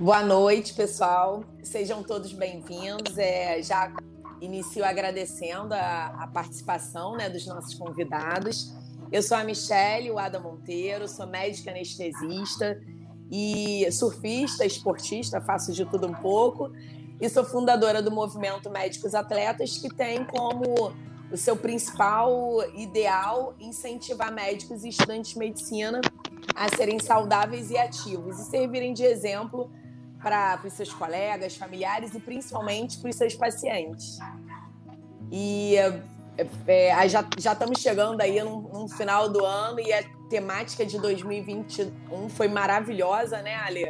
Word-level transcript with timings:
Boa 0.00 0.22
noite, 0.22 0.72
pessoal. 0.72 1.44
Sejam 1.62 2.02
todos 2.02 2.32
bem-vindos. 2.32 3.18
É, 3.18 3.62
já 3.62 3.92
inicio 4.40 4.82
agradecendo 4.82 5.74
a, 5.74 6.06
a 6.20 6.26
participação 6.26 7.18
né, 7.18 7.28
dos 7.28 7.46
nossos 7.46 7.74
convidados. 7.74 8.74
Eu 9.12 9.22
sou 9.22 9.36
a 9.36 9.44
Michelle 9.44 10.18
Ada 10.18 10.40
Monteiro, 10.40 11.06
sou 11.06 11.26
médica 11.26 11.70
anestesista 11.70 12.80
e 13.30 13.86
surfista, 13.92 14.64
esportista, 14.64 15.38
faço 15.38 15.70
de 15.70 15.84
tudo 15.84 16.06
um 16.06 16.14
pouco. 16.14 16.72
E 17.20 17.28
sou 17.28 17.44
fundadora 17.44 18.00
do 18.00 18.10
Movimento 18.10 18.70
Médicos 18.70 19.14
Atletas, 19.14 19.76
que 19.76 19.94
tem 19.94 20.24
como 20.24 20.94
o 21.30 21.36
seu 21.36 21.58
principal 21.58 22.32
ideal 22.74 23.54
incentivar 23.60 24.32
médicos 24.32 24.82
e 24.82 24.88
estudantes 24.88 25.32
de 25.32 25.38
medicina 25.38 26.00
a 26.54 26.74
serem 26.74 26.98
saudáveis 26.98 27.70
e 27.70 27.76
ativos 27.76 28.40
e 28.40 28.44
servirem 28.46 28.94
de 28.94 29.04
exemplo 29.04 29.70
para 30.22 30.60
os 30.64 30.72
seus 30.72 30.92
colegas, 30.92 31.56
familiares 31.56 32.14
e 32.14 32.20
principalmente 32.20 32.98
para 32.98 33.10
os 33.10 33.16
seus 33.16 33.34
pacientes. 33.34 34.18
E 35.30 35.76
é, 35.76 36.46
é, 36.66 37.08
já, 37.08 37.24
já 37.38 37.52
estamos 37.52 37.80
chegando 37.80 38.20
aí 38.20 38.42
no, 38.42 38.62
no, 38.62 38.88
final 38.88 39.28
do 39.28 39.44
ano 39.44 39.80
e 39.80 39.92
a 39.92 40.02
temática 40.28 40.84
de 40.84 40.98
2021 40.98 42.28
foi 42.28 42.48
maravilhosa, 42.48 43.42
né, 43.42 43.56
Ali? 43.56 43.84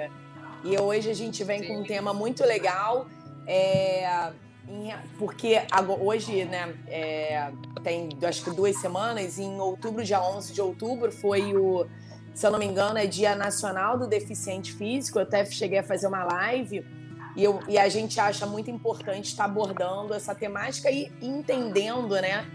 E 0.64 0.78
hoje 0.78 1.10
a 1.10 1.14
gente 1.14 1.42
vem 1.42 1.60
Sim. 1.60 1.68
com 1.68 1.80
um 1.80 1.84
tema 1.84 2.12
muito 2.12 2.44
legal, 2.44 3.06
é, 3.46 4.32
em, 4.68 4.92
porque 5.18 5.56
hoje, 6.00 6.44
né, 6.44 6.74
é, 6.86 7.50
tem 7.82 8.10
acho 8.22 8.44
que 8.44 8.50
duas 8.50 8.76
semanas, 8.76 9.38
em 9.38 9.58
outubro, 9.58 10.04
dia 10.04 10.20
11 10.22 10.52
de 10.52 10.60
outubro, 10.60 11.10
foi 11.10 11.56
o 11.56 11.86
se 12.34 12.46
eu 12.46 12.50
não 12.50 12.58
me 12.58 12.66
engano, 12.66 12.98
é 12.98 13.06
Dia 13.06 13.34
Nacional 13.34 13.98
do 13.98 14.06
Deficiente 14.06 14.72
Físico. 14.72 15.18
Eu 15.18 15.22
até 15.22 15.44
cheguei 15.44 15.78
a 15.78 15.82
fazer 15.82 16.06
uma 16.06 16.24
live 16.24 16.84
e, 17.36 17.44
eu, 17.44 17.60
e 17.68 17.78
a 17.78 17.88
gente 17.88 18.18
acha 18.20 18.46
muito 18.46 18.70
importante 18.70 19.26
estar 19.26 19.44
abordando 19.44 20.14
essa 20.14 20.34
temática 20.34 20.90
e 20.90 21.12
entendendo, 21.20 22.14
né, 22.16 22.46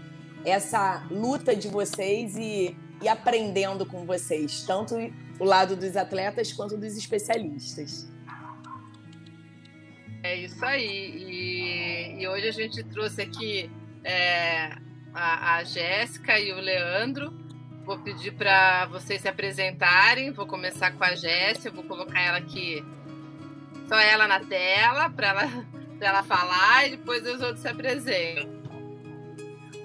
essa 0.44 1.06
luta 1.10 1.54
de 1.56 1.68
vocês 1.68 2.36
e, 2.36 2.76
e 3.02 3.08
aprendendo 3.08 3.86
com 3.86 4.04
vocês, 4.04 4.64
tanto 4.66 4.94
o 5.38 5.44
lado 5.44 5.76
dos 5.76 5.96
atletas 5.96 6.52
quanto 6.52 6.76
dos 6.76 6.96
especialistas. 6.96 8.08
É 10.22 10.36
isso 10.36 10.64
aí. 10.64 10.86
E, 10.86 12.22
e 12.22 12.28
hoje 12.28 12.48
a 12.48 12.52
gente 12.52 12.82
trouxe 12.84 13.22
aqui 13.22 13.70
é, 14.02 14.72
a, 15.14 15.56
a 15.56 15.64
Jéssica 15.64 16.38
e 16.38 16.52
o 16.52 16.60
Leandro 16.60 17.45
Vou 17.86 18.00
pedir 18.00 18.32
para 18.32 18.86
vocês 18.86 19.22
se 19.22 19.28
apresentarem. 19.28 20.32
Vou 20.32 20.44
começar 20.44 20.90
com 20.90 21.04
a 21.04 21.14
Jéssica. 21.14 21.70
Vou 21.70 21.84
colocar 21.84 22.20
ela 22.20 22.38
aqui, 22.38 22.84
só 23.88 23.96
ela 23.96 24.26
na 24.26 24.40
tela, 24.40 25.08
para 25.08 25.28
ela, 25.28 25.66
ela 26.00 26.22
falar 26.24 26.88
e 26.88 26.96
depois 26.96 27.24
os 27.24 27.40
outros 27.40 27.60
se 27.60 27.68
apresentam. 27.68 28.56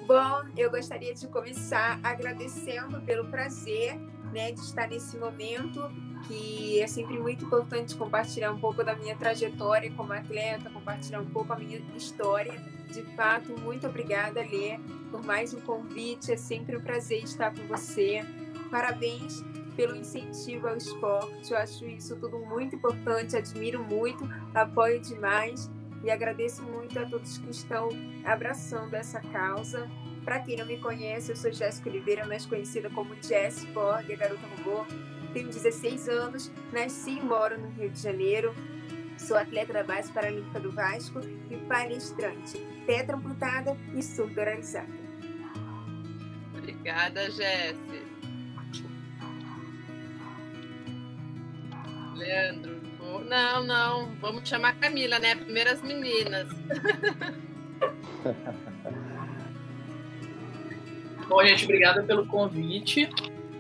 Bom, 0.08 0.41
eu 0.58 0.71
gostaria 0.71 1.13
de 1.13 1.27
começar 1.27 1.99
agradecendo 2.02 2.99
pelo 3.02 3.26
prazer 3.26 3.95
né, 4.33 4.52
de 4.52 4.59
estar 4.61 4.87
nesse 4.87 5.15
momento, 5.15 5.80
que 6.27 6.81
é 6.81 6.87
sempre 6.87 7.20
muito 7.20 7.45
importante 7.45 7.95
compartilhar 7.95 8.52
um 8.52 8.59
pouco 8.59 8.83
da 8.83 8.95
minha 8.95 9.15
trajetória 9.15 9.92
como 9.92 10.11
atleta, 10.11 10.71
compartilhar 10.71 11.21
um 11.21 11.30
pouco 11.30 11.53
a 11.53 11.55
minha 11.55 11.77
história 11.95 12.59
de 12.92 13.03
fato, 13.15 13.58
muito 13.59 13.87
obrigada, 13.87 14.42
Lê, 14.42 14.77
por 15.11 15.23
mais 15.23 15.54
um 15.54 15.60
convite. 15.60 16.32
É 16.32 16.38
sempre 16.38 16.77
um 16.77 16.82
prazer 16.82 17.23
estar 17.23 17.54
com 17.54 17.67
você. 17.67 18.26
Parabéns 18.72 19.44
pelo 19.76 19.95
incentivo 19.95 20.67
ao 20.67 20.77
esporte. 20.77 21.52
Eu 21.52 21.58
acho 21.58 21.86
isso 21.86 22.16
tudo 22.16 22.39
muito 22.39 22.76
importante, 22.76 23.36
admiro 23.36 23.83
muito, 23.83 24.27
apoio 24.54 25.00
demais 25.02 25.70
e 26.04 26.10
agradeço 26.10 26.64
muito 26.64 26.98
a 26.98 27.05
todos 27.05 27.38
que 27.38 27.52
estão 27.52 27.89
abraçando 28.23 28.94
essa 28.94 29.20
causa. 29.20 29.89
Para 30.23 30.39
quem 30.39 30.55
não 30.55 30.66
me 30.66 30.77
conhece, 30.77 31.32
eu 31.32 31.36
sou 31.36 31.52
Jéssica 31.52 31.89
Oliveira, 31.89 32.26
mais 32.26 32.45
conhecida 32.45 32.89
como 32.89 33.16
Jess 33.21 33.66
Borg, 33.66 34.11
a 34.11 34.16
garota 34.16 34.48
robô. 34.58 34.86
Tenho 35.33 35.48
16 35.48 36.10
anos, 36.10 36.52
nasci 36.71 37.17
e 37.17 37.21
moro 37.21 37.60
no 37.60 37.70
Rio 37.70 37.89
de 37.89 38.00
Janeiro. 38.00 38.54
Sou 39.17 39.38
atleta 39.38 39.71
da 39.71 39.83
base 39.83 40.11
paralímpica 40.11 40.60
do 40.60 40.71
Vasco 40.71 41.20
e 41.50 41.58
palestrante, 41.67 42.58
tetra 42.91 43.15
amputada 43.15 43.77
e 43.95 44.03
surdo 44.03 44.37
oralizada. 44.41 44.89
Obrigada, 46.57 47.31
Jéssica. 47.31 48.02
Leandro. 52.15 52.81
Não, 53.29 53.63
não, 53.63 54.13
vamos 54.15 54.47
chamar 54.47 54.69
a 54.69 54.73
Camila, 54.73 55.19
né? 55.19 55.35
Primeiras 55.35 55.81
meninas. 55.81 56.49
Bom, 61.29 61.41
gente, 61.45 61.63
obrigada 61.63 62.03
pelo 62.03 62.27
convite. 62.27 63.09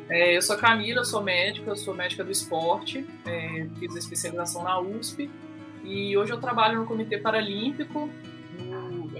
É, 0.09 0.35
eu 0.35 0.41
sou 0.41 0.57
a 0.57 0.59
Camila, 0.59 1.05
sou 1.05 1.23
médica, 1.23 1.69
eu 1.69 1.77
sou 1.77 1.93
médica 1.93 2.21
do 2.21 2.31
esporte, 2.31 3.07
é, 3.25 3.65
fiz 3.79 3.95
a 3.95 3.99
especialização 3.99 4.61
na 4.63 4.77
USP 4.77 5.31
e 5.85 6.17
hoje 6.17 6.33
eu 6.33 6.41
trabalho 6.41 6.81
no 6.81 6.85
Comitê 6.85 7.17
Paralímpico. 7.17 8.09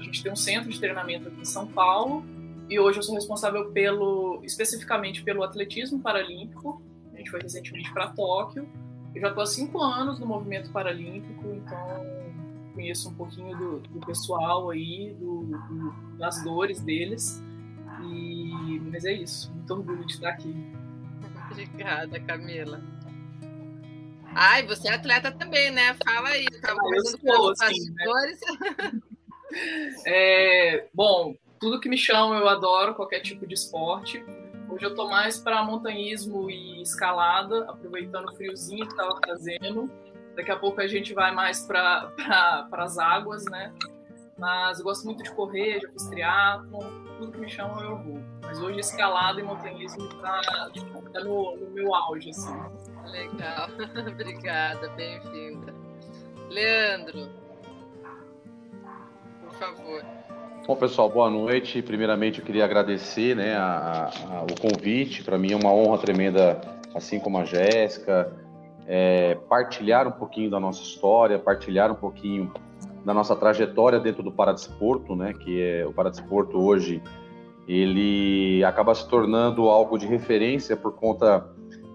A 0.01 0.03
gente 0.03 0.23
tem 0.23 0.31
um 0.31 0.35
centro 0.35 0.69
de 0.69 0.79
treinamento 0.79 1.27
aqui 1.27 1.41
em 1.41 1.45
São 1.45 1.67
Paulo. 1.67 2.25
E 2.67 2.79
hoje 2.79 2.97
eu 2.97 3.03
sou 3.03 3.13
responsável 3.13 3.71
pelo, 3.71 4.41
especificamente 4.43 5.21
pelo 5.21 5.43
atletismo 5.43 5.99
paralímpico. 5.99 6.81
A 7.13 7.17
gente 7.17 7.29
foi 7.29 7.39
recentemente 7.39 7.93
para 7.93 8.07
Tóquio. 8.07 8.67
Eu 9.13 9.21
já 9.21 9.27
estou 9.27 9.43
há 9.43 9.45
cinco 9.45 9.79
anos 9.79 10.19
no 10.19 10.25
movimento 10.25 10.71
paralímpico, 10.71 11.53
então 11.53 12.05
conheço 12.73 13.09
um 13.09 13.13
pouquinho 13.13 13.55
do, 13.55 13.79
do 13.81 13.99
pessoal 13.99 14.71
aí, 14.71 15.13
do, 15.19 15.43
do, 15.43 16.17
das 16.17 16.43
dores 16.43 16.81
deles. 16.81 17.43
E, 18.01 18.79
mas 18.91 19.05
é 19.05 19.13
isso. 19.13 19.51
Muito 19.53 19.71
orgulho 19.71 20.05
de 20.05 20.13
estar 20.13 20.29
aqui. 20.29 20.55
Obrigada, 21.51 22.19
Camila. 22.21 22.81
Ai, 24.33 24.65
você 24.65 24.87
é 24.87 24.95
atleta 24.95 25.31
também, 25.31 25.69
né? 25.69 25.95
Fala 26.03 26.29
aí. 26.29 26.45
Estava 26.49 26.79
ah, 26.79 26.83
conversando 26.83 27.19
com 27.19 27.51
os 27.51 27.59
bastidores. 27.59 28.39
Né? 28.59 29.01
é, 30.05 30.87
bom, 30.93 31.35
tudo 31.59 31.79
que 31.79 31.89
me 31.89 31.97
chama 31.97 32.37
eu 32.37 32.49
adoro, 32.49 32.95
qualquer 32.95 33.19
tipo 33.19 33.45
de 33.45 33.53
esporte. 33.53 34.23
Hoje 34.69 34.85
eu 34.85 34.95
tô 34.95 35.07
mais 35.07 35.37
para 35.37 35.63
montanhismo 35.63 36.49
e 36.49 36.81
escalada, 36.81 37.69
aproveitando 37.69 38.29
o 38.29 38.35
friozinho 38.35 38.87
que 38.87 38.95
tava 38.95 39.19
fazendo. 39.25 39.91
Daqui 40.35 40.49
a 40.49 40.57
pouco 40.57 40.79
a 40.79 40.87
gente 40.87 41.13
vai 41.13 41.31
mais 41.33 41.65
para 41.65 42.11
as 42.71 42.97
águas, 42.97 43.45
né? 43.45 43.73
Mas 44.37 44.79
eu 44.79 44.85
gosto 44.85 45.05
muito 45.05 45.21
de 45.21 45.31
correr, 45.31 45.81
já 45.81 45.89
fiz 45.89 46.07
triatlon, 46.07 46.89
tudo 47.19 47.31
que 47.31 47.37
me 47.37 47.49
chama 47.49 47.81
eu 47.83 47.97
vou. 47.97 48.19
Mas 48.41 48.59
hoje 48.59 48.79
escalada 48.79 49.39
e 49.39 49.43
montanhismo 49.43 50.07
tá, 50.19 50.41
tá 51.13 51.19
no, 51.19 51.55
no 51.57 51.69
meu 51.71 51.93
auge, 51.93 52.29
assim. 52.31 52.51
Legal, 53.05 53.67
obrigada, 54.11 54.89
bem-vinda. 54.91 55.75
Leandro, 56.49 57.29
favor. 59.61 60.03
Bom, 60.65 60.75
pessoal, 60.75 61.07
boa 61.07 61.29
noite. 61.29 61.83
Primeiramente, 61.83 62.39
eu 62.39 62.45
queria 62.45 62.65
agradecer 62.65 63.35
né, 63.35 63.55
a, 63.55 64.09
a, 64.31 64.43
o 64.43 64.59
convite. 64.59 65.23
Para 65.23 65.37
mim 65.37 65.51
é 65.51 65.55
uma 65.55 65.71
honra 65.71 65.99
tremenda, 65.99 66.59
assim 66.95 67.19
como 67.19 67.37
a 67.37 67.45
Jéssica, 67.45 68.35
é, 68.87 69.35
partilhar 69.47 70.07
um 70.07 70.11
pouquinho 70.11 70.49
da 70.49 70.59
nossa 70.59 70.81
história, 70.81 71.37
partilhar 71.37 71.91
um 71.91 71.95
pouquinho 71.95 72.51
da 73.05 73.13
nossa 73.13 73.35
trajetória 73.35 73.99
dentro 73.99 74.23
do 74.23 74.31
paradesporto, 74.31 75.15
né, 75.15 75.33
que 75.33 75.61
é 75.61 75.85
o 75.85 75.93
paradesporto 75.93 76.57
hoje, 76.57 77.01
ele 77.67 78.63
acaba 78.63 78.93
se 78.93 79.07
tornando 79.07 79.69
algo 79.69 79.97
de 79.97 80.05
referência 80.05 80.75
por 80.75 80.93
conta 80.93 81.47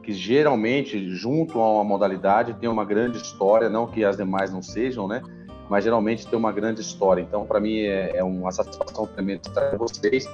que 0.02 0.12
geralmente, 0.12 1.08
junto 1.10 1.60
a 1.60 1.72
uma 1.74 1.84
modalidade, 1.84 2.54
tem 2.54 2.68
uma 2.68 2.84
grande 2.84 3.18
história, 3.18 3.68
não 3.68 3.86
que 3.86 4.04
as 4.04 4.16
demais 4.16 4.52
não 4.52 4.62
sejam, 4.62 5.08
né? 5.08 5.20
Mas 5.68 5.84
geralmente 5.84 6.26
tem 6.26 6.38
uma 6.38 6.52
grande 6.52 6.80
história. 6.80 7.20
Então, 7.20 7.44
para 7.44 7.60
mim, 7.60 7.80
é, 7.80 8.16
é, 8.16 8.24
uma 8.24 8.52
satisfação 8.52 9.06
tremenda 9.06 9.42
estar 9.46 9.70
com 9.70 9.78
vocês. 9.78 10.28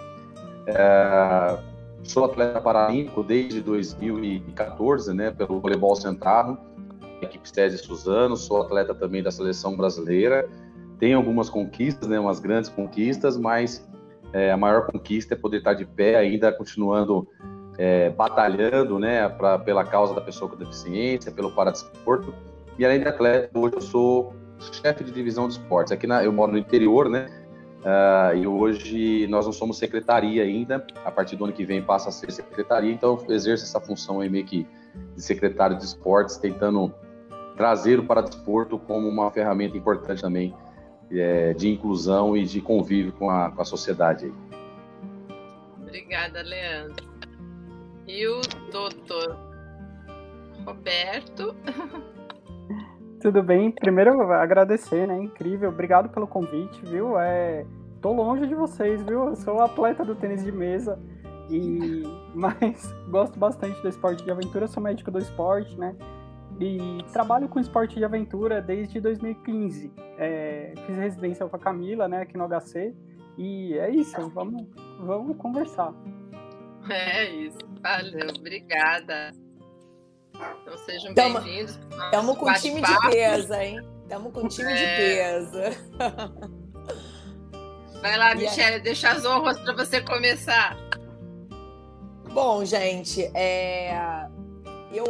É, 0.67 1.59
sou 2.03 2.25
atleta 2.25 2.61
paralímpico 2.61 3.23
desde 3.23 3.61
2014, 3.61 5.15
né? 5.15 5.31
Pelo 5.31 5.61
voleibol 5.61 5.97
centrado, 5.97 6.59
equipe 7.21 7.49
César 7.49 7.79
Suzano. 7.79 8.37
Sou 8.37 8.63
atleta 8.63 8.95
também 8.95 9.23
da 9.23 9.31
seleção 9.31 9.77
brasileira. 9.77 10.49
tem 10.99 11.15
algumas 11.15 11.49
conquistas, 11.49 12.09
né, 12.09 12.21
umas 12.21 12.39
grandes 12.39 12.71
conquistas, 12.71 13.37
mas 13.37 13.89
é, 14.33 14.53
a 14.53 14.57
maior 14.57 14.87
conquista 14.87 15.35
é 15.35 15.37
poder 15.37 15.59
estar 15.59 15.75
de 15.75 15.85
pé 15.85 16.17
ainda, 16.17 16.53
continuando 16.53 17.27
é, 17.79 18.11
batalhando 18.11 18.99
né, 18.99 19.29
pra, 19.29 19.59
pela 19.59 19.85
causa 19.85 20.15
da 20.15 20.21
pessoa 20.21 20.51
com 20.51 20.57
deficiência, 20.57 21.33
pelo 21.33 21.55
paradesporto. 21.55 22.35
E 22.79 22.85
além 22.85 23.01
de 23.01 23.09
atleta, 23.09 23.59
hoje 23.59 23.77
eu 23.77 23.83
sou 23.83 24.35
chefe 24.73 25.05
de 25.05 25.13
divisão 25.13 25.49
de 25.49 25.55
esportes. 25.55 25.93
Aqui 25.93 26.07
na, 26.07 26.25
eu 26.25 26.33
moro 26.33 26.53
no 26.53 26.59
interior, 26.59 27.09
né? 27.09 27.27
Uh, 27.83 28.37
e 28.37 28.47
hoje 28.47 29.27
nós 29.27 29.45
não 29.45 29.53
somos 29.53 29.77
secretaria 29.77 30.43
ainda. 30.43 30.87
A 31.05 31.11
partir 31.11 31.37
do 31.37 31.45
ano 31.45 31.53
que 31.53 31.65
vem 31.65 31.83
passa 31.83 32.11
a 32.11 32.13
ser 32.13 32.31
secretaria, 32.31 32.93
então 32.93 33.19
eu 33.29 33.35
exerço 33.35 33.65
essa 33.65 33.81
função 33.81 34.21
aí 34.21 34.31
meio 34.31 34.45
que 34.45 34.67
de 35.17 35.23
secretário 35.23 35.77
de 35.77 35.85
esportes, 35.85 36.37
tentando 36.37 36.95
trazer 37.57 37.99
o 37.99 38.05
paradesporto 38.05 38.79
como 38.79 39.09
uma 39.09 39.31
ferramenta 39.31 39.77
importante 39.77 40.23
também 40.23 40.55
é, 41.11 41.53
de 41.55 41.69
inclusão 41.69 42.37
e 42.37 42.45
de 42.45 42.61
convívio 42.61 43.13
com 43.13 43.31
a, 43.31 43.51
com 43.51 43.61
a 43.61 43.65
sociedade. 43.65 44.27
Aí. 44.27 44.33
Obrigada, 45.83 46.43
Leandro. 46.43 47.11
E 48.07 48.27
o 48.27 48.41
doutor 48.71 49.37
Roberto? 50.65 51.55
Tudo 53.23 53.41
bem? 53.41 53.71
Primeiro, 53.71 54.21
agradecer, 54.33 55.07
né? 55.07 55.17
Incrível. 55.17 55.69
Obrigado 55.69 56.09
pelo 56.09 56.27
convite, 56.27 56.85
viu? 56.85 57.17
É, 57.21 57.65
tô 58.01 58.13
longe 58.13 58.49
de 58.49 58.55
vocês, 58.55 59.01
viu? 59.05 59.29
Eu 59.29 59.37
sou 59.37 59.61
atleta 59.61 60.05
do 60.05 60.17
tênis 60.17 60.43
de 60.43 60.51
mesa 60.51 60.99
e 61.49 62.03
mas 62.35 62.93
gosto 63.09 63.39
bastante 63.39 63.81
do 63.81 63.89
esporte 63.89 64.25
de 64.25 64.31
aventura, 64.33 64.67
sou 64.67 64.83
médico 64.83 65.09
do 65.13 65.21
esporte, 65.21 65.79
né? 65.79 65.95
E 66.61 66.99
trabalho 67.13 67.49
com 67.49 67.61
esporte 67.61 67.95
de 67.95 68.05
aventura 68.05 68.61
desde 68.61 69.01
2015. 69.01 69.93
É, 70.19 70.75
fiz 70.85 70.97
residência 70.97 71.47
com 71.47 71.55
a 71.55 71.59
Camila, 71.61 72.09
né, 72.09 72.23
aqui 72.23 72.37
no 72.37 72.49
HC. 72.49 72.93
E 73.39 73.75
é 73.75 73.89
isso, 73.89 74.21
vamos, 74.31 74.67
vamos 74.99 75.37
conversar. 75.37 75.95
É 76.91 77.31
isso, 77.31 77.59
valeu, 77.81 78.31
obrigada. 78.37 79.31
Então 80.35 80.79
sejam 80.85 81.15
bem-vindos. 81.15 81.79
Estamos 82.05 82.39
com 82.39 82.53
time 82.55 82.81
de 82.81 83.11
peso, 83.11 83.55
hein? 83.55 83.81
Estamos 84.03 84.33
com 84.33 84.49
time 84.49 84.73
é. 84.73 84.77
de 84.77 84.83
peso. 84.97 85.59
Vai 88.01 88.17
lá, 88.17 88.35
Michelle, 88.35 88.81
deixa 88.81 89.11
as 89.11 89.25
honras 89.25 89.59
para 89.59 89.75
você 89.75 90.01
começar. 90.01 90.77
Bom, 92.33 92.65
gente, 92.65 93.31
é... 93.35 94.27
eu 94.93 95.05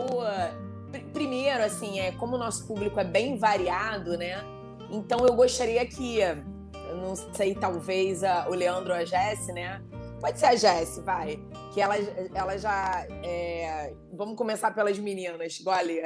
primeiro, 1.12 1.62
assim, 1.62 2.00
é 2.00 2.12
como 2.12 2.36
o 2.36 2.38
nosso 2.38 2.66
público 2.66 2.98
é 2.98 3.04
bem 3.04 3.38
variado, 3.38 4.18
né? 4.18 4.42
Então 4.90 5.24
eu 5.26 5.34
gostaria 5.34 5.86
que, 5.86 6.18
eu 6.18 6.96
não 6.96 7.14
sei, 7.16 7.54
talvez 7.54 8.22
a, 8.22 8.46
o 8.48 8.54
Leandro 8.54 8.92
ou 8.92 8.98
a 8.98 9.04
Jesse, 9.04 9.52
né? 9.52 9.80
Pode 10.20 10.38
ser 10.38 10.46
a 10.46 10.56
Jesse, 10.56 11.00
vai. 11.00 11.40
Que 11.72 11.80
ela, 11.80 11.96
ela 12.34 12.56
já. 12.58 13.06
É... 13.24 13.94
Vamos 14.12 14.36
começar 14.36 14.72
pelas 14.72 14.98
meninas, 14.98 15.58
Gole. 15.60 16.00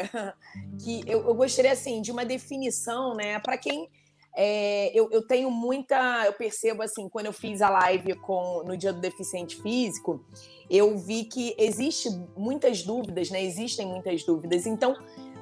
que 0.83 1.03
eu, 1.07 1.27
eu 1.27 1.35
gostaria, 1.35 1.73
assim, 1.73 2.01
de 2.01 2.11
uma 2.13 2.25
definição, 2.25 3.15
né? 3.15 3.39
Para 3.41 3.59
quem. 3.59 3.89
É, 4.39 4.91
eu, 4.95 5.11
eu, 5.11 5.27
tenho 5.27 5.51
muita. 5.51 6.25
Eu 6.27 6.35
percebo, 6.35 6.83
assim, 6.83 7.09
quando 7.09 7.27
eu 7.27 7.33
fiz 7.33 7.63
a 7.63 7.71
live 7.71 8.15
com, 8.17 8.63
no 8.65 8.77
Dia 8.77 8.93
do 8.93 9.01
Deficiente 9.01 9.61
Físico, 9.63 10.25
eu 10.69 10.97
vi 10.99 11.25
que 11.25 11.55
existe 11.59 12.11
muitas 12.37 12.83
dúvidas, 12.83 13.31
né? 13.31 13.43
Existem 13.43 13.87
muitas 13.87 14.23
dúvidas. 14.25 14.67
Então, 14.67 14.95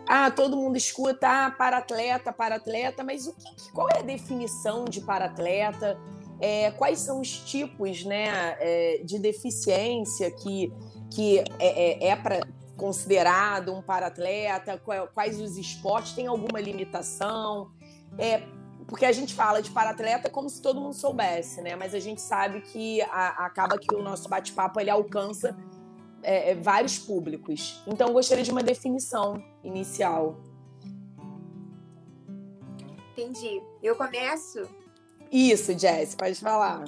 ah, 0.06 0.30
todo 0.30 0.56
mundo 0.56 0.76
escuta 0.76 1.46
ah, 1.46 1.50
para 1.50 1.78
atleta, 1.78 2.32
para 2.32 2.56
atleta, 2.56 3.02
mas 3.02 3.26
o 3.26 3.34
que, 3.34 3.72
qual 3.72 3.88
é 3.88 3.98
a 3.98 4.02
definição 4.02 4.84
de 4.84 5.00
para 5.00 5.26
atleta? 5.26 5.98
É, 6.46 6.70
quais 6.72 6.98
são 6.98 7.22
os 7.22 7.38
tipos, 7.38 8.04
né, 8.04 8.54
é, 8.60 9.00
de 9.02 9.18
deficiência 9.18 10.30
que 10.30 10.70
que 11.10 11.38
é, 11.58 12.04
é, 12.06 12.08
é 12.08 12.40
considerado 12.76 13.72
um 13.72 13.80
para 13.80 14.08
atleta? 14.08 14.78
Quais 15.14 15.40
os 15.40 15.56
esportes? 15.56 16.12
Tem 16.12 16.26
alguma 16.26 16.60
limitação? 16.60 17.70
É, 18.18 18.42
porque 18.86 19.06
a 19.06 19.12
gente 19.12 19.32
fala 19.32 19.62
de 19.62 19.70
para-atleta 19.70 20.28
como 20.28 20.50
se 20.50 20.60
todo 20.60 20.82
mundo 20.82 20.94
soubesse, 20.94 21.62
né? 21.62 21.76
Mas 21.76 21.94
a 21.94 21.98
gente 21.98 22.20
sabe 22.20 22.60
que 22.60 23.00
a, 23.02 23.46
acaba 23.46 23.78
que 23.78 23.94
o 23.94 24.02
nosso 24.02 24.28
bate-papo 24.28 24.78
ele 24.80 24.90
alcança 24.90 25.56
é, 26.22 26.54
vários 26.56 26.98
públicos. 26.98 27.82
Então, 27.86 28.12
gostaria 28.12 28.44
de 28.44 28.50
uma 28.50 28.62
definição 28.62 29.42
inicial. 29.62 30.36
Entendi. 33.12 33.62
Eu 33.82 33.96
começo? 33.96 34.83
Isso, 35.30 35.76
Jess, 35.78 36.14
pode 36.14 36.40
falar. 36.40 36.84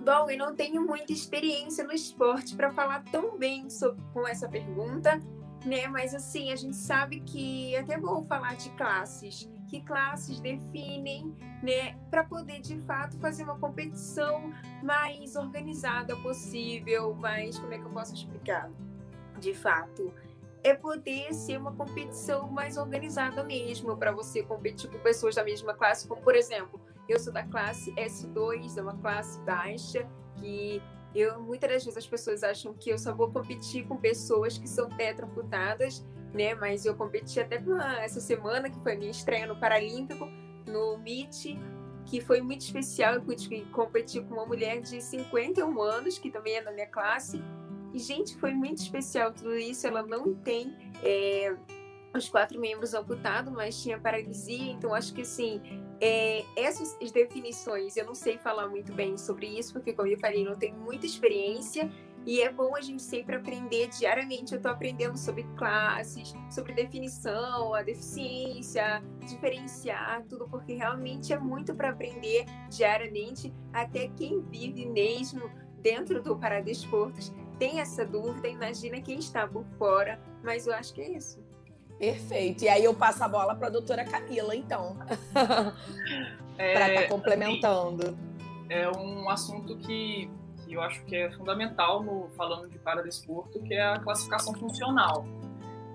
Bom, 0.00 0.30
eu 0.30 0.38
não 0.38 0.54
tenho 0.54 0.84
muita 0.86 1.12
experiência 1.12 1.84
no 1.84 1.92
esporte 1.92 2.56
para 2.56 2.70
falar 2.70 3.04
tão 3.12 3.36
bem 3.36 3.68
sobre, 3.68 4.02
com 4.12 4.26
essa 4.26 4.48
pergunta, 4.48 5.20
né? 5.64 5.86
Mas 5.88 6.14
assim, 6.14 6.50
a 6.50 6.56
gente 6.56 6.76
sabe 6.76 7.20
que 7.20 7.74
é 7.74 7.80
até 7.80 7.98
bom 7.98 8.24
falar 8.24 8.56
de 8.56 8.70
classes 8.70 9.48
que 9.70 9.80
classes 9.82 10.40
definem, 10.40 11.32
né, 11.62 11.96
para 12.10 12.24
poder 12.24 12.60
de 12.60 12.76
fato 12.80 13.16
fazer 13.18 13.44
uma 13.44 13.56
competição 13.56 14.52
mais 14.82 15.36
organizada 15.36 16.16
possível, 16.16 17.14
mais 17.14 17.56
como 17.56 17.72
é 17.72 17.78
que 17.78 17.84
eu 17.84 17.90
posso 17.90 18.12
explicar? 18.12 18.68
De 19.38 19.54
fato, 19.54 20.12
é 20.64 20.74
poder 20.74 21.32
ser 21.32 21.56
uma 21.56 21.72
competição 21.72 22.50
mais 22.50 22.76
organizada 22.76 23.44
mesmo, 23.44 23.96
para 23.96 24.10
você 24.10 24.42
competir 24.42 24.90
com 24.90 24.98
pessoas 24.98 25.36
da 25.36 25.44
mesma 25.44 25.72
classe, 25.72 26.08
como 26.08 26.20
por 26.20 26.34
exemplo, 26.34 26.80
eu 27.12 27.18
sou 27.18 27.32
da 27.32 27.42
classe 27.44 27.92
S2, 27.92 28.76
é 28.76 28.82
uma 28.82 28.96
classe 28.96 29.40
baixa, 29.40 30.08
que 30.36 30.82
eu 31.14 31.40
muitas 31.40 31.70
das 31.70 31.84
vezes 31.84 31.96
as 31.96 32.06
pessoas 32.06 32.42
acham 32.42 32.72
que 32.72 32.90
eu 32.90 32.98
só 32.98 33.14
vou 33.14 33.30
competir 33.30 33.86
com 33.86 33.96
pessoas 33.96 34.56
que 34.56 34.68
são 34.68 34.88
tetraputadas 34.88 36.04
né? 36.32 36.54
Mas 36.54 36.84
eu 36.84 36.94
competi 36.94 37.40
até 37.40 37.62
essa 38.02 38.20
semana, 38.20 38.70
que 38.70 38.78
foi 38.80 38.94
a 38.94 38.98
minha 38.98 39.10
estreia 39.10 39.46
no 39.46 39.58
Paralímpico, 39.58 40.26
no 40.66 40.94
MIT, 40.94 41.58
que 42.06 42.20
foi 42.20 42.40
muito 42.40 42.62
especial. 42.62 43.14
Eu 43.14 43.22
pude 43.22 43.48
competir 43.66 44.24
com 44.24 44.34
uma 44.34 44.46
mulher 44.46 44.80
de 44.80 45.00
51 45.00 45.80
anos, 45.80 46.18
que 46.18 46.30
também 46.30 46.56
é 46.56 46.62
da 46.62 46.72
minha 46.72 46.86
classe. 46.86 47.42
E, 47.92 47.98
gente, 47.98 48.36
foi 48.36 48.52
muito 48.52 48.78
especial 48.78 49.32
tudo 49.32 49.54
isso. 49.56 49.86
Ela 49.86 50.02
não 50.02 50.34
tem 50.34 50.76
é, 51.02 51.56
os 52.14 52.28
quatro 52.28 52.58
membros 52.60 52.94
amputados, 52.94 53.52
mas 53.52 53.80
tinha 53.82 53.98
paralisia. 53.98 54.72
Então, 54.72 54.94
acho 54.94 55.14
que, 55.14 55.22
assim, 55.22 55.60
é, 56.00 56.44
essas 56.56 56.96
definições, 57.12 57.96
eu 57.96 58.04
não 58.04 58.14
sei 58.14 58.38
falar 58.38 58.68
muito 58.68 58.92
bem 58.92 59.16
sobre 59.16 59.46
isso, 59.46 59.72
porque, 59.72 59.92
como 59.92 60.08
eu 60.08 60.18
falei, 60.18 60.44
não 60.44 60.56
tenho 60.56 60.76
muita 60.76 61.06
experiência 61.06 61.90
e 62.26 62.42
é 62.42 62.52
bom 62.52 62.76
a 62.76 62.80
gente 62.80 63.02
sempre 63.02 63.36
aprender 63.36 63.88
diariamente. 63.88 64.52
Eu 64.52 64.58
estou 64.58 64.72
aprendendo 64.72 65.16
sobre 65.16 65.44
classes, 65.56 66.34
sobre 66.50 66.74
definição, 66.74 67.72
a 67.74 67.82
deficiência, 67.82 69.02
diferenciar 69.26 70.24
tudo, 70.28 70.48
porque 70.48 70.74
realmente 70.74 71.32
é 71.32 71.38
muito 71.38 71.74
para 71.74 71.90
aprender 71.90 72.44
diariamente. 72.68 73.52
Até 73.72 74.08
quem 74.08 74.40
vive 74.42 74.86
mesmo 74.86 75.50
dentro 75.78 76.22
do 76.22 76.36
Paradesportos 76.36 77.32
tem 77.58 77.80
essa 77.80 78.04
dúvida. 78.04 78.48
Imagina 78.48 79.00
quem 79.00 79.18
está 79.18 79.46
por 79.46 79.64
fora, 79.78 80.20
mas 80.42 80.66
eu 80.66 80.74
acho 80.74 80.92
que 80.92 81.00
é 81.00 81.16
isso. 81.16 81.49
Perfeito. 82.00 82.64
E 82.64 82.68
aí 82.68 82.82
eu 82.82 82.94
passo 82.94 83.22
a 83.22 83.28
bola 83.28 83.54
para 83.54 83.66
a 83.66 83.70
doutora 83.70 84.06
Camila, 84.06 84.56
então, 84.56 84.96
é, 86.56 86.72
para 86.72 86.88
estar 86.88 87.02
tá 87.02 87.08
complementando. 87.08 88.18
É 88.70 88.90
um 88.90 89.28
assunto 89.28 89.76
que 89.76 90.30
que 90.64 90.74
eu 90.74 90.82
acho 90.82 91.04
que 91.04 91.16
é 91.16 91.30
fundamental 91.32 92.02
no 92.02 92.30
falando 92.36 92.68
de 92.68 92.78
paradesporto, 92.78 93.60
que 93.60 93.74
é 93.74 93.82
a 93.82 93.98
classificação 93.98 94.54
funcional. 94.54 95.26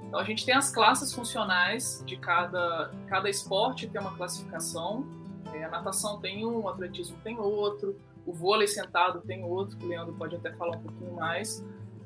Então 0.04 0.20
a 0.20 0.24
gente 0.24 0.46
tem 0.46 0.54
as 0.54 0.70
classes 0.70 1.14
funcionais 1.14 2.04
de 2.06 2.18
cada 2.18 2.92
cada 3.08 3.28
esporte 3.28 3.88
tem 3.88 4.00
uma 4.00 4.16
classificação. 4.16 5.08
É, 5.54 5.64
a 5.64 5.70
natação 5.70 6.20
tem 6.20 6.46
um, 6.46 6.60
o 6.60 6.70
atletismo 6.70 7.18
tem 7.24 7.40
outro, 7.40 8.00
o 8.28 8.34
vôlei 8.34 8.68
sentado 8.68 9.22
tem 9.22 9.44
outro, 9.44 9.78
que 9.78 9.86
o 9.86 9.88
Leandro 9.88 10.14
pode 10.14 10.36
até 10.36 10.52
falar 10.52 10.76
um 10.78 10.82
pouquinho 10.82 11.14
mais. 11.16 11.66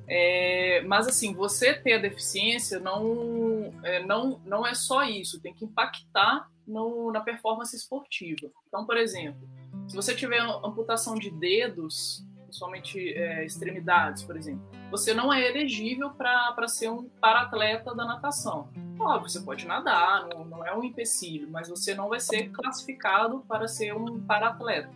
É, 0.10 0.82
mas 0.88 1.08
assim, 1.08 1.34
você 1.34 1.74
ter 1.74 1.94
a 1.94 1.98
deficiência 2.00 2.80
não 2.80 3.72
é, 3.84 4.04
não 4.04 4.42
não 4.44 4.66
é 4.66 4.74
só 4.74 5.04
isso, 5.04 5.40
tem 5.40 5.54
que 5.54 5.66
impactar 5.66 6.50
no, 6.66 7.12
na 7.12 7.22
performance 7.22 7.76
esportiva. 7.76 8.50
Então, 8.68 8.86
por 8.86 8.98
exemplo, 8.98 9.48
se 9.88 9.96
você 9.96 10.16
tiver 10.16 10.40
amputação 10.40 11.14
de 11.16 11.30
dedos, 11.30 12.26
principalmente 12.46 13.14
é, 13.14 13.46
extremidades, 13.46 14.24
por 14.24 14.36
exemplo, 14.36 14.68
você 14.90 15.14
não 15.14 15.32
é 15.32 15.48
elegível 15.48 16.10
para 16.10 16.68
ser 16.68 16.90
um 16.90 17.08
para-atleta 17.22 17.94
da 17.94 18.06
natação. 18.06 18.70
Óbvio, 19.00 19.30
você 19.30 19.42
pode 19.42 19.66
nadar, 19.66 20.28
não, 20.28 20.44
não 20.44 20.66
é 20.66 20.76
um 20.76 20.84
empecilho, 20.84 21.50
mas 21.50 21.70
você 21.70 21.94
não 21.94 22.10
vai 22.10 22.20
ser 22.20 22.50
classificado 22.50 23.46
para 23.48 23.68
ser 23.68 23.96
um 23.96 24.20
para-atleta, 24.22 24.92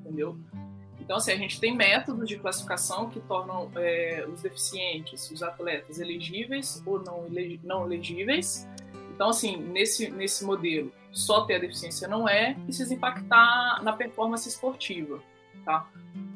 entendeu? 0.00 0.38
Então, 1.08 1.16
assim, 1.16 1.32
a 1.32 1.36
gente 1.36 1.58
tem 1.58 1.74
métodos 1.74 2.28
de 2.28 2.36
classificação 2.36 3.08
que 3.08 3.18
tornam 3.20 3.70
é, 3.76 4.26
os 4.30 4.42
deficientes, 4.42 5.30
os 5.30 5.42
atletas, 5.42 5.98
elegíveis 5.98 6.82
ou 6.84 7.02
não, 7.02 7.24
não 7.64 7.86
elegíveis. 7.86 8.68
Então, 9.14 9.30
assim, 9.30 9.56
nesse, 9.56 10.10
nesse 10.10 10.44
modelo, 10.44 10.92
só 11.10 11.46
ter 11.46 11.54
a 11.54 11.58
deficiência 11.60 12.06
não 12.06 12.28
é, 12.28 12.52
precisa 12.62 12.92
impactar 12.92 13.82
na 13.82 13.94
performance 13.94 14.46
esportiva, 14.46 15.18
tá? 15.64 15.88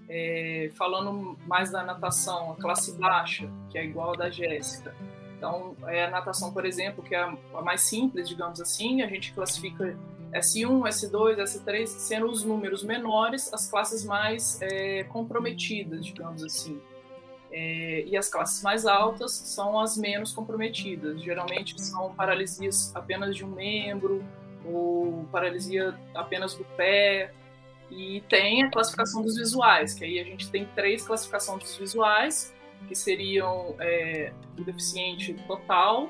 É, 0.09 0.71
falando 0.75 1.39
mais 1.47 1.71
da 1.71 1.83
natação, 1.83 2.53
a 2.53 2.57
classe 2.57 2.99
baixa, 2.99 3.53
que 3.69 3.77
é 3.77 3.85
igual 3.85 4.15
a 4.15 4.17
da 4.17 4.31
Jéssica. 4.31 4.97
Então, 5.37 5.77
é 5.87 6.07
a 6.07 6.11
natação, 6.11 6.51
por 6.51 6.65
exemplo, 6.65 7.05
que 7.05 7.15
é 7.15 7.21
a 7.21 7.61
mais 7.61 7.83
simples, 7.83 8.27
digamos 8.27 8.59
assim, 8.59 9.03
a 9.03 9.07
gente 9.07 9.35
classifica 9.35 9.99
S1, 10.33 10.83
S2, 10.89 11.37
S3, 11.37 11.87
sendo 11.87 12.27
os 12.27 12.43
números 12.43 12.83
menores 12.83 13.53
as 13.53 13.71
classes 13.71 14.05
mais 14.05 14.61
é, 14.63 15.05
comprometidas, 15.05 16.05
digamos 16.05 16.43
assim. 16.43 16.81
É, 17.51 18.05
e 18.07 18.17
as 18.17 18.31
classes 18.31 18.63
mais 18.63 18.87
altas 18.87 19.33
são 19.33 19.79
as 19.79 19.97
menos 19.97 20.33
comprometidas. 20.33 21.23
Geralmente 21.23 21.81
são 21.83 22.15
paralisias 22.15 22.95
apenas 22.95 23.37
de 23.37 23.45
um 23.45 23.49
membro, 23.49 24.25
ou 24.65 25.25
paralisia 25.31 25.95
apenas 26.15 26.55
do 26.55 26.65
pé. 26.77 27.33
E 27.91 28.23
tem 28.23 28.63
a 28.63 28.71
classificação 28.71 29.21
dos 29.21 29.37
visuais, 29.37 29.93
que 29.93 30.03
aí 30.03 30.19
a 30.19 30.25
gente 30.25 30.51
tem 30.51 30.65
três 30.75 31.07
classificações 31.07 31.63
dos 31.63 31.77
visuais, 31.77 32.55
que 32.89 32.95
seriam 32.95 33.75
é, 33.79 34.33
o 34.59 34.65
deficiente 34.65 35.35
total, 35.47 36.09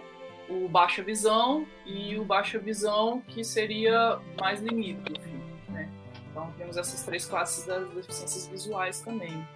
o 0.53 0.69
baixa 0.69 1.03
visão 1.03 1.67
e 1.87 2.19
o 2.19 2.25
baixa 2.25 2.59
visão 2.59 3.21
que 3.23 3.43
seria 3.43 4.21
mais 4.41 4.61
limítrofe. 4.61 5.31
Né? 5.69 5.89
Então 6.31 6.53
temos 6.59 6.77
essas 6.77 7.03
três 7.03 7.25
classes 7.27 7.65
das 7.67 7.89
deficiências 7.91 8.47
visuais 8.47 9.01
também. 9.01 9.47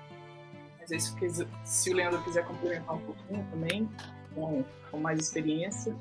Mas 0.79 1.03
se, 1.03 1.49
se 1.65 1.91
o 1.91 1.95
Leandro 1.95 2.23
quiser 2.23 2.47
complementar 2.47 2.95
um 2.95 3.01
pouquinho 3.01 3.47
também, 3.51 3.89
com, 4.35 4.65
com 4.91 4.99
mais 4.99 5.19
experiência. 5.19 5.97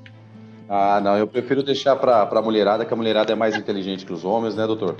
Ah, 0.68 1.00
não, 1.00 1.16
eu 1.16 1.26
prefiro 1.28 1.62
deixar 1.62 1.94
para 1.94 2.22
a 2.22 2.42
mulherada, 2.42 2.84
que 2.84 2.92
a 2.92 2.96
mulherada 2.96 3.32
é 3.32 3.36
mais 3.36 3.54
inteligente 3.54 4.04
que 4.04 4.12
os 4.12 4.24
homens, 4.24 4.56
né, 4.56 4.66
doutor? 4.66 4.96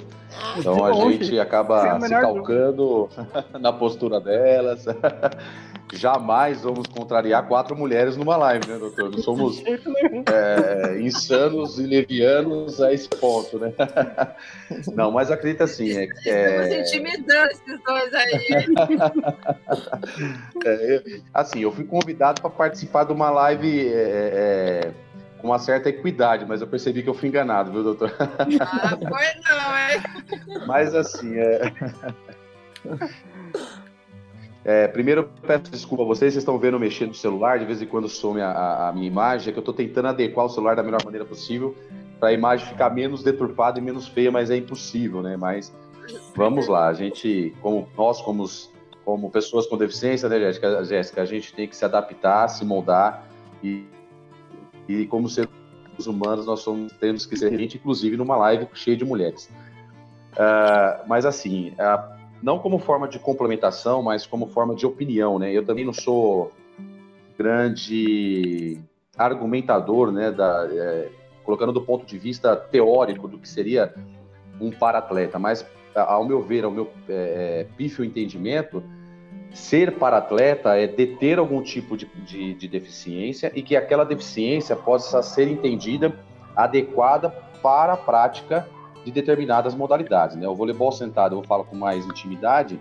Então 0.57 0.85
a 0.85 0.93
gente 0.93 1.39
acaba 1.41 2.01
se 2.01 2.09
calcando 2.09 3.09
na 3.59 3.73
postura 3.73 4.21
delas. 4.21 4.85
Jamais 5.93 6.63
vamos 6.63 6.87
contrariar 6.89 7.47
quatro 7.47 7.77
mulheres 7.77 8.17
numa 8.17 8.37
live, 8.37 8.69
né, 8.69 8.77
doutor? 8.77 9.11
Não 9.11 9.19
somos 9.19 9.63
é, 9.65 11.01
insanos 11.01 11.79
e 11.79 11.87
levianos 11.87 12.81
a 12.81 12.93
esse 12.93 13.09
ponto, 13.09 13.59
né? 13.59 13.73
Não, 14.95 15.13
mas 15.13 15.31
acredita 15.31 15.63
assim. 15.63 15.93
É, 15.93 16.09
é... 16.27 16.63
Estamos 16.63 16.89
intimidando 16.89 17.51
esses 17.53 17.81
dois 17.85 18.15
aí. 18.15 18.67
É, 20.65 21.03
assim, 21.33 21.61
eu 21.61 21.71
fui 21.71 21.85
convidado 21.85 22.41
para 22.41 22.51
participar 22.51 23.05
de 23.05 23.13
uma 23.13 23.31
live 23.31 23.89
é, 23.89 23.93
é, 23.95 24.91
com 25.06 25.06
uma 25.47 25.59
certa 25.59 25.89
equidade, 25.89 26.45
mas 26.47 26.61
eu 26.61 26.67
percebi 26.67 27.03
que 27.03 27.09
eu 27.09 27.15
fui 27.15 27.29
enganado, 27.29 27.73
viu, 27.73 27.83
doutor? 27.83 28.13
Ah, 28.19 28.97
foi 28.97 29.55
não, 29.55 29.77
é? 29.77 30.03
Mas 30.67 30.95
assim, 30.95 31.37
é. 31.37 31.73
É, 34.65 34.89
primeiro, 34.89 35.31
peço 35.47 35.71
desculpa 35.71 36.03
a 36.03 36.07
vocês, 36.07 36.33
vocês 36.33 36.43
estão 36.43 36.59
vendo 36.59 36.79
mexer 36.79 37.07
no 37.07 37.15
celular, 37.15 37.59
de 37.59 37.65
vez 37.65 37.81
em 37.81 37.87
quando 37.87 38.09
some 38.09 38.41
a, 38.41 38.89
a 38.89 38.93
minha 38.93 39.07
imagem, 39.07 39.51
é 39.51 39.53
que 39.53 39.59
eu 39.59 39.61
estou 39.61 39.73
tentando 39.73 40.09
adequar 40.09 40.47
o 40.47 40.49
celular 40.49 40.75
da 40.75 40.83
melhor 40.83 41.05
maneira 41.05 41.25
possível 41.25 41.77
para 42.19 42.31
a 42.31 42.33
imagem 42.33 42.67
ficar 42.67 42.91
menos 42.91 43.23
deturpada 43.23 43.79
e 43.79 43.83
menos 43.83 44.09
feia, 44.09 44.31
mas 44.31 44.51
é 44.51 44.57
impossível, 44.57 45.23
né? 45.23 45.37
Mas 45.37 45.73
vamos 46.35 46.67
lá, 46.67 46.89
a 46.89 46.93
gente, 46.93 47.55
como 47.61 47.89
nós, 47.97 48.21
como, 48.21 48.45
como 49.05 49.31
pessoas 49.31 49.67
com 49.67 49.77
deficiência, 49.77 50.29
né, 50.29 50.39
Jéssica, 50.39 50.85
Jéssica, 50.85 51.23
a 51.23 51.27
gente 51.27 51.55
tem 51.55 51.69
que 51.69 51.77
se 51.77 51.85
adaptar, 51.85 52.49
se 52.49 52.65
moldar 52.65 53.27
e, 53.63 53.85
e 54.89 55.07
como 55.07 55.29
seres 55.29 55.49
humanos, 56.07 56.47
nós 56.47 56.61
somos, 56.61 56.93
temos 56.93 57.27
que 57.27 57.37
ser 57.37 57.57
gente, 57.59 57.77
inclusive 57.77 58.17
numa 58.17 58.37
live 58.37 58.67
cheia 58.75 58.97
de 58.97 59.05
mulheres. 59.05 59.51
Uh, 60.33 61.07
mas 61.09 61.25
assim, 61.25 61.73
a 61.79 62.17
não 62.43 62.59
como 62.59 62.79
forma 62.79 63.09
de 63.09 63.19
complementação, 63.19 64.03
mas 64.03 64.27
como 64.27 64.47
forma 64.49 64.75
de 64.75 64.87
opinião, 64.87 65.39
né? 65.39 65.51
Eu 65.51 65.65
também 65.65 65.85
não 65.85 65.93
sou 65.93 66.53
grande 67.37 68.79
argumentador, 69.17 70.13
né, 70.13 70.31
da, 70.31 70.69
é, 70.71 71.09
colocando 71.43 71.73
do 71.73 71.81
ponto 71.81 72.05
de 72.05 72.19
vista 72.19 72.55
teórico 72.55 73.27
do 73.27 73.39
que 73.39 73.49
seria 73.49 73.95
um 74.61 74.71
paratleta, 74.71 75.39
mas 75.39 75.67
ao 75.95 76.25
meu 76.25 76.43
ver, 76.43 76.65
ao 76.65 76.71
meu 76.71 76.91
é 77.09 77.67
pífio 77.77 78.05
entendimento, 78.05 78.83
ser 79.53 79.93
paratleta 79.99 80.77
é 80.77 80.87
deter 80.87 81.39
algum 81.39 81.63
tipo 81.63 81.97
de, 81.97 82.07
de, 82.27 82.55
de 82.55 82.69
deficiência 82.69 83.51
e 83.55 83.63
que 83.63 83.77
aquela 83.77 84.05
deficiência 84.05 84.77
possa 84.77 85.23
ser 85.23 85.49
entendida 85.49 86.15
adequada 86.55 87.31
para 87.63 87.95
a 87.95 87.97
prática 87.97 88.69
de 89.05 89.11
determinadas 89.11 89.75
modalidades. 89.75 90.37
Né? 90.37 90.49
O 90.49 90.55
voleibol 90.55 90.93
sentado, 90.93 91.37
eu 91.37 91.43
falo 91.43 91.65
com 91.65 91.77
mais 91.77 92.05
intimidade, 92.05 92.79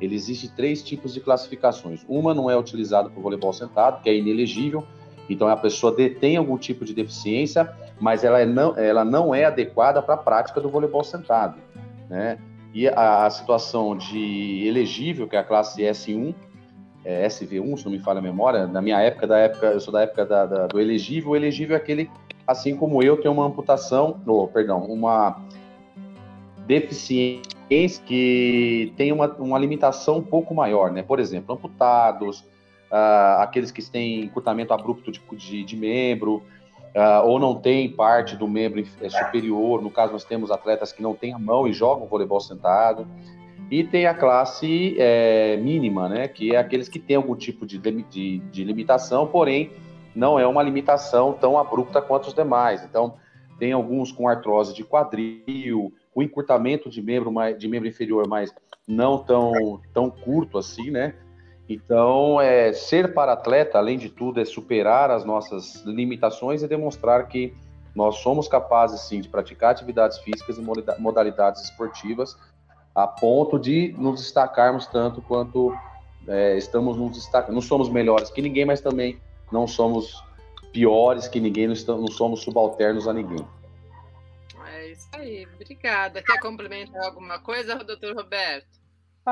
ele 0.00 0.14
existe 0.14 0.48
três 0.48 0.82
tipos 0.82 1.14
de 1.14 1.20
classificações. 1.20 2.04
Uma 2.08 2.34
não 2.34 2.50
é 2.50 2.56
utilizada 2.56 3.08
para 3.08 3.18
o 3.18 3.22
voleibol 3.22 3.52
sentado, 3.52 4.02
que 4.02 4.10
é 4.10 4.16
inelegível, 4.16 4.84
então 5.28 5.46
a 5.46 5.56
pessoa 5.56 5.94
detém 5.94 6.36
algum 6.36 6.58
tipo 6.58 6.84
de 6.84 6.92
deficiência, 6.92 7.72
mas 8.00 8.24
ela, 8.24 8.40
é 8.40 8.46
não, 8.46 8.76
ela 8.76 9.04
não 9.04 9.34
é 9.34 9.44
adequada 9.44 10.02
para 10.02 10.14
a 10.14 10.18
prática 10.18 10.60
do 10.60 10.68
voleibol 10.68 11.04
sentado. 11.04 11.56
Né? 12.08 12.38
E 12.72 12.88
a, 12.88 13.28
situação 13.30 13.96
de 13.96 14.66
elegível, 14.66 15.26
que 15.26 15.34
é 15.34 15.40
a 15.40 15.44
classe 15.44 15.82
S1, 15.82 16.34
é 17.04 17.26
SV1, 17.26 17.78
se 17.78 17.84
não 17.84 17.92
me 17.92 17.98
falha 17.98 18.18
a 18.18 18.22
memória, 18.22 18.66
na 18.66 18.80
minha 18.80 19.00
época, 19.00 19.26
da 19.26 19.38
época 19.38 19.66
eu 19.66 19.80
sou 19.80 19.92
da 19.92 20.02
época 20.02 20.24
da, 20.24 20.46
da, 20.46 20.66
do 20.66 20.78
elegível, 20.78 21.30
o 21.30 21.36
elegível 21.36 21.74
é 21.74 21.78
aquele, 21.78 22.10
assim 22.46 22.76
como 22.76 23.02
eu, 23.02 23.20
tem 23.20 23.30
uma 23.30 23.44
amputação, 23.44 24.20
ou, 24.26 24.46
perdão, 24.46 24.84
uma 24.84 25.42
deficiência 26.66 27.42
que 28.06 28.92
tem 28.96 29.10
uma, 29.12 29.28
uma 29.36 29.58
limitação 29.58 30.18
um 30.18 30.22
pouco 30.22 30.54
maior, 30.54 30.92
né? 30.92 31.02
Por 31.02 31.18
exemplo, 31.18 31.54
amputados, 31.54 32.40
uh, 32.90 33.40
aqueles 33.40 33.70
que 33.70 33.82
têm 33.82 34.24
encurtamento 34.24 34.72
abrupto 34.72 35.10
de, 35.10 35.20
de, 35.36 35.64
de 35.64 35.76
membro, 35.76 36.42
uh, 36.94 37.26
ou 37.26 37.38
não 37.38 37.54
tem 37.54 37.90
parte 37.90 38.36
do 38.36 38.48
membro 38.48 38.84
é, 39.00 39.08
superior. 39.08 39.82
No 39.82 39.90
caso, 39.90 40.12
nós 40.12 40.24
temos 40.24 40.50
atletas 40.50 40.92
que 40.92 41.02
não 41.02 41.14
têm 41.14 41.32
a 41.32 41.38
mão 41.38 41.66
e 41.66 41.72
jogam 41.72 42.06
voleibol 42.06 42.40
sentado. 42.40 43.06
E 43.70 43.84
tem 43.84 44.06
a 44.06 44.14
classe 44.14 44.96
é, 44.98 45.56
mínima, 45.56 46.08
né? 46.08 46.26
Que 46.26 46.54
é 46.54 46.58
aqueles 46.58 46.88
que 46.88 46.98
têm 46.98 47.16
algum 47.16 47.36
tipo 47.36 47.64
de, 47.64 47.78
de, 47.78 48.38
de 48.38 48.64
limitação, 48.64 49.26
porém 49.26 49.70
não 50.14 50.38
é 50.38 50.46
uma 50.46 50.62
limitação 50.62 51.32
tão 51.32 51.56
abrupta 51.56 52.02
quanto 52.02 52.28
os 52.28 52.34
demais. 52.34 52.82
Então, 52.84 53.14
tem 53.58 53.72
alguns 53.72 54.10
com 54.10 54.26
artrose 54.26 54.74
de 54.74 54.82
quadril, 54.82 55.92
o 56.14 56.22
encurtamento 56.22 56.90
de 56.90 57.00
membro, 57.00 57.32
de 57.56 57.68
membro 57.68 57.88
inferior, 57.88 58.26
mas 58.26 58.52
não 58.88 59.18
tão, 59.18 59.80
tão 59.92 60.10
curto 60.10 60.58
assim, 60.58 60.90
né? 60.90 61.14
Então, 61.72 62.40
é, 62.40 62.72
ser 62.72 63.14
para-atleta, 63.14 63.78
além 63.78 63.96
de 63.96 64.08
tudo, 64.08 64.40
é 64.40 64.44
superar 64.44 65.08
as 65.08 65.24
nossas 65.24 65.82
limitações 65.84 66.64
e 66.64 66.68
demonstrar 66.68 67.28
que 67.28 67.54
nós 67.94 68.16
somos 68.16 68.48
capazes, 68.48 69.02
sim, 69.02 69.20
de 69.20 69.28
praticar 69.28 69.70
atividades 69.70 70.18
físicas 70.18 70.58
e 70.58 71.00
modalidades 71.00 71.62
esportivas 71.62 72.36
a 72.92 73.06
ponto 73.06 73.56
de 73.56 73.94
nos 73.96 74.20
destacarmos 74.20 74.88
tanto 74.88 75.22
quanto 75.22 75.72
é, 76.26 76.58
estamos 76.58 76.96
nos 76.96 77.12
destacando. 77.12 77.54
Não 77.54 77.62
somos 77.62 77.88
melhores 77.88 78.30
que 78.30 78.42
ninguém, 78.42 78.64
mas 78.64 78.80
também 78.80 79.20
não 79.52 79.68
somos 79.68 80.24
piores 80.72 81.28
que 81.28 81.38
ninguém, 81.38 81.68
não, 81.68 82.08
somos 82.08 82.42
subalternos 82.42 83.06
a 83.06 83.12
ninguém 83.12 83.46
isso 84.90 85.08
aí, 85.12 85.46
obrigada. 85.54 86.22
Quer 86.22 86.40
complementar 86.40 87.04
alguma 87.04 87.38
coisa, 87.38 87.76
doutor 87.76 88.14
Roberto? 88.14 88.79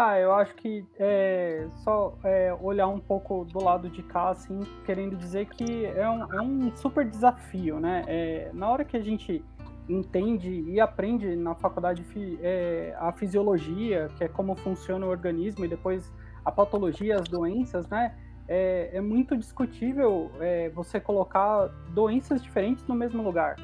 Ah, 0.00 0.17
eu 0.17 0.33
acho 0.33 0.55
que 0.55 0.87
é 0.97 1.67
só 1.83 2.17
é, 2.23 2.57
olhar 2.61 2.87
um 2.87 3.00
pouco 3.00 3.45
do 3.45 3.64
lado 3.64 3.90
de 3.90 4.00
cá, 4.00 4.28
assim, 4.28 4.61
querendo 4.87 5.17
dizer 5.17 5.47
que 5.47 5.87
é 5.87 6.09
um, 6.09 6.33
é 6.35 6.40
um 6.40 6.76
super 6.76 7.05
desafio, 7.05 7.81
né? 7.81 8.05
É, 8.07 8.50
na 8.55 8.71
hora 8.71 8.85
que 8.85 8.97
a 8.97 9.00
gente 9.00 9.45
entende 9.88 10.61
e 10.69 10.78
aprende 10.78 11.35
na 11.35 11.52
faculdade 11.57 12.05
é, 12.40 12.95
a 13.00 13.11
fisiologia, 13.11 14.09
que 14.17 14.23
é 14.23 14.28
como 14.28 14.55
funciona 14.55 15.05
o 15.05 15.09
organismo, 15.09 15.64
e 15.64 15.69
depois 15.69 16.12
a 16.45 16.52
patologia, 16.52 17.17
as 17.17 17.26
doenças, 17.26 17.88
né? 17.88 18.14
É, 18.47 18.90
é 18.93 19.00
muito 19.00 19.37
discutível 19.37 20.31
é, 20.38 20.69
você 20.69 21.00
colocar 21.00 21.67
doenças 21.93 22.40
diferentes 22.40 22.87
no 22.87 22.95
mesmo 22.95 23.21
lugar. 23.21 23.57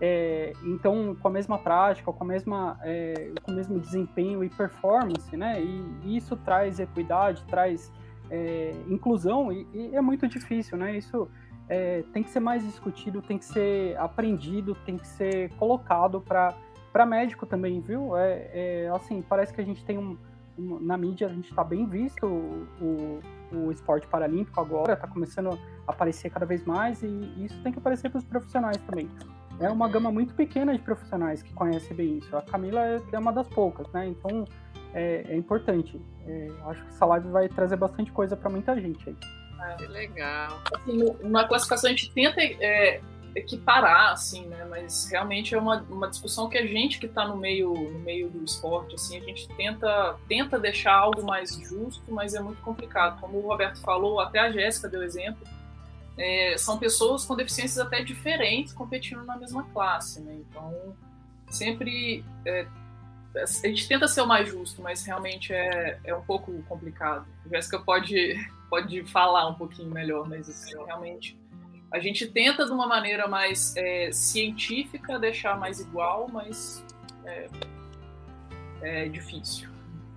É, 0.00 0.52
então, 0.62 1.16
com 1.20 1.28
a 1.28 1.30
mesma 1.30 1.58
prática, 1.58 2.12
com, 2.12 2.24
a 2.24 2.26
mesma, 2.26 2.78
é, 2.82 3.32
com 3.42 3.50
o 3.50 3.54
mesmo 3.54 3.80
desempenho 3.80 4.44
e 4.44 4.48
performance, 4.48 5.36
né? 5.36 5.60
E, 5.60 6.16
isso 6.16 6.36
traz 6.36 6.78
equidade, 6.78 7.44
traz 7.46 7.92
é, 8.30 8.72
inclusão 8.88 9.52
e, 9.52 9.66
e, 9.72 9.96
é 9.96 10.00
muito 10.00 10.28
difícil, 10.28 10.78
né? 10.78 10.96
Isso 10.96 11.28
é, 11.68 12.04
tem 12.12 12.22
que 12.22 12.30
ser 12.30 12.40
mais 12.40 12.64
discutido, 12.64 13.20
tem 13.20 13.38
que 13.38 13.44
ser 13.44 13.96
aprendido, 13.98 14.74
tem 14.86 14.96
que 14.96 15.06
ser 15.06 15.50
colocado 15.54 16.20
para 16.20 17.06
médico 17.06 17.44
também, 17.44 17.80
viu? 17.80 18.16
É, 18.16 18.50
é, 18.52 18.90
assim, 18.94 19.20
parece 19.20 19.52
que 19.52 19.60
a 19.60 19.64
gente 19.64 19.84
tem 19.84 19.98
um, 19.98 20.16
na 20.56 20.96
mídia 20.96 21.28
a 21.28 21.30
gente 21.30 21.50
está 21.50 21.62
bem 21.62 21.86
visto 21.86 22.26
o, 22.26 23.20
o, 23.52 23.70
esporte 23.70 24.06
paralímpico 24.06 24.60
agora, 24.60 24.94
está 24.94 25.06
começando 25.06 25.58
a 25.86 25.92
aparecer 25.92 26.30
cada 26.30 26.44
vez 26.44 26.64
mais 26.64 27.02
e 27.02 27.06
isso 27.44 27.62
tem 27.62 27.72
que 27.72 27.78
aparecer 27.78 28.10
para 28.10 28.18
os 28.18 28.24
profissionais 28.24 28.76
também. 28.78 29.08
É 29.60 29.68
uma 29.68 29.88
gama 29.88 30.10
muito 30.10 30.34
pequena 30.34 30.72
de 30.72 30.80
profissionais 30.80 31.42
que 31.42 31.52
conhecem 31.52 31.96
bem 31.96 32.18
isso. 32.18 32.36
A 32.36 32.42
Camila 32.42 32.80
é, 32.86 33.00
é 33.12 33.18
uma 33.18 33.32
das 33.32 33.48
poucas, 33.48 33.90
né? 33.92 34.06
Então 34.06 34.44
é, 34.94 35.24
é 35.28 35.36
importante. 35.36 36.00
É, 36.26 36.48
acho 36.66 36.82
que 36.82 36.88
essa 36.88 37.06
live 37.06 37.28
vai 37.28 37.48
trazer 37.48 37.76
bastante 37.76 38.12
coisa 38.12 38.36
para 38.36 38.50
muita 38.50 38.78
gente 38.80 39.08
aí. 39.08 39.16
Que 39.76 39.86
legal. 39.86 40.60
Assim, 40.74 40.98
na 41.22 41.46
classificação 41.46 41.88
a 41.88 41.92
gente 41.92 42.12
tenta 42.12 42.40
é, 42.40 43.00
equiparar, 43.34 44.12
assim, 44.12 44.46
né? 44.46 44.64
Mas 44.68 45.08
realmente 45.10 45.54
é 45.54 45.58
uma, 45.58 45.82
uma 45.90 46.08
discussão 46.08 46.48
que 46.48 46.56
a 46.56 46.66
gente 46.66 46.98
que 46.98 47.06
está 47.06 47.26
no 47.26 47.36
meio, 47.36 47.72
no 47.72 47.98
meio 47.98 48.28
do 48.28 48.44
esporte, 48.44 48.94
assim, 48.94 49.16
a 49.16 49.20
gente 49.20 49.48
tenta, 49.56 50.16
tenta 50.28 50.58
deixar 50.58 50.94
algo 50.94 51.24
mais 51.24 51.54
justo, 51.56 52.02
mas 52.08 52.34
é 52.34 52.40
muito 52.40 52.60
complicado. 52.62 53.20
Como 53.20 53.38
o 53.38 53.48
Roberto 53.48 53.80
falou, 53.80 54.20
até 54.20 54.38
a 54.38 54.50
Jéssica 54.50 54.88
deu 54.88 55.02
exemplo, 55.02 55.46
é, 56.18 56.58
são 56.58 56.78
pessoas 56.78 57.24
com 57.24 57.36
deficiências 57.36 57.78
até 57.78 58.02
diferentes 58.02 58.72
competindo 58.72 59.24
na 59.24 59.36
mesma 59.36 59.64
classe, 59.72 60.20
né? 60.20 60.34
Então, 60.34 60.96
sempre 61.48 62.24
é, 62.44 62.66
a 63.36 63.46
gente 63.46 63.86
tenta 63.86 64.08
ser 64.08 64.20
o 64.22 64.26
mais 64.26 64.48
justo, 64.48 64.82
mas 64.82 65.04
realmente 65.04 65.52
é, 65.52 65.98
é 66.04 66.14
um 66.14 66.22
pouco 66.22 66.62
complicado. 66.64 67.26
Jéssica 67.50 67.78
pode, 67.78 68.34
pode 68.68 69.04
falar 69.04 69.48
um 69.48 69.54
pouquinho 69.54 69.90
melhor, 69.90 70.28
mas 70.28 70.48
assim, 70.48 70.74
realmente 70.84 71.38
a 71.90 71.98
gente 71.98 72.26
tenta 72.26 72.66
de 72.66 72.72
uma 72.72 72.86
maneira 72.86 73.26
mais 73.26 73.74
é, 73.76 74.10
científica 74.12 75.18
deixar 75.18 75.58
mais 75.58 75.80
igual, 75.80 76.28
mas 76.28 76.84
é, 77.24 77.48
é 78.82 79.08
difícil. 79.08 79.68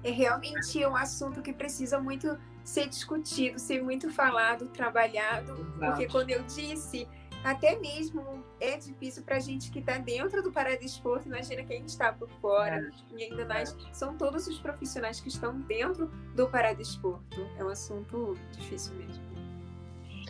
É 0.03 0.09
realmente 0.09 0.83
um 0.85 0.95
assunto 0.95 1.41
que 1.41 1.53
precisa 1.53 1.99
muito 1.99 2.37
ser 2.63 2.87
discutido, 2.87 3.59
ser 3.59 3.83
muito 3.83 4.09
falado, 4.11 4.67
trabalhado, 4.69 5.53
Exato. 5.53 5.79
porque 5.79 6.07
quando 6.07 6.29
eu 6.29 6.43
disse 6.43 7.07
até 7.43 7.77
mesmo 7.79 8.43
é 8.59 8.77
difícil 8.77 9.23
para 9.23 9.37
a 9.37 9.39
gente 9.39 9.71
que 9.71 9.79
está 9.79 9.97
dentro 9.97 10.43
do 10.43 10.51
paradesporto, 10.51 11.27
imagina 11.27 11.63
quem 11.63 11.83
está 11.83 12.13
por 12.13 12.29
fora, 12.39 12.75
é. 12.75 13.17
e 13.17 13.23
ainda 13.23 13.45
mais 13.45 13.75
são 13.91 14.15
todos 14.15 14.45
os 14.47 14.59
profissionais 14.59 15.19
que 15.19 15.29
estão 15.29 15.59
dentro 15.61 16.07
do 16.35 16.47
paradesporto. 16.47 17.47
É 17.57 17.63
um 17.63 17.69
assunto 17.69 18.37
difícil 18.51 18.93
mesmo. 18.95 19.23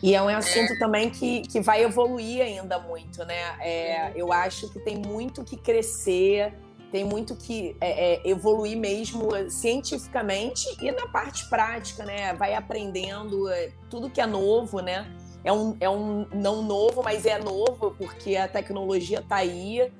E 0.02 0.14
é 0.14 0.22
um 0.22 0.28
assunto 0.28 0.76
também 0.78 1.10
que, 1.10 1.42
que 1.42 1.60
vai 1.60 1.84
evoluir 1.84 2.42
ainda 2.42 2.78
muito, 2.80 3.24
né? 3.24 3.56
É, 3.60 4.12
eu 4.16 4.32
acho 4.32 4.68
que 4.72 4.80
tem 4.80 4.96
muito 4.96 5.44
que 5.44 5.56
crescer, 5.56 6.52
tem 6.92 7.04
muito 7.04 7.34
que 7.34 7.76
é, 7.80 8.14
é 8.14 8.28
evoluir 8.28 8.78
mesmo 8.78 9.30
cientificamente 9.50 10.68
e 10.80 10.92
na 10.92 11.08
parte 11.08 11.48
prática, 11.48 12.04
né? 12.04 12.34
Vai 12.34 12.54
aprendendo 12.54 13.48
é, 13.48 13.72
tudo 13.90 14.08
que 14.08 14.20
é 14.20 14.26
novo, 14.26 14.80
né? 14.80 15.10
é 15.44 15.52
um, 15.52 15.76
é 15.80 15.88
um 15.88 16.26
não 16.32 16.62
novo, 16.62 17.02
mas 17.02 17.26
é 17.26 17.38
novo 17.38 17.94
porque 17.98 18.36
a 18.36 18.46
tecnologia 18.46 19.18
está 19.20 19.36
aí 19.36 19.92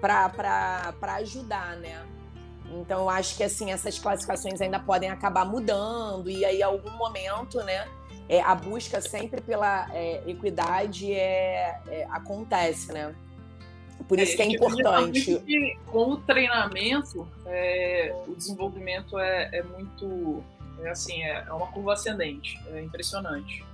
para 0.00 0.92
ajudar, 1.16 1.76
né? 1.76 2.04
Então, 2.70 3.00
eu 3.00 3.08
acho 3.08 3.36
que 3.36 3.42
assim 3.42 3.72
essas 3.72 3.98
classificações 3.98 4.60
ainda 4.60 4.78
podem 4.78 5.08
acabar 5.08 5.44
mudando 5.44 6.28
e 6.28 6.44
aí, 6.44 6.62
algum 6.62 6.90
momento, 6.96 7.58
né? 7.62 7.88
É, 8.28 8.42
a 8.42 8.54
busca 8.54 9.00
sempre 9.00 9.40
pela 9.40 9.88
é, 9.94 10.22
equidade 10.26 11.12
é, 11.14 12.06
acontece, 12.10 12.92
né? 12.92 13.14
Por 14.06 14.18
isso 14.18 14.32
é, 14.32 14.36
que 14.36 14.42
é 14.42 14.46
importante. 14.46 15.40
Que, 15.40 15.78
com 15.86 16.12
o 16.12 16.16
treinamento, 16.18 17.28
é, 17.46 18.14
o 18.26 18.34
desenvolvimento 18.34 19.18
é, 19.18 19.50
é 19.52 19.62
muito, 19.62 20.42
é 20.82 20.90
assim, 20.90 21.22
é, 21.22 21.44
é 21.46 21.52
uma 21.52 21.66
curva 21.68 21.94
ascendente, 21.94 22.60
é 22.72 22.82
impressionante. 22.82 23.64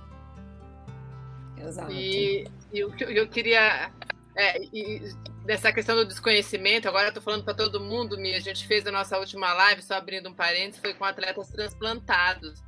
Exato. 1.57 1.91
E, 1.91 2.47
e 2.73 2.79
eu, 2.79 2.93
eu 2.99 3.27
queria. 3.27 3.91
É, 4.35 4.61
e 4.73 5.01
dessa 5.45 5.71
questão 5.71 5.95
do 5.95 6.05
desconhecimento, 6.05 6.89
agora 6.89 7.07
eu 7.07 7.13
tô 7.13 7.21
falando 7.21 7.43
para 7.43 7.53
todo 7.53 7.79
mundo, 7.79 8.17
Mi, 8.17 8.33
a 8.33 8.39
gente 8.39 8.67
fez 8.67 8.85
a 8.85 8.91
nossa 8.91 9.17
última 9.17 9.53
live, 9.53 9.81
só 9.81 9.93
abrindo 9.93 10.29
um 10.29 10.33
parênteses, 10.33 10.81
foi 10.81 10.93
com 10.93 11.05
atletas 11.05 11.49
transplantados. 11.49 12.61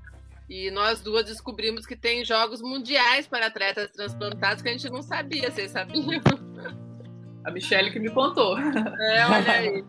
E 0.49 0.71
nós 0.71 1.01
duas 1.01 1.25
descobrimos 1.25 1.85
que 1.85 1.95
tem 1.95 2.23
jogos 2.23 2.61
mundiais 2.61 3.27
para 3.27 3.47
atletas 3.47 3.91
transplantados 3.91 4.63
que 4.63 4.69
a 4.69 4.71
gente 4.71 4.89
não 4.89 5.01
sabia, 5.01 5.51
vocês 5.51 5.71
sabiam? 5.71 6.05
A 7.47 7.51
Michelle 7.51 7.91
que 7.91 7.99
me 7.99 8.09
contou. 8.09 8.57
É, 8.59 9.25
olha 9.25 9.51
aí? 9.53 9.85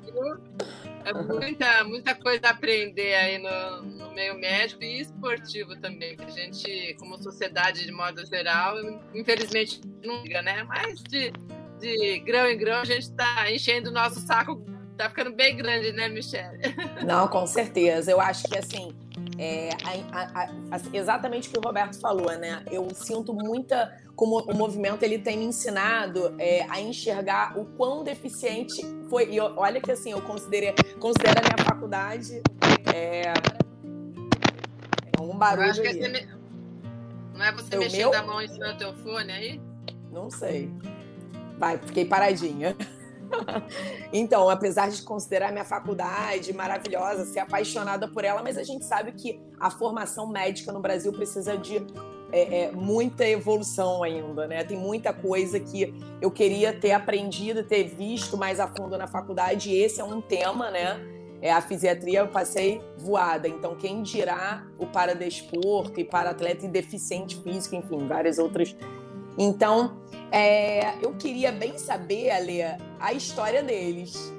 É 1.05 1.13
muita, 1.13 1.85
muita 1.85 2.15
coisa 2.15 2.47
a 2.47 2.51
aprender 2.51 3.17
aí 3.17 3.39
no, 3.39 3.83
no, 3.83 4.15
meio 4.15 4.39
médico 4.39 4.85
e 4.85 5.01
esportivo 5.01 5.75
também. 5.81 6.17
Que 6.17 6.25
a 6.25 6.29
gente, 6.29 6.95
como 7.01 7.21
sociedade 7.21 7.85
de 7.85 7.91
modo 7.91 8.25
geral, 8.25 8.77
infelizmente 9.13 9.81
não 10.05 10.23
liga, 10.23 10.41
né? 10.41 10.63
Mas 10.63 11.03
de, 11.03 11.33
de 11.81 12.21
grão 12.21 12.47
em 12.47 12.57
grão 12.57 12.81
a 12.81 12.85
gente 12.85 13.03
está 13.03 13.51
enchendo 13.51 13.91
o 13.91 13.93
nosso 13.93 14.21
saco, 14.21 14.65
tá 14.97 15.09
ficando 15.09 15.33
bem 15.33 15.57
grande, 15.57 15.91
né, 15.91 16.09
Michelle? 16.09 16.59
Não, 17.05 17.27
com 17.27 17.45
certeza. 17.45 18.13
Eu 18.13 18.21
acho 18.21 18.45
que 18.45 18.57
assim. 18.57 18.95
É, 19.39 19.71
a, 19.85 20.21
a, 20.21 20.45
a, 20.45 20.81
exatamente 20.93 21.49
o 21.49 21.53
que 21.53 21.59
o 21.59 21.63
Roberto 21.63 21.99
falou, 22.01 22.37
né? 22.37 22.63
Eu 22.71 22.89
sinto 22.93 23.33
muita 23.33 23.97
como 24.17 24.41
o 24.41 24.55
movimento 24.57 25.05
ele 25.05 25.17
tem 25.17 25.39
me 25.39 25.45
ensinado 25.45 26.35
é, 26.39 26.67
a 26.69 26.81
enxergar 26.81 27.57
o 27.57 27.65
quão 27.65 28.03
deficiente 28.03 28.83
foi. 29.09 29.33
E 29.33 29.41
olha 29.41 29.81
que 29.81 29.93
assim, 29.93 30.11
eu 30.11 30.21
considerei, 30.21 30.75
considero 30.99 31.39
a 31.39 31.55
minha 31.55 31.65
faculdade 31.65 32.43
é, 32.93 33.33
um 35.21 35.39
barulho. 35.39 35.71
acho 35.71 35.81
que 35.81 35.87
aí. 35.87 36.09
Me... 36.09 36.29
Não 37.33 37.45
é 37.45 37.53
você 37.53 37.77
mexendo 37.77 38.11
meu? 38.11 38.15
a 38.15 38.23
mão 38.23 38.43
em 38.43 38.49
cima 38.49 38.73
do 38.73 38.79
teu 38.79 38.93
fone 38.95 39.31
aí? 39.31 39.61
Não 40.11 40.29
sei. 40.29 40.69
Vai, 41.57 41.79
fiquei 41.79 42.05
paradinha. 42.05 42.77
Então, 44.13 44.49
apesar 44.49 44.91
de 44.91 45.03
considerar 45.03 45.53
minha 45.53 45.65
faculdade 45.65 46.53
maravilhosa, 46.53 47.25
ser 47.25 47.41
apaixonada 47.41 48.09
por 48.09 48.25
ela, 48.25 48.43
mas 48.43 48.59
a 48.59 48.63
gente 48.63 48.85
sabe 48.85 49.13
que 49.13 49.41
a 49.59 49.71
formação 49.71 50.27
médica 50.27 50.73
no 50.73 50.81
Brasil 50.81 51.13
precisa 51.13 51.57
de 51.57 51.85
é, 52.31 52.65
é, 52.65 52.73
muita 52.73 53.27
evolução 53.27 54.03
ainda, 54.03 54.47
né? 54.47 54.63
Tem 54.65 54.77
muita 54.77 55.13
coisa 55.13 55.59
que 55.59 55.95
eu 56.21 56.31
queria 56.31 56.73
ter 56.73 56.93
aprendido, 56.93 57.63
ter 57.63 57.85
visto 57.85 58.37
mais 58.37 58.61
a 58.61 58.69
fundo 58.69 58.99
na 58.99 59.07
faculdade. 59.07 59.71
E 59.71 59.83
esse 59.83 60.01
é 60.01 60.05
um 60.05 60.21
tema, 60.21 60.71
né? 60.71 61.01
É, 61.41 61.53
a 61.53 61.61
fisiatria 61.61 62.21
eu 62.21 62.29
passei 62.29 62.83
voada. 62.97 63.49
Então, 63.49 63.77
quem 63.77 64.03
dirá 64.03 64.67
o 64.79 64.87
paradesporto 64.87 66.01
e 66.01 66.05
para 66.05 66.31
atleta 66.31 66.67
e 66.67 66.69
deficiente 66.69 67.41
físico, 67.43 67.77
enfim, 67.77 68.07
várias 68.07 68.39
outras. 68.39 68.77
Então, 69.39 69.99
é, 70.33 70.95
eu 71.03 71.15
queria 71.15 71.53
bem 71.53 71.79
saber, 71.79 72.31
Ale, 72.31 72.61
a 73.01 73.13
história 73.13 73.63
deles. 73.63 74.33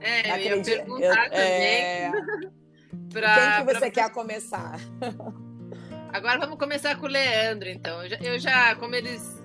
É, 0.00 0.48
eu 0.48 0.56
ia 0.58 0.62
perguntar 0.62 1.26
eu, 1.26 1.32
é, 1.32 2.10
também. 2.10 2.50
pra, 3.12 3.34
Quem 3.34 3.66
que 3.66 3.74
você 3.74 3.80
pra... 3.80 3.90
quer 3.90 4.12
começar? 4.12 4.78
Agora 6.12 6.38
vamos 6.38 6.58
começar 6.58 6.96
com 6.96 7.06
o 7.06 7.08
Leandro, 7.08 7.68
então. 7.68 8.02
Eu 8.02 8.08
já, 8.08 8.16
eu 8.16 8.38
já 8.38 8.74
como 8.76 8.94
eles 8.94 9.36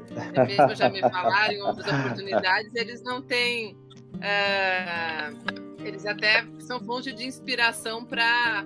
mesmo 0.47 0.75
já 0.75 0.89
me 0.89 1.01
falaram 1.01 1.53
em 1.53 1.61
outras 1.61 1.87
oportunidades, 1.87 2.73
eles 2.75 3.01
não 3.01 3.21
têm. 3.21 3.75
Uh, 4.15 5.81
eles 5.83 6.05
até 6.05 6.45
são 6.59 6.79
fonte 6.79 7.11
de 7.11 7.25
inspiração 7.25 8.05
para 8.05 8.65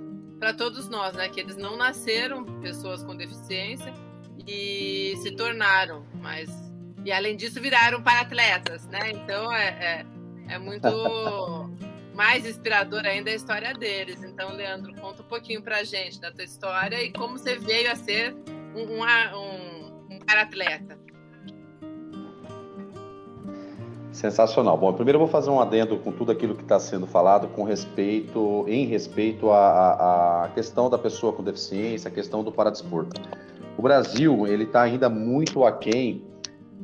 todos 0.57 0.89
nós, 0.89 1.13
né? 1.13 1.29
Que 1.29 1.39
eles 1.39 1.55
não 1.55 1.77
nasceram 1.77 2.43
pessoas 2.61 3.03
com 3.03 3.15
deficiência 3.15 3.93
e 4.47 5.15
se 5.21 5.35
tornaram, 5.35 6.05
mas. 6.21 6.64
E 7.05 7.11
além 7.11 7.37
disso, 7.37 7.61
viraram 7.61 8.01
para 8.01 8.21
atletas, 8.21 8.87
né? 8.87 9.11
Então 9.11 9.53
é, 9.53 9.67
é, 10.49 10.55
é 10.55 10.57
muito 10.57 10.89
mais 12.15 12.47
inspiradora 12.47 13.09
ainda 13.09 13.29
a 13.29 13.35
história 13.35 13.75
deles. 13.75 14.23
Então, 14.23 14.51
Leandro, 14.55 14.91
conta 14.95 15.21
um 15.21 15.25
pouquinho 15.25 15.61
pra 15.61 15.83
gente 15.83 16.19
da 16.19 16.31
tua 16.31 16.43
história 16.43 17.03
e 17.03 17.11
como 17.13 17.37
você 17.37 17.57
veio 17.57 17.91
a 17.91 17.95
ser 17.95 18.35
um, 18.75 18.81
um, 18.81 19.03
um, 19.03 20.15
um 20.15 20.19
cara 20.19 20.41
atleta. 20.41 20.97
Sensacional. 24.11 24.75
Bom, 24.75 24.91
primeiro 24.91 25.17
eu 25.17 25.19
vou 25.19 25.27
fazer 25.27 25.51
um 25.51 25.59
adendo 25.59 25.99
com 25.99 26.11
tudo 26.11 26.31
aquilo 26.31 26.55
que 26.55 26.63
está 26.63 26.79
sendo 26.79 27.05
falado 27.05 27.49
com 27.49 27.63
respeito, 27.63 28.65
em 28.67 28.87
respeito 28.87 29.51
à, 29.51 30.45
à 30.45 30.49
questão 30.55 30.89
da 30.89 30.97
pessoa 30.97 31.33
com 31.33 31.43
deficiência, 31.43 32.07
a 32.07 32.11
questão 32.11 32.43
do 32.43 32.51
paradesporto. 32.51 33.21
O 33.77 33.81
Brasil, 33.83 34.47
ele 34.47 34.63
está 34.63 34.81
ainda 34.81 35.07
muito 35.07 35.65
aquém 35.65 36.23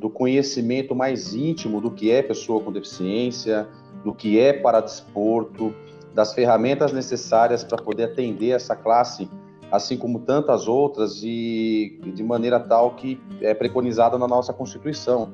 do 0.02 0.10
conhecimento 0.10 0.96
mais 0.96 1.36
íntimo 1.36 1.80
do 1.80 1.92
que 1.92 2.10
é 2.10 2.24
pessoa 2.24 2.60
com 2.60 2.72
deficiência, 2.72 3.68
do 4.04 4.12
que 4.12 4.40
é 4.40 4.52
para 4.52 4.82
desporto, 4.82 5.76
das 6.12 6.34
ferramentas 6.34 6.92
necessárias 6.92 7.64
para 7.64 7.78
poder 7.78 8.06
atender 8.06 8.50
essa 8.50 8.76
classe, 8.76 9.30
assim 9.72 9.96
como 9.96 10.22
tantas 10.22 10.68
outras, 10.68 11.22
e 11.24 12.02
de 12.04 12.24
maneira 12.24 12.60
tal 12.60 12.96
que 12.96 13.22
é 13.42 13.54
preconizada 13.54 14.18
na 14.18 14.28
nossa 14.28 14.52
Constituição, 14.52 15.34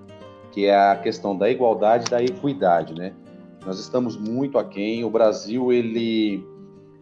que 0.51 0.65
é 0.65 0.75
a 0.75 0.97
questão 0.97 1.35
da 1.35 1.49
igualdade 1.49 2.03
e 2.07 2.11
da 2.11 2.21
equidade, 2.21 2.93
né? 2.93 3.13
Nós 3.65 3.79
estamos 3.79 4.17
muito 4.17 4.57
aquém. 4.57 5.05
O 5.05 5.09
Brasil, 5.09 5.71
ele 5.71 6.45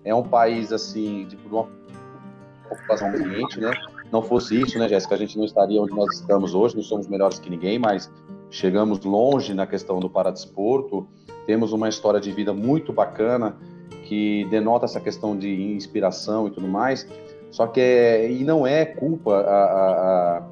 é 0.03 0.13
um 0.13 0.23
país 0.23 0.71
assim 0.71 1.25
de 1.25 1.35
uma 1.47 1.67
população 2.69 3.07
ambiente, 3.07 3.59
né? 3.59 3.71
Não 4.11 4.21
fosse 4.21 4.59
isso, 4.61 4.77
né, 4.77 4.87
Jéssica, 4.87 5.15
a 5.15 5.17
gente 5.17 5.37
não 5.37 5.45
estaria 5.45 5.81
onde 5.81 5.93
nós 5.93 6.15
estamos 6.15 6.53
hoje, 6.53 6.75
não 6.75 6.83
somos 6.83 7.07
melhores 7.07 7.39
que 7.39 7.49
ninguém, 7.49 7.79
mas 7.79 8.11
chegamos 8.49 9.03
longe 9.03 9.53
na 9.53 9.65
questão 9.65 9.99
do 9.99 10.09
paradesporto, 10.09 11.07
temos 11.45 11.73
uma 11.73 11.89
história 11.89 12.19
de 12.19 12.31
vida 12.31 12.53
muito 12.53 12.93
bacana 12.93 13.57
que 14.05 14.45
denota 14.45 14.85
essa 14.85 14.99
questão 14.99 15.37
de 15.37 15.49
inspiração 15.73 16.47
e 16.47 16.51
tudo 16.51 16.67
mais. 16.67 17.07
Só 17.51 17.67
que 17.67 17.79
é, 17.79 18.31
e 18.31 18.43
não 18.43 18.65
é 18.65 18.85
culpa 18.85 19.37
a, 19.37 19.63
a, 19.63 20.37
a, 20.37 20.43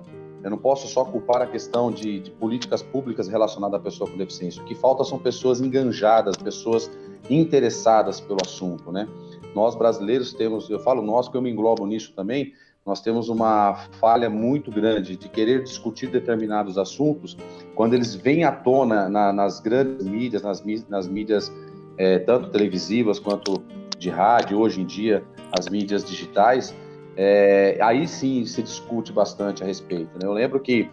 eu 0.43 0.49
não 0.49 0.57
posso 0.57 0.87
só 0.87 1.05
culpar 1.05 1.41
a 1.41 1.47
questão 1.47 1.91
de, 1.91 2.19
de, 2.19 2.31
políticas 2.31 2.81
públicas 2.81 3.27
relacionadas 3.27 3.79
à 3.79 3.83
pessoa 3.83 4.09
com 4.09 4.17
deficiência. 4.17 4.61
O 4.61 4.65
que 4.65 4.75
falta 4.75 5.03
são 5.03 5.17
pessoas 5.17 5.61
enganjadas, 5.61 6.35
pessoas 6.35 6.91
interessadas 7.29 8.19
pelo 8.19 8.39
assunto, 8.41 8.91
né? 8.91 9.07
Nós 9.55 9.75
brasileiros 9.75 10.33
temos, 10.33 10.69
eu 10.69 10.79
falo 10.79 11.01
nós 11.01 11.29
que 11.29 11.37
eu 11.37 11.41
me 11.41 11.49
englobo 11.49 11.85
nisso 11.85 12.13
também, 12.15 12.53
nós 12.85 13.01
temos 13.01 13.29
uma 13.29 13.75
falha 13.99 14.29
muito 14.29 14.69
grande 14.69 15.15
de 15.15 15.29
querer 15.29 15.63
discutir 15.63 16.07
determinados 16.07 16.77
assuntos 16.77 17.37
quando 17.75 17.93
eles 17.93 18.13
vêm 18.13 18.43
à 18.43 18.51
tona 18.51 19.07
na, 19.07 19.31
nas 19.31 19.61
grandes 19.61 20.05
mídias, 20.05 20.41
nas, 20.41 20.63
nas 20.89 21.07
mídias 21.07 21.51
é, 21.97 22.19
tanto 22.19 22.49
televisivas 22.49 23.19
quanto 23.19 23.63
de 23.97 24.09
rádio, 24.09 24.59
hoje 24.59 24.81
em 24.81 24.85
dia 24.85 25.23
as 25.57 25.69
mídias 25.69 26.03
digitais, 26.03 26.75
é, 27.15 27.77
aí 27.81 28.07
sim 28.07 28.43
se 28.45 28.61
discute 28.61 29.13
bastante 29.13 29.63
a 29.63 29.65
respeito. 29.65 30.11
Né? 30.15 30.23
Eu 30.23 30.33
lembro 30.33 30.59
que 30.59 30.89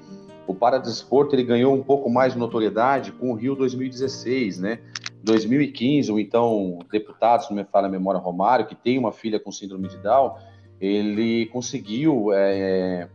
o 0.46 0.54
paradesporto 0.54 1.34
ele 1.34 1.44
ganhou 1.44 1.74
um 1.74 1.82
pouco 1.82 2.08
mais 2.10 2.34
de 2.34 2.38
notoriedade 2.38 3.10
com 3.12 3.32
o 3.32 3.34
Rio 3.34 3.54
2016, 3.54 4.60
né? 4.60 4.80
2015, 5.22 6.10
o 6.10 6.18
então 6.18 6.78
deputado, 6.90 7.44
se 7.44 7.50
não 7.50 7.56
me 7.56 7.64
falha 7.64 7.86
a 7.86 7.90
memória, 7.90 8.18
Romário, 8.18 8.66
que 8.66 8.74
tem 8.74 8.98
uma 8.98 9.12
filha 9.12 9.38
com 9.38 9.52
síndrome 9.52 9.86
de 9.86 9.98
Down, 9.98 10.34
ele 10.80 11.46
conseguiu 11.46 12.32
é, 12.32 13.08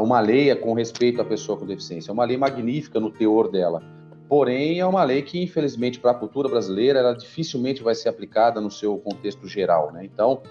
uma 0.00 0.20
lei 0.20 0.54
com 0.54 0.72
respeito 0.72 1.20
à 1.20 1.24
pessoa 1.24 1.58
com 1.58 1.66
deficiência. 1.66 2.10
É 2.10 2.12
uma 2.12 2.24
lei 2.24 2.36
magnífica 2.36 3.00
no 3.00 3.10
teor 3.10 3.50
dela. 3.50 3.82
Porém, 4.28 4.78
é 4.78 4.86
uma 4.86 5.02
lei 5.02 5.22
que, 5.22 5.42
infelizmente, 5.42 5.98
para 5.98 6.10
a 6.10 6.14
cultura 6.14 6.48
brasileira, 6.48 6.98
ela 6.98 7.14
dificilmente 7.14 7.82
vai 7.82 7.94
ser 7.94 8.10
aplicada 8.10 8.60
no 8.60 8.70
seu 8.70 8.98
contexto 8.98 9.48
geral. 9.48 9.90
Né? 9.90 10.04
Então, 10.04 10.42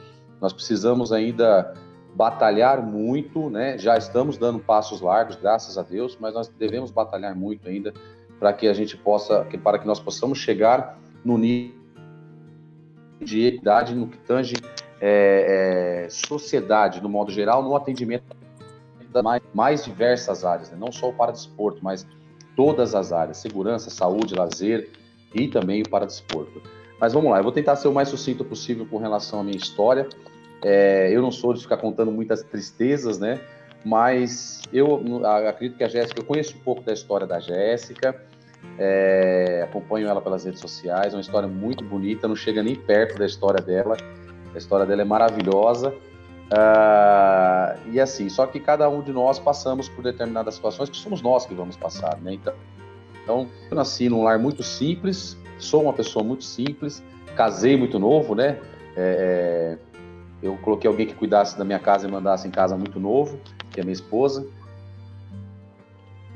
nós 0.41 0.51
precisamos 0.51 1.13
ainda 1.13 1.73
batalhar 2.15 2.81
muito, 2.81 3.49
né? 3.49 3.77
já 3.77 3.95
estamos 3.95 4.37
dando 4.37 4.57
passos 4.57 4.99
largos, 4.99 5.35
graças 5.35 5.77
a 5.77 5.83
Deus, 5.83 6.17
mas 6.19 6.33
nós 6.33 6.47
devemos 6.47 6.89
batalhar 6.89 7.35
muito 7.35 7.69
ainda 7.69 7.93
para 8.39 8.51
que 8.51 8.67
a 8.67 8.73
gente 8.73 8.97
possa, 8.97 9.45
para 9.63 9.77
que 9.77 9.85
nós 9.85 9.99
possamos 9.99 10.39
chegar 10.39 10.99
no 11.23 11.37
nível 11.37 11.77
de 13.19 13.45
equidade 13.45 13.95
no 13.95 14.07
que 14.07 14.17
tange 14.19 14.55
é, 14.99 16.05
é, 16.05 16.09
sociedade, 16.09 17.01
no 17.01 17.09
modo 17.09 17.31
geral, 17.31 17.61
no 17.63 17.75
atendimento 17.75 18.23
das 19.11 19.23
mais, 19.23 19.41
mais 19.53 19.85
diversas 19.85 20.43
áreas, 20.43 20.71
né? 20.71 20.77
não 20.79 20.91
só 20.91 21.09
o 21.09 21.13
paradesporto, 21.13 21.79
mas 21.83 22.05
todas 22.55 22.95
as 22.95 23.11
áreas, 23.11 23.37
segurança, 23.37 23.89
saúde, 23.89 24.33
lazer 24.35 24.89
e 25.33 25.47
também 25.47 25.81
o 25.81 25.89
paradesporto. 25.89 26.61
Mas 26.99 27.13
vamos 27.13 27.29
lá, 27.29 27.37
eu 27.37 27.43
vou 27.43 27.51
tentar 27.51 27.75
ser 27.75 27.87
o 27.87 27.93
mais 27.93 28.09
sucinto 28.09 28.43
possível 28.43 28.85
com 28.85 28.97
relação 28.97 29.39
à 29.39 29.43
minha 29.43 29.57
história. 29.57 30.07
É, 30.63 31.09
eu 31.11 31.21
não 31.21 31.31
sou 31.31 31.53
de 31.53 31.61
ficar 31.61 31.77
contando 31.77 32.11
muitas 32.11 32.41
tristezas, 32.41 33.19
né? 33.19 33.39
Mas 33.85 34.63
eu 34.73 34.99
acredito 35.47 35.77
que 35.77 35.83
a 35.83 35.87
Jéssica, 35.87 36.19
eu 36.19 36.25
conheço 36.25 36.57
um 36.57 36.59
pouco 36.59 36.81
da 36.81 36.91
história 36.91 37.27
da 37.27 37.39
Jéssica, 37.39 38.19
é, 38.79 39.61
acompanho 39.63 40.07
ela 40.07 40.19
pelas 40.19 40.45
redes 40.45 40.59
sociais, 40.59 41.13
é 41.13 41.15
uma 41.15 41.21
história 41.21 41.47
muito 41.47 41.83
bonita, 41.83 42.27
não 42.27 42.35
chega 42.35 42.63
nem 42.63 42.75
perto 42.75 43.17
da 43.19 43.25
história 43.25 43.63
dela. 43.63 43.95
A 44.53 44.57
história 44.57 44.85
dela 44.85 45.01
é 45.01 45.05
maravilhosa. 45.05 45.93
Uh, 46.47 47.91
e 47.91 47.99
assim, 47.99 48.29
só 48.29 48.45
que 48.45 48.59
cada 48.59 48.89
um 48.89 49.01
de 49.01 49.11
nós 49.11 49.37
passamos 49.37 49.89
por 49.89 50.01
determinadas 50.01 50.55
situações 50.55 50.89
que 50.89 50.95
somos 50.95 51.21
nós 51.21 51.45
que 51.45 51.53
vamos 51.53 51.75
passar, 51.75 52.17
né? 52.21 52.33
Então, 52.33 52.53
então 53.21 53.49
eu 53.69 53.75
nasci 53.75 54.07
num 54.07 54.23
lar 54.23 54.39
muito 54.39 54.63
simples, 54.63 55.37
sou 55.59 55.83
uma 55.83 55.91
pessoa 55.91 56.23
muito 56.23 56.45
simples, 56.45 57.03
casei 57.35 57.75
muito 57.75 57.99
novo, 57.99 58.33
né? 58.33 58.59
É, 58.95 59.77
é 59.77 59.77
eu 60.41 60.55
coloquei 60.57 60.87
alguém 60.87 61.05
que 61.05 61.15
cuidasse 61.15 61.57
da 61.57 61.65
minha 61.65 61.79
casa 61.79 62.07
e 62.07 62.11
mandasse 62.11 62.47
em 62.47 62.51
casa 62.51 62.77
muito 62.77 62.99
novo, 62.99 63.39
que 63.71 63.81
é 63.81 63.83
minha 63.83 63.93
esposa. 63.93 64.47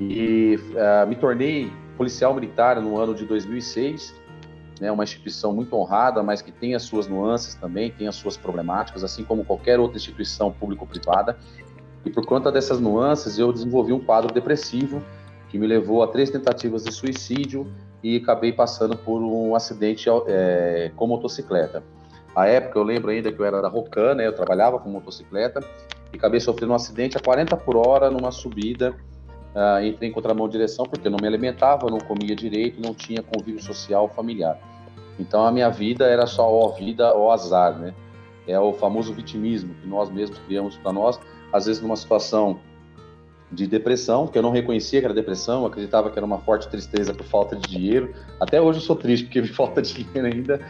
E 0.00 0.58
uh, 0.72 1.06
me 1.06 1.14
tornei 1.14 1.72
policial 1.96 2.34
militar 2.34 2.80
no 2.80 2.98
ano 2.98 3.14
de 3.14 3.24
2006 3.24 4.21
né, 4.82 4.90
uma 4.90 5.04
instituição 5.04 5.54
muito 5.54 5.76
honrada, 5.76 6.24
mas 6.24 6.42
que 6.42 6.50
tem 6.50 6.74
as 6.74 6.82
suas 6.82 7.06
nuances 7.06 7.54
também, 7.54 7.92
tem 7.92 8.08
as 8.08 8.16
suas 8.16 8.36
problemáticas, 8.36 9.04
assim 9.04 9.22
como 9.22 9.44
qualquer 9.44 9.78
outra 9.78 9.96
instituição 9.96 10.50
público-privada. 10.50 11.38
E 12.04 12.10
por 12.10 12.26
conta 12.26 12.50
dessas 12.50 12.80
nuances, 12.80 13.38
eu 13.38 13.52
desenvolvi 13.52 13.92
um 13.92 14.00
quadro 14.00 14.34
depressivo 14.34 15.00
que 15.48 15.56
me 15.56 15.68
levou 15.68 16.02
a 16.02 16.08
três 16.08 16.30
tentativas 16.30 16.82
de 16.82 16.90
suicídio 16.90 17.72
e 18.02 18.16
acabei 18.16 18.52
passando 18.52 18.96
por 18.96 19.22
um 19.22 19.54
acidente 19.54 20.08
é, 20.26 20.90
com 20.96 21.06
motocicleta. 21.06 21.84
A 22.34 22.48
época, 22.48 22.76
eu 22.76 22.82
lembro 22.82 23.12
ainda 23.12 23.30
que 23.30 23.38
eu 23.38 23.44
era 23.44 23.62
da 23.62 23.68
Rocan, 23.68 24.16
né, 24.16 24.26
eu 24.26 24.34
trabalhava 24.34 24.80
com 24.80 24.90
motocicleta, 24.90 25.60
e 26.12 26.16
acabei 26.16 26.40
sofrendo 26.40 26.72
um 26.72 26.74
acidente 26.74 27.16
a 27.16 27.20
40 27.20 27.56
por 27.56 27.76
hora 27.76 28.10
numa 28.10 28.32
subida 28.32 28.96
Uh, 29.54 29.84
entrei 29.84 30.08
em 30.08 30.12
contramão 30.12 30.46
de 30.48 30.52
direção 30.52 30.86
porque 30.86 31.06
eu 31.06 31.10
não 31.10 31.18
me 31.20 31.28
alimentava, 31.28 31.90
não 31.90 31.98
comia 31.98 32.34
direito, 32.34 32.80
não 32.80 32.94
tinha 32.94 33.22
convívio 33.22 33.62
social 33.62 34.08
familiar. 34.08 34.58
Então 35.18 35.44
a 35.44 35.52
minha 35.52 35.68
vida 35.68 36.06
era 36.06 36.26
só 36.26 36.50
ó 36.50 36.68
vida 36.68 37.12
ou 37.14 37.30
azar, 37.30 37.78
né? 37.78 37.94
É 38.46 38.58
o 38.58 38.72
famoso 38.72 39.12
vitimismo 39.12 39.74
que 39.74 39.86
nós 39.86 40.10
mesmos 40.10 40.38
criamos 40.40 40.76
para 40.76 40.92
nós, 40.92 41.20
às 41.52 41.66
vezes 41.66 41.80
numa 41.80 41.96
situação 41.96 42.60
de 43.52 43.66
depressão, 43.66 44.26
que 44.26 44.38
eu 44.38 44.42
não 44.42 44.50
reconhecia 44.50 44.98
que 44.98 45.04
era 45.04 45.14
depressão, 45.14 45.66
acreditava 45.66 46.10
que 46.10 46.18
era 46.18 46.24
uma 46.24 46.38
forte 46.38 46.68
tristeza 46.68 47.12
por 47.12 47.24
falta 47.24 47.54
de 47.54 47.68
dinheiro. 47.68 48.14
Até 48.40 48.60
hoje 48.60 48.78
eu 48.78 48.82
sou 48.82 48.96
triste 48.96 49.26
porque 49.26 49.40
me 49.42 49.48
falta 49.48 49.82
dinheiro 49.82 50.26
ainda, 50.26 50.60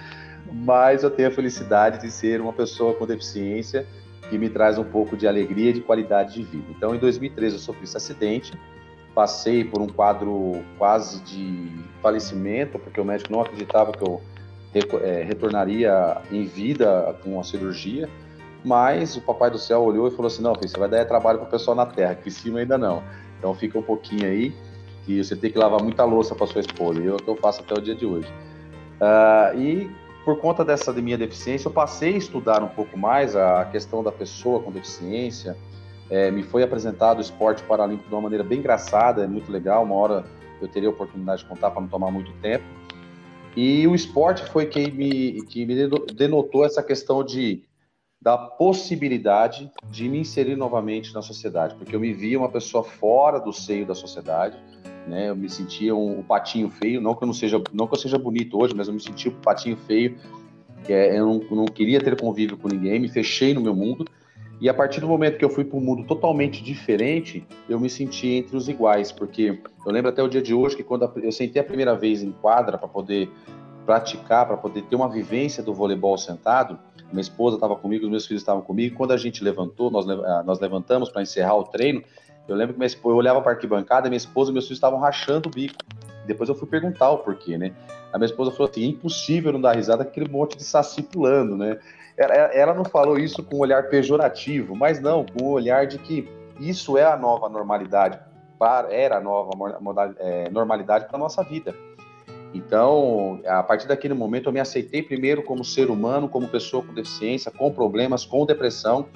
mas 0.53 1.03
eu 1.03 1.11
tenho 1.11 1.29
a 1.29 1.31
felicidade 1.31 2.01
de 2.01 2.11
ser 2.11 2.41
uma 2.41 2.53
pessoa 2.53 2.95
com 2.95 3.07
deficiência 3.07 3.87
que 4.29 4.37
me 4.37 4.49
traz 4.49 4.79
um 4.79 4.85
pouco 4.85 5.17
de 5.17 5.29
alegria 5.29 5.71
e 5.71 5.73
de 5.75 5.81
qualidade 5.81 6.35
de 6.35 6.43
vida. 6.43 6.65
Então, 6.71 6.95
em 6.95 6.99
2013 6.99 7.57
eu 7.57 7.61
sofri 7.61 7.85
esse 7.85 7.97
acidente, 7.97 8.53
passei 9.14 9.64
por 9.64 9.81
um 9.81 9.87
quadro 9.87 10.62
quase 10.79 11.20
de 11.22 11.70
falecimento, 12.01 12.79
porque 12.79 13.01
o 13.01 13.05
médico 13.05 13.33
não 13.33 13.40
acreditava 13.40 13.92
que 13.92 14.03
eu 14.03 14.20
é, 15.03 15.22
retornaria 15.22 16.22
em 16.31 16.44
vida 16.44 17.16
com 17.22 17.38
a 17.38 17.44
cirurgia, 17.44 18.09
mas 18.64 19.16
o 19.16 19.20
papai 19.20 19.51
do 19.51 19.59
céu 19.59 19.83
olhou 19.83 20.09
e 20.09 20.11
falou 20.11 20.27
assim, 20.27 20.42
não, 20.42 20.55
filho, 20.55 20.68
você 20.68 20.79
vai 20.79 20.88
dar 20.88 21.05
trabalho 21.05 21.38
para 21.38 21.48
o 21.48 21.51
pessoal 21.51 21.77
na 21.77 21.85
terra, 21.85 22.14
que 22.14 22.29
em 22.29 22.33
cima 22.33 22.61
ainda 22.61 22.79
não. 22.79 23.03
Então 23.38 23.55
fica 23.55 23.79
um 23.79 23.83
pouquinho 23.83 24.27
aí, 24.27 24.55
que 25.05 25.22
você 25.22 25.35
tem 25.35 25.51
que 25.51 25.59
lavar 25.59 25.83
muita 25.83 26.05
louça 26.05 26.35
para 26.35 26.46
sua 26.46 26.61
esposa, 26.61 27.01
e 27.01 27.07
é 27.07 27.12
o 27.12 27.16
que 27.16 27.29
eu 27.29 27.37
faço 27.37 27.61
até 27.61 27.75
o 27.75 27.83
dia 27.83 27.94
de 27.94 28.07
hoje. 28.07 28.33
Uh, 29.01 29.59
e 29.59 29.90
por 30.25 30.38
conta 30.38 30.64
dessa 30.64 30.92
de 30.92 31.03
minha 31.03 31.18
deficiência, 31.18 31.68
eu 31.68 31.72
passei 31.72 32.14
a 32.14 32.18
estudar 32.18 32.62
um 32.62 32.68
pouco 32.68 32.96
mais 32.96 33.35
a 33.35 33.64
questão 33.64 34.03
da 34.03 34.12
pessoa 34.12 34.61
com 34.61 34.70
deficiência, 34.70 35.57
é, 36.12 36.31
me 36.31 36.42
foi 36.42 36.62
apresentado 36.62 37.16
o 37.16 37.20
esporte 37.22 37.62
paralímpico 37.62 38.07
de 38.07 38.14
uma 38.14 38.20
maneira 38.20 38.44
bem 38.44 38.59
engraçada, 38.59 39.25
é 39.25 39.27
muito 39.27 39.51
legal. 39.51 39.83
Uma 39.83 39.94
hora 39.94 40.25
eu 40.61 40.68
teria 40.68 40.90
a 40.90 40.92
oportunidade 40.92 41.42
de 41.42 41.48
contar 41.48 41.70
para 41.70 41.81
não 41.81 41.88
tomar 41.88 42.11
muito 42.11 42.31
tempo. 42.35 42.64
E 43.57 43.87
o 43.88 43.94
esporte 43.94 44.44
foi 44.51 44.66
quem 44.66 44.90
me, 44.90 45.42
que 45.46 45.64
me 45.64 45.75
denotou 46.14 46.66
essa 46.66 46.83
questão 46.83 47.25
de 47.25 47.64
da 48.20 48.37
possibilidade 48.37 49.72
de 49.90 50.09
me 50.09 50.18
inserir 50.18 50.55
novamente 50.55 51.12
na 51.14 51.22
sociedade, 51.22 51.75
porque 51.75 51.96
eu 51.96 51.98
me 51.98 52.12
via 52.12 52.38
uma 52.38 52.48
pessoa 52.48 52.85
fora 52.85 53.40
do 53.40 53.53
seio 53.53 53.85
da 53.85 53.94
sociedade, 53.94 54.57
né? 55.09 55.31
Eu 55.31 55.35
me 55.35 55.48
sentia 55.48 55.94
um, 55.96 56.20
um 56.20 56.22
patinho 56.22 56.70
feio, 56.70 57.01
não 57.01 57.14
que 57.14 57.25
eu 57.25 57.27
não 57.27 57.35
seja, 57.35 57.61
não 57.72 57.88
que 57.88 57.94
eu 57.94 57.98
seja 57.98 58.18
bonito 58.18 58.62
hoje, 58.62 58.75
mas 58.77 58.87
eu 58.87 58.94
me 58.94 59.01
sentia 59.01 59.33
um 59.33 59.40
patinho 59.40 59.79
feio. 59.79 60.18
É, 60.88 61.18
eu 61.18 61.27
não, 61.27 61.38
não 61.57 61.64
queria 61.64 62.01
ter 62.01 62.20
convívio 62.20 62.59
com 62.59 62.68
ninguém, 62.68 63.01
me 63.01 63.09
fechei 63.09 63.55
no 63.55 63.62
meu 63.62 63.75
mundo. 63.75 64.05
E 64.62 64.68
a 64.68 64.75
partir 64.75 65.01
do 65.01 65.09
momento 65.09 65.38
que 65.38 65.44
eu 65.44 65.51
fui 65.51 65.64
para 65.64 65.77
um 65.77 65.81
mundo 65.81 66.05
totalmente 66.05 66.62
diferente, 66.62 67.44
eu 67.68 67.81
me 67.81 67.90
senti 67.90 68.29
entre 68.29 68.57
os 68.57 68.68
iguais, 68.68 69.11
porque 69.11 69.59
eu 69.85 69.90
lembro 69.90 70.09
até 70.09 70.22
o 70.22 70.29
dia 70.29 70.40
de 70.40 70.55
hoje 70.55 70.77
que 70.77 70.85
quando 70.85 71.11
eu 71.16 71.33
sentei 71.33 71.61
a 71.61 71.64
primeira 71.64 71.96
vez 71.96 72.22
em 72.22 72.31
quadra 72.31 72.79
para 72.79 72.87
poder 72.87 73.29
praticar, 73.85 74.46
para 74.46 74.57
poder 74.57 74.83
ter 74.83 74.94
uma 74.94 75.09
vivência 75.09 75.64
do 75.64 75.75
voleibol 75.75 76.16
sentado, 76.16 76.79
minha 77.11 77.20
esposa 77.22 77.57
estava 77.57 77.75
comigo, 77.75 78.05
os 78.05 78.11
meus 78.12 78.25
filhos 78.25 78.40
estavam 78.40 78.62
comigo. 78.62 78.94
Quando 78.96 79.11
a 79.11 79.16
gente 79.16 79.42
levantou, 79.42 79.90
nós, 79.90 80.09
ah, 80.09 80.44
nós 80.46 80.61
levantamos 80.61 81.11
para 81.11 81.22
encerrar 81.22 81.57
o 81.57 81.64
treino, 81.64 82.01
eu 82.46 82.55
lembro 82.55 82.75
que 82.75 82.79
minha 82.79 82.87
esposa, 82.87 83.14
eu 83.14 83.18
olhava 83.18 83.42
para 83.42 83.51
a 83.51 83.55
arquibancada, 83.57 84.09
minha 84.09 84.16
esposa 84.16 84.53
e 84.53 84.53
meus 84.53 84.66
filhos 84.66 84.79
estavam 84.79 85.01
rachando 85.01 85.48
o 85.48 85.53
bico. 85.53 85.75
Depois 86.25 86.48
eu 86.48 86.55
fui 86.55 86.68
perguntar 86.68 87.11
o 87.11 87.18
porquê, 87.18 87.59
né? 87.59 87.72
A 88.12 88.16
minha 88.16 88.27
esposa 88.27 88.53
falou 88.53 88.70
assim: 88.70 88.85
é 88.85 88.87
impossível 88.87 89.53
não 89.53 89.61
dar 89.61 89.75
risada 89.75 90.05
com 90.05 90.11
aquele 90.11 90.31
monte 90.31 90.57
de 90.57 90.62
saci 90.62 91.03
pulando, 91.03 91.57
né? 91.57 91.81
Ela, 92.23 92.35
ela 92.35 92.75
não 92.75 92.85
falou 92.85 93.19
isso 93.19 93.43
com 93.43 93.57
um 93.57 93.61
olhar 93.61 93.89
pejorativo, 93.89 94.77
mas 94.77 95.01
não, 95.01 95.25
com 95.25 95.45
o 95.45 95.49
um 95.49 95.53
olhar 95.53 95.87
de 95.87 95.99
que 95.99 96.29
isso 96.61 96.97
é 96.97 97.05
a 97.05 97.17
nova 97.17 97.49
normalidade, 97.49 98.19
para, 98.59 98.93
era 98.93 99.19
a 99.19 99.21
nova 99.21 99.51
é, 100.19 100.49
normalidade 100.51 101.07
para 101.07 101.17
a 101.17 101.19
nossa 101.19 101.43
vida. 101.43 101.75
Então, 102.55 103.41
a 103.47 103.63
partir 103.63 103.89
daquele 103.89 104.15
momento, 104.15 104.49
eu 104.49 104.53
me 104.53 104.61
aceitei 104.61 105.03
primeiro 105.03 105.43
como 105.43 105.65
ser 105.65 105.91
humano, 105.91 106.29
como 106.29 106.47
pessoa 106.49 106.83
com 106.83 106.93
deficiência, 106.93 107.51
com 107.51 107.73
problemas, 107.73 108.25
com 108.25 108.45
depressão, 108.45 109.07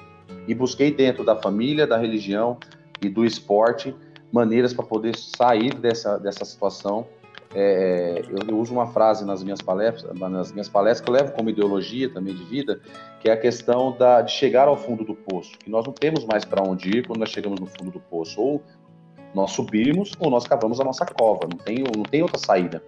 e 0.49 0.55
busquei 0.55 0.91
dentro 0.91 1.23
da 1.23 1.37
família, 1.37 1.87
da 1.87 1.99
religião 1.99 2.57
e 3.03 3.09
do 3.09 3.25
esporte 3.25 3.95
maneiras 4.33 4.73
para 4.73 4.85
poder 4.85 5.17
sair 5.17 5.75
dessa, 5.75 6.19
dessa 6.19 6.45
situação. 6.45 7.07
É, 7.59 8.23
eu, 8.29 8.37
eu, 8.49 8.59
uso 8.59 8.71
uma 8.71 8.87
frase 8.89 9.25
nas 9.25 9.43
minhas 9.43 9.63
palestras, 9.63 10.13
nas 10.19 10.53
minhas 10.53 10.69
palestras 10.69 11.01
que 11.01 11.09
eu 11.09 11.15
levo 11.15 11.33
como 11.33 11.49
ideologia 11.49 12.13
também 12.13 12.35
de 12.35 12.45
vida, 12.45 12.83
que 13.19 13.31
é 13.31 13.33
a 13.33 13.37
questão 13.37 13.97
da, 13.97 14.21
de 14.21 14.31
chegar 14.31 14.69
ao 14.69 14.77
fundo 14.77 15.05
do 15.05 15.15
poço, 15.15 15.57
que 15.57 15.71
nós 15.71 15.87
não 15.87 15.93
temos 15.95 16.27
mais 16.27 16.45
para 16.45 16.63
onde 16.63 16.99
ir 16.99 17.07
quando 17.07 17.21
nós 17.21 17.31
chegamos 17.31 17.59
no 17.59 17.65
fundo 17.65 17.91
do 17.91 17.99
poço, 17.99 18.39
ou 18.39 18.63
nós 19.35 19.53
subimos 19.53 20.13
ou 20.21 20.29
nós 20.29 20.47
cavamos 20.47 20.81
a 20.81 20.85
nossa 20.85 21.07
cova, 21.07 21.49
não 21.51 21.57
tem, 21.57 21.79
não 21.79 22.03
tem 22.03 22.21
outra 22.21 22.39
saída. 22.39 22.83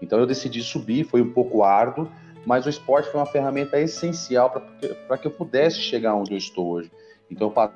Então 0.00 0.16
eu 0.20 0.26
decidi 0.26 0.62
subir, 0.62 1.02
foi 1.02 1.20
um 1.20 1.32
pouco 1.32 1.64
árduo, 1.64 2.08
mas 2.46 2.66
o 2.66 2.68
esporte 2.68 3.10
foi 3.10 3.18
uma 3.18 3.26
ferramenta 3.26 3.80
essencial 3.80 4.48
para 5.08 5.18
que 5.18 5.26
eu 5.26 5.32
pudesse 5.32 5.80
chegar 5.80 6.14
onde 6.14 6.34
eu 6.34 6.38
estou 6.38 6.68
hoje. 6.68 6.92
Então 7.28 7.48
eu 7.48 7.70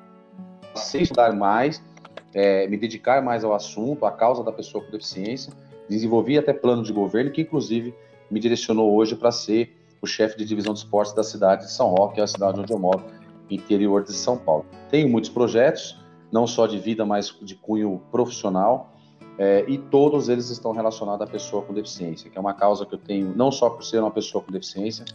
passei 0.73 1.01
a 1.01 1.03
estudar 1.03 1.33
mais, 1.33 1.83
é, 2.33 2.67
me 2.67 2.77
dedicar 2.77 3.21
mais 3.21 3.43
ao 3.43 3.53
assunto, 3.53 4.05
à 4.05 4.11
causa 4.11 4.43
da 4.43 4.51
pessoa 4.51 4.83
com 4.83 4.91
deficiência, 4.91 5.51
desenvolvi 5.89 6.37
até 6.37 6.53
plano 6.53 6.83
de 6.83 6.93
governo 6.93 7.31
que 7.31 7.41
inclusive 7.41 7.93
me 8.29 8.39
direcionou 8.39 8.95
hoje 8.95 9.15
para 9.15 9.31
ser 9.31 9.75
o 10.01 10.07
chefe 10.07 10.37
de 10.37 10.45
divisão 10.45 10.73
de 10.73 10.79
esportes 10.79 11.13
da 11.13 11.23
cidade 11.23 11.65
de 11.65 11.71
São 11.71 11.89
Roque, 11.89 12.15
que 12.15 12.21
é 12.21 12.23
a 12.23 12.27
cidade 12.27 12.59
onde 12.59 12.71
eu 12.71 12.79
moro, 12.79 13.03
interior 13.49 14.03
de 14.03 14.13
São 14.13 14.37
Paulo. 14.37 14.65
Tenho 14.89 15.09
muitos 15.09 15.29
projetos, 15.29 15.97
não 16.31 16.45
só 16.45 16.67
de 16.67 16.77
vida, 16.77 17.05
mas 17.05 17.35
de 17.41 17.55
cunho 17.55 18.01
profissional, 18.11 18.91
é, 19.37 19.65
e 19.67 19.77
todos 19.77 20.29
eles 20.29 20.49
estão 20.49 20.71
relacionados 20.71 21.21
à 21.21 21.29
pessoa 21.29 21.63
com 21.63 21.73
deficiência, 21.73 22.29
que 22.29 22.37
é 22.37 22.41
uma 22.41 22.53
causa 22.53 22.85
que 22.85 22.93
eu 22.93 22.99
tenho, 22.99 23.33
não 23.35 23.51
só 23.51 23.69
por 23.69 23.83
ser 23.83 23.99
uma 23.99 24.11
pessoa 24.11 24.43
com 24.43 24.51
deficiência, 24.51 25.05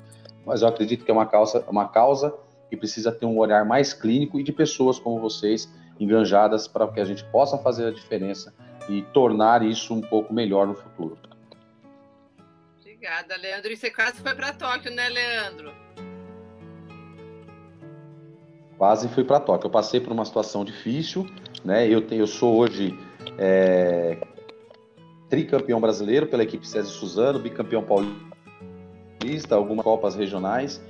mas 0.45 0.63
eu 0.63 0.69
acredito 0.69 1.05
que 1.05 1.11
é 1.11 1.15
uma 1.15 1.27
causa, 1.27 1.65
uma 1.69 1.89
causa 1.89 2.35
que 2.69 2.77
precisa 2.77 3.13
ter 3.13 3.27
um 3.27 3.39
olhar 3.39 3.65
mais 3.65 3.93
clínico 3.93 4.41
e 4.41 4.43
de 4.43 4.53
pessoas 4.53 4.99
como 4.99 5.21
vocês, 5.21 5.71
enganjadas, 5.99 6.67
para 6.67 6.87
que 6.89 7.01
a 7.01 7.05
gente 7.05 7.25
possa 7.27 7.59
fazer 7.59 7.87
a 7.87 7.91
diferença 7.91 8.55
e 8.89 9.03
tornar 9.03 9.63
isso 9.63 9.95
um 9.95 10.01
pouco 10.01 10.33
melhor 10.33 10.67
no 10.67 10.75
futuro. 10.75 11.19
Obrigada, 12.81 13.37
Leandro. 13.37 13.71
E 13.71 13.77
você 13.77 13.91
quase 13.91 14.21
foi 14.21 14.35
para 14.35 14.53
Tóquio, 14.53 14.91
né, 14.95 15.09
Leandro? 15.09 15.73
Quase 18.79 19.09
fui 19.09 19.25
para 19.25 19.41
Tóquio. 19.41 19.67
Eu 19.67 19.71
passei 19.71 20.01
por 20.01 20.13
uma 20.13 20.25
situação 20.25 20.65
difícil, 20.65 21.29
né? 21.65 21.87
Eu, 21.87 22.01
tenho, 22.01 22.23
eu 22.23 22.27
sou 22.27 22.57
hoje 22.57 22.99
é, 23.39 24.19
tricampeão 25.29 25.81
brasileiro 25.81 26.27
pela 26.27 26.43
equipe 26.43 26.67
César 26.67 26.89
Suzano, 26.89 27.39
bicampeão 27.39 27.83
paulista, 27.83 29.55
algumas 29.55 29.85
copas 29.85 30.15
regionais. 30.15 30.83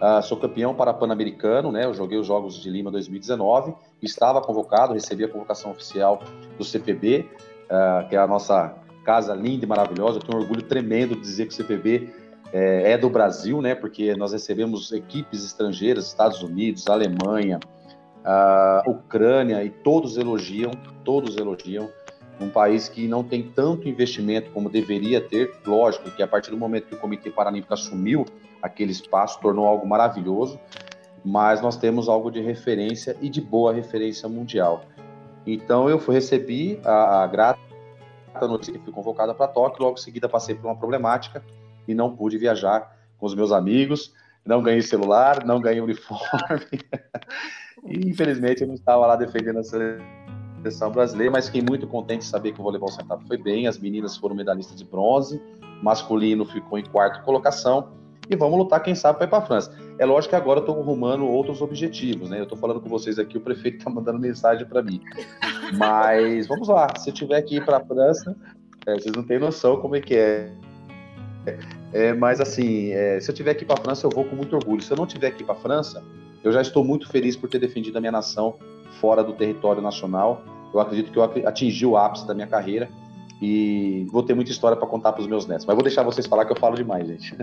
Uh, 0.00 0.20
sou 0.22 0.36
campeão 0.36 0.74
para 0.74 0.92
Pan-Americano, 0.92 1.70
né? 1.70 1.84
Eu 1.84 1.94
joguei 1.94 2.18
os 2.18 2.26
Jogos 2.26 2.60
de 2.60 2.68
Lima 2.68 2.90
2019, 2.90 3.74
estava 4.06 4.40
convocado, 4.40 4.94
recebi 4.94 5.24
a 5.24 5.28
convocação 5.28 5.70
oficial 5.70 6.22
do 6.58 6.64
CPB, 6.64 7.20
uh, 7.20 7.74
ah, 7.74 8.06
que 8.08 8.16
é 8.16 8.18
a 8.18 8.26
nossa 8.26 8.74
casa 9.04 9.34
linda 9.34 9.64
e 9.64 9.68
maravilhosa. 9.68 10.18
Eu 10.18 10.22
tenho 10.22 10.38
um 10.38 10.42
orgulho 10.42 10.62
tremendo 10.62 11.14
de 11.14 11.20
dizer 11.20 11.46
que 11.46 11.52
o 11.52 11.56
CPB 11.56 12.12
é, 12.52 12.92
é 12.92 12.98
do 12.98 13.08
Brasil, 13.08 13.60
né? 13.60 13.74
Porque 13.74 14.14
nós 14.14 14.32
recebemos 14.32 14.92
equipes 14.92 15.44
estrangeiras, 15.44 16.06
Estados 16.06 16.42
Unidos, 16.42 16.86
Alemanha, 16.86 17.58
a 18.24 18.82
Ucrânia, 18.86 19.64
e 19.64 19.70
todos 19.70 20.16
elogiam, 20.16 20.70
todos 21.04 21.36
elogiam, 21.36 21.88
um 22.40 22.48
país 22.48 22.88
que 22.88 23.06
não 23.08 23.22
tem 23.22 23.42
tanto 23.42 23.88
investimento 23.88 24.50
como 24.50 24.68
deveria 24.68 25.20
ter, 25.20 25.54
lógico 25.66 26.10
que 26.10 26.22
a 26.22 26.26
partir 26.26 26.50
do 26.50 26.56
momento 26.56 26.86
que 26.86 26.94
o 26.94 26.98
Comitê 26.98 27.30
Paralímpico 27.30 27.72
assumiu 27.72 28.26
aquele 28.60 28.92
espaço, 28.92 29.40
tornou 29.40 29.66
algo 29.66 29.86
maravilhoso, 29.86 30.58
mas 31.24 31.60
nós 31.60 31.76
temos 31.76 32.08
algo 32.08 32.30
de 32.30 32.40
referência 32.40 33.16
e 33.20 33.28
de 33.28 33.40
boa 33.40 33.72
referência 33.72 34.28
mundial. 34.28 34.84
Então 35.46 35.88
eu 35.88 35.98
fui, 35.98 36.14
recebi 36.14 36.80
a, 36.84 37.22
a 37.22 37.26
grata 37.26 37.58
notícia 38.42 38.72
que 38.72 38.84
fui 38.84 38.92
convocada 38.92 39.34
para 39.34 39.48
Tóquio, 39.48 39.82
logo 39.82 39.98
em 39.98 40.02
seguida 40.02 40.28
passei 40.28 40.54
por 40.54 40.66
uma 40.66 40.76
problemática 40.76 41.42
e 41.86 41.94
não 41.94 42.14
pude 42.14 42.38
viajar 42.38 42.96
com 43.18 43.26
os 43.26 43.34
meus 43.34 43.52
amigos, 43.52 44.12
não 44.44 44.62
ganhei 44.62 44.82
celular, 44.82 45.44
não 45.44 45.60
ganhei 45.60 45.80
uniforme. 45.80 46.80
E 47.84 48.08
infelizmente 48.08 48.62
eu 48.62 48.68
não 48.68 48.74
estava 48.74 49.06
lá 49.06 49.16
defendendo 49.16 49.58
a 49.58 49.64
seleção 49.64 50.90
brasileira, 50.92 51.32
mas 51.32 51.46
fiquei 51.46 51.62
muito 51.68 51.86
contente 51.86 52.20
de 52.20 52.26
saber 52.26 52.52
que 52.52 52.60
o 52.60 52.62
voleibol 52.62 52.88
sentado 52.88 53.26
foi 53.26 53.36
bem. 53.36 53.66
As 53.66 53.78
meninas 53.78 54.16
foram 54.16 54.36
medalhistas 54.36 54.76
de 54.76 54.84
bronze, 54.84 55.42
masculino 55.82 56.44
ficou 56.44 56.78
em 56.78 56.84
quarta 56.84 57.20
colocação. 57.22 58.01
E 58.32 58.36
vamos 58.36 58.58
lutar, 58.58 58.82
quem 58.82 58.94
sabe, 58.94 59.18
para 59.18 59.26
ir 59.26 59.30
para 59.30 59.38
a 59.40 59.46
França. 59.46 59.78
É 59.98 60.06
lógico 60.06 60.30
que 60.30 60.36
agora 60.36 60.60
eu 60.60 60.62
estou 60.62 60.80
rumando 60.80 61.26
outros 61.26 61.60
objetivos, 61.60 62.30
né? 62.30 62.38
Eu 62.38 62.44
estou 62.44 62.56
falando 62.56 62.80
com 62.80 62.88
vocês 62.88 63.18
aqui, 63.18 63.36
o 63.36 63.40
prefeito 63.42 63.76
está 63.76 63.90
mandando 63.90 64.18
mensagem 64.18 64.66
para 64.66 64.82
mim. 64.82 65.02
Mas 65.76 66.46
vamos 66.46 66.66
lá, 66.66 66.88
se 66.96 67.10
eu 67.10 67.14
tiver 67.14 67.42
que 67.42 67.56
ir 67.56 67.64
para 67.66 67.76
a 67.76 67.84
França, 67.84 68.34
é, 68.86 68.94
vocês 68.94 69.14
não 69.14 69.22
têm 69.22 69.38
noção 69.38 69.76
como 69.76 69.96
é 69.96 70.00
que 70.00 70.16
é. 70.16 70.50
é 71.92 72.14
mas 72.14 72.40
assim, 72.40 72.90
é, 72.92 73.20
se 73.20 73.30
eu 73.30 73.34
tiver 73.34 73.52
que 73.52 73.64
ir 73.64 73.66
para 73.66 73.78
a 73.78 73.82
França, 73.82 74.06
eu 74.06 74.10
vou 74.10 74.24
com 74.24 74.34
muito 74.34 74.56
orgulho. 74.56 74.80
Se 74.80 74.90
eu 74.90 74.96
não 74.96 75.06
tiver 75.06 75.30
ir 75.38 75.44
para 75.44 75.54
a 75.54 75.58
França, 75.58 76.02
eu 76.42 76.50
já 76.50 76.62
estou 76.62 76.82
muito 76.82 77.10
feliz 77.10 77.36
por 77.36 77.50
ter 77.50 77.58
defendido 77.58 77.98
a 77.98 78.00
minha 78.00 78.12
nação 78.12 78.54
fora 78.98 79.22
do 79.22 79.34
território 79.34 79.82
nacional. 79.82 80.42
Eu 80.72 80.80
acredito 80.80 81.12
que 81.12 81.18
eu 81.18 81.22
atingi 81.22 81.84
o 81.84 81.98
ápice 81.98 82.26
da 82.26 82.32
minha 82.32 82.46
carreira 82.46 82.88
e 83.44 84.06
vou 84.12 84.22
ter 84.22 84.34
muita 84.34 84.52
história 84.52 84.76
para 84.76 84.86
contar 84.86 85.12
para 85.12 85.20
os 85.20 85.26
meus 85.26 85.48
netos. 85.48 85.66
Mas 85.66 85.74
vou 85.74 85.82
deixar 85.82 86.04
vocês 86.04 86.28
falar 86.28 86.44
que 86.44 86.52
eu 86.52 86.56
falo 86.56 86.76
demais, 86.76 87.08
gente. 87.08 87.36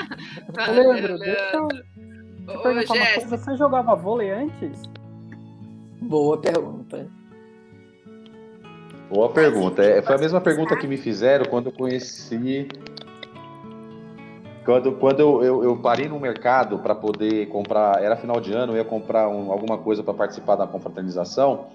Leandro, 0.72 1.18
deixa 1.18 1.56
eu 1.56 1.64
Ô, 1.66 2.62
perguntar 2.62 2.94
uma 2.94 3.06
coisa. 3.06 3.36
Você 3.36 3.56
jogava 3.58 3.94
vôlei 3.94 4.30
antes? 4.30 4.82
Boa 6.00 6.38
pergunta. 6.38 7.06
Boa 9.10 9.28
pergunta. 9.28 9.82
É, 9.82 10.00
foi 10.00 10.14
a 10.14 10.18
mesma 10.18 10.40
pergunta 10.40 10.74
que 10.76 10.86
me 10.86 10.96
fizeram 10.96 11.44
quando 11.44 11.66
eu 11.66 11.72
conheci 11.72 12.66
quando, 14.64 14.92
quando 14.92 15.20
eu, 15.20 15.44
eu, 15.44 15.64
eu 15.64 15.76
parei 15.76 16.08
no 16.08 16.18
mercado 16.18 16.78
para 16.78 16.94
poder 16.94 17.48
comprar, 17.48 18.02
era 18.02 18.16
final 18.16 18.40
de 18.40 18.50
ano, 18.54 18.72
eu 18.72 18.78
ia 18.78 18.84
comprar 18.84 19.28
um, 19.28 19.52
alguma 19.52 19.76
coisa 19.76 20.02
para 20.02 20.14
participar 20.14 20.56
da 20.56 20.66
confraternização, 20.66 21.66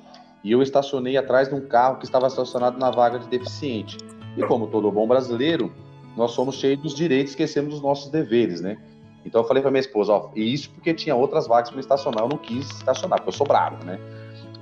e 0.43 0.52
eu 0.52 0.62
estacionei 0.62 1.17
atrás 1.17 1.49
de 1.49 1.56
um 1.56 1.62
carro 1.62 1.97
que 1.97 2.06
estava 2.06 2.28
estacionado 2.28 2.78
na 2.78 2.89
vaga 2.89 3.19
de 3.19 3.28
deficiente. 3.28 3.97
E 4.38 4.43
como 4.43 4.67
todo 4.67 4.91
bom 4.91 5.08
brasileiro, 5.08 5.71
nós 6.15 6.32
somos 6.32 6.56
cheios 6.56 6.82
dos 6.82 6.93
direitos, 6.93 7.32
esquecemos 7.32 7.73
dos 7.73 7.82
nossos 7.82 8.10
deveres, 8.10 8.62
né? 8.62 8.78
Então 9.25 9.41
eu 9.41 9.47
falei 9.47 9.62
para 9.62 9.71
minha 9.71 9.82
esposa, 9.82 10.13
ó, 10.13 10.30
e 10.36 10.54
isso 10.54 10.69
porque 10.71 10.93
tinha 10.93 11.15
outras 11.15 11.47
vagas 11.47 11.69
para 11.69 11.80
estacionar, 11.80 12.23
eu 12.23 12.30
não 12.30 12.38
quis 12.38 12.69
estacionar, 12.71 13.19
porque 13.19 13.30
eu 13.30 13.34
sou 13.34 13.45
bravo, 13.45 13.84
né? 13.84 13.99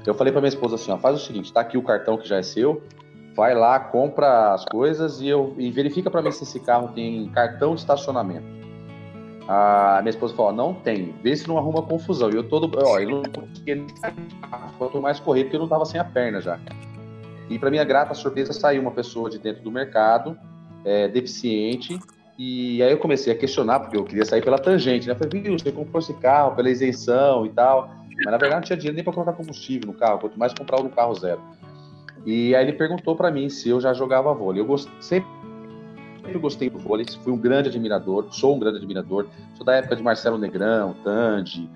Eu 0.05 0.13
falei 0.13 0.31
para 0.31 0.41
minha 0.41 0.49
esposa 0.49 0.75
assim, 0.75 0.91
ó, 0.91 0.97
faz 0.97 1.21
o 1.21 1.25
seguinte, 1.25 1.51
tá 1.51 1.61
aqui 1.61 1.77
o 1.77 1.83
cartão 1.83 2.17
que 2.17 2.27
já 2.27 2.37
é 2.37 2.41
seu, 2.41 2.81
vai 3.35 3.53
lá, 3.53 3.79
compra 3.79 4.53
as 4.53 4.65
coisas 4.65 5.21
e, 5.21 5.27
eu, 5.27 5.53
e 5.57 5.69
verifica 5.69 6.09
para 6.09 6.21
mim 6.21 6.31
se 6.31 6.43
esse 6.43 6.59
carro 6.59 6.89
tem 6.89 7.29
cartão 7.29 7.75
de 7.75 7.81
estacionamento. 7.81 8.45
A 9.47 9.99
minha 10.01 10.09
esposa 10.09 10.35
falou: 10.35 10.51
não 10.51 10.73
tem, 10.73 11.13
vê 11.23 11.35
se 11.35 11.47
não 11.47 11.57
arruma 11.57 11.81
confusão. 11.81 12.29
E 12.29 12.35
eu 12.35 12.43
todo, 12.43 12.69
ó, 12.83 12.99
eu 12.99 13.09
não 13.09 13.23
quanto 14.77 15.01
mais 15.01 15.19
correr, 15.19 15.45
porque 15.45 15.55
eu 15.55 15.61
não 15.61 15.67
tava 15.67 15.85
sem 15.85 15.99
a 15.99 16.03
perna 16.03 16.41
já. 16.41 16.59
E 17.49 17.57
para 17.57 17.69
minha 17.69 17.83
grata 17.83 18.13
surpresa 18.13 18.51
saiu 18.51 18.81
uma 18.81 18.91
pessoa 18.91 19.29
de 19.29 19.39
dentro 19.39 19.63
do 19.63 19.71
mercado, 19.71 20.37
é, 20.83 21.07
deficiente, 21.07 21.97
e 22.37 22.83
aí 22.83 22.91
eu 22.91 22.99
comecei 22.99 23.33
a 23.33 23.35
questionar, 23.35 23.79
porque 23.79 23.97
eu 23.97 24.03
queria 24.03 24.25
sair 24.25 24.43
pela 24.43 24.59
tangente, 24.59 25.07
né? 25.07 25.13
Eu 25.13 25.17
falei, 25.17 25.41
viu, 25.41 25.57
você 25.57 25.71
comprou 25.71 25.99
esse 25.99 26.13
carro 26.15 26.55
pela 26.55 26.69
isenção 26.69 27.45
e 27.45 27.49
tal. 27.49 27.89
Mas 28.15 28.25
na 28.25 28.37
verdade 28.37 28.55
não 28.55 28.61
tinha 28.61 28.77
dinheiro 28.77 28.95
nem 28.95 29.03
para 29.03 29.13
colocar 29.13 29.33
combustível 29.33 29.87
no 29.87 29.97
carro, 29.97 30.19
quanto 30.19 30.37
mais 30.37 30.53
comprar 30.53 30.81
um 30.81 30.89
carro 30.89 31.15
zero. 31.15 31.41
E 32.25 32.55
aí 32.55 32.65
ele 32.65 32.73
perguntou 32.73 33.15
para 33.15 33.31
mim 33.31 33.49
se 33.49 33.69
eu 33.69 33.79
já 33.79 33.93
jogava 33.93 34.33
vôlei. 34.33 34.61
Eu 34.61 34.65
gost... 34.65 34.89
sempre 36.27 36.39
gostei 36.39 36.69
do 36.69 36.77
vôlei, 36.77 37.05
fui 37.23 37.31
um 37.31 37.37
grande 37.37 37.69
admirador, 37.69 38.27
sou 38.31 38.55
um 38.55 38.59
grande 38.59 38.77
admirador. 38.77 39.27
Sou 39.55 39.65
da 39.65 39.75
época 39.75 39.95
de 39.95 40.03
Marcelo 40.03 40.37
Negrão, 40.37 40.93
Tandy, 41.03 41.69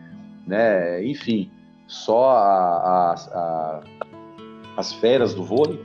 né? 0.46 1.04
Enfim, 1.06 1.50
só 1.88 2.32
a, 2.32 2.78
a, 2.78 3.14
a, 3.14 3.82
as 4.78 4.94
feras 4.94 5.34
do 5.34 5.44
vôlei. 5.44 5.82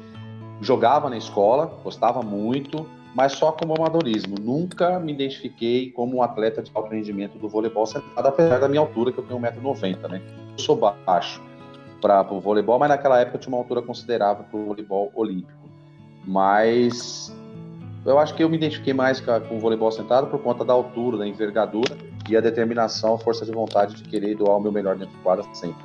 Jogava 0.60 1.08
na 1.10 1.16
escola, 1.16 1.78
gostava 1.84 2.22
muito, 2.22 2.86
mas 3.14 3.32
só 3.32 3.52
como 3.52 3.74
amadorismo. 3.74 4.36
Nunca 4.40 4.98
me 4.98 5.12
identifiquei 5.12 5.90
como 5.92 6.16
um 6.16 6.22
atleta 6.22 6.62
de 6.62 6.70
alto 6.74 6.90
rendimento 6.90 7.38
do 7.38 7.48
voleibol 7.48 7.86
sentado, 7.86 8.26
apesar 8.26 8.58
da 8.58 8.68
minha 8.68 8.80
altura, 8.80 9.12
que 9.12 9.18
eu 9.18 9.24
tenho 9.24 9.40
1,90m, 9.40 10.08
né? 10.08 10.22
Eu 10.52 10.58
sou 10.58 10.76
baixo 10.76 11.42
para 12.00 12.22
o 12.32 12.40
voleibol, 12.40 12.78
mas 12.78 12.88
naquela 12.88 13.20
época 13.20 13.38
tinha 13.38 13.54
uma 13.54 13.58
altura 13.58 13.82
considerável 13.82 14.44
para 14.44 14.58
o 14.58 14.64
voleibol 14.66 15.12
olímpico. 15.14 15.66
Mas 16.24 17.32
eu 18.10 18.18
acho 18.18 18.34
que 18.34 18.42
eu 18.42 18.48
me 18.48 18.56
identifiquei 18.56 18.94
mais 18.94 19.20
com, 19.20 19.38
com 19.40 19.56
o 19.56 19.60
voleibol 19.60 19.90
sentado 19.90 20.28
por 20.28 20.40
conta 20.40 20.64
da 20.64 20.72
altura, 20.72 21.18
da 21.18 21.26
envergadura 21.26 21.96
e 22.28 22.36
a 22.36 22.40
determinação, 22.40 23.14
a 23.14 23.18
força 23.18 23.44
de 23.44 23.52
vontade 23.52 23.94
de 23.94 24.08
querer 24.08 24.36
doar 24.36 24.56
o 24.56 24.60
meu 24.60 24.72
melhor 24.72 24.96
dentro 24.96 25.14
do 25.14 25.22
quadro 25.22 25.48
sempre. 25.54 25.84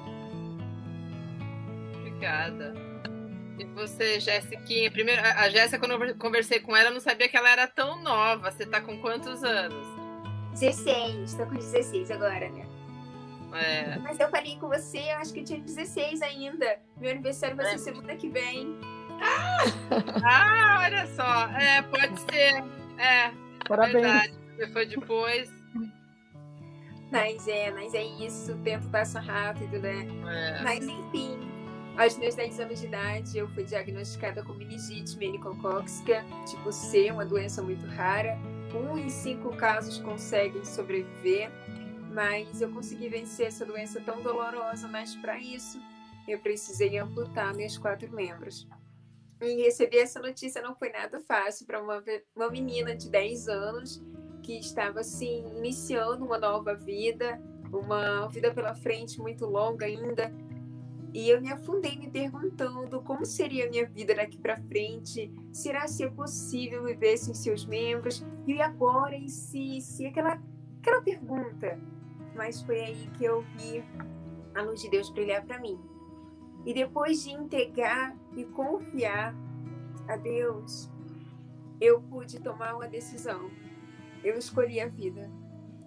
Obrigada. 2.00 2.74
E 3.58 3.66
você, 3.66 4.20
Jéssica. 4.20 4.62
Primeiro, 4.92 5.22
a 5.22 5.50
Jéssica, 5.50 5.80
quando 5.80 6.04
eu 6.04 6.16
conversei 6.16 6.60
com 6.60 6.76
ela, 6.76 6.90
eu 6.90 6.94
não 6.94 7.00
sabia 7.00 7.28
que 7.28 7.38
ela 7.38 7.50
era 7.50 7.68
tão 7.68 8.02
nova. 8.02 8.52
Você 8.52 8.66
tá 8.66 8.82
com 8.82 8.98
quantos 9.00 9.44
anos? 9.44 9.86
16, 10.54 11.34
tô 11.36 11.46
com 11.46 11.56
16 11.56 12.12
agora, 12.12 12.50
né? 12.50 12.66
É. 13.54 14.00
Mas 14.00 14.20
eu 14.20 14.30
falei 14.30 14.58
com 14.58 14.68
você, 14.68 15.00
eu 15.00 15.18
acho 15.18 15.34
que 15.34 15.42
eu 15.42 15.44
tinha 15.44 15.60
16 15.60 16.22
ainda. 16.22 16.80
Meu 16.98 17.12
aniversário 17.12 17.56
vai 17.56 17.66
ser 17.68 17.80
semana 17.80 18.16
que 18.16 18.30
vem. 18.30 18.78
Ah, 20.24 20.82
olha 20.84 21.08
só. 21.08 21.48
É, 21.58 21.82
pode 21.82 22.20
ser. 22.22 22.64
É. 22.98 23.32
Parabéns. 23.68 23.94
Verdade. 23.94 24.34
Você 24.56 24.68
foi 24.68 24.86
depois. 24.86 25.50
Mas 27.12 27.48
é, 27.48 27.72
mas 27.72 27.94
é 27.94 28.04
isso. 28.04 28.54
O 28.54 28.58
tempo 28.60 28.88
passa 28.90 29.20
rápido, 29.20 29.80
né? 29.80 30.08
É. 30.28 30.64
Mas 30.64 30.86
enfim, 30.86 31.38
aos 31.98 32.18
meus 32.18 32.36
10 32.36 32.60
anos 32.62 32.80
de 32.80 32.88
idade, 32.88 33.38
eu 33.38 33.50
fui 33.50 33.64
diagnosticada 33.64 34.44
com 34.44 34.54
meningite 34.54 35.18
meningocócica, 35.18 36.24
tipo 36.50 36.72
C, 36.72 37.12
uma 37.12 37.26
doença 37.26 37.62
muito 37.62 37.86
rara. 37.88 38.38
Um 38.74 38.98
em 38.98 39.10
cinco 39.10 39.54
casos 39.58 39.98
conseguem 39.98 40.64
sobreviver, 40.64 41.52
mas 42.14 42.62
eu 42.62 42.72
consegui 42.72 43.10
vencer 43.10 43.48
essa 43.48 43.66
doença 43.66 44.00
tão 44.00 44.22
dolorosa, 44.22 44.88
mas 44.88 45.14
para 45.16 45.38
isso 45.38 45.82
eu 46.28 46.40
precisei 46.40 46.98
amputar 46.98 47.54
meus 47.54 47.78
quatro 47.78 48.10
membros. 48.14 48.66
E 49.42 49.64
receber 49.64 49.98
essa 49.98 50.20
notícia 50.20 50.62
não 50.62 50.76
foi 50.76 50.90
nada 50.90 51.20
fácil 51.22 51.66
para 51.66 51.82
uma, 51.82 52.04
uma 52.36 52.50
menina 52.50 52.96
de 52.96 53.10
10 53.10 53.48
anos 53.48 54.02
que 54.44 54.60
estava 54.60 55.00
assim 55.00 55.44
iniciando 55.58 56.26
uma 56.26 56.38
nova 56.38 56.76
vida, 56.76 57.42
uma 57.72 58.28
vida 58.28 58.54
pela 58.54 58.76
frente 58.76 59.20
muito 59.20 59.46
longa 59.46 59.86
ainda. 59.86 60.32
E 61.14 61.30
eu 61.30 61.42
me 61.42 61.52
afundei 61.52 61.98
me 61.98 62.10
perguntando 62.10 63.02
como 63.02 63.26
seria 63.26 63.66
a 63.66 63.70
minha 63.70 63.86
vida 63.86 64.16
daqui 64.16 64.38
para 64.38 64.58
frente, 64.58 65.32
será 65.52 65.88
se 65.88 66.04
é 66.04 66.10
possível 66.10 66.86
viver 66.86 67.18
sem 67.18 67.34
seus 67.34 67.66
membros? 67.66 68.26
E 68.48 68.62
agora 68.62 69.16
em 69.16 69.28
si, 69.28 69.82
se 69.82 70.06
aquela 70.06 70.42
aquela 70.80 71.02
pergunta. 71.02 71.80
Mas 72.36 72.62
foi 72.62 72.80
aí 72.80 73.10
que 73.18 73.26
eu 73.26 73.42
vi 73.58 73.84
a 74.56 74.62
luz 74.62 74.82
de 74.82 74.90
Deus 74.90 75.10
brilhar 75.10 75.46
para 75.46 75.60
mim. 75.60 75.80
E 76.66 76.74
depois 76.74 77.24
de 77.24 77.32
entregar 77.32 78.16
e 78.36 78.46
confiar 78.46 79.36
a 80.08 80.16
Deus, 80.16 80.90
eu 81.80 82.02
pude 82.02 82.40
tomar 82.40 82.76
uma 82.76 82.88
decisão. 82.88 83.50
Eu 84.24 84.38
escolhi 84.38 84.80
a 84.80 84.88
vida. 84.88 85.30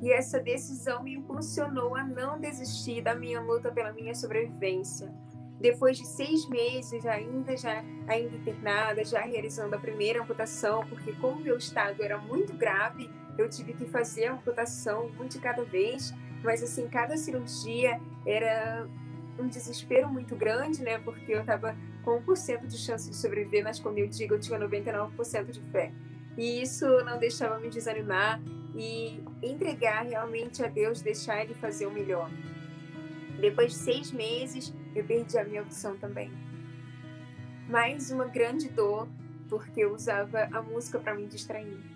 E 0.02 0.12
essa 0.12 0.40
decisão 0.40 1.02
me 1.02 1.14
impulsionou 1.14 1.94
a 1.94 2.02
não 2.02 2.40
desistir 2.40 3.00
da 3.00 3.14
minha 3.14 3.40
luta 3.40 3.70
pela 3.70 3.92
minha 3.92 4.14
sobrevivência. 4.14 5.14
Depois 5.60 5.96
de 5.96 6.06
seis 6.06 6.48
meses, 6.48 7.06
ainda 7.06 7.56
já 7.56 7.82
ainda 8.08 8.37
internada, 8.37 9.04
já 9.04 9.20
realizando 9.20 9.74
a 9.76 9.78
primeira 9.78 10.20
amputação, 10.20 10.84
porque 10.88 11.12
como 11.12 11.40
meu 11.40 11.56
estado 11.56 12.02
era 12.02 12.18
muito 12.18 12.52
grave, 12.52 13.08
eu 13.38 13.48
tive 13.48 13.72
que 13.72 13.87
fazer 13.87 14.26
a 14.26 14.34
amputação 14.34 15.10
um 15.18 15.26
de 15.26 15.38
cada 15.38 15.64
vez. 15.64 16.12
Mas 16.42 16.62
assim, 16.62 16.88
cada 16.88 17.16
cirurgia 17.16 18.00
era 18.26 18.87
um 19.38 19.49
desespero 19.49 20.09
muito 20.09 20.35
grande, 20.37 20.83
né? 20.83 20.99
Porque 20.99 21.33
eu 21.33 21.40
estava 21.40 21.77
com 22.03 22.20
1% 22.23 22.66
de 22.66 22.79
chance 22.79 23.09
de 23.09 23.16
sobreviver, 23.16 23.64
mas 23.64 23.81
quando 23.81 23.99
eu 23.99 24.07
digo, 24.07 24.35
eu 24.35 24.40
tinha 24.40 24.59
99% 24.59 25.51
de 25.51 25.61
fé. 25.70 25.92
E 26.37 26.62
isso 26.62 26.87
não 27.05 27.18
deixava 27.18 27.59
me 27.59 27.68
desanimar 27.68 28.40
e 28.75 29.23
entregar 29.42 30.03
realmente 30.03 30.64
a 30.64 30.68
Deus, 30.68 31.01
deixar 31.01 31.42
Ele 31.42 31.55
fazer 31.55 31.87
o 31.87 31.90
melhor. 31.90 32.31
Depois 33.40 33.73
de 33.73 33.79
seis 33.79 34.12
meses, 34.12 34.73
eu 34.94 35.05
perdi 35.05 35.38
a 35.38 35.44
minha 35.44 35.61
audição 35.61 35.97
também. 35.97 36.33
Mais 37.68 38.11
uma 38.11 38.27
grande 38.27 38.68
dor, 38.68 39.09
porque 39.49 39.81
eu 39.81 39.94
usava 39.94 40.49
a 40.53 40.62
música 40.62 40.99
para 40.99 41.14
me 41.14 41.27
distrair. 41.27 41.93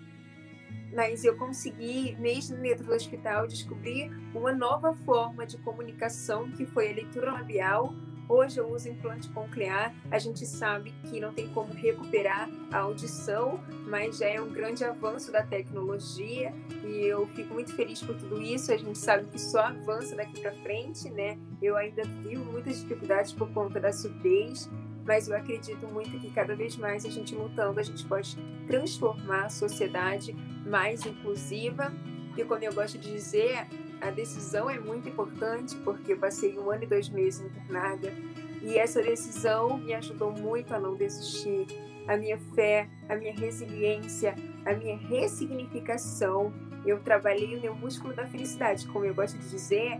Mas 0.93 1.23
eu 1.23 1.37
consegui, 1.37 2.15
mesmo 2.19 2.57
dentro 2.57 2.85
do 2.85 2.93
hospital, 2.93 3.47
descobrir 3.47 4.11
uma 4.33 4.51
nova 4.51 4.93
forma 5.05 5.45
de 5.45 5.57
comunicação, 5.59 6.49
que 6.51 6.65
foi 6.65 6.91
a 6.91 6.95
leitura 6.95 7.31
labial, 7.31 7.93
Hoje 8.29 8.59
eu 8.59 8.71
uso 8.71 8.87
implante 8.87 9.27
coclear. 9.29 9.91
A 10.11 10.19
gente 10.19 10.45
sabe 10.45 10.93
que 11.09 11.19
não 11.19 11.33
tem 11.33 11.49
como 11.49 11.73
recuperar 11.73 12.47
a 12.71 12.77
audição, 12.77 13.59
mas 13.87 14.19
já 14.19 14.27
é 14.27 14.39
um 14.39 14.49
grande 14.49 14.83
avanço 14.83 15.31
da 15.31 15.41
tecnologia 15.41 16.53
e 16.85 17.07
eu 17.07 17.25
fico 17.29 17.55
muito 17.55 17.73
feliz 17.73 18.03
por 18.03 18.15
tudo 18.15 18.39
isso. 18.39 18.71
A 18.71 18.77
gente 18.77 18.99
sabe 18.99 19.25
que 19.31 19.41
só 19.41 19.61
avança 19.61 20.15
daqui 20.15 20.39
para 20.41 20.51
frente, 20.61 21.09
né? 21.09 21.39
Eu 21.59 21.75
ainda 21.75 22.03
vivo 22.03 22.51
muitas 22.51 22.79
dificuldades 22.79 23.33
por 23.33 23.51
conta 23.51 23.79
da 23.79 23.91
surdez, 23.91 24.69
mas 25.09 25.27
eu 25.27 25.35
acredito 25.35 25.87
muito 25.87 26.19
que 26.19 26.29
cada 26.29 26.55
vez 26.55 26.77
mais 26.77 27.03
a 27.03 27.09
gente 27.09 27.33
lutando, 27.33 27.79
a 27.79 27.83
gente 27.83 28.05
pode 28.05 28.37
transformar 28.67 29.45
a 29.45 29.49
sociedade 29.49 30.35
mais 30.67 31.03
inclusiva. 31.03 31.91
E 32.37 32.43
como 32.43 32.63
eu 32.63 32.71
gosto 32.71 32.99
de 32.99 33.11
dizer, 33.11 33.65
a 33.99 34.11
decisão 34.11 34.69
é 34.69 34.79
muito 34.79 35.09
importante, 35.09 35.75
porque 35.77 36.13
eu 36.13 36.19
passei 36.19 36.59
um 36.59 36.69
ano 36.69 36.83
e 36.83 36.85
dois 36.85 37.09
meses 37.09 37.43
internada, 37.43 38.13
e 38.61 38.77
essa 38.77 39.01
decisão 39.01 39.79
me 39.79 39.95
ajudou 39.95 40.31
muito 40.31 40.75
a 40.75 40.79
não 40.79 40.95
desistir. 40.95 41.65
A 42.07 42.15
minha 42.15 42.37
fé, 42.53 42.87
a 43.07 43.15
minha 43.15 43.33
resiliência, 43.33 44.35
a 44.63 44.73
minha 44.73 44.95
ressignificação. 44.95 46.53
Eu 46.85 46.99
trabalhei 46.99 47.57
o 47.57 47.61
meu 47.61 47.73
músculo 47.73 48.13
da 48.13 48.27
felicidade, 48.27 48.87
como 48.87 49.05
eu 49.05 49.15
gosto 49.15 49.39
de 49.39 49.49
dizer. 49.49 49.99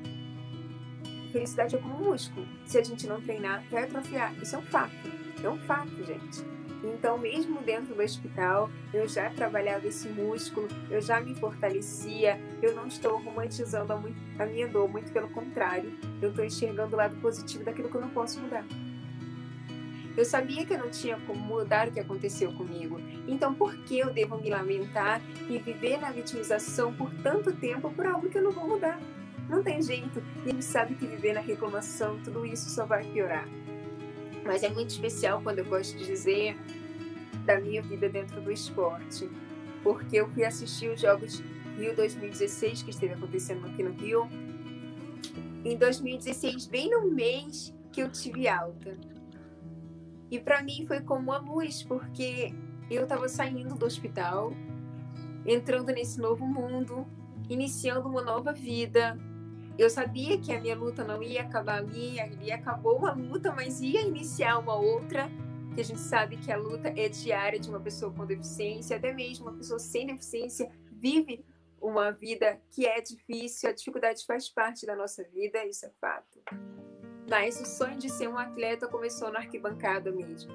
Felicidade 1.32 1.76
é 1.76 1.80
como 1.80 1.96
um 1.96 2.12
músculo. 2.12 2.48
Se 2.66 2.78
a 2.78 2.84
gente 2.84 3.08
não 3.08 3.22
treinar, 3.22 3.64
vai 3.70 3.84
atrofiar. 3.84 4.34
Isso 4.42 4.56
é 4.56 4.60
um 4.60 4.64
fato. 4.64 4.96
É 5.44 5.50
um 5.50 5.58
fato, 5.60 6.04
gente. 6.04 6.44
Então, 6.84 7.18
mesmo 7.18 7.62
dentro 7.62 7.94
do 7.94 8.02
hospital, 8.02 8.70
eu 8.94 9.08
já 9.08 9.30
trabalhava 9.30 9.88
esse 9.88 10.08
músculo, 10.08 10.68
eu 10.90 11.02
já 11.02 11.20
me 11.20 11.36
fortalecia, 11.36 12.40
eu 12.62 12.74
não 12.74 12.88
estou 12.88 13.18
romantizando 13.18 13.92
a, 14.40 14.46
minha 14.46 14.68
dor, 14.68 14.88
muito 14.88 15.12
pelo 15.12 15.30
contrário, 15.30 15.92
eu 16.22 16.30
estou 16.30 16.46
enxergando 16.46 16.96
o 16.96 16.98
lado 16.98 17.16
positivo 17.18 17.66
daquilo 17.66 17.90
que 17.90 17.96
eu 17.96 18.02
não 18.02 18.10
posso 18.10 18.40
mudar. 18.40 18.66
Eu 20.16 20.26
sabia 20.26 20.66
que 20.66 20.74
eu 20.74 20.78
não 20.78 20.90
tinha 20.90 21.20
como 21.28 21.40
mudar 21.40 21.90
o 21.90 21.92
que 21.92 22.00
aconteceu 22.00 22.52
comigo, 22.54 23.00
então 23.28 23.54
por 23.54 23.76
que 23.84 24.00
eu 24.00 24.12
devo 24.12 24.38
me 24.38 24.50
lamentar 24.50 25.22
e 25.50 25.58
viver 25.58 25.98
na 25.98 26.12
vitimização 26.12 26.94
por 26.94 27.14
tanto 27.16 27.52
tempo 27.54 27.92
por 27.92 28.06
algo 28.06 28.30
que 28.30 28.38
eu 28.38 28.44
não 28.44 28.52
vou 28.52 28.68
mudar? 28.68 29.00
Não 29.50 29.64
tem 29.64 29.82
jeito, 29.82 30.24
e 30.46 30.50
a 30.50 30.52
gente 30.54 30.64
sabe 30.64 30.96
que 30.96 31.08
viver 31.08 31.34
na 31.34 31.42
reclamação, 31.42 32.20
tudo 32.24 32.46
isso 32.46 32.70
só 32.70 32.86
vai 32.86 33.04
piorar 33.04 33.48
mas 34.50 34.64
é 34.64 34.70
muito 34.70 34.90
especial 34.90 35.42
quando 35.44 35.60
eu 35.60 35.66
gosto 35.66 35.96
de 35.96 36.08
dizer 36.08 36.58
da 37.46 37.60
minha 37.60 37.84
vida 37.84 38.10
dentro 38.10 38.42
do 38.42 38.52
esporte, 38.52 39.30
porque 39.84 40.18
eu 40.18 40.28
fui 40.30 40.44
assistir 40.44 40.90
os 40.90 41.00
Jogos 41.00 41.44
Rio 41.78 41.96
2016 41.96 42.82
que 42.82 42.90
esteve 42.90 43.14
acontecendo 43.14 43.68
aqui 43.68 43.84
no 43.84 43.92
Rio. 43.92 44.28
Em 45.64 45.78
2016, 45.78 46.66
bem 46.66 46.90
no 46.90 47.12
mês 47.12 47.72
que 47.92 48.02
eu 48.02 48.10
tive 48.10 48.48
alta. 48.48 48.98
E 50.32 50.40
para 50.40 50.64
mim 50.64 50.84
foi 50.88 51.02
como 51.02 51.22
uma 51.22 51.38
luz, 51.38 51.84
porque 51.84 52.52
eu 52.90 53.04
estava 53.04 53.30
saindo 53.30 53.76
do 53.76 53.86
hospital, 53.86 54.52
entrando 55.46 55.92
nesse 55.92 56.20
novo 56.20 56.44
mundo, 56.44 57.06
iniciando 57.48 58.10
uma 58.10 58.24
nova 58.24 58.52
vida, 58.52 59.16
eu 59.80 59.90
sabia 59.90 60.38
que 60.38 60.52
a 60.52 60.60
minha 60.60 60.76
luta 60.76 61.06
não 61.06 61.24
ia 61.24 61.42
acabar 61.42 61.78
ali, 61.78 62.20
ali 62.20 62.52
acabou 62.52 62.98
uma 62.98 63.14
luta, 63.14 63.52
mas 63.54 63.80
ia 63.80 64.02
iniciar 64.02 64.58
uma 64.58 64.76
outra, 64.76 65.30
que 65.74 65.80
a 65.80 65.84
gente 65.86 66.02
sabe 66.02 66.36
que 66.36 66.52
a 66.52 66.58
luta 66.58 66.90
é 66.90 67.08
diária 67.08 67.58
de 67.58 67.70
uma 67.70 67.80
pessoa 67.80 68.12
com 68.14 68.26
deficiência, 68.26 68.98
até 68.98 69.14
mesmo 69.14 69.46
uma 69.46 69.56
pessoa 69.56 69.80
sem 69.80 70.06
deficiência 70.06 70.70
vive 70.92 71.46
uma 71.82 72.12
vida 72.12 72.60
que 72.72 72.86
é 72.86 73.00
difícil, 73.00 73.70
a 73.70 73.74
dificuldade 73.74 74.26
faz 74.26 74.50
parte 74.50 74.86
da 74.86 74.98
nossa 74.98 75.24
vida, 75.24 75.66
isso 75.66 75.86
é 75.86 75.92
fato. 76.02 76.42
Mas 77.28 77.60
o 77.60 77.66
sonho 77.66 77.98
de 77.98 78.10
ser 78.10 78.28
um 78.28 78.38
atleta 78.38 78.88
começou 78.88 79.32
na 79.32 79.40
arquibancada 79.40 80.12
mesmo. 80.12 80.52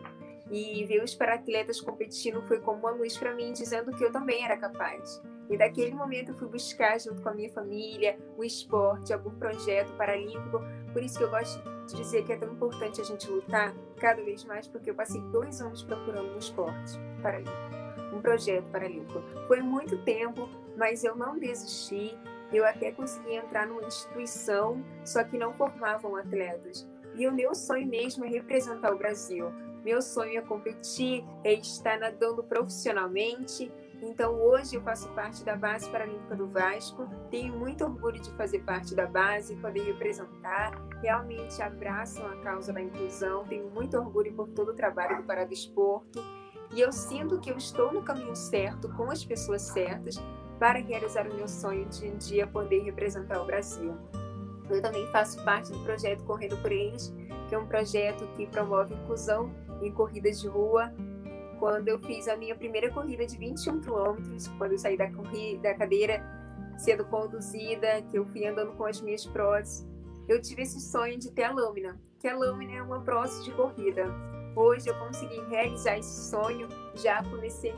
E 0.50 0.84
ver 0.84 1.02
os 1.02 1.14
para-atletas 1.14 1.80
competindo 1.80 2.42
foi 2.46 2.60
como 2.60 2.78
uma 2.80 2.90
luz 2.90 3.16
para 3.16 3.34
mim, 3.34 3.52
dizendo 3.52 3.92
que 3.92 4.04
eu 4.04 4.12
também 4.12 4.44
era 4.44 4.56
capaz. 4.56 5.20
E 5.48 5.56
daquele 5.56 5.94
momento 5.94 6.30
eu 6.30 6.34
fui 6.38 6.48
buscar, 6.48 6.98
junto 6.98 7.22
com 7.22 7.28
a 7.28 7.34
minha 7.34 7.50
família, 7.50 8.18
o 8.36 8.44
esporte, 8.44 9.12
algum 9.12 9.30
projeto 9.30 9.92
paralímpico. 9.96 10.60
Por 10.92 11.02
isso 11.02 11.18
que 11.18 11.24
eu 11.24 11.30
gosto 11.30 11.62
de 11.86 11.96
dizer 11.96 12.24
que 12.24 12.32
é 12.32 12.36
tão 12.36 12.52
importante 12.52 13.00
a 13.00 13.04
gente 13.04 13.28
lutar 13.28 13.74
cada 13.98 14.22
vez 14.22 14.44
mais, 14.44 14.66
porque 14.66 14.90
eu 14.90 14.94
passei 14.94 15.20
dois 15.32 15.60
anos 15.60 15.82
procurando 15.82 16.34
um 16.34 16.38
esporte 16.38 16.98
paralímpico, 17.22 18.14
um 18.14 18.20
projeto 18.20 18.64
paralímpico. 18.70 19.22
Foi 19.46 19.60
muito 19.60 20.02
tempo, 20.04 20.48
mas 20.76 21.04
eu 21.04 21.14
não 21.14 21.38
desisti. 21.38 22.16
Eu 22.52 22.64
até 22.64 22.92
consegui 22.92 23.34
entrar 23.34 23.66
numa 23.66 23.86
instituição, 23.86 24.84
só 25.04 25.24
que 25.24 25.38
não 25.38 25.52
formavam 25.54 26.16
atletas. 26.16 26.88
E 27.14 27.26
o 27.26 27.32
meu 27.32 27.54
sonho 27.54 27.86
mesmo 27.86 28.24
é 28.24 28.28
representar 28.28 28.92
o 28.92 28.98
Brasil. 28.98 29.52
Meu 29.84 30.00
sonho 30.00 30.38
é 30.38 30.40
competir, 30.40 31.24
é 31.44 31.52
estar 31.52 31.98
nadando 31.98 32.42
profissionalmente 32.42 33.70
Então, 34.02 34.34
hoje 34.34 34.76
eu 34.76 34.82
faço 34.82 35.08
parte 35.10 35.44
da 35.44 35.56
base 35.56 35.88
paralímpica 35.88 36.34
do 36.36 36.46
Vasco. 36.48 37.08
Tenho 37.30 37.56
muito 37.58 37.84
orgulho 37.84 38.20
de 38.20 38.30
fazer 38.32 38.60
parte 38.60 38.94
da 38.94 39.06
base, 39.06 39.56
poder 39.56 39.82
representar. 39.82 40.72
Realmente 41.00 41.62
abraçam 41.62 42.26
a 42.26 42.36
causa 42.42 42.72
da 42.72 42.82
inclusão. 42.82 43.44
Tenho 43.44 43.70
muito 43.70 43.96
orgulho 43.96 44.32
por 44.34 44.48
todo 44.48 44.72
o 44.72 44.74
trabalho 44.74 45.18
do 45.18 45.22
Paradesporto. 45.22 46.22
E 46.74 46.80
eu 46.80 46.92
sinto 46.92 47.40
que 47.40 47.50
eu 47.50 47.56
estou 47.56 47.92
no 47.92 48.02
caminho 48.02 48.34
certo, 48.34 48.88
com 48.94 49.10
as 49.10 49.24
pessoas 49.24 49.62
certas, 49.62 50.16
para 50.58 50.78
realizar 50.78 51.26
o 51.28 51.34
meu 51.34 51.48
sonho 51.48 51.86
de 51.86 52.08
um 52.08 52.16
dia 52.16 52.46
poder 52.46 52.82
representar 52.82 53.40
o 53.40 53.44
Brasil. 53.44 53.94
Eu 54.70 54.80
também 54.80 55.06
faço 55.08 55.42
parte 55.44 55.70
do 55.72 55.78
projeto 55.80 56.24
Correndo 56.24 56.56
por 56.58 56.72
Eles, 56.72 57.12
que 57.48 57.54
é 57.54 57.58
um 57.58 57.66
projeto 57.66 58.26
que 58.36 58.46
promove 58.46 58.94
inclusão 58.94 59.52
em 59.82 59.92
corridas 59.92 60.40
de 60.40 60.48
rua 60.48 60.92
quando 61.58 61.88
eu 61.88 61.98
fiz 62.00 62.28
a 62.28 62.36
minha 62.36 62.54
primeira 62.54 62.90
corrida 62.90 63.26
de 63.26 63.38
21 63.38 63.80
quilômetros, 63.80 64.48
quando 64.58 64.72
eu 64.72 64.78
saí 64.78 64.96
da, 64.96 65.10
corrida, 65.10 65.62
da 65.62 65.74
cadeira 65.74 66.22
sendo 66.76 67.04
conduzida, 67.04 68.02
que 68.10 68.18
eu 68.18 68.26
fui 68.26 68.46
andando 68.46 68.72
com 68.72 68.84
as 68.84 69.00
minhas 69.00 69.24
próteses, 69.24 69.86
eu 70.28 70.40
tive 70.42 70.62
esse 70.62 70.80
sonho 70.80 71.18
de 71.18 71.30
ter 71.30 71.44
a 71.44 71.52
lâmina, 71.52 71.98
que 72.18 72.26
a 72.26 72.36
lâmina 72.36 72.72
é 72.72 72.82
uma 72.82 73.00
prótese 73.00 73.44
de 73.44 73.52
corrida. 73.52 74.06
Hoje 74.56 74.88
eu 74.88 74.94
consegui 74.98 75.40
realizar 75.48 75.98
esse 75.98 76.30
sonho, 76.30 76.68
já 76.94 77.22
comecei 77.22 77.72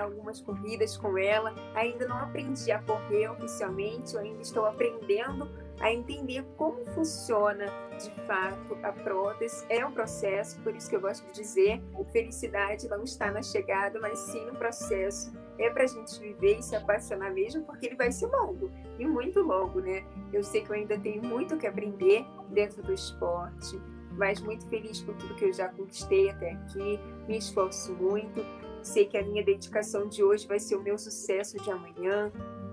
algumas 0.00 0.40
corridas 0.40 0.96
com 0.96 1.16
ela, 1.18 1.54
ainda 1.74 2.06
não 2.06 2.16
aprendi 2.16 2.70
a 2.72 2.80
correr 2.82 3.28
oficialmente, 3.28 4.14
eu 4.14 4.20
ainda 4.20 4.42
estou 4.42 4.66
aprendendo 4.66 5.48
a 5.80 5.92
entender 5.92 6.44
como 6.56 6.84
funciona 6.86 7.66
de 7.98 8.10
fato 8.26 8.78
a 8.82 8.92
prótese. 8.92 9.64
É 9.68 9.84
um 9.84 9.92
processo, 9.92 10.60
por 10.60 10.74
isso 10.74 10.88
que 10.88 10.96
eu 10.96 11.00
gosto 11.00 11.26
de 11.26 11.32
dizer, 11.32 11.82
felicidade 12.14 12.88
não 12.88 13.02
está 13.02 13.32
na 13.32 13.42
chegada, 13.42 13.98
mas 14.00 14.18
sim 14.20 14.46
no 14.46 14.54
processo. 14.54 15.32
É 15.58 15.68
para 15.68 15.84
a 15.84 15.86
gente 15.86 16.18
viver 16.20 16.58
e 16.58 16.62
se 16.62 16.74
apaixonar 16.76 17.32
mesmo, 17.32 17.64
porque 17.64 17.86
ele 17.86 17.96
vai 17.96 18.10
ser 18.10 18.26
longo 18.26 18.70
e 18.98 19.06
muito 19.06 19.40
longo, 19.40 19.80
né? 19.80 20.04
Eu 20.32 20.42
sei 20.42 20.62
que 20.62 20.70
eu 20.70 20.76
ainda 20.76 20.98
tenho 20.98 21.22
muito 21.22 21.56
que 21.56 21.66
aprender 21.66 22.24
dentro 22.50 22.82
do 22.82 22.92
esporte, 22.92 23.80
mas 24.12 24.40
muito 24.40 24.66
feliz 24.68 25.00
por 25.00 25.14
tudo 25.16 25.34
que 25.34 25.44
eu 25.44 25.52
já 25.52 25.68
conquistei 25.68 26.30
até 26.30 26.52
aqui. 26.52 27.00
Me 27.28 27.38
esforço 27.38 27.92
muito. 27.94 28.40
Sei 28.84 29.06
que 29.06 29.16
a 29.16 29.24
minha 29.24 29.42
dedicação 29.42 30.06
de 30.06 30.22
hoje 30.22 30.46
vai 30.46 30.60
ser 30.60 30.76
o 30.76 30.82
meu 30.82 30.98
sucesso 30.98 31.56
de 31.56 31.70
amanhã. 31.70 32.30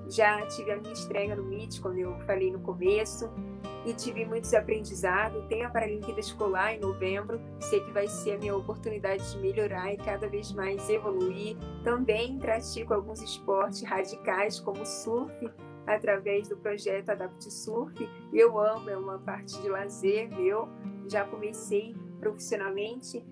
Já 0.10 0.46
tive 0.48 0.72
a 0.72 0.76
minha 0.76 0.92
estreia 0.92 1.34
no 1.34 1.44
MIT, 1.44 1.80
como 1.80 1.98
eu 1.98 2.20
falei 2.26 2.52
no 2.52 2.60
começo, 2.60 3.30
e 3.86 3.94
tive 3.94 4.26
muitos 4.26 4.54
aprendizados. 4.54 5.42
Tenho 5.48 5.66
a 5.66 5.70
Paralimpíada 5.70 6.20
Escolar 6.20 6.74
em 6.74 6.82
novembro, 6.82 7.40
sei 7.62 7.80
que 7.80 7.92
vai 7.92 8.10
ser 8.10 8.34
a 8.34 8.38
minha 8.38 8.54
oportunidade 8.54 9.32
de 9.32 9.38
melhorar 9.40 9.94
e 9.94 9.98
cada 9.98 10.28
vez 10.28 10.52
mais 10.52 10.90
evoluir. 10.90 11.56
Também 11.82 12.38
pratico 12.38 12.94
alguns 12.94 13.22
esportes 13.22 13.82
radicais, 13.82 14.60
como 14.60 14.86
surf, 14.86 15.50
através 15.88 16.50
do 16.50 16.58
projeto 16.58 17.10
Adapt 17.10 17.50
Surf. 17.50 17.96
Eu 18.34 18.60
amo, 18.60 18.90
é 18.90 18.98
uma 18.98 19.18
parte 19.18 19.58
de 19.62 19.70
lazer 19.70 20.30
meu. 20.30 20.68
Já 21.08 21.24
comecei 21.24 21.96
profissionalmente 22.20 23.26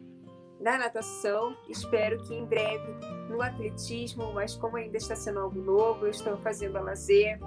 na 0.59 0.77
natação. 0.77 1.55
Espero 1.67 2.21
que 2.23 2.35
em 2.35 2.45
breve 2.45 2.93
no 3.29 3.41
atletismo, 3.41 4.33
mas 4.33 4.55
como 4.55 4.77
ainda 4.77 4.97
está 4.97 5.15
sendo 5.15 5.39
algo 5.39 5.59
novo, 5.59 6.05
eu 6.05 6.11
estou 6.11 6.37
fazendo 6.37 6.77
a 6.77 6.81
lazer. 6.81 7.39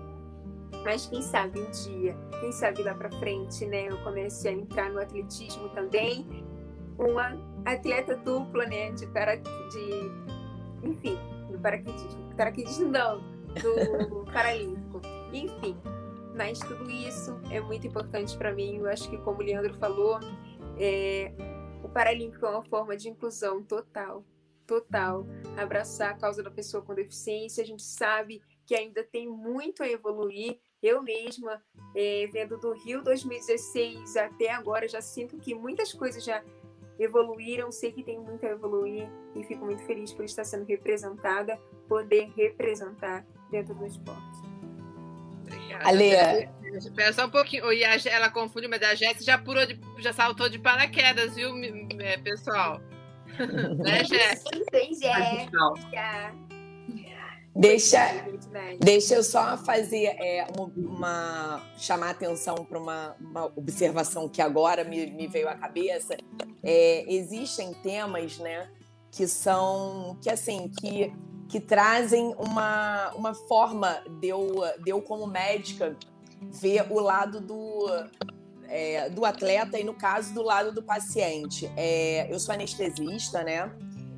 Mas 0.84 1.06
quem 1.06 1.22
sabe 1.22 1.60
um 1.60 1.70
dia, 1.70 2.16
quem 2.40 2.50
sabe 2.50 2.82
lá 2.82 2.94
para 2.94 3.10
frente, 3.12 3.66
né? 3.66 3.88
Eu 3.88 4.02
comece 4.02 4.48
a 4.48 4.52
entrar 4.52 4.90
no 4.90 5.00
atletismo 5.00 5.68
também. 5.70 6.26
Uma 6.98 7.38
atleta 7.64 8.16
dupla, 8.16 8.66
né? 8.66 8.90
De, 8.92 9.06
para, 9.08 9.36
de 9.36 10.10
enfim, 10.82 11.18
do 11.50 11.58
paraquedismo. 11.58 12.34
Paraquedismo 12.36 12.88
não, 12.88 13.20
do 13.20 14.24
paralímpico. 14.32 15.00
Enfim, 15.32 15.76
mas 16.34 16.58
tudo 16.58 16.90
isso 16.90 17.38
é 17.50 17.60
muito 17.60 17.86
importante 17.86 18.36
para 18.36 18.52
mim. 18.52 18.78
Eu 18.78 18.88
acho 18.88 19.08
que, 19.08 19.18
como 19.18 19.40
o 19.40 19.42
Leandro 19.42 19.74
falou, 19.74 20.18
é, 20.78 21.32
Paralímpico 21.93 22.47
é 22.47 22.51
uma 22.51 22.64
forma 22.64 22.97
de 22.97 23.09
inclusão 23.09 23.62
total, 23.62 24.24
total. 24.66 25.26
Abraçar 25.57 26.11
a 26.11 26.14
causa 26.14 26.43
da 26.43 26.51
pessoa 26.51 26.82
com 26.82 26.95
deficiência. 26.95 27.62
A 27.62 27.66
gente 27.66 27.82
sabe 27.82 28.43
que 28.66 28.74
ainda 28.74 29.05
tem 29.05 29.28
muito 29.28 29.82
a 29.82 29.88
evoluir. 29.88 30.59
Eu 30.82 31.03
mesma, 31.03 31.62
é, 31.95 32.26
vendo 32.32 32.59
do 32.59 32.72
Rio 32.72 33.03
2016 33.03 34.16
até 34.16 34.51
agora, 34.51 34.88
já 34.88 35.01
sinto 35.01 35.38
que 35.38 35.55
muitas 35.55 35.93
coisas 35.93 36.24
já 36.24 36.43
evoluíram, 36.99 37.70
sei 37.70 37.93
que 37.93 38.03
tem 38.03 38.18
muito 38.18 38.45
a 38.47 38.51
evoluir 38.51 39.09
e 39.34 39.45
fico 39.45 39.64
muito 39.64 39.84
feliz 39.84 40.12
por 40.12 40.24
estar 40.24 40.45
sendo 40.45 40.64
representada, 40.64 41.57
poder 41.88 42.32
representar 42.36 43.26
dentro 43.51 43.74
do 43.74 43.86
esporte. 43.86 44.40
Ale. 45.84 46.12
Espera 46.72 47.12
só 47.12 47.26
um 47.26 47.30
pouquinho. 47.30 47.72
E 47.72 47.84
a, 47.84 47.96
ela 48.06 48.30
confunde, 48.30 48.68
mas 48.68 48.82
a 48.82 48.94
Jéssica 48.94 49.24
já 49.24 49.38
pulou 49.38 49.66
de, 49.66 49.78
já 49.98 50.12
saltou 50.12 50.48
de 50.48 50.58
paraquedas, 50.58 51.34
viu, 51.34 51.52
é, 52.00 52.16
pessoal? 52.18 52.80
né, 53.78 54.04
Jéssica. 54.04 54.58
Deixa, 57.54 57.98
deixa 58.80 59.14
eu 59.14 59.22
só 59.22 59.58
fazer 59.58 60.06
é, 60.18 60.46
uma, 60.56 60.72
uma, 60.74 61.62
chamar 61.76 62.10
atenção 62.10 62.54
para 62.64 62.78
uma, 62.78 63.14
uma, 63.20 63.44
observação 63.44 64.26
que 64.26 64.40
agora 64.40 64.84
me, 64.84 65.06
me 65.10 65.26
veio 65.26 65.48
à 65.50 65.54
cabeça. 65.54 66.16
É, 66.62 67.04
existem 67.12 67.74
temas, 67.74 68.38
né, 68.38 68.70
que 69.10 69.26
são 69.26 70.16
que 70.22 70.30
assim 70.30 70.70
que 70.80 71.12
que 71.52 71.60
trazem 71.60 72.34
uma, 72.38 73.12
uma 73.14 73.34
forma 73.34 74.02
de 74.18 74.28
eu, 74.28 74.62
de 74.82 74.90
eu, 74.90 75.02
como 75.02 75.26
médica, 75.26 75.94
ver 76.51 76.86
o 76.90 77.01
lado 77.01 77.40
do, 77.40 77.86
é, 78.68 79.09
do 79.11 79.24
atleta 79.24 79.78
e, 79.78 79.84
no 79.84 79.95
caso, 79.95 80.34
do 80.34 80.43
lado 80.43 80.72
do 80.72 80.82
paciente. 80.82 81.70
É, 81.76 82.32
eu 82.32 82.38
sou 82.38 82.55
anestesista, 82.55 83.43
né? 83.43 83.70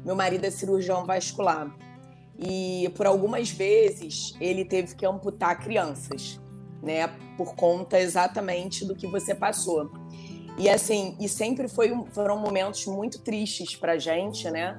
Meu 0.05 0.14
marido 0.14 0.45
é 0.45 0.51
cirurgião 0.51 1.05
vascular. 1.05 1.75
E 2.39 2.91
por 2.97 3.07
algumas 3.07 3.51
vezes 3.51 4.35
ele 4.41 4.64
teve 4.64 4.95
que 4.95 5.07
amputar 5.07 5.61
crianças, 5.61 6.41
né? 6.83 7.09
Por 7.37 7.55
conta 7.55 7.99
exatamente 7.99 8.85
do 8.85 8.95
que 8.95 9.07
você 9.07 9.35
passou. 9.35 9.91
E 10.59 10.68
assim, 10.68 11.16
e 11.20 11.29
sempre 11.29 11.68
foi, 11.68 11.93
foram 12.12 12.39
momentos 12.39 12.87
muito 12.87 13.20
tristes 13.22 13.77
pra 13.77 13.99
gente, 13.99 14.51
né? 14.51 14.79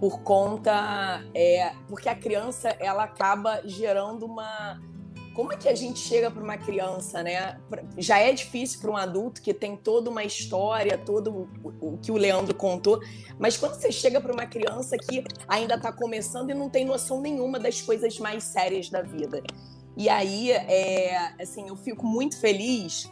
por 0.00 0.22
conta 0.22 1.22
é, 1.34 1.72
porque 1.86 2.08
a 2.08 2.14
criança 2.14 2.70
ela 2.80 3.04
acaba 3.04 3.60
gerando 3.66 4.24
uma 4.24 4.80
como 5.40 5.54
é 5.54 5.56
que 5.56 5.70
a 5.70 5.74
gente 5.74 5.98
chega 5.98 6.30
para 6.30 6.44
uma 6.44 6.58
criança, 6.58 7.22
né? 7.22 7.58
Já 7.96 8.18
é 8.18 8.30
difícil 8.30 8.78
para 8.78 8.90
um 8.90 8.96
adulto 8.96 9.40
que 9.40 9.54
tem 9.54 9.74
toda 9.74 10.10
uma 10.10 10.22
história, 10.22 10.98
todo 10.98 11.48
o, 11.80 11.96
que 11.96 12.12
o 12.12 12.16
Leandro 12.18 12.54
contou, 12.54 13.00
mas 13.38 13.56
quando 13.56 13.72
você 13.72 13.90
chega 13.90 14.20
para 14.20 14.34
uma 14.34 14.44
criança 14.44 14.98
que 14.98 15.24
ainda 15.48 15.76
está 15.76 15.90
começando 15.90 16.50
e 16.50 16.54
não 16.54 16.68
tem 16.68 16.84
noção 16.84 17.22
nenhuma 17.22 17.58
das 17.58 17.80
coisas 17.80 18.18
mais 18.18 18.44
sérias 18.44 18.90
da 18.90 19.00
vida. 19.00 19.42
E 19.96 20.10
aí, 20.10 20.50
é, 20.50 21.32
assim, 21.40 21.68
eu 21.68 21.76
fico 21.76 22.04
muito 22.04 22.38
feliz 22.38 23.10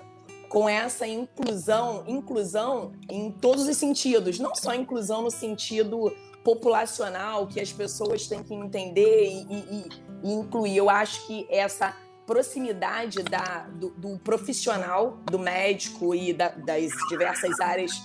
com 0.50 0.68
essa 0.68 1.06
inclusão, 1.06 2.04
inclusão 2.06 2.92
em 3.08 3.30
todos 3.30 3.66
os 3.66 3.76
sentidos, 3.78 4.38
não 4.38 4.54
só 4.54 4.74
inclusão 4.74 5.22
no 5.22 5.30
sentido 5.30 6.14
populacional 6.44 7.46
que 7.46 7.58
as 7.58 7.72
pessoas 7.72 8.26
têm 8.26 8.42
que 8.42 8.52
entender 8.52 9.30
e, 9.30 9.46
e, 9.50 9.88
e 10.24 10.32
incluir. 10.34 10.76
Eu 10.76 10.90
acho 10.90 11.26
que 11.26 11.46
essa 11.48 11.96
proximidade 12.28 13.22
da, 13.22 13.66
do, 13.72 13.88
do 13.92 14.18
profissional, 14.18 15.18
do 15.24 15.38
médico 15.38 16.14
e 16.14 16.34
da, 16.34 16.50
das 16.50 16.92
diversas 17.08 17.58
áreas 17.58 18.02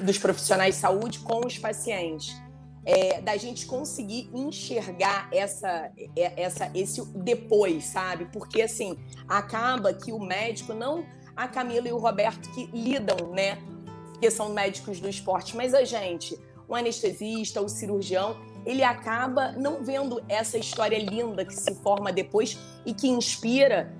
dos 0.00 0.16
profissionais 0.18 0.76
de 0.76 0.80
saúde 0.80 1.18
com 1.18 1.44
os 1.44 1.58
pacientes. 1.58 2.40
É, 2.86 3.20
da 3.20 3.36
gente 3.36 3.66
conseguir 3.66 4.30
enxergar 4.32 5.28
essa, 5.32 5.90
é, 6.16 6.42
essa, 6.42 6.70
esse 6.74 7.04
depois, 7.08 7.84
sabe? 7.84 8.26
Porque 8.32 8.62
assim 8.62 8.96
acaba 9.28 9.92
que 9.92 10.12
o 10.12 10.20
médico, 10.20 10.72
não 10.72 11.04
a 11.36 11.46
Camila 11.48 11.88
e 11.88 11.92
o 11.92 11.98
Roberto 11.98 12.48
que 12.52 12.66
lidam, 12.66 13.32
né? 13.32 13.58
Que 14.20 14.30
são 14.30 14.50
médicos 14.50 15.00
do 15.00 15.08
esporte, 15.08 15.56
mas 15.56 15.74
a 15.74 15.84
gente, 15.84 16.38
o 16.68 16.74
anestesista, 16.74 17.60
o 17.60 17.68
cirurgião, 17.68 18.38
ele 18.64 18.82
acaba 18.82 19.52
não 19.52 19.82
vendo 19.82 20.22
essa 20.28 20.58
história 20.58 20.98
linda 20.98 21.44
que 21.44 21.54
se 21.54 21.74
forma 21.76 22.12
depois 22.12 22.58
e 22.84 22.92
que 22.94 23.08
inspira 23.08 23.94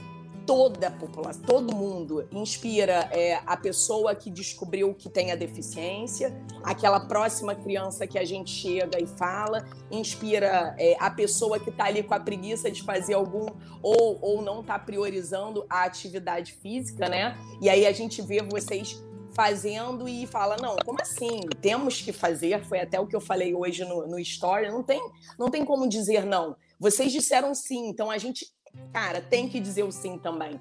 toda 0.46 0.88
a 0.88 0.90
população, 0.90 1.42
todo 1.44 1.74
mundo. 1.74 2.26
Inspira 2.32 3.08
é, 3.12 3.40
a 3.46 3.56
pessoa 3.56 4.14
que 4.14 4.28
descobriu 4.28 4.92
que 4.94 5.08
tem 5.08 5.30
a 5.30 5.36
deficiência, 5.36 6.36
aquela 6.64 6.98
próxima 7.00 7.54
criança 7.54 8.06
que 8.06 8.18
a 8.18 8.24
gente 8.24 8.50
chega 8.50 9.00
e 9.00 9.06
fala, 9.06 9.64
inspira 9.90 10.74
é, 10.76 10.96
a 10.98 11.08
pessoa 11.08 11.60
que 11.60 11.70
está 11.70 11.84
ali 11.84 12.02
com 12.02 12.14
a 12.14 12.18
preguiça 12.20 12.68
de 12.68 12.82
fazer 12.82 13.14
algum 13.14 13.46
ou, 13.80 14.18
ou 14.20 14.42
não 14.42 14.60
está 14.60 14.76
priorizando 14.76 15.64
a 15.70 15.84
atividade 15.84 16.52
física, 16.54 17.08
né? 17.08 17.38
E 17.60 17.68
aí 17.68 17.86
a 17.86 17.92
gente 17.92 18.20
vê 18.20 18.42
vocês 18.42 19.00
fazendo 19.34 20.08
e 20.08 20.26
fala: 20.26 20.56
não, 20.56 20.76
como 20.84 21.00
assim? 21.00 21.40
Temos 21.60 22.00
que 22.00 22.12
fazer. 22.12 22.64
Foi 22.64 22.80
até 22.80 22.98
o 22.98 23.06
que 23.06 23.16
eu 23.16 23.20
falei 23.20 23.54
hoje 23.54 23.84
no, 23.84 24.06
no 24.06 24.18
Story. 24.18 24.70
Não 24.70 24.82
tem, 24.82 25.00
não 25.38 25.50
tem 25.50 25.64
como 25.64 25.88
dizer 25.88 26.24
não. 26.24 26.56
Vocês 26.78 27.12
disseram 27.12 27.54
sim, 27.54 27.88
então 27.88 28.10
a 28.10 28.18
gente, 28.18 28.46
cara, 28.92 29.20
tem 29.20 29.48
que 29.48 29.60
dizer 29.60 29.82
o 29.82 29.92
sim 29.92 30.18
também. 30.18 30.60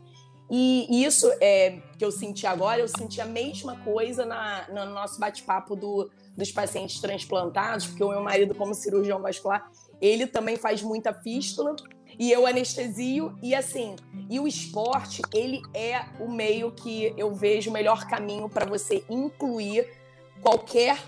E 0.51 1.03
isso 1.03 1.31
é, 1.39 1.79
que 1.97 2.03
eu 2.03 2.11
senti 2.11 2.47
agora, 2.47 2.81
eu 2.81 2.87
senti 2.87 3.21
a 3.21 3.25
mesma 3.25 3.77
coisa 3.83 4.25
na, 4.25 4.67
no 4.69 4.93
nosso 4.93 5.19
bate-papo 5.19 5.75
do, 5.75 6.09
dos 6.35 6.51
pacientes 6.51 6.99
transplantados, 6.99 7.85
porque 7.85 8.03
o 8.03 8.09
meu 8.09 8.23
marido, 8.23 8.55
como 8.55 8.73
cirurgião 8.73 9.21
vascular, 9.21 9.69
ele 10.01 10.25
também 10.25 10.55
faz 10.55 10.81
muita 10.81 11.13
fístula 11.13 11.75
e 12.19 12.31
eu 12.31 12.45
anestesio 12.45 13.33
e 13.41 13.55
assim, 13.55 13.95
e 14.29 14.41
o 14.41 14.45
esporte, 14.45 15.21
ele 15.33 15.61
é 15.73 16.03
o 16.19 16.29
meio 16.29 16.69
que 16.69 17.13
eu 17.17 17.33
vejo 17.33 17.69
o 17.69 17.73
melhor 17.73 18.05
caminho 18.07 18.49
para 18.49 18.65
você 18.65 19.05
incluir 19.09 19.87
qualquer 20.41 21.01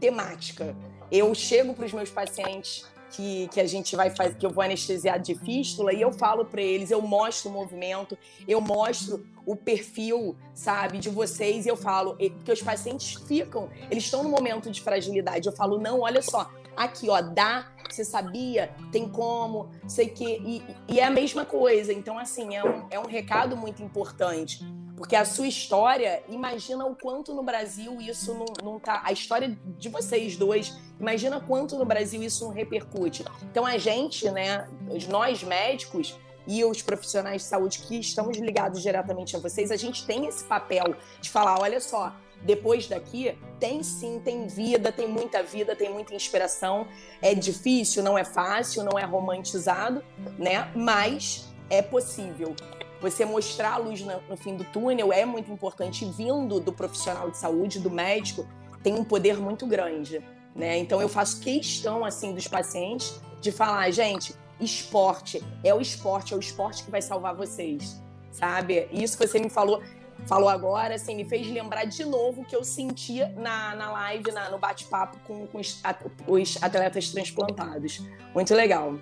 temática. 0.00 0.74
Eu 1.12 1.34
chego 1.34 1.74
para 1.74 1.84
os 1.84 1.92
meus 1.92 2.10
pacientes 2.10 2.86
que, 3.10 3.46
que 3.48 3.60
a 3.60 3.66
gente 3.66 3.94
vai 3.94 4.10
fazer, 4.10 4.36
que 4.36 4.46
eu 4.46 4.50
vou 4.50 4.64
anestesiar 4.64 5.20
de 5.20 5.34
fístula, 5.34 5.92
e 5.92 6.00
eu 6.00 6.12
falo 6.12 6.44
para 6.46 6.62
eles, 6.62 6.90
eu 6.90 7.00
mostro 7.00 7.50
o 7.50 7.52
movimento, 7.52 8.18
eu 8.48 8.60
mostro 8.60 9.24
o 9.46 9.54
perfil, 9.54 10.34
sabe, 10.54 10.98
de 10.98 11.10
vocês, 11.10 11.66
e 11.66 11.68
eu 11.68 11.76
falo, 11.76 12.16
porque 12.16 12.50
os 12.50 12.62
pacientes 12.62 13.14
ficam, 13.26 13.68
eles 13.90 14.04
estão 14.04 14.22
no 14.22 14.30
momento 14.30 14.70
de 14.70 14.80
fragilidade. 14.80 15.46
Eu 15.46 15.54
falo, 15.54 15.78
não, 15.78 16.00
olha 16.00 16.22
só, 16.22 16.50
aqui, 16.76 17.08
ó, 17.08 17.20
dá, 17.20 17.73
você 17.94 18.04
sabia, 18.04 18.74
tem 18.90 19.08
como, 19.08 19.70
sei 19.86 20.08
que. 20.08 20.24
E, 20.24 20.62
e 20.88 21.00
é 21.00 21.04
a 21.04 21.10
mesma 21.10 21.44
coisa. 21.44 21.92
Então, 21.92 22.18
assim, 22.18 22.54
é 22.54 22.64
um, 22.64 22.86
é 22.90 22.98
um 22.98 23.06
recado 23.06 23.56
muito 23.56 23.82
importante. 23.82 24.64
Porque 24.96 25.16
a 25.16 25.24
sua 25.24 25.46
história, 25.46 26.22
imagina 26.28 26.86
o 26.86 26.94
quanto 26.94 27.34
no 27.34 27.42
Brasil 27.42 28.00
isso 28.00 28.32
não, 28.34 28.46
não 28.62 28.78
tá. 28.78 29.02
A 29.04 29.12
história 29.12 29.58
de 29.76 29.88
vocês 29.88 30.36
dois, 30.36 30.78
imagina 31.00 31.40
quanto 31.40 31.76
no 31.76 31.84
Brasil 31.84 32.22
isso 32.22 32.44
não 32.44 32.52
repercute. 32.52 33.24
Então 33.50 33.66
a 33.66 33.76
gente, 33.76 34.30
né, 34.30 34.68
nós 35.08 35.42
médicos 35.42 36.16
e 36.46 36.64
os 36.64 36.80
profissionais 36.80 37.42
de 37.42 37.48
saúde 37.48 37.80
que 37.80 37.98
estamos 37.98 38.38
ligados 38.38 38.82
diretamente 38.82 39.34
a 39.34 39.40
vocês, 39.40 39.70
a 39.70 39.76
gente 39.76 40.06
tem 40.06 40.26
esse 40.26 40.44
papel 40.44 40.94
de 41.20 41.28
falar: 41.28 41.60
olha 41.60 41.80
só, 41.80 42.14
depois 42.44 42.86
daqui, 42.86 43.36
tem 43.58 43.82
sim, 43.82 44.20
tem 44.22 44.46
vida, 44.46 44.92
tem 44.92 45.08
muita 45.08 45.42
vida, 45.42 45.74
tem 45.74 45.90
muita 45.90 46.14
inspiração. 46.14 46.86
É 47.22 47.34
difícil, 47.34 48.02
não 48.02 48.16
é 48.16 48.24
fácil, 48.24 48.84
não 48.84 48.98
é 48.98 49.04
romantizado, 49.04 50.04
né? 50.38 50.70
Mas 50.74 51.48
é 51.70 51.80
possível. 51.80 52.54
Você 53.00 53.24
mostrar 53.24 53.72
a 53.72 53.76
luz 53.78 54.00
no 54.02 54.36
fim 54.36 54.56
do 54.56 54.64
túnel 54.64 55.12
é 55.12 55.24
muito 55.24 55.50
importante. 55.50 56.04
Vindo 56.04 56.60
do 56.60 56.72
profissional 56.72 57.30
de 57.30 57.36
saúde, 57.36 57.78
do 57.78 57.90
médico, 57.90 58.46
tem 58.82 58.94
um 58.94 59.04
poder 59.04 59.38
muito 59.38 59.66
grande. 59.66 60.22
Né? 60.54 60.78
Então 60.78 61.00
eu 61.00 61.08
faço 61.08 61.40
questão 61.40 62.04
assim 62.04 62.32
dos 62.32 62.46
pacientes 62.46 63.20
de 63.40 63.50
falar, 63.50 63.90
gente, 63.90 64.34
esporte 64.60 65.42
é 65.64 65.74
o 65.74 65.80
esporte, 65.80 66.32
é 66.32 66.36
o 66.36 66.40
esporte 66.40 66.84
que 66.84 66.90
vai 66.90 67.02
salvar 67.02 67.34
vocês, 67.34 68.00
sabe? 68.30 68.88
Isso 68.92 69.18
que 69.18 69.26
você 69.26 69.38
me 69.38 69.50
falou, 69.50 69.82
falou 70.26 70.48
agora, 70.48 70.94
assim, 70.94 71.14
me 71.14 71.24
fez 71.24 71.46
lembrar 71.48 71.84
de 71.84 72.04
novo 72.04 72.42
o 72.42 72.44
que 72.44 72.54
eu 72.54 72.64
sentia 72.64 73.28
na, 73.36 73.74
na 73.74 73.92
live, 73.92 74.32
na, 74.32 74.50
no 74.50 74.58
bate-papo 74.58 75.18
com, 75.26 75.46
com 75.46 75.58
os, 75.58 75.82
os 76.26 76.62
atletas 76.62 77.10
transplantados. 77.10 78.02
Muito 78.34 78.54
legal. 78.54 78.98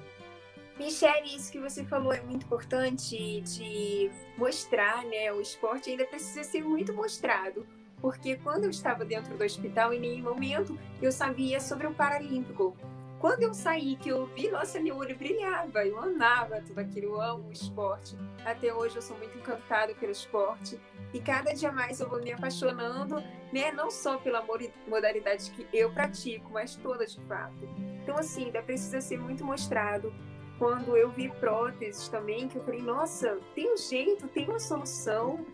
Michelle, 0.79 1.37
isso 1.37 1.53
que 1.53 1.61
você 1.61 1.85
falou 1.85 2.13
é 2.13 2.21
muito 2.21 2.45
importante 2.45 3.41
de 3.43 4.11
mostrar, 4.37 5.05
né? 5.05 5.33
O 5.33 5.41
esporte 5.41 5.91
ainda 5.91 6.05
precisa 6.05 6.43
ser 6.43 6.65
muito 6.65 6.93
mostrado. 6.93 7.67
Porque 8.01 8.37
quando 8.37 8.65
eu 8.65 8.71
estava 8.71 9.05
dentro 9.05 9.37
do 9.37 9.45
hospital, 9.45 9.93
em 9.93 10.01
nenhum 10.01 10.25
momento 10.25 10.77
eu 11.01 11.13
sabia 11.13 11.61
sobre 11.61 11.87
o 11.87 11.95
Paralímpico. 11.95 12.77
Quando 13.23 13.45
eu 13.45 13.55
saí, 13.55 13.95
que 13.95 14.09
eu 14.09 14.27
vi, 14.27 14.51
nossa, 14.51 14.81
meu 14.81 14.97
olho 14.97 15.17
brilhava, 15.17 15.87
eu 15.87 15.97
amava 15.97 16.61
tudo 16.61 16.81
aquilo, 16.81 17.15
eu 17.15 17.21
amo 17.21 17.51
o 17.51 17.53
esporte. 17.53 18.19
Até 18.45 18.75
hoje 18.75 18.97
eu 18.97 19.03
sou 19.03 19.17
muito 19.17 19.39
encantada 19.39 19.95
pelo 19.95 20.11
esporte. 20.11 20.77
E 21.15 21.21
cada 21.21 21.53
dia 21.53 21.71
mais 21.71 22.01
eu 22.01 22.09
vou 22.09 22.21
me 22.21 22.33
apaixonando, 22.33 23.23
né? 23.53 23.71
Não 23.71 23.93
só 23.93 24.19
pela 24.19 24.45
modalidade 24.89 25.53
que 25.53 25.69
eu 25.73 25.93
pratico, 25.93 26.51
mas 26.51 26.75
toda 26.75 27.07
de 27.07 27.21
fato. 27.29 27.65
Então, 28.03 28.19
assim, 28.19 28.47
ainda 28.47 28.61
precisa 28.61 29.01
ser 29.01 29.21
muito 29.21 29.45
mostrado 29.45 30.13
quando 30.59 30.97
eu 30.97 31.09
vi 31.09 31.29
próteses 31.29 32.09
também, 32.09 32.49
que 32.49 32.59
eu 32.59 32.65
falei, 32.65 32.83
nossa, 32.83 33.39
tem 33.55 33.73
um 33.73 33.77
jeito, 33.77 34.27
tem 34.27 34.49
uma 34.49 34.59
solução, 34.59 35.47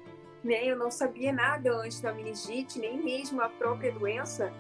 né? 0.43 0.65
Eu 0.65 0.77
não 0.79 0.91
sabia 0.91 1.35
nada 1.35 1.71
antes 1.71 2.01
da 2.01 2.15
meningite, 2.15 2.79
nem 2.79 2.97
mesmo 2.97 3.43
a 3.43 3.51
própria 3.51 3.93
doença. 3.93 4.51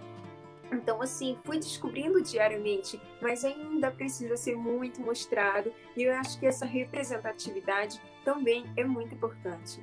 Então, 0.70 1.00
assim, 1.00 1.38
fui 1.44 1.58
descobrindo 1.58 2.22
diariamente, 2.22 3.00
mas 3.20 3.44
ainda 3.44 3.90
precisa 3.90 4.36
ser 4.36 4.56
muito 4.56 5.00
mostrado, 5.00 5.72
e 5.96 6.02
eu 6.02 6.14
acho 6.14 6.38
que 6.38 6.46
essa 6.46 6.66
representatividade 6.66 8.00
também 8.24 8.70
é 8.76 8.84
muito 8.84 9.14
importante. 9.14 9.82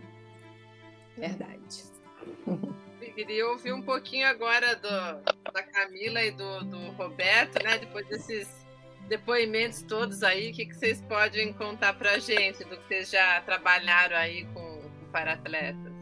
Verdade. 1.18 1.84
Eu 3.02 3.14
queria 3.14 3.48
ouvir 3.48 3.74
um 3.74 3.82
pouquinho 3.82 4.28
agora 4.28 4.76
do, 4.76 5.52
da 5.52 5.64
Camila 5.64 6.22
e 6.22 6.32
do, 6.32 6.66
do 6.66 6.92
Roberto, 6.92 7.64
né? 7.64 7.78
Depois 7.78 8.08
desses 8.08 8.66
depoimentos 9.08 9.82
todos 9.84 10.24
aí, 10.24 10.52
o 10.52 10.54
que, 10.54 10.66
que 10.66 10.76
vocês 10.76 11.02
podem 11.02 11.54
contar 11.54 11.94
para 11.94 12.14
a 12.14 12.20
gente 12.20 12.64
do 12.64 12.78
que 12.78 12.88
vocês 12.88 13.10
já 13.10 13.42
trabalharam 13.42 14.18
aí 14.18 14.46
com, 14.48 14.82
com 14.82 15.12
para-atletas? 15.12 15.95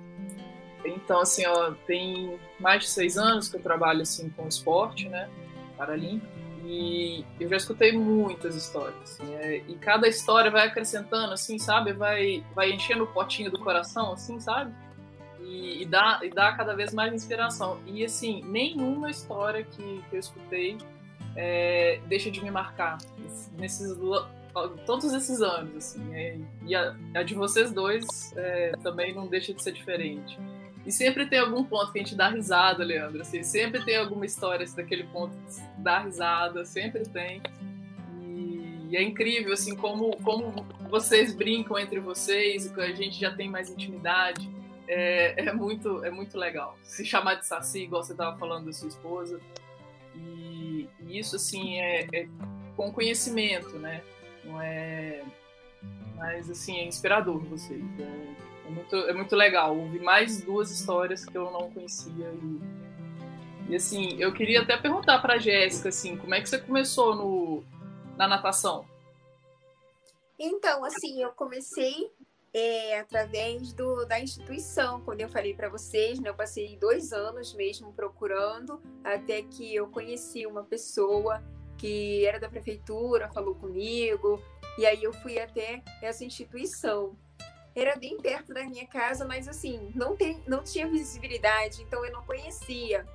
Então, 0.85 1.21
assim, 1.21 1.45
ó, 1.45 1.71
tem 1.85 2.39
mais 2.59 2.83
de 2.83 2.89
seis 2.89 3.17
anos 3.17 3.47
que 3.47 3.57
eu 3.57 3.61
trabalho 3.61 4.01
assim 4.01 4.29
com 4.29 4.47
esporte, 4.47 5.07
né, 5.07 5.29
paralímpico, 5.77 6.31
e 6.65 7.25
eu 7.39 7.49
já 7.49 7.57
escutei 7.57 7.91
muitas 7.91 8.55
histórias, 8.55 8.95
assim, 9.03 9.33
é, 9.35 9.57
e 9.67 9.75
cada 9.75 10.07
história 10.07 10.49
vai 10.49 10.67
acrescentando, 10.67 11.33
assim, 11.33 11.59
sabe, 11.59 11.91
vai, 11.91 12.43
vai 12.55 12.71
enchendo 12.71 13.03
o 13.03 13.07
potinho 13.07 13.51
do 13.51 13.59
coração, 13.59 14.13
assim, 14.13 14.39
sabe, 14.39 14.73
e, 15.41 15.81
e, 15.81 15.85
dá, 15.85 16.19
e 16.23 16.29
dá 16.29 16.53
cada 16.53 16.73
vez 16.73 16.93
mais 16.93 17.13
inspiração. 17.13 17.79
E, 17.85 18.03
assim, 18.05 18.41
nenhuma 18.45 19.09
história 19.09 19.63
que, 19.63 20.01
que 20.09 20.15
eu 20.15 20.19
escutei 20.19 20.77
é, 21.35 21.99
deixa 22.07 22.29
de 22.29 22.41
me 22.43 22.51
marcar 22.51 22.97
nesses 23.57 23.97
todos 24.85 25.11
esses 25.13 25.41
anos 25.41 25.75
assim 25.75 26.13
é, 26.13 26.37
e 26.65 26.75
a, 26.75 26.95
a, 27.15 27.23
de 27.23 27.33
vocês 27.33 27.71
dois 27.71 28.31
é, 28.35 28.73
também 28.83 29.13
não 29.13 29.27
deixa 29.27 29.53
de 29.53 29.63
ser 29.63 29.71
diferente 29.71 30.37
e 30.85 30.91
sempre 30.91 31.25
tem 31.25 31.39
algum 31.39 31.63
ponto 31.63 31.91
que 31.91 31.99
a 31.99 32.03
gente 32.03 32.15
dá 32.15 32.29
risada 32.29 32.83
Leandro 32.83 33.21
assim, 33.21 33.43
sempre 33.43 33.83
tem 33.85 33.97
alguma 33.97 34.25
história 34.25 34.63
assim, 34.63 34.75
daquele 34.75 35.05
ponto 35.05 35.35
que 35.35 35.61
dá 35.81 35.99
risada 35.99 36.65
sempre 36.65 37.03
tem. 37.03 37.41
E, 38.21 38.95
é 38.95 39.01
incrível 39.01 39.53
assim 39.53 39.75
como 39.75 40.15
como 40.17 40.65
vocês 40.89 41.33
brincam 41.33 41.79
entre 41.79 41.99
vocês 41.99 42.71
a 42.77 42.87
gente 42.91 43.19
já 43.19 43.33
tem 43.33 43.49
mais 43.49 43.69
intimidade. 43.69 44.49
É, 44.87 45.47
é 45.47 45.53
muito 45.53 46.03
é 46.03 46.11
muito 46.11 46.37
legal. 46.37 46.77
Se 46.83 47.05
chamar 47.05 47.35
de 47.35 47.45
saci 47.45 47.83
igual 47.83 48.03
você 48.03 48.11
estava 48.11 48.37
falando 48.37 48.65
da 48.65 48.73
sua 48.73 48.89
esposa. 48.89 49.39
E, 50.15 50.87
e 50.99 51.19
isso, 51.19 51.35
assim, 51.35 51.79
é, 51.79 52.07
é, 52.13 52.27
com 52.75 52.91
conhecimento, 52.91 53.77
né? 53.79 54.01
Não 54.43 54.61
é... 54.61 55.23
Mas, 56.15 56.49
assim, 56.49 56.77
é 56.77 56.85
inspirador 56.85 57.39
vocês. 57.39 57.83
É, 57.99 58.52
é, 58.65 58.69
muito, 58.69 58.95
é 58.95 59.13
muito 59.13 59.35
legal. 59.35 59.77
Ouvi 59.77 59.99
mais 59.99 60.41
duas 60.41 60.71
histórias 60.71 61.25
que 61.25 61.37
eu 61.37 61.51
não 61.51 61.71
conhecia 61.71 62.31
e, 62.31 63.71
e 63.71 63.75
assim, 63.75 64.15
eu 64.19 64.33
queria 64.33 64.61
até 64.61 64.77
perguntar 64.77 65.19
para 65.19 65.37
Jéssica, 65.37 65.89
assim, 65.89 66.17
como 66.17 66.33
é 66.35 66.41
que 66.41 66.49
você 66.49 66.59
começou 66.59 67.15
no, 67.15 67.63
na 68.17 68.27
natação? 68.27 68.85
Então, 70.37 70.83
assim, 70.83 71.21
eu 71.21 71.31
comecei 71.31 72.11
é, 72.53 72.99
através 72.99 73.73
do, 73.73 74.05
da 74.05 74.19
instituição. 74.19 75.01
Quando 75.01 75.21
eu 75.21 75.29
falei 75.29 75.53
para 75.53 75.69
vocês, 75.69 76.19
né, 76.19 76.29
eu 76.29 76.35
passei 76.35 76.77
dois 76.77 77.11
anos 77.11 77.53
mesmo 77.53 77.93
procurando, 77.93 78.81
até 79.03 79.41
que 79.41 79.73
eu 79.73 79.87
conheci 79.87 80.45
uma 80.45 80.63
pessoa 80.63 81.43
que 81.77 82.25
era 82.25 82.39
da 82.39 82.47
prefeitura, 82.47 83.29
falou 83.29 83.55
comigo, 83.55 84.41
e 84.77 84.85
aí 84.85 85.03
eu 85.03 85.11
fui 85.13 85.39
até 85.39 85.83
essa 86.01 86.23
instituição. 86.23 87.17
Era 87.75 87.95
bem 87.95 88.17
perto 88.17 88.53
da 88.53 88.63
minha 88.63 88.85
casa, 88.87 89.25
mas 89.25 89.47
assim, 89.47 89.91
não, 89.95 90.15
tem, 90.15 90.43
não 90.47 90.63
tinha 90.63 90.87
visibilidade, 90.87 91.81
então 91.81 92.05
eu 92.05 92.11
não 92.11 92.23
conhecia. 92.23 93.05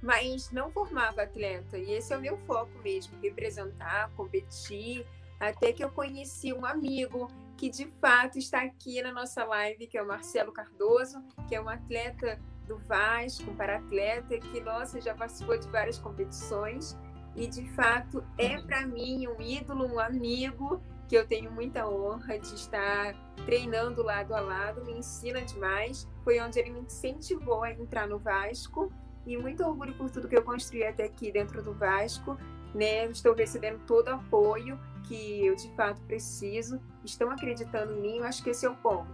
Mas 0.00 0.52
não 0.52 0.70
formava 0.70 1.22
atleta, 1.22 1.76
e 1.76 1.92
esse 1.92 2.12
é 2.12 2.16
o 2.16 2.20
meu 2.20 2.38
foco 2.46 2.70
mesmo: 2.84 3.18
representar, 3.20 4.10
competir. 4.16 5.04
Até 5.40 5.72
que 5.72 5.82
eu 5.82 5.90
conheci 5.90 6.52
um 6.52 6.64
amigo 6.64 7.28
que 7.56 7.68
de 7.68 7.86
fato 8.00 8.38
está 8.38 8.62
aqui 8.62 9.02
na 9.02 9.12
nossa 9.12 9.44
live, 9.44 9.86
que 9.88 9.98
é 9.98 10.02
o 10.02 10.06
Marcelo 10.06 10.52
Cardoso, 10.52 11.20
que 11.48 11.54
é 11.54 11.60
um 11.60 11.68
atleta 11.68 12.40
do 12.68 12.78
Vasco, 12.78 13.50
um 13.50 13.56
para-atleta, 13.56 14.38
que, 14.38 14.60
nossa, 14.60 15.00
já 15.00 15.14
participou 15.14 15.58
de 15.58 15.68
várias 15.68 15.98
competições 15.98 16.96
e 17.34 17.46
de 17.46 17.64
fato 17.70 18.24
é 18.36 18.60
para 18.60 18.86
mim 18.86 19.26
um 19.28 19.40
ídolo, 19.40 19.86
um 19.86 19.98
amigo 19.98 20.82
que 21.08 21.16
eu 21.16 21.26
tenho 21.26 21.50
muita 21.50 21.88
honra 21.88 22.38
de 22.38 22.54
estar 22.54 23.14
treinando 23.46 24.02
lado 24.02 24.34
a 24.34 24.40
lado, 24.40 24.84
me 24.84 24.92
ensina 24.92 25.40
demais. 25.40 26.06
Foi 26.22 26.38
onde 26.38 26.58
ele 26.58 26.70
me 26.70 26.80
incentivou 26.80 27.64
a 27.64 27.72
entrar 27.72 28.06
no 28.06 28.18
Vasco 28.18 28.92
e 29.26 29.36
muito 29.36 29.64
orgulho 29.64 29.94
por 29.94 30.10
tudo 30.10 30.28
que 30.28 30.36
eu 30.36 30.42
construí 30.42 30.84
até 30.84 31.04
aqui 31.04 31.32
dentro 31.32 31.62
do 31.62 31.72
Vasco. 31.72 32.38
Né? 32.74 33.06
Estou 33.06 33.34
recebendo 33.34 33.80
todo 33.86 34.08
o 34.08 34.14
apoio 34.14 34.78
que 35.04 35.46
eu 35.46 35.56
de 35.56 35.74
fato 35.74 36.02
preciso. 36.02 36.78
Estão 37.02 37.30
acreditando 37.30 37.94
em 37.94 38.00
mim, 38.00 38.16
eu 38.18 38.24
acho 38.24 38.44
que 38.44 38.50
esse 38.50 38.66
é 38.66 38.70
o 38.70 38.76
ponto. 38.76 39.08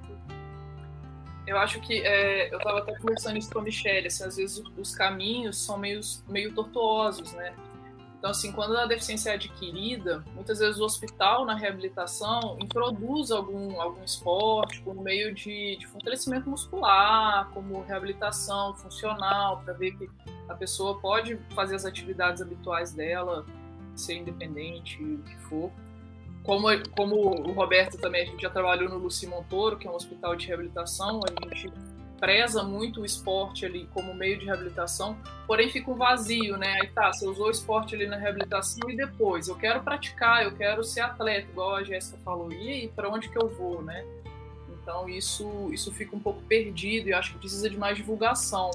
Eu 1.46 1.58
acho 1.58 1.80
que 1.80 2.00
é, 2.00 2.52
eu 2.52 2.58
estava 2.58 2.78
até 2.78 2.96
conversando 2.96 3.38
isso 3.38 3.52
com 3.52 3.60
a 3.60 3.62
Michelle, 3.62 4.06
assim, 4.06 4.24
às 4.24 4.36
vezes 4.36 4.62
os 4.76 4.96
caminhos 4.96 5.62
são 5.62 5.78
meio, 5.78 6.00
meio 6.26 6.52
tortuosos, 6.54 7.32
né? 7.34 7.54
Então, 8.24 8.30
assim, 8.30 8.52
quando 8.52 8.74
a 8.78 8.86
deficiência 8.86 9.32
é 9.32 9.34
adquirida, 9.34 10.24
muitas 10.34 10.58
vezes 10.58 10.80
o 10.80 10.84
hospital, 10.86 11.44
na 11.44 11.54
reabilitação, 11.54 12.56
introduz 12.58 13.30
algum, 13.30 13.78
algum 13.78 14.02
esporte 14.02 14.80
por 14.80 14.94
meio 14.94 15.34
de, 15.34 15.76
de 15.76 15.86
fortalecimento 15.86 16.48
muscular, 16.48 17.50
como 17.52 17.82
reabilitação 17.82 18.74
funcional, 18.76 19.60
para 19.62 19.74
ver 19.74 19.90
que 19.98 20.08
a 20.48 20.54
pessoa 20.54 20.98
pode 21.00 21.38
fazer 21.54 21.76
as 21.76 21.84
atividades 21.84 22.40
habituais 22.40 22.94
dela, 22.94 23.44
ser 23.94 24.14
independente, 24.14 25.04
o 25.04 25.18
que 25.18 25.36
for. 25.40 25.70
Como, 26.44 26.68
como 26.96 27.16
o 27.16 27.52
Roberto 27.52 27.98
também, 27.98 28.22
a 28.22 28.24
gente 28.24 28.40
já 28.40 28.48
trabalhou 28.48 28.88
no 28.88 28.96
Luci 28.96 29.26
Montoro, 29.26 29.76
que 29.76 29.86
é 29.86 29.90
um 29.90 29.96
hospital 29.96 30.34
de 30.34 30.46
reabilitação, 30.46 31.20
a 31.28 31.44
gente 31.44 31.70
preza 32.18 32.62
muito 32.62 33.02
o 33.02 33.04
esporte 33.04 33.66
ali 33.66 33.88
como 33.92 34.14
meio 34.14 34.38
de 34.38 34.46
reabilitação, 34.46 35.16
porém 35.46 35.68
fica 35.70 35.90
um 35.90 35.94
vazio, 35.94 36.56
né? 36.56 36.78
Aí 36.80 36.88
tá, 36.88 37.12
você 37.12 37.26
usou 37.26 37.46
o 37.46 37.50
esporte 37.50 37.94
ali 37.94 38.06
na 38.06 38.16
reabilitação 38.16 38.88
e 38.88 38.96
depois, 38.96 39.48
eu 39.48 39.56
quero 39.56 39.82
praticar, 39.82 40.44
eu 40.44 40.52
quero 40.56 40.82
ser 40.82 41.00
atleta, 41.00 41.50
igual 41.50 41.76
a 41.76 41.84
Jéssica 41.84 42.18
falou, 42.24 42.52
e 42.52 42.68
aí, 42.68 42.88
para 42.88 43.08
onde 43.08 43.28
que 43.28 43.36
eu 43.36 43.48
vou, 43.48 43.82
né? 43.82 44.04
Então 44.68 45.08
isso, 45.08 45.70
isso 45.72 45.92
fica 45.92 46.14
um 46.14 46.20
pouco 46.20 46.42
perdido 46.42 47.08
e 47.08 47.14
acho 47.14 47.32
que 47.32 47.38
precisa 47.38 47.70
de 47.70 47.76
mais 47.76 47.96
divulgação. 47.96 48.70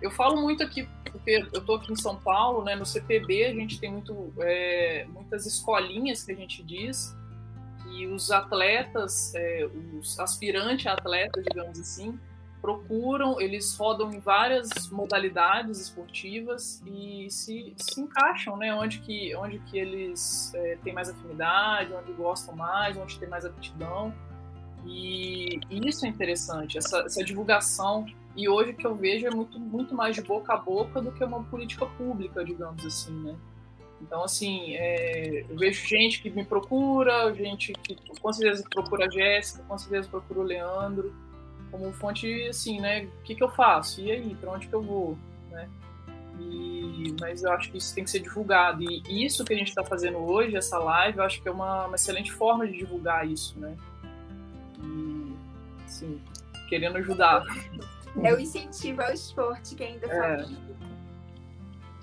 Eu 0.00 0.10
falo 0.10 0.40
muito 0.40 0.62
aqui, 0.62 0.88
porque 1.04 1.46
eu 1.52 1.60
estou 1.60 1.76
aqui 1.76 1.92
em 1.92 1.96
São 1.96 2.16
Paulo, 2.16 2.64
né, 2.64 2.74
no 2.76 2.86
CPB 2.86 3.46
a 3.46 3.54
gente 3.54 3.80
tem 3.80 3.90
muito, 3.90 4.32
é, 4.38 5.06
muitas 5.08 5.46
escolinhas 5.46 6.22
que 6.22 6.32
a 6.32 6.34
gente 6.34 6.62
diz, 6.62 7.16
e 7.90 8.06
os 8.06 8.30
atletas, 8.30 9.34
é, 9.34 9.68
os 9.98 10.18
aspirantes 10.20 10.86
atletas, 10.86 11.44
digamos 11.44 11.80
assim, 11.80 12.18
procuram, 12.60 13.40
eles 13.40 13.76
rodam 13.76 14.12
em 14.12 14.18
várias 14.18 14.88
modalidades 14.90 15.80
esportivas 15.80 16.82
e 16.86 17.28
se, 17.30 17.74
se 17.76 18.00
encaixam, 18.00 18.56
né? 18.56 18.74
Onde 18.74 18.98
que, 19.00 19.34
onde 19.36 19.58
que 19.60 19.78
eles 19.78 20.52
é, 20.54 20.76
têm 20.82 20.92
mais 20.92 21.08
afinidade, 21.08 21.92
onde 21.92 22.12
gostam 22.12 22.54
mais, 22.56 22.96
onde 22.96 23.18
tem 23.18 23.28
mais 23.28 23.44
aptidão. 23.44 24.12
E, 24.84 25.60
e 25.70 25.88
isso 25.88 26.06
é 26.06 26.08
interessante, 26.08 26.78
essa, 26.78 27.00
essa, 27.00 27.24
divulgação. 27.24 28.06
E 28.36 28.48
hoje 28.48 28.72
que 28.72 28.86
eu 28.86 28.94
vejo 28.94 29.26
é 29.26 29.30
muito, 29.30 29.58
muito 29.58 29.94
mais 29.94 30.14
de 30.14 30.22
boca 30.22 30.54
a 30.54 30.56
boca 30.56 31.00
do 31.00 31.12
que 31.12 31.24
uma 31.24 31.42
política 31.44 31.86
pública, 31.86 32.44
digamos 32.44 32.84
assim, 32.84 33.12
né? 33.22 33.36
Então, 34.00 34.22
assim, 34.22 34.76
é, 34.76 35.44
eu 35.48 35.56
vejo 35.56 35.84
gente 35.86 36.22
que 36.22 36.30
me 36.30 36.44
procura, 36.44 37.34
gente 37.34 37.72
que 37.72 37.96
com 38.20 38.32
certeza 38.32 38.64
procura 38.70 39.06
a 39.06 39.10
Jéssica, 39.10 39.64
com 39.64 39.76
certeza 39.76 40.08
procura 40.08 40.40
o 40.40 40.44
Leandro, 40.44 41.12
como 41.70 41.92
fonte, 41.92 42.48
assim, 42.48 42.80
né? 42.80 43.04
O 43.04 43.22
que, 43.22 43.34
que 43.34 43.42
eu 43.42 43.48
faço? 43.48 44.00
E 44.00 44.10
aí, 44.10 44.34
para 44.34 44.50
onde 44.52 44.66
que 44.66 44.74
eu 44.74 44.82
vou? 44.82 45.18
Né? 45.50 45.68
E, 46.40 47.14
mas 47.20 47.42
eu 47.42 47.52
acho 47.52 47.70
que 47.70 47.78
isso 47.78 47.94
tem 47.94 48.04
que 48.04 48.10
ser 48.10 48.20
divulgado. 48.20 48.82
E 48.82 49.24
isso 49.24 49.44
que 49.44 49.52
a 49.52 49.56
gente 49.56 49.68
está 49.68 49.84
fazendo 49.84 50.18
hoje, 50.18 50.56
essa 50.56 50.78
live, 50.78 51.18
eu 51.18 51.24
acho 51.24 51.42
que 51.42 51.48
é 51.48 51.52
uma, 51.52 51.86
uma 51.86 51.96
excelente 51.96 52.32
forma 52.32 52.66
de 52.66 52.78
divulgar 52.78 53.26
isso, 53.26 53.58
né? 53.58 53.76
E, 54.82 55.36
assim, 55.84 56.20
querendo 56.68 56.96
ajudar. 56.98 57.44
É 58.22 58.32
o 58.32 58.40
incentivo 58.40 59.02
ao 59.02 59.12
esporte 59.12 59.74
que 59.74 59.84
ainda 59.84 60.06
é. 60.06 60.38
falta. 60.38 60.78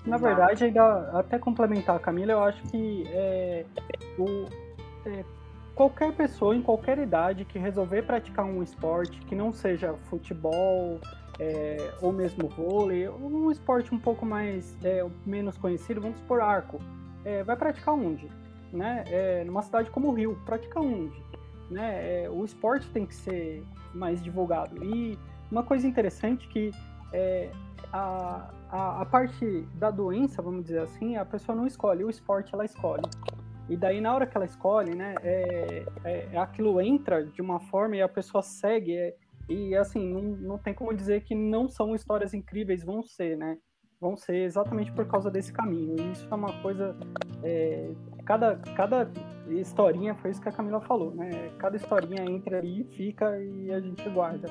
Na 0.06 0.18
verdade, 0.18 0.64
ainda 0.64 1.10
até 1.18 1.38
complementar 1.38 1.96
a 1.96 1.98
Camila, 1.98 2.32
eu 2.32 2.44
acho 2.44 2.62
que 2.68 3.04
é, 3.08 3.66
o, 4.16 4.46
é, 5.04 5.24
qualquer 5.76 6.10
pessoa 6.14 6.56
em 6.56 6.62
qualquer 6.62 6.98
idade 6.98 7.44
que 7.44 7.58
resolver 7.58 8.02
praticar 8.02 8.46
um 8.46 8.62
esporte 8.62 9.20
que 9.20 9.34
não 9.34 9.52
seja 9.52 9.92
futebol 10.08 10.98
é, 11.38 11.92
ou 12.00 12.10
mesmo 12.10 12.48
vôlei, 12.48 13.06
um 13.10 13.50
esporte 13.50 13.94
um 13.94 13.98
pouco 13.98 14.24
mais 14.24 14.74
é, 14.82 15.06
menos 15.26 15.58
conhecido, 15.58 16.00
vamos 16.00 16.16
supor 16.16 16.40
arco, 16.40 16.80
é, 17.26 17.44
vai 17.44 17.54
praticar 17.56 17.94
onde? 17.94 18.26
Né? 18.72 19.04
É, 19.08 19.44
numa 19.44 19.60
cidade 19.60 19.90
como 19.90 20.08
o 20.08 20.12
Rio, 20.12 20.40
praticar 20.46 20.82
onde? 20.82 21.22
Né? 21.70 22.24
É, 22.24 22.30
o 22.30 22.42
esporte 22.42 22.88
tem 22.88 23.04
que 23.04 23.14
ser 23.14 23.62
mais 23.92 24.22
divulgado. 24.22 24.82
E 24.82 25.18
uma 25.50 25.62
coisa 25.62 25.86
interessante 25.86 26.48
que 26.48 26.70
é, 27.12 27.50
a, 27.92 28.48
a, 28.70 29.02
a 29.02 29.04
parte 29.04 29.60
da 29.74 29.90
doença, 29.90 30.40
vamos 30.40 30.64
dizer 30.64 30.80
assim, 30.80 31.16
a 31.16 31.24
pessoa 31.24 31.54
não 31.54 31.66
escolhe, 31.66 32.02
o 32.02 32.08
esporte 32.08 32.54
ela 32.54 32.64
escolhe. 32.64 33.04
E 33.68 33.76
daí, 33.76 34.00
na 34.00 34.14
hora 34.14 34.26
que 34.26 34.36
ela 34.36 34.46
escolhe, 34.46 34.94
né, 34.94 35.14
é, 35.22 35.84
é, 36.04 36.28
é, 36.32 36.38
aquilo 36.38 36.80
entra 36.80 37.24
de 37.24 37.42
uma 37.42 37.58
forma 37.58 37.96
e 37.96 38.02
a 38.02 38.08
pessoa 38.08 38.42
segue. 38.42 38.96
É, 38.96 39.14
e, 39.48 39.74
assim, 39.74 40.12
não, 40.12 40.22
não 40.22 40.58
tem 40.58 40.74
como 40.74 40.94
dizer 40.94 41.22
que 41.22 41.34
não 41.34 41.68
são 41.68 41.94
histórias 41.94 42.32
incríveis, 42.32 42.84
vão 42.84 43.02
ser, 43.02 43.36
né? 43.36 43.58
Vão 44.00 44.16
ser 44.16 44.36
exatamente 44.36 44.92
por 44.92 45.06
causa 45.06 45.30
desse 45.30 45.52
caminho. 45.52 45.96
E 45.98 46.12
isso 46.12 46.26
é 46.30 46.34
uma 46.34 46.52
coisa. 46.62 46.96
É, 47.42 47.92
cada, 48.24 48.56
cada 48.76 49.10
historinha, 49.48 50.14
foi 50.14 50.30
isso 50.30 50.40
que 50.40 50.48
a 50.48 50.52
Camila 50.52 50.80
falou, 50.80 51.14
né? 51.14 51.30
Cada 51.58 51.76
historinha 51.76 52.24
entra 52.24 52.58
ali, 52.58 52.84
fica 52.84 53.40
e 53.40 53.72
a 53.72 53.80
gente 53.80 54.08
guarda. 54.10 54.48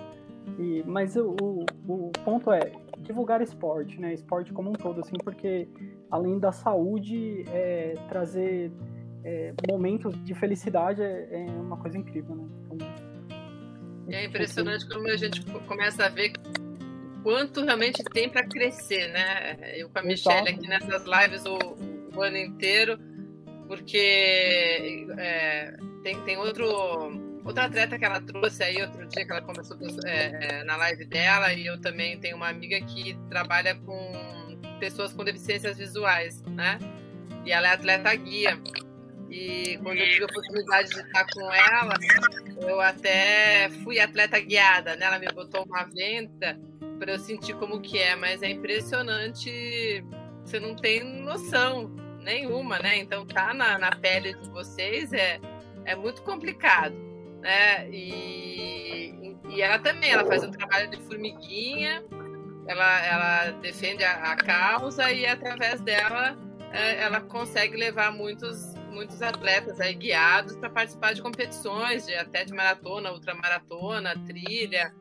E, 0.59 0.83
mas 0.85 1.15
o, 1.15 1.35
o, 1.41 1.65
o 1.87 2.11
ponto 2.23 2.51
é 2.51 2.71
divulgar 2.99 3.41
esporte, 3.41 3.99
né? 3.99 4.13
Esporte 4.13 4.53
como 4.53 4.69
um 4.69 4.73
todo, 4.73 5.01
assim, 5.01 5.17
porque 5.23 5.67
além 6.09 6.39
da 6.39 6.51
saúde, 6.51 7.43
é, 7.49 7.95
trazer 8.07 8.71
é, 9.25 9.53
momentos 9.67 10.23
de 10.23 10.35
felicidade 10.35 11.01
é, 11.01 11.27
é, 11.31 11.45
uma 11.49 11.77
coisa 11.77 11.97
incrível, 11.97 12.35
né? 12.35 12.47
Então, 12.71 14.19
é 14.19 14.25
impressionante 14.25 14.87
como 14.87 15.07
a 15.07 15.17
gente 15.17 15.43
começa 15.67 16.05
a 16.05 16.09
ver 16.09 16.33
quanto 17.23 17.65
realmente 17.65 18.03
tem 18.03 18.29
para 18.29 18.45
crescer, 18.47 19.07
né? 19.07 19.57
Eu 19.75 19.89
com 19.89 19.97
a 19.97 20.03
Michelle 20.03 20.47
aqui 20.47 20.67
nessas 20.67 21.05
lives 21.05 21.43
o, 21.45 21.57
o 22.15 22.21
ano 22.21 22.37
inteiro, 22.37 22.99
porque 23.67 25.07
é, 25.17 25.75
tem, 26.03 26.21
tem 26.21 26.37
outro 26.37 26.63
outra 27.43 27.65
atleta 27.65 27.97
que 27.97 28.05
ela 28.05 28.21
trouxe 28.21 28.63
aí 28.63 28.81
outro 28.81 29.07
dia 29.07 29.25
que 29.25 29.31
ela 29.31 29.41
começou 29.41 29.77
é, 30.05 30.59
é, 30.59 30.63
na 30.63 30.75
live 30.77 31.05
dela 31.05 31.51
e 31.53 31.65
eu 31.65 31.79
também 31.81 32.19
tenho 32.19 32.37
uma 32.37 32.49
amiga 32.49 32.79
que 32.81 33.17
trabalha 33.29 33.75
com 33.75 34.57
pessoas 34.79 35.13
com 35.13 35.23
deficiências 35.23 35.77
visuais, 35.77 36.43
né? 36.43 36.77
E 37.43 37.51
ela 37.51 37.69
é 37.69 37.71
atleta 37.73 38.13
guia. 38.15 38.59
E 39.35 39.77
quando 39.83 39.97
eu 39.97 40.09
tive 40.09 40.23
a 40.23 40.27
oportunidade 40.27 40.89
de 40.91 40.99
estar 41.01 41.25
com 41.33 41.53
ela, 41.53 41.93
eu 42.61 42.79
até 42.79 43.69
fui 43.83 43.99
atleta 43.99 44.39
guiada, 44.39 44.95
né? 44.95 45.05
Ela 45.05 45.19
me 45.19 45.27
botou 45.33 45.65
uma 45.65 45.83
venda 45.83 46.57
para 46.97 47.11
eu 47.11 47.19
sentir 47.19 47.53
como 47.55 47.81
que 47.81 47.99
é, 47.99 48.15
mas 48.15 48.41
é 48.41 48.49
impressionante, 48.49 50.01
você 50.41 50.57
não 50.57 50.73
tem 50.73 51.03
noção 51.03 51.93
nenhuma, 52.21 52.79
né? 52.79 52.97
Então 52.97 53.25
tá 53.25 53.53
na, 53.53 53.77
na 53.77 53.91
pele 53.91 54.33
de 54.35 54.49
vocês 54.51 55.11
é, 55.11 55.41
é 55.83 55.97
muito 55.97 56.21
complicado, 56.21 56.95
né? 57.41 57.89
E, 57.89 59.35
e 59.49 59.61
ela 59.61 59.79
também, 59.79 60.11
ela 60.11 60.25
faz 60.25 60.45
um 60.45 60.51
trabalho 60.51 60.89
de 60.89 61.01
formiguinha, 61.01 62.01
ela, 62.67 63.05
ela 63.05 63.51
defende 63.59 64.01
a, 64.01 64.31
a 64.31 64.35
causa 64.37 65.11
e 65.11 65.25
através 65.27 65.81
dela 65.81 66.37
é, 66.71 67.01
ela 67.03 67.19
consegue 67.19 67.75
levar 67.75 68.13
muitos 68.13 68.74
muitos 68.95 69.21
atletas 69.21 69.79
aí 69.79 69.93
guiados 69.93 70.55
para 70.55 70.69
participar 70.69 71.13
de 71.13 71.21
competições, 71.21 72.05
de, 72.05 72.15
até 72.15 72.45
de 72.45 72.53
maratona, 72.53 73.11
ultramaratona, 73.11 74.15
trilha. 74.25 74.93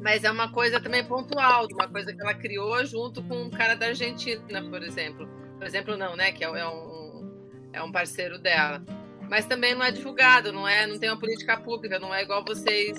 Mas 0.00 0.24
é 0.24 0.30
uma 0.30 0.50
coisa 0.50 0.80
também 0.80 1.04
pontual, 1.04 1.68
uma 1.72 1.88
coisa 1.88 2.12
que 2.12 2.20
ela 2.20 2.34
criou 2.34 2.84
junto 2.84 3.22
com 3.22 3.42
um 3.42 3.50
cara 3.50 3.74
da 3.74 3.86
Argentina, 3.86 4.62
por 4.68 4.82
exemplo. 4.82 5.28
Por 5.58 5.66
exemplo, 5.66 5.96
não, 5.96 6.16
né? 6.16 6.32
Que 6.32 6.44
é, 6.44 6.48
é 6.48 6.66
um, 6.66 7.70
é 7.72 7.82
um 7.82 7.92
parceiro 7.92 8.38
dela. 8.38 8.82
Mas 9.30 9.46
também 9.46 9.74
não 9.74 9.84
é 9.84 9.90
divulgado, 9.90 10.52
não 10.52 10.66
é, 10.66 10.86
não 10.86 10.98
tem 10.98 11.10
uma 11.10 11.18
política 11.18 11.56
pública, 11.56 11.98
não 11.98 12.14
é 12.14 12.22
igual 12.22 12.44
vocês 12.44 12.98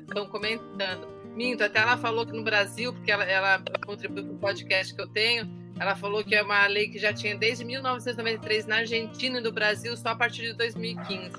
estão 0.00 0.24
uh, 0.24 0.28
comentando. 0.28 1.06
Minto, 1.34 1.64
até 1.64 1.80
ela 1.80 1.96
falou 1.96 2.24
que 2.24 2.32
no 2.32 2.44
Brasil, 2.44 2.92
porque 2.92 3.10
ela, 3.10 3.24
ela 3.24 3.58
para 3.58 3.92
o 3.92 4.38
podcast 4.38 4.94
que 4.94 5.02
eu 5.02 5.08
tenho, 5.08 5.63
ela 5.78 5.96
falou 5.96 6.22
que 6.22 6.34
é 6.34 6.42
uma 6.42 6.66
lei 6.66 6.88
que 6.88 6.98
já 6.98 7.12
tinha 7.12 7.36
desde 7.36 7.64
1993 7.64 8.66
na 8.66 8.76
Argentina 8.76 9.38
e 9.38 9.42
no 9.42 9.52
Brasil, 9.52 9.96
só 9.96 10.10
a 10.10 10.16
partir 10.16 10.42
de 10.42 10.52
2015. 10.54 11.32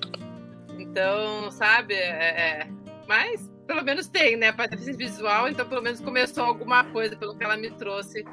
Então, 0.78 1.50
sabe? 1.52 1.94
É, 1.94 2.64
é... 2.64 2.68
Mas 3.08 3.50
pelo 3.66 3.84
menos 3.84 4.08
tem, 4.08 4.36
né? 4.36 4.52
Para 4.52 4.76
visual, 4.76 5.48
então 5.48 5.68
pelo 5.68 5.82
menos 5.82 6.00
começou 6.00 6.44
alguma 6.44 6.84
coisa, 6.84 7.16
pelo 7.16 7.36
que 7.36 7.44
ela 7.44 7.58
me 7.58 7.72
trouxe 7.72 8.24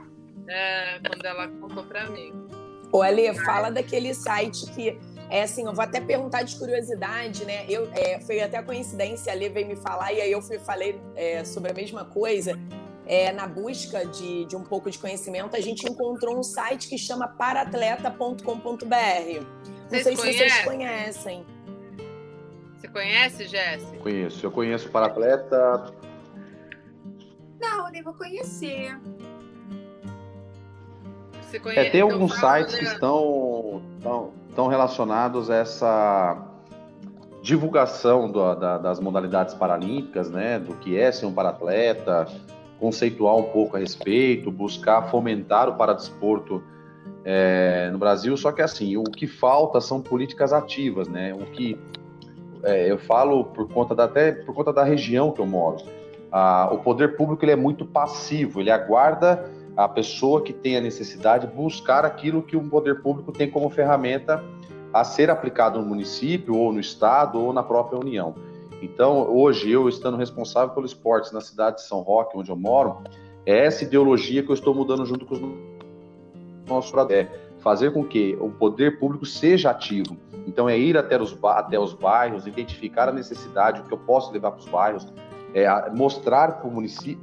é, 0.49 0.99
quando 1.07 1.25
ela 1.25 1.49
contou 1.49 1.85
para 1.85 2.09
mim. 2.11 2.33
Ô, 2.91 3.01
Ale, 3.03 3.33
fala 3.35 3.71
daquele 3.71 4.13
site 4.13 4.67
que 4.73 4.99
É 5.31 5.45
assim, 5.45 5.65
eu 5.65 5.73
vou 5.73 5.83
até 5.83 5.99
perguntar 5.99 6.43
de 6.43 6.57
curiosidade, 6.57 7.45
né? 7.47 7.65
Eu, 7.69 7.91
é, 7.95 8.21
foi 8.21 8.41
até 8.41 8.63
coincidência, 8.63 9.33
a 9.33 9.37
Lê 9.37 9.49
veio 9.49 9.67
me 9.67 9.77
falar, 9.77 10.13
e 10.13 10.21
aí 10.21 10.31
eu 10.31 10.43
fui, 10.43 10.59
falei 10.59 11.01
é, 11.17 11.43
sobre 11.45 11.71
a 11.71 11.75
mesma 11.75 12.05
coisa. 12.05 12.59
É, 13.05 13.33
na 13.33 13.47
busca 13.47 14.07
de, 14.07 14.45
de 14.45 14.55
um 14.55 14.63
pouco 14.63 14.91
de 14.91 14.99
conhecimento, 14.99 15.57
a 15.57 15.61
gente 15.61 15.89
encontrou 15.91 16.39
um 16.39 16.43
site 16.43 16.89
que 16.89 16.97
chama 16.97 17.27
paratleta.com.br. 17.27 18.45
Não 18.45 19.89
vocês 19.89 20.05
sei 20.05 20.17
se 20.17 20.39
vocês 20.39 20.65
conhecem. 20.65 21.45
Você 22.77 22.89
conhece, 22.89 23.47
Jéssica? 23.47 23.99
Conheço. 23.99 24.47
Eu 24.47 24.51
conheço 24.51 24.89
o 24.89 24.91
Paratleta. 24.91 25.93
Não, 27.61 27.87
eu 27.87 27.93
devo 27.93 28.15
conhecer. 28.15 28.99
Você 31.43 31.61
conhece, 31.61 31.89
é, 31.89 31.91
tem 31.91 32.01
alguns 32.01 32.35
sites 32.35 32.75
que 32.75 32.85
estão, 32.85 33.83
estão, 33.99 34.33
estão 34.49 34.67
relacionados 34.69 35.51
a 35.51 35.57
essa 35.57 36.49
divulgação 37.43 38.31
do, 38.31 38.55
da, 38.55 38.79
das 38.79 38.99
modalidades 38.99 39.55
paralímpicas, 39.55 40.31
né, 40.31 40.59
do 40.59 40.75
que 40.77 40.99
é 40.99 41.13
ser 41.13 41.27
um 41.27 41.33
paratleta, 41.33 42.27
conceituar 42.83 43.37
um 43.37 43.45
pouco 43.45 43.77
a 43.77 43.79
respeito, 43.79 44.51
buscar 44.51 45.03
fomentar 45.03 45.69
o 45.69 45.77
paradesporto 45.77 46.61
é, 47.25 47.89
no 47.93 47.99
Brasil. 47.99 48.37
Só 48.37 48.51
que 48.51 48.61
assim, 48.61 48.97
o 48.97 49.05
que 49.05 49.29
falta 49.29 49.81
são 49.81 50.01
políticas 50.01 50.53
ativas, 50.53 51.07
né? 51.07 51.33
O 51.33 51.47
que 51.53 51.79
é, 52.65 52.91
eu 52.91 52.99
falo 52.99 53.45
por 53.45 53.69
conta 53.69 53.95
da, 53.95 54.05
até 54.05 54.33
por 54.33 54.53
conta 54.53 54.73
da 54.73 54.83
região 54.83 55.31
que 55.31 55.41
eu 55.41 55.47
moro. 55.47 55.77
Ah, 56.33 56.71
o 56.73 56.79
poder 56.79 57.17
público 57.17 57.45
ele 57.45 57.53
é 57.53 57.57
muito 57.57 57.87
passivo, 57.87 58.61
ele 58.61 58.71
aguarda 58.73 59.49
a 59.77 59.87
pessoa 59.87 60.43
que 60.43 60.53
tem 60.53 60.77
a 60.77 60.81
necessidade 60.81 61.47
buscar 61.47 62.05
aquilo 62.05 62.43
que 62.43 62.57
o 62.57 62.69
poder 62.69 63.01
público 63.01 63.31
tem 63.31 63.49
como 63.49 63.71
ferramenta 63.71 64.43
a 64.93 65.05
ser 65.05 65.31
aplicado 65.31 65.81
no 65.81 65.87
município, 65.87 66.57
ou 66.57 66.73
no 66.73 66.81
estado, 66.81 67.41
ou 67.41 67.53
na 67.53 67.63
própria 67.63 67.99
União. 67.99 68.35
Então, 68.83 69.33
hoje, 69.33 69.71
eu 69.71 69.89
estando 69.89 70.17
responsável 70.17 70.75
pelo 70.75 70.85
esportes 70.85 71.31
na 71.31 71.41
cidade 71.41 71.77
de 71.77 71.83
São 71.83 72.01
Roque, 72.01 72.37
onde 72.37 72.51
eu 72.51 72.57
moro, 72.57 72.99
é 73.47 73.65
essa 73.65 73.85
ideologia 73.85 74.43
que 74.43 74.51
eu 74.51 74.55
estou 74.55 74.75
mudando 74.75 75.07
junto 75.07 75.25
com 75.25 75.35
os 75.35 75.41
nossos 76.69 76.93
é 77.11 77.29
fazer 77.61 77.93
com 77.93 78.05
que 78.05 78.37
o 78.41 78.51
poder 78.51 78.99
público 78.99 79.25
seja 79.25 79.71
ativo. 79.71 80.17
Então, 80.49 80.69
é 80.69 80.77
ir 80.77 80.99
até 80.99 81.21
os, 81.21 81.39
até 81.45 81.79
os 81.79 81.95
bairros, 81.95 82.47
identificar 82.47 83.09
a 83.09 83.13
necessidade, 83.13 83.81
o 83.81 83.85
que 83.85 83.93
eu 83.93 83.99
posso 83.99 84.33
levar 84.33 84.51
para 84.51 84.61
os 84.61 84.69
bairros, 84.69 85.07
é, 85.55 85.91
mostrar 85.91 86.61
para 86.61 86.69
o 86.69 86.73
município, 86.73 87.23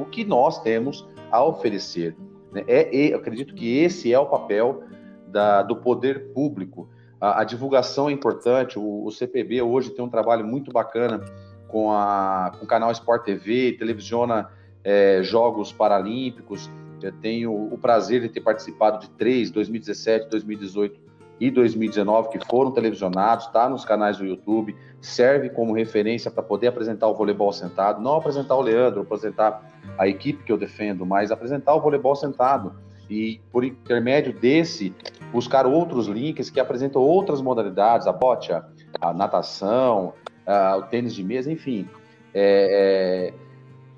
o 0.00 0.04
que 0.06 0.24
nós 0.24 0.62
temos 0.62 1.04
a 1.30 1.42
oferecer. 1.42 2.16
Né? 2.52 2.62
É, 2.68 2.96
é, 2.96 3.14
eu 3.14 3.18
acredito 3.18 3.54
que 3.54 3.78
esse 3.78 4.12
é 4.12 4.18
o 4.18 4.26
papel 4.26 4.84
da, 5.26 5.62
do 5.62 5.76
poder 5.76 6.32
público. 6.32 6.88
A, 7.20 7.40
a 7.40 7.44
divulgação 7.44 8.08
é 8.08 8.12
importante. 8.12 8.78
O, 8.78 9.04
o, 9.04 9.10
CPB 9.10 9.62
hoje 9.62 9.90
tem 9.90 10.04
um 10.04 10.08
trabalho 10.08 10.46
muito 10.46 10.72
bacana 10.72 11.24
com, 11.66 11.92
a, 11.92 12.52
com 12.58 12.64
o 12.64 12.68
canal 12.68 12.90
Sport 12.92 13.24
TV, 13.24 13.72
televisiona 13.72 14.48
é, 14.84 15.22
Jogos 15.22 15.72
Paralímpicos. 15.72 16.70
Eu 17.02 17.12
tenho 17.12 17.52
o 17.52 17.78
prazer 17.78 18.22
de 18.22 18.28
ter 18.28 18.40
participado 18.40 19.00
de 19.00 19.10
três, 19.10 19.50
2017, 19.50 20.28
2018 20.30 21.08
e 21.40 21.50
2019, 21.50 22.30
que 22.30 22.46
foram 22.46 22.72
televisionados, 22.72 23.46
está 23.46 23.68
nos 23.68 23.84
canais 23.84 24.16
do 24.16 24.26
YouTube, 24.26 24.74
serve 25.00 25.48
como 25.50 25.72
referência 25.72 26.30
para 26.30 26.42
poder 26.42 26.68
apresentar 26.68 27.06
o 27.06 27.14
voleibol 27.14 27.52
sentado, 27.52 28.02
não 28.02 28.16
apresentar 28.16 28.56
o 28.56 28.60
Leandro, 28.60 29.02
apresentar 29.02 29.62
a 29.96 30.08
equipe 30.08 30.42
que 30.42 30.50
eu 30.50 30.58
defendo, 30.58 31.06
mas 31.06 31.30
apresentar 31.30 31.74
o 31.74 31.80
voleibol 31.80 32.16
sentado. 32.16 32.74
E 33.08 33.40
por 33.50 33.64
intermédio 33.64 34.32
desse, 34.32 34.94
buscar 35.32 35.66
outros 35.66 36.06
links 36.06 36.50
que 36.50 36.60
apresentam 36.60 37.00
outras 37.00 37.40
modalidades, 37.40 38.06
a 38.06 38.12
bote, 38.12 38.52
a 38.52 39.14
natação, 39.14 40.12
a, 40.46 40.76
o 40.76 40.82
tênis 40.82 41.14
de 41.14 41.24
mesa, 41.24 41.50
enfim. 41.50 41.88
É, 42.34 43.32
é, 43.32 43.34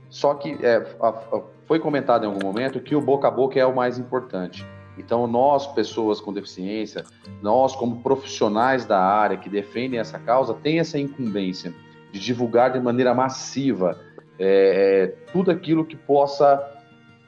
só 0.09 0.35
que 0.35 0.59
é, 0.65 0.85
foi 1.67 1.79
comentado 1.79 2.25
em 2.25 2.27
algum 2.27 2.45
momento 2.45 2.81
que 2.81 2.95
o 2.95 3.01
boca 3.01 3.29
a 3.29 3.31
boca 3.31 3.59
é 3.59 3.67
o 3.67 3.75
mais 3.75 3.99
importante. 3.99 4.65
Então, 4.99 5.27
nós, 5.27 5.67
pessoas 5.69 6.21
com 6.21 6.33
deficiência, 6.33 7.05
nós, 7.41 7.75
como 7.75 8.03
profissionais 8.03 8.85
da 8.85 9.01
área 9.01 9.37
que 9.37 9.49
defendem 9.49 9.99
essa 9.99 10.19
causa, 10.19 10.53
tem 10.53 10.79
essa 10.79 10.99
incumbência 10.99 11.73
de 12.13 12.21
divulgar 12.21 12.73
de 12.73 12.81
maneira 12.81 13.15
massiva 13.15 13.99
é, 14.39 15.03
é 15.03 15.07
tudo 15.33 15.51
aquilo 15.51 15.85
que 15.85 15.97
possa 15.97 16.80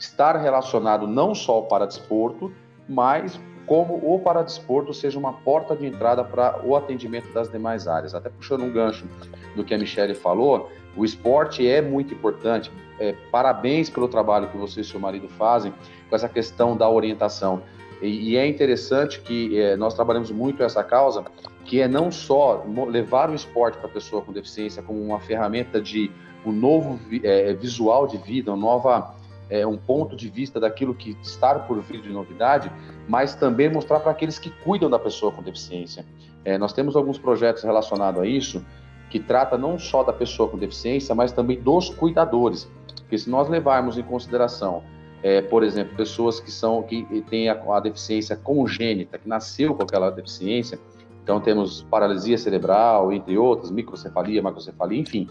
estar 0.03 0.37
relacionado 0.37 1.07
não 1.07 1.35
só 1.35 1.53
ao 1.53 1.63
paradesporto, 1.65 2.53
mas 2.89 3.39
como 3.67 3.95
o 4.03 4.19
paradesporto 4.19 4.93
seja 4.93 5.17
uma 5.19 5.33
porta 5.33 5.77
de 5.77 5.87
entrada 5.87 6.25
para 6.25 6.61
o 6.65 6.75
atendimento 6.75 7.33
das 7.33 7.49
demais 7.49 7.87
áreas. 7.87 8.13
Até 8.15 8.29
puxando 8.29 8.63
um 8.63 8.73
gancho 8.73 9.07
do 9.55 9.65
que 9.65 9.73
a 9.73 9.79
Michelle 9.79 10.15
falou, 10.15 10.71
o 10.97 11.05
esporte 11.05 11.67
é 11.67 11.81
muito 11.81 12.13
importante. 12.13 12.71
É, 12.99 13.15
parabéns 13.31 13.89
pelo 13.89 14.09
trabalho 14.09 14.49
que 14.49 14.57
você 14.57 14.81
e 14.81 14.85
seu 14.85 14.99
marido 14.99 15.29
fazem 15.29 15.73
com 16.11 16.17
essa 16.17 16.29
questão 16.29 16.77
da 16.77 16.91
orientação. 16.91 17.63
E, 18.03 18.33
e 18.33 18.37
é 18.37 18.45
interessante 18.45 19.21
que 19.21 19.59
é, 19.59 19.77
nós 19.77 19.95
trabalhamos 19.95 20.33
muito 20.33 20.65
essa 20.65 20.83
causa, 20.83 21.25
que 21.65 21.81
é 21.81 21.87
não 21.87 22.11
só 22.11 22.65
levar 22.89 23.31
o 23.31 23.35
esporte 23.35 23.79
para 23.79 23.87
a 23.87 23.93
pessoa 23.93 24.21
com 24.21 24.33
deficiência 24.33 24.83
como 24.83 25.01
uma 25.01 25.21
ferramenta 25.21 25.81
de 25.81 26.11
um 26.45 26.51
novo 26.51 26.99
é, 27.23 27.55
visual 27.55 28.09
de 28.09 28.19
vida, 28.19 28.51
uma 28.51 28.61
nova 28.61 29.22
é, 29.53 29.67
um 29.67 29.77
ponto 29.77 30.17
de 30.17 30.31
vista 30.31 30.59
daquilo 30.59 30.95
que 30.95 31.15
está 31.21 31.59
por 31.59 31.79
vir 31.83 32.01
de 32.01 32.09
novidade, 32.09 32.73
mas 33.07 33.35
também 33.35 33.69
mostrar 33.69 34.01
para 34.01 34.11
aqueles 34.11 34.39
que 34.39 34.49
cuidam 34.49 34.89
da 34.89 34.99
pessoa 34.99 35.31
com 35.31 35.43
deficiência. 35.43 36.07
É, 36.43 36.57
nós 36.57 36.73
temos 36.73 36.97
alguns 36.97 37.19
projetos 37.19 37.63
relacionados 37.63 38.19
a 38.19 38.27
isso, 38.27 38.65
que 39.11 39.21
trata 39.21 39.59
não 39.59 39.79
só 39.79 40.03
da 40.03 40.13
pessoa 40.13 40.49
com 40.49 40.57
deficiência, 40.57 41.15
mas 41.15 41.33
também 41.33 41.61
dos 41.61 41.91
cuidadores. 41.91 42.67
Porque 42.97 43.19
se 43.19 43.29
nós 43.29 43.47
levarmos 43.47 43.99
em 43.99 44.03
consideração, 44.03 44.83
é, 45.23 45.43
por 45.43 45.63
exemplo, 45.63 45.95
pessoas 45.99 46.41
que 46.41 46.51
são 46.51 46.83
que 46.83 47.05
têm 47.29 47.51
a, 47.51 47.53
a, 47.53 47.79
deficiência 47.79 48.35
congênita, 48.35 49.19
que 49.19 49.29
nasceu 49.29 49.75
com 49.75 49.83
aquela 49.83 50.09
deficiência, 50.09 50.79
então 51.23 51.39
temos 51.41 51.83
paralisia 51.91 52.39
cerebral, 52.39 53.13
entre 53.13 53.37
outras, 53.37 53.71
microcefalia, 53.71 54.41
macrocefalia, 54.41 54.99
enfim. 54.99 55.29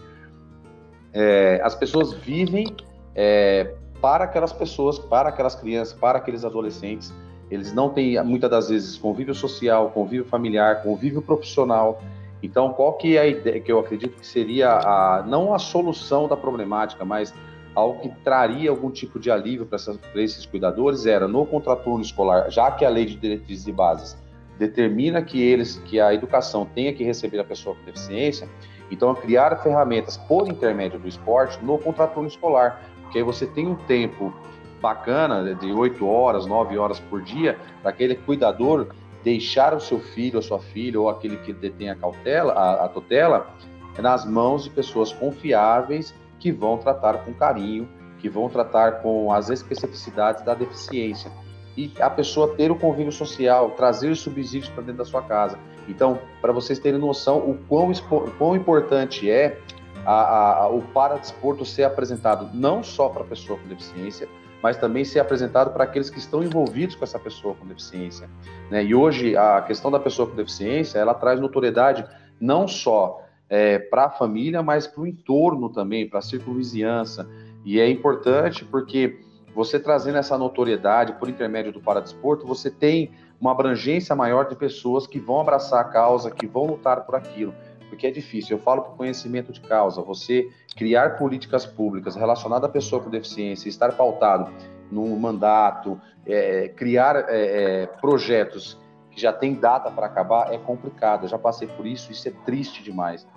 É, 1.12 1.60
as 1.64 1.74
pessoas 1.74 2.12
vivem 2.12 2.74
é, 3.16 3.74
para 4.02 4.24
aquelas 4.24 4.52
pessoas, 4.52 4.98
para 4.98 5.28
aquelas 5.28 5.54
crianças, 5.54 5.94
para 5.94 6.18
aqueles 6.18 6.44
adolescentes. 6.44 7.14
Eles 7.48 7.72
não 7.72 7.88
têm, 7.88 8.20
muitas 8.24 8.50
das 8.50 8.68
vezes, 8.68 8.98
convívio 8.98 9.34
social, 9.34 9.90
convívio 9.90 10.24
familiar, 10.24 10.82
convívio 10.82 11.22
profissional. 11.22 12.02
Então, 12.42 12.72
qual 12.72 12.94
que 12.94 13.16
é 13.16 13.20
a 13.20 13.26
ideia 13.26 13.60
que 13.60 13.70
eu 13.70 13.78
acredito 13.78 14.18
que 14.18 14.26
seria 14.26 14.72
a, 14.72 15.22
não 15.22 15.54
a 15.54 15.58
solução 15.58 16.26
da 16.26 16.36
problemática, 16.36 17.04
mas 17.04 17.32
algo 17.74 18.00
que 18.00 18.08
traria 18.24 18.70
algum 18.70 18.90
tipo 18.90 19.20
de 19.20 19.30
alívio 19.30 19.64
para, 19.64 19.78
esses 20.16 20.44
cuidadores 20.44 21.06
era 21.06 21.28
no 21.28 21.46
contraturno 21.46 22.02
escolar, 22.02 22.50
já 22.50 22.70
que 22.72 22.84
a 22.84 22.88
lei 22.88 23.06
de 23.06 23.16
diretrizes 23.16 23.68
e 23.68 23.72
bases 23.72 24.16
determina 24.58 25.22
que 25.22 25.40
eles, 25.40 25.80
que 25.86 26.00
a 26.00 26.12
educação 26.12 26.66
tenha 26.66 26.92
que 26.92 27.04
receber 27.04 27.38
a 27.38 27.44
pessoa 27.44 27.74
com 27.74 27.84
deficiência, 27.84 28.48
então 28.90 29.14
criar 29.14 29.56
ferramentas 29.62 30.16
por 30.16 30.48
intermédio 30.48 30.98
do 30.98 31.08
esporte 31.08 31.58
no 31.64 31.78
contraturno 31.78 32.28
escolar, 32.28 32.82
porque 33.12 33.18
aí 33.18 33.24
você 33.24 33.46
tem 33.46 33.68
um 33.68 33.74
tempo 33.74 34.32
bacana 34.80 35.54
de 35.54 35.70
8 35.70 36.08
horas, 36.08 36.46
9 36.46 36.78
horas 36.78 36.98
por 36.98 37.20
dia, 37.20 37.58
para 37.82 37.90
aquele 37.90 38.14
cuidador 38.14 38.86
deixar 39.22 39.74
o 39.74 39.80
seu 39.80 40.00
filho, 40.00 40.38
a 40.38 40.42
sua 40.42 40.58
filha 40.58 40.98
ou 40.98 41.10
aquele 41.10 41.36
que 41.36 41.52
detém 41.52 41.90
a 41.90 41.94
cautela, 41.94 42.54
a, 42.54 42.86
a 42.86 42.88
tutela, 42.88 43.54
nas 43.98 44.24
mãos 44.24 44.64
de 44.64 44.70
pessoas 44.70 45.12
confiáveis 45.12 46.14
que 46.40 46.50
vão 46.50 46.78
tratar 46.78 47.18
com 47.18 47.34
carinho, 47.34 47.86
que 48.18 48.30
vão 48.30 48.48
tratar 48.48 49.02
com 49.02 49.30
as 49.30 49.50
especificidades 49.50 50.42
da 50.42 50.54
deficiência. 50.54 51.30
E 51.76 51.92
a 52.00 52.08
pessoa 52.08 52.54
ter 52.54 52.70
o 52.70 52.76
convívio 52.76 53.12
social, 53.12 53.72
trazer 53.72 54.08
os 54.08 54.20
subsídios 54.20 54.70
para 54.70 54.84
dentro 54.84 54.98
da 54.98 55.04
sua 55.04 55.20
casa. 55.20 55.58
Então, 55.86 56.18
para 56.40 56.50
vocês 56.50 56.78
terem 56.78 56.98
noção 56.98 57.38
o 57.38 57.58
quão, 57.68 57.90
o 57.90 58.30
quão 58.38 58.56
importante 58.56 59.30
é 59.30 59.60
a, 60.04 60.62
a, 60.62 60.68
o 60.68 60.82
paradesporto 60.82 61.64
ser 61.64 61.84
apresentado 61.84 62.50
não 62.52 62.82
só 62.82 63.08
para 63.08 63.22
a 63.22 63.26
pessoa 63.26 63.58
com 63.58 63.68
deficiência, 63.68 64.28
mas 64.62 64.76
também 64.76 65.04
ser 65.04 65.18
apresentado 65.18 65.72
para 65.72 65.84
aqueles 65.84 66.08
que 66.08 66.18
estão 66.18 66.42
envolvidos 66.42 66.94
com 66.94 67.04
essa 67.04 67.18
pessoa 67.18 67.54
com 67.54 67.66
deficiência. 67.66 68.28
Né? 68.70 68.84
E 68.84 68.94
hoje 68.94 69.36
a 69.36 69.60
questão 69.62 69.90
da 69.90 69.98
pessoa 69.98 70.28
com 70.28 70.36
deficiência 70.36 70.98
ela 70.98 71.14
traz 71.14 71.40
notoriedade 71.40 72.04
não 72.40 72.68
só 72.68 73.22
é, 73.48 73.78
para 73.78 74.06
a 74.06 74.10
família, 74.10 74.62
mas 74.62 74.86
para 74.86 75.02
o 75.02 75.06
entorno 75.06 75.68
também, 75.68 76.08
para 76.08 76.20
a 76.20 76.22
circunvizinhança. 76.22 77.28
E 77.64 77.80
é 77.80 77.88
importante 77.88 78.64
porque 78.64 79.20
você 79.54 79.78
trazendo 79.78 80.18
essa 80.18 80.38
notoriedade 80.38 81.12
por 81.14 81.28
intermédio 81.28 81.72
do 81.72 81.80
paradesporto, 81.80 82.46
você 82.46 82.70
tem 82.70 83.10
uma 83.40 83.50
abrangência 83.50 84.14
maior 84.14 84.48
de 84.48 84.56
pessoas 84.56 85.06
que 85.06 85.18
vão 85.18 85.40
abraçar 85.40 85.80
a 85.80 85.84
causa, 85.84 86.30
que 86.30 86.46
vão 86.46 86.64
lutar 86.66 87.04
por 87.04 87.16
aquilo 87.16 87.52
porque 87.92 88.06
é 88.06 88.10
difícil. 88.10 88.56
Eu 88.56 88.62
falo 88.62 88.80
por 88.80 88.96
conhecimento 88.96 89.52
de 89.52 89.60
causa. 89.60 90.00
Você 90.00 90.48
criar 90.74 91.18
políticas 91.18 91.66
públicas 91.66 92.16
relacionadas 92.16 92.70
à 92.70 92.72
pessoa 92.72 93.02
com 93.02 93.10
deficiência, 93.10 93.68
estar 93.68 93.92
pautado 93.92 94.50
num 94.90 95.14
mandato, 95.18 96.00
é, 96.26 96.68
criar 96.68 97.16
é, 97.28 97.82
é, 97.82 97.86
projetos 98.00 98.80
que 99.10 99.20
já 99.20 99.30
tem 99.30 99.54
data 99.54 99.90
para 99.90 100.06
acabar, 100.06 100.54
é 100.54 100.56
complicado. 100.56 101.24
Eu 101.24 101.28
já 101.28 101.38
passei 101.38 101.68
por 101.68 101.86
isso, 101.86 102.10
isso 102.10 102.26
é 102.26 102.32
triste 102.46 102.82
demais. 102.82 103.28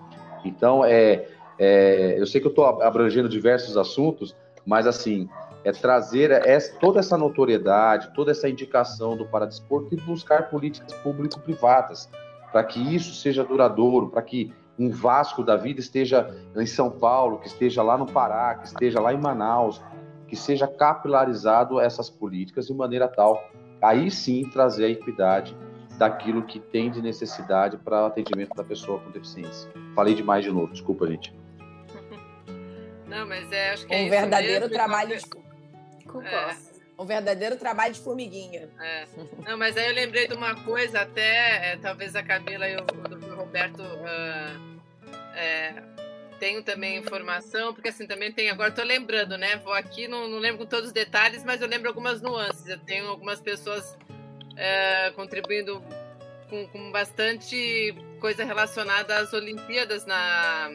Então, 0.45 0.85
é, 0.85 1.27
é 1.59 2.15
eu 2.17 2.25
sei 2.25 2.39
que 2.39 2.47
eu 2.47 2.51
estou 2.51 2.81
abrangendo 2.81 3.27
diversos 3.27 3.75
assuntos, 3.75 4.33
mas 4.65 4.87
assim, 4.87 5.27
é 5.65 5.73
trazer 5.73 6.31
essa, 6.31 6.73
toda 6.79 7.01
essa 7.01 7.17
notoriedade, 7.17 8.13
toda 8.15 8.31
essa 8.31 8.47
indicação 8.47 9.17
do 9.17 9.25
paradesporto 9.25 9.93
e 9.93 9.97
buscar 9.97 10.49
políticas 10.49 10.93
público-privadas 10.93 12.09
para 12.55 12.63
que 12.63 12.79
isso 12.95 13.13
seja 13.13 13.43
duradouro, 13.43 14.07
para 14.07 14.21
que 14.21 14.53
um 14.79 14.89
Vasco 14.89 15.43
da 15.43 15.57
vida 15.57 15.81
esteja 15.81 16.33
em 16.55 16.65
São 16.65 16.89
Paulo, 16.89 17.37
que 17.39 17.47
esteja 17.47 17.83
lá 17.83 17.97
no 17.97 18.05
Pará, 18.05 18.55
que 18.55 18.65
esteja 18.65 19.01
lá 19.01 19.13
em 19.13 19.17
Manaus, 19.17 19.81
que 20.25 20.37
seja 20.37 20.65
capilarizado 20.65 21.81
essas 21.81 22.09
políticas 22.09 22.67
de 22.67 22.73
maneira 22.73 23.09
tal, 23.09 23.43
aí 23.81 24.09
sim 24.09 24.49
trazer 24.49 24.85
a 24.85 24.89
equidade 24.89 25.53
daquilo 25.97 26.43
que 26.43 26.61
tem 26.61 26.89
de 26.89 27.01
necessidade 27.01 27.75
para 27.75 28.03
o 28.03 28.05
atendimento 28.05 28.55
da 28.55 28.63
pessoa 28.63 28.99
com 28.99 29.11
deficiência. 29.11 29.69
Falei 29.93 30.15
demais 30.15 30.45
de 30.45 30.49
novo, 30.49 30.71
desculpa, 30.71 31.07
gente. 31.07 31.35
Não, 33.05 33.27
mas 33.27 33.51
é, 33.51 33.71
acho 33.71 33.85
que 33.85 33.93
um 33.93 33.97
é 33.97 34.07
verdadeiro 34.09 34.61
mesmo, 34.61 34.73
trabalho 34.73 35.17
de... 35.17 35.25
É. 36.25 36.74
Um 36.97 37.05
verdadeiro 37.05 37.57
trabalho 37.57 37.93
de 37.93 37.99
formiguinha. 37.99 38.69
É. 38.79 39.05
Não, 39.45 39.57
mas 39.57 39.75
aí 39.75 39.87
eu 39.87 39.93
lembrei 39.93 40.27
de 40.27 40.33
uma 40.33 40.55
coisa, 40.63 41.01
até 41.01 41.73
é, 41.73 41.77
talvez 41.77 42.15
a 42.15 42.23
Camila 42.23 42.67
e 42.67 42.77
o, 42.77 42.85
o 43.31 43.35
Roberto 43.35 43.81
uh, 43.81 44.79
é, 45.35 45.73
tenham 46.39 46.63
também 46.63 46.97
informação, 46.97 47.73
porque 47.73 47.89
assim 47.89 48.07
também 48.07 48.31
tem. 48.31 48.49
Agora 48.49 48.69
estou 48.69 48.85
lembrando, 48.85 49.37
né? 49.37 49.57
Vou 49.57 49.73
aqui, 49.73 50.07
não, 50.07 50.27
não 50.27 50.39
lembro 50.39 50.59
com 50.59 50.65
todos 50.65 50.87
os 50.87 50.93
detalhes, 50.93 51.43
mas 51.43 51.61
eu 51.61 51.67
lembro 51.67 51.89
algumas 51.89 52.21
nuances. 52.21 52.67
Eu 52.67 52.79
tenho 52.79 53.07
algumas 53.07 53.41
pessoas 53.41 53.97
é, 54.55 55.11
contribuindo 55.11 55.83
com, 56.49 56.67
com 56.67 56.91
bastante 56.91 57.93
coisa 58.19 58.45
relacionada 58.45 59.17
às 59.17 59.33
Olimpíadas 59.33 60.05
na 60.05 60.71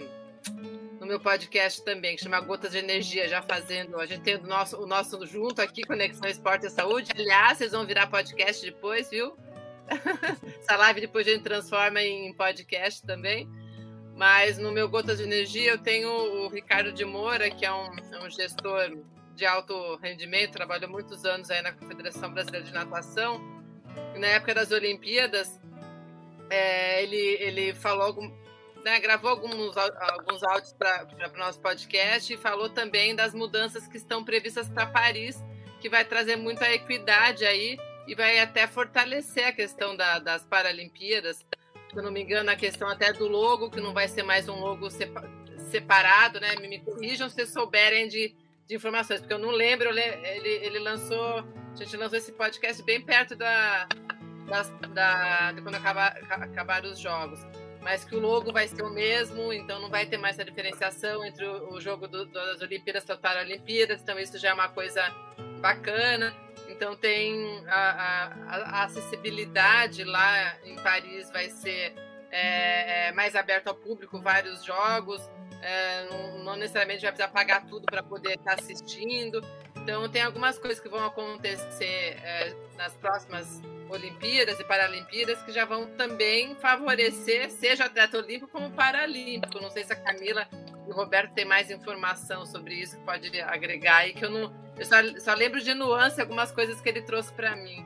meu 1.10 1.18
podcast 1.18 1.84
também, 1.84 2.14
que 2.14 2.22
chama 2.22 2.38
Gotas 2.38 2.70
de 2.70 2.78
Energia, 2.78 3.28
já 3.28 3.42
fazendo. 3.42 3.98
A 3.98 4.06
gente 4.06 4.22
tem 4.22 4.36
o 4.36 4.46
nosso, 4.46 4.80
o 4.80 4.86
nosso 4.86 5.26
junto 5.26 5.60
aqui, 5.60 5.82
Conexão 5.82 6.30
Esporte 6.30 6.66
e 6.66 6.70
Saúde. 6.70 7.10
Aliás, 7.12 7.58
vocês 7.58 7.72
vão 7.72 7.84
virar 7.84 8.06
podcast 8.06 8.64
depois, 8.64 9.10
viu? 9.10 9.36
Essa 10.60 10.76
live 10.76 11.00
depois 11.00 11.26
a 11.26 11.32
gente 11.32 11.42
transforma 11.42 12.00
em 12.00 12.32
podcast 12.34 13.04
também. 13.04 13.48
Mas 14.14 14.56
no 14.56 14.70
meu 14.70 14.88
Gotas 14.88 15.18
de 15.18 15.24
Energia 15.24 15.72
eu 15.72 15.78
tenho 15.78 16.08
o 16.08 16.48
Ricardo 16.48 16.92
de 16.92 17.04
Moura, 17.04 17.50
que 17.50 17.66
é 17.66 17.72
um, 17.72 17.92
é 18.12 18.24
um 18.24 18.30
gestor 18.30 18.96
de 19.34 19.44
alto 19.44 19.96
rendimento, 19.96 20.52
trabalhou 20.52 20.88
muitos 20.88 21.24
anos 21.24 21.50
aí 21.50 21.60
na 21.60 21.72
Confederação 21.72 22.32
Brasileira 22.32 22.64
de 22.64 22.72
Natação. 22.72 23.40
Na 24.16 24.28
época 24.28 24.54
das 24.54 24.70
Olimpíadas, 24.70 25.58
é, 26.48 27.02
ele, 27.02 27.36
ele 27.40 27.74
falou 27.74 28.14
né, 28.84 28.98
gravou 29.00 29.30
alguns, 29.30 29.76
alguns 29.76 30.42
áudios 30.42 30.72
para 30.72 31.06
o 31.34 31.38
nosso 31.38 31.60
podcast 31.60 32.32
e 32.32 32.36
falou 32.36 32.68
também 32.68 33.14
das 33.14 33.34
mudanças 33.34 33.86
que 33.86 33.96
estão 33.96 34.24
previstas 34.24 34.68
para 34.68 34.86
Paris, 34.86 35.42
que 35.80 35.88
vai 35.88 36.04
trazer 36.04 36.36
muita 36.36 36.70
equidade 36.72 37.44
aí 37.44 37.78
e 38.06 38.14
vai 38.14 38.38
até 38.38 38.66
fortalecer 38.66 39.46
a 39.46 39.52
questão 39.52 39.96
da, 39.96 40.18
das 40.18 40.44
Paralimpíadas. 40.44 41.44
Se 41.90 41.96
eu 41.96 42.02
não 42.02 42.10
me 42.10 42.22
engano, 42.22 42.50
a 42.50 42.56
questão 42.56 42.88
até 42.88 43.12
do 43.12 43.26
logo, 43.26 43.70
que 43.70 43.80
não 43.80 43.92
vai 43.92 44.08
ser 44.08 44.22
mais 44.22 44.48
um 44.48 44.58
logo 44.58 44.88
separado, 45.70 46.40
né? 46.40 46.54
Me, 46.56 46.80
corrijam 46.80 47.28
se 47.28 47.46
souberem 47.46 48.08
de, 48.08 48.34
de 48.66 48.76
informações, 48.76 49.20
porque 49.20 49.34
eu 49.34 49.38
não 49.38 49.50
lembro, 49.50 49.88
ele, 49.90 50.48
ele 50.48 50.78
lançou, 50.78 51.44
a 51.72 51.76
gente 51.76 51.96
lançou 51.96 52.18
esse 52.18 52.32
podcast 52.32 52.82
bem 52.82 53.00
perto 53.00 53.34
da, 53.36 53.88
da, 54.92 55.52
de 55.52 55.62
quando 55.62 55.76
acabar, 55.76 56.16
acabar 56.30 56.84
os 56.84 56.98
jogos 56.98 57.40
mas 57.80 58.04
que 58.04 58.14
o 58.14 58.20
logo 58.20 58.52
vai 58.52 58.68
ser 58.68 58.82
o 58.82 58.90
mesmo, 58.90 59.52
então 59.52 59.80
não 59.80 59.88
vai 59.88 60.06
ter 60.06 60.18
mais 60.18 60.38
essa 60.38 60.44
diferenciação 60.44 61.24
entre 61.24 61.44
o, 61.46 61.72
o 61.72 61.80
jogo 61.80 62.06
do, 62.06 62.26
das 62.26 62.60
Olimpíadas 62.60 63.04
para 63.04 63.14
as 63.14 63.20
Paralimpíadas, 63.20 64.02
então 64.02 64.18
isso 64.18 64.38
já 64.38 64.50
é 64.50 64.54
uma 64.54 64.68
coisa 64.68 65.02
bacana. 65.60 66.34
Então 66.68 66.94
tem 66.94 67.62
a, 67.66 68.32
a, 68.48 68.56
a 68.56 68.84
acessibilidade 68.84 70.04
lá 70.04 70.56
em 70.64 70.76
Paris 70.76 71.30
vai 71.30 71.50
ser 71.50 71.94
é, 72.30 73.08
é, 73.08 73.12
mais 73.12 73.34
aberto 73.34 73.68
ao 73.68 73.74
público, 73.74 74.20
vários 74.20 74.64
jogos, 74.64 75.28
é, 75.60 76.06
não, 76.08 76.44
não, 76.44 76.56
necessariamente 76.56 77.02
vai 77.02 77.12
precisar 77.12 77.32
pagar 77.32 77.66
tudo 77.66 77.84
para 77.86 78.02
poder 78.02 78.34
estar 78.34 78.56
tá 78.56 78.62
assistindo. 78.62 79.44
Então 79.76 80.08
tem 80.08 80.22
algumas 80.22 80.58
coisas 80.58 80.80
que 80.80 80.88
vão 80.88 81.04
acontecer 81.04 82.18
é, 82.22 82.54
nas 82.76 82.94
próximas 82.94 83.60
Olimpíadas 83.90 84.58
e 84.60 84.64
Paralimpíadas 84.64 85.42
que 85.42 85.52
já 85.52 85.64
vão 85.64 85.86
também 85.96 86.54
favorecer, 86.56 87.50
seja 87.50 87.84
atleta 87.84 88.16
olímpico 88.16 88.48
como 88.48 88.70
paralímpico. 88.70 89.60
Não 89.60 89.70
sei 89.70 89.84
se 89.84 89.92
a 89.92 89.96
Camila 89.96 90.48
e 90.86 90.90
o 90.90 90.94
Roberto 90.94 91.32
têm 91.34 91.44
mais 91.44 91.70
informação 91.70 92.46
sobre 92.46 92.74
isso 92.74 92.96
que 92.96 93.04
pode 93.04 93.40
agregar 93.40 93.96
aí, 93.98 94.12
que 94.12 94.24
eu 94.24 94.30
não. 94.30 94.52
Eu 94.76 94.84
só, 94.84 94.96
só 95.18 95.34
lembro 95.34 95.60
de 95.60 95.74
nuance 95.74 96.20
algumas 96.20 96.50
coisas 96.52 96.80
que 96.80 96.88
ele 96.88 97.02
trouxe 97.02 97.32
para 97.32 97.56
mim. 97.56 97.84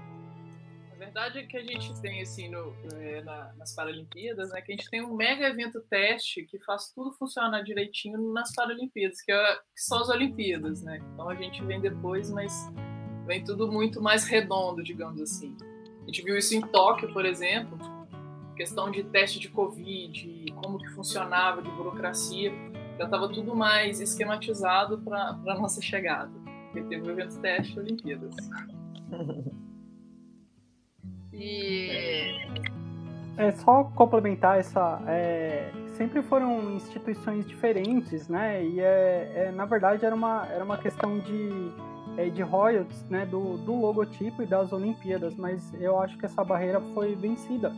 A 0.92 0.96
verdade 0.96 1.40
é 1.40 1.42
que 1.42 1.56
a 1.56 1.62
gente 1.62 2.00
tem, 2.00 2.22
assim, 2.22 2.48
no, 2.48 2.74
é, 2.94 3.20
na, 3.22 3.52
nas 3.58 3.74
Paralimpíadas, 3.74 4.50
né, 4.50 4.62
que 4.62 4.72
a 4.72 4.76
gente 4.76 4.88
tem 4.88 5.04
um 5.04 5.14
mega 5.14 5.46
evento 5.48 5.80
teste 5.82 6.44
que 6.44 6.58
faz 6.60 6.92
tudo 6.94 7.12
funcionar 7.12 7.62
direitinho 7.62 8.32
nas 8.32 8.54
Paralimpíadas, 8.54 9.20
que, 9.20 9.32
é, 9.32 9.56
que 9.56 9.82
são 9.82 10.00
as 10.00 10.08
Olimpíadas, 10.08 10.82
né? 10.82 11.02
Então 11.12 11.28
a 11.28 11.34
gente 11.34 11.62
vem 11.64 11.80
depois, 11.80 12.30
mas 12.30 12.70
vem 13.26 13.42
tudo 13.42 13.70
muito 13.70 14.00
mais 14.00 14.24
redondo, 14.24 14.82
digamos 14.82 15.20
assim. 15.20 15.56
A 16.04 16.06
gente 16.06 16.22
viu 16.22 16.36
isso 16.36 16.54
em 16.54 16.60
Tóquio, 16.60 17.12
por 17.12 17.24
exemplo, 17.24 17.78
questão 18.54 18.90
de 18.90 19.02
teste 19.02 19.40
de 19.40 19.48
Covid, 19.48 20.52
como 20.62 20.78
que 20.78 20.88
funcionava, 20.90 21.62
de 21.62 21.70
burocracia, 21.70 22.52
já 22.98 23.06
estava 23.06 23.28
tudo 23.28 23.56
mais 23.56 24.00
esquematizado 24.00 24.98
para 24.98 25.30
a 25.30 25.54
nossa 25.58 25.80
chegada. 25.80 26.30
Porque 26.66 26.82
teve 26.82 27.08
o 27.08 27.10
evento 27.10 27.40
teste 27.40 27.78
Olimpíadas. 27.78 28.34
E... 31.36 31.90
É 33.36 33.50
só 33.50 33.84
complementar 33.96 34.60
essa. 34.60 35.02
É, 35.08 35.72
sempre 35.96 36.22
foram 36.22 36.76
instituições 36.76 37.44
diferentes, 37.46 38.28
né? 38.28 38.64
E 38.64 38.78
é, 38.78 39.32
é, 39.34 39.52
na 39.52 39.64
verdade 39.64 40.06
era 40.06 40.14
uma, 40.14 40.46
era 40.46 40.64
uma 40.64 40.78
questão 40.78 41.18
de 41.18 41.72
é, 42.16 42.28
de 42.28 42.42
royalties 42.42 43.04
né, 43.08 43.26
do, 43.26 43.58
do 43.58 43.74
logotipo 43.74 44.42
e 44.42 44.46
das 44.46 44.72
Olimpíadas, 44.72 45.34
mas 45.36 45.72
eu 45.80 45.98
acho 46.00 46.16
que 46.18 46.26
essa 46.26 46.44
barreira 46.44 46.80
foi 46.94 47.14
vencida. 47.14 47.72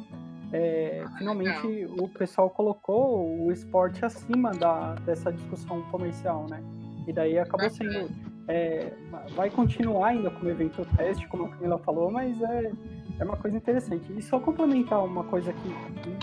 É, 0.52 1.02
ah, 1.04 1.10
finalmente 1.18 1.86
o 1.98 2.08
pessoal 2.08 2.48
colocou 2.48 3.44
o 3.44 3.50
esporte 3.50 4.04
acima 4.04 4.52
da, 4.52 4.94
dessa 4.94 5.32
discussão 5.32 5.82
comercial, 5.90 6.46
né? 6.48 6.62
E 7.06 7.12
daí 7.12 7.38
acabou 7.38 7.68
sendo. 7.70 8.10
É, 8.48 8.92
vai 9.34 9.50
continuar 9.50 10.08
ainda 10.08 10.30
como 10.30 10.48
evento 10.48 10.86
teste, 10.96 11.26
como 11.28 11.46
a 11.46 11.48
Camila 11.48 11.78
falou, 11.78 12.10
mas 12.12 12.40
é, 12.40 12.72
é 13.18 13.24
uma 13.24 13.36
coisa 13.36 13.56
interessante. 13.56 14.12
E 14.16 14.22
só 14.22 14.38
complementar 14.38 15.04
uma 15.04 15.24
coisa 15.24 15.50
aqui 15.50 15.74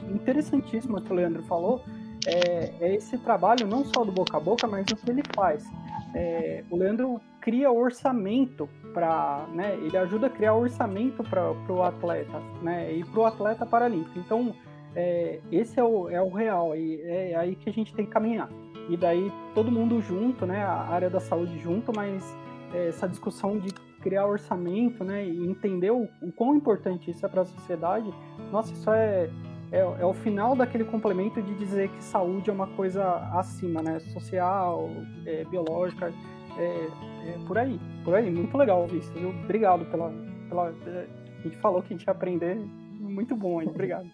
interessantíssima 0.09 1.01
que 1.01 1.11
o 1.11 1.15
Leandro 1.15 1.43
falou, 1.43 1.83
é, 2.25 2.73
é 2.79 2.95
esse 2.95 3.17
trabalho 3.17 3.67
não 3.67 3.83
só 3.83 4.05
do 4.05 4.11
boca 4.11 4.37
a 4.37 4.39
boca, 4.39 4.65
mas 4.67 4.85
o 4.91 4.95
que 4.95 5.11
ele 5.11 5.23
faz. 5.35 5.69
É, 6.13 6.63
o 6.69 6.77
Leandro 6.77 7.19
cria 7.41 7.71
orçamento 7.71 8.69
para, 8.93 9.47
né, 9.53 9.75
ele 9.75 9.97
ajuda 9.97 10.27
a 10.27 10.29
criar 10.29 10.53
orçamento 10.53 11.23
para 11.23 11.51
o 11.51 11.83
atleta, 11.83 12.39
né, 12.61 12.93
e 12.93 13.03
para 13.03 13.19
o 13.19 13.25
atleta 13.25 13.65
paralímpico. 13.65 14.19
Então, 14.19 14.55
é, 14.95 15.39
esse 15.51 15.79
é 15.79 15.83
o, 15.83 16.09
é 16.09 16.21
o 16.21 16.29
real, 16.29 16.75
e 16.75 17.01
é 17.01 17.35
aí 17.35 17.55
que 17.55 17.69
a 17.69 17.73
gente 17.73 17.93
tem 17.93 18.05
que 18.05 18.11
caminhar. 18.11 18.49
E 18.89 18.95
daí 18.95 19.31
todo 19.55 19.71
mundo 19.71 20.01
junto, 20.01 20.45
né, 20.45 20.63
a 20.63 20.87
área 20.89 21.09
da 21.09 21.19
saúde 21.19 21.57
junto, 21.59 21.91
mas 21.95 22.35
é, 22.73 22.89
essa 22.89 23.07
discussão 23.07 23.57
de 23.57 23.73
criar 24.01 24.27
orçamento, 24.27 25.03
né, 25.03 25.25
e 25.25 25.47
entender 25.47 25.91
o, 25.91 26.07
o 26.21 26.31
quão 26.31 26.55
importante 26.55 27.09
isso 27.09 27.25
é 27.25 27.29
para 27.29 27.41
a 27.41 27.45
sociedade, 27.45 28.13
nossa, 28.51 28.71
isso 28.73 28.91
é, 28.91 29.29
é, 29.73 29.79
é, 29.79 30.05
o 30.05 30.13
final 30.13 30.55
daquele 30.55 30.85
complemento 30.85 31.41
de 31.41 31.55
dizer 31.55 31.89
que 31.89 32.03
saúde 32.03 32.47
é 32.47 32.53
uma 32.53 32.67
coisa 32.67 33.03
acima, 33.33 33.81
né, 33.81 33.99
social, 33.99 34.87
é, 35.25 35.43
biológica, 35.45 36.13
é, 36.55 36.61
é, 36.61 37.37
por 37.47 37.57
aí, 37.57 37.79
por 38.05 38.13
aí. 38.13 38.29
Muito 38.29 38.55
legal 38.55 38.81
ouvir 38.81 38.99
isso, 38.99 39.11
viu? 39.13 39.29
Obrigado 39.29 39.83
pela, 39.85 40.13
pela. 40.47 40.67
A 40.67 41.41
gente 41.41 41.57
falou 41.57 41.81
que 41.81 41.91
a 41.91 41.97
gente 41.97 42.05
ia 42.05 42.11
aprender. 42.11 42.55
Muito 42.55 43.35
bom 43.35 43.59
aí, 43.59 43.67
obrigado. 43.67 44.07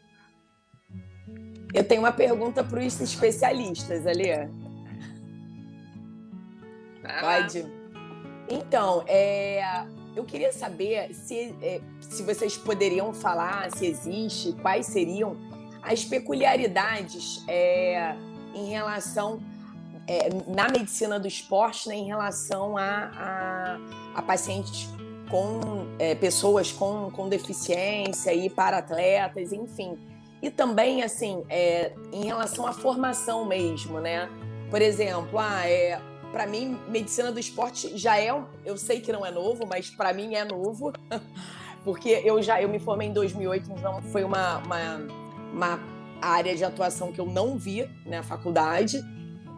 Eu 1.74 1.84
tenho 1.84 2.04
uma 2.04 2.14
pergunta 2.14 2.64
para 2.64 2.80
os 2.80 3.02
especialistas, 3.02 4.08
Alê. 4.08 4.48
Pode? 7.20 7.66
Então, 8.50 9.04
é, 9.08 9.62
eu 10.16 10.24
queria 10.24 10.54
saber 10.54 11.14
se, 11.14 11.54
é, 11.62 11.82
se 12.00 12.24
vocês 12.24 12.58
poderiam 12.58 13.14
falar, 13.14 13.70
se 13.72 13.86
existe, 13.86 14.54
quais 14.54 14.86
seriam 14.86 15.49
as 15.82 16.04
peculiaridades 16.04 17.44
é, 17.48 18.16
em 18.54 18.70
relação 18.70 19.40
é, 20.08 20.30
na 20.48 20.68
medicina 20.68 21.20
do 21.20 21.28
esporte 21.28 21.88
né, 21.88 21.96
em 21.96 22.06
relação 22.06 22.76
a, 22.76 22.84
a, 22.84 23.80
a, 24.16 24.22
pacientes 24.24 24.90
com 25.30 25.86
é, 26.00 26.16
pessoas 26.16 26.72
com, 26.72 27.12
com 27.12 27.30
deficiência 27.30 28.34
e 28.34 28.50
para 28.50 28.80
atletas, 28.80 29.54
enfim. 29.54 29.98
E 30.42 30.50
também, 30.50 31.04
assim, 31.04 31.44
é, 31.48 31.94
em 32.12 32.26
relação 32.26 32.66
à 32.66 32.74
formação 32.74 33.46
mesmo, 33.46 34.00
né? 34.00 34.28
Por 34.72 34.82
exemplo, 34.82 35.38
ah, 35.38 35.68
é, 35.70 36.02
para 36.32 36.48
mim, 36.48 36.80
medicina 36.88 37.32
do 37.32 37.40
esporte 37.40 37.98
já 37.98 38.20
é, 38.20 38.30
eu 38.66 38.78
sei 38.78 39.02
que 39.02 39.12
não 39.12 39.26
é 39.26 39.32
novo, 39.32 39.66
mas 39.68 39.90
para 39.90 40.14
mim 40.14 40.36
é 40.36 40.46
novo, 40.46 40.94
porque 41.84 42.22
eu 42.24 42.42
já 42.42 42.62
eu 42.62 42.70
me 42.70 42.80
formei 42.80 43.08
em 43.08 43.14
2008, 43.14 43.72
então 43.72 44.02
foi 44.04 44.24
uma, 44.24 44.58
uma, 44.60 45.08
uma 45.54 45.80
área 46.22 46.56
de 46.56 46.64
atuação 46.64 47.12
que 47.12 47.20
eu 47.20 47.26
não 47.26 47.58
vi 47.58 47.84
na 48.06 48.12
né, 48.12 48.24
faculdade. 48.24 49.00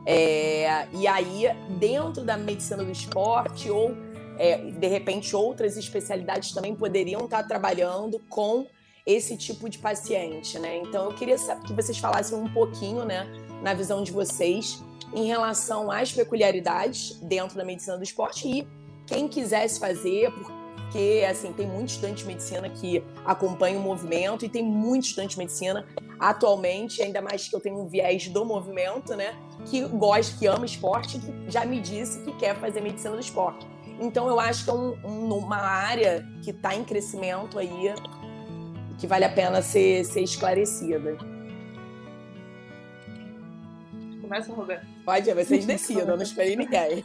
É, 0.05 0.87
e 0.93 1.07
aí, 1.07 1.45
dentro 1.77 2.23
da 2.23 2.37
medicina 2.37 2.83
do 2.83 2.91
esporte, 2.91 3.69
ou 3.69 3.95
é, 4.37 4.57
de 4.57 4.87
repente 4.87 5.35
outras 5.35 5.77
especialidades 5.77 6.51
também 6.51 6.75
poderiam 6.75 7.25
estar 7.25 7.43
trabalhando 7.43 8.19
com 8.29 8.65
esse 9.05 9.35
tipo 9.35 9.69
de 9.69 9.77
paciente, 9.77 10.57
né? 10.59 10.77
Então, 10.77 11.05
eu 11.05 11.15
queria 11.15 11.35
que 11.65 11.73
vocês 11.73 11.97
falassem 11.97 12.37
um 12.37 12.51
pouquinho, 12.51 13.03
né, 13.03 13.27
na 13.61 13.73
visão 13.73 14.03
de 14.03 14.11
vocês, 14.11 14.81
em 15.13 15.25
relação 15.25 15.91
às 15.91 16.11
peculiaridades 16.11 17.19
dentro 17.21 17.57
da 17.57 17.65
medicina 17.65 17.97
do 17.97 18.03
esporte 18.03 18.47
e 18.47 18.67
quem 19.05 19.27
quisesse 19.27 19.79
fazer, 19.79 20.31
porque 20.91 21.25
assim 21.25 21.53
tem 21.53 21.65
muito 21.65 21.91
estudante 21.91 22.17
de 22.17 22.25
medicina 22.25 22.69
que 22.69 23.01
acompanha 23.23 23.79
o 23.79 23.81
movimento 23.81 24.43
e 24.43 24.49
tem 24.49 24.61
muito 24.61 25.05
estudante 25.05 25.31
de 25.31 25.37
medicina 25.37 25.87
atualmente, 26.19 27.01
ainda 27.01 27.21
mais 27.21 27.47
que 27.47 27.55
eu 27.55 27.61
tenho 27.61 27.79
um 27.79 27.87
viés 27.87 28.27
do 28.27 28.43
movimento, 28.43 29.15
né? 29.15 29.33
Que 29.65 29.85
gosta, 29.87 30.37
que 30.37 30.45
ama 30.47 30.65
esporte, 30.65 31.17
que 31.17 31.49
já 31.49 31.65
me 31.65 31.79
disse 31.79 32.19
que 32.23 32.33
quer 32.33 32.57
fazer 32.57 32.81
medicina 32.81 33.15
do 33.15 33.21
esporte. 33.21 33.65
Então 34.01 34.27
eu 34.27 34.37
acho 34.37 34.65
que 34.65 34.69
é 34.69 34.73
um, 34.73 34.97
um, 35.05 35.33
uma 35.33 35.61
área 35.61 36.27
que 36.43 36.51
está 36.51 36.75
em 36.75 36.83
crescimento 36.83 37.57
aí, 37.57 37.93
que 38.99 39.07
vale 39.07 39.23
a 39.23 39.29
pena 39.29 39.61
ser, 39.61 40.03
ser 40.03 40.21
esclarecida. 40.21 41.17
Começa, 44.31 44.53
Roberto. 44.53 44.87
Pode, 45.03 45.33
vocês 45.33 45.65
decidam, 45.65 46.15
não 46.15 46.23
esperei 46.23 46.55
ninguém. 46.55 47.03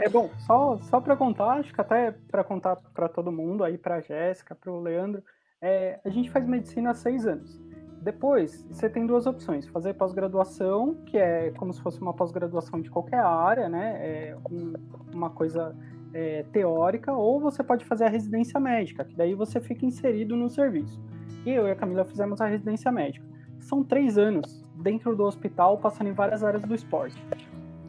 É 0.00 0.08
bom, 0.08 0.28
só, 0.38 0.78
só 0.80 1.00
para 1.00 1.14
contar, 1.14 1.60
acho 1.60 1.72
que 1.72 1.80
até 1.80 2.10
para 2.28 2.42
contar 2.42 2.74
para 2.92 3.08
todo 3.08 3.30
mundo, 3.30 3.62
aí 3.62 3.78
para 3.78 3.96
a 3.96 4.00
Jéssica, 4.00 4.52
para 4.52 4.72
o 4.72 4.80
Leandro, 4.80 5.22
é, 5.62 6.00
a 6.04 6.08
gente 6.08 6.28
faz 6.28 6.44
medicina 6.48 6.90
há 6.90 6.94
seis 6.94 7.24
anos. 7.24 7.56
Depois, 8.02 8.66
você 8.68 8.90
tem 8.90 9.06
duas 9.06 9.26
opções: 9.26 9.68
fazer 9.68 9.94
pós-graduação, 9.94 10.96
que 11.06 11.16
é 11.16 11.52
como 11.52 11.72
se 11.72 11.80
fosse 11.80 12.00
uma 12.00 12.12
pós-graduação 12.12 12.80
de 12.80 12.90
qualquer 12.90 13.20
área, 13.20 13.68
né? 13.68 13.98
É 14.00 14.36
um, 14.50 14.72
uma 15.14 15.30
coisa 15.30 15.72
é, 16.12 16.42
teórica, 16.52 17.12
ou 17.12 17.38
você 17.38 17.62
pode 17.62 17.84
fazer 17.84 18.06
a 18.06 18.08
residência 18.08 18.58
médica, 18.58 19.04
que 19.04 19.14
daí 19.14 19.36
você 19.36 19.60
fica 19.60 19.86
inserido 19.86 20.34
no 20.34 20.50
serviço. 20.50 21.00
E 21.46 21.50
eu 21.50 21.68
e 21.68 21.70
a 21.70 21.76
Camila 21.76 22.04
fizemos 22.04 22.40
a 22.40 22.46
residência 22.46 22.90
médica. 22.90 23.24
São 23.60 23.84
três 23.84 24.18
anos 24.18 24.59
dentro 24.80 25.14
do 25.14 25.24
hospital, 25.24 25.78
passando 25.78 26.08
em 26.08 26.12
várias 26.12 26.42
áreas 26.42 26.62
do 26.62 26.74
esporte. 26.74 27.22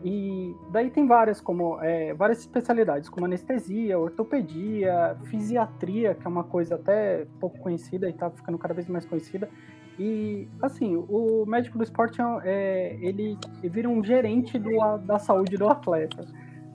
E 0.04 0.56
daí 0.72 0.90
tem 0.90 1.06
várias, 1.06 1.40
como 1.40 1.80
é, 1.82 2.14
várias 2.14 2.40
especialidades, 2.40 3.08
como 3.08 3.26
anestesia, 3.26 4.00
ortopedia, 4.00 5.16
fisiatria, 5.26 6.16
que 6.16 6.26
é 6.26 6.30
uma 6.30 6.44
coisa 6.44 6.76
até 6.76 7.28
pouco 7.40 7.60
conhecida 7.60 8.08
e 8.08 8.12
está 8.12 8.30
ficando 8.32 8.58
cada 8.58 8.74
vez 8.74 8.88
mais 8.88 9.06
conhecida. 9.06 9.48
E, 10.00 10.48
assim, 10.62 10.96
o 10.96 11.46
médico 11.46 11.78
do 11.78 11.84
esporte, 11.84 12.20
é, 12.44 12.98
ele, 13.02 13.38
ele 13.60 13.70
vira 13.70 13.88
um 13.88 14.04
gerente 14.04 14.58
do, 14.58 14.98
da 15.00 15.20
saúde 15.20 15.58
do 15.58 15.68
atleta, 15.70 16.26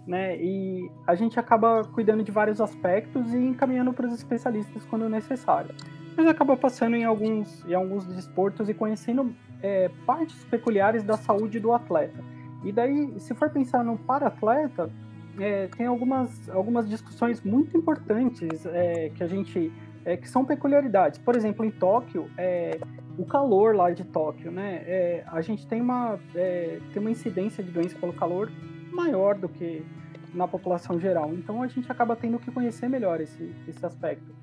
né? 0.07 0.37
E 0.37 0.89
a 1.05 1.17
gente 1.17 1.41
acaba 1.41 1.83
cuidando 1.83 2.23
de 2.23 2.31
vários 2.31 2.61
aspectos 2.61 3.35
e 3.35 3.39
encaminhando 3.39 3.93
para 3.93 4.07
os 4.07 4.13
especialistas 4.13 4.85
quando 4.85 5.09
necessário. 5.09 5.75
Mas 6.17 6.29
acaba 6.29 6.57
passando 6.57 6.95
em 6.95 7.05
alguns, 7.05 7.65
em 7.67 7.75
alguns 7.75 8.07
desportos 8.07 8.69
e 8.69 8.75
conhecendo 8.75 9.35
é, 9.63 9.91
partes 10.05 10.45
peculiares 10.45 11.03
da 11.03 11.17
saúde 11.17 11.59
do 11.59 11.73
atleta. 11.73 12.23
E 12.65 12.73
daí, 12.73 13.15
se 13.21 13.35
for 13.35 13.51
pensar 13.51 13.85
no 13.85 13.97
para-atleta, 13.97 14.91
é, 15.39 15.69
tem 15.69 15.87
algumas, 15.87 16.49
algumas 16.49 16.89
discussões 16.89 17.43
muito 17.43 17.77
importantes 17.77 18.67
é, 18.67 19.11
que 19.15 19.23
a 19.23 19.27
gente 19.27 19.73
é, 20.07 20.17
que 20.17 20.29
são 20.29 20.45
peculiaridades. 20.45 21.19
Por 21.19 21.35
exemplo, 21.35 21.65
em 21.65 21.71
Tóquio, 21.71 22.31
é, 22.39 22.79
o 23.19 23.27
calor 23.27 23.75
lá 23.75 23.91
de 23.91 24.05
Tóquio, 24.05 24.53
né? 24.53 24.85
É, 24.87 25.25
a 25.27 25.41
gente 25.41 25.67
tem 25.67 25.81
uma, 25.83 26.19
é, 26.35 26.79
tem 26.93 27.03
uma 27.03 27.11
incidência 27.11 27.63
de 27.63 27.73
doença 27.73 27.99
pelo 27.99 28.13
calor 28.13 28.51
maior 28.93 29.35
do 29.35 29.49
que 29.49 29.85
na 30.33 30.47
população 30.47 31.01
geral. 31.01 31.33
Então 31.35 31.61
a 31.61 31.67
gente 31.67 31.91
acaba 31.91 32.15
tendo 32.15 32.39
que 32.39 32.53
conhecer 32.53 32.89
melhor 32.89 33.21
esse, 33.21 33.53
esse 33.67 33.85
aspecto. 33.85 34.35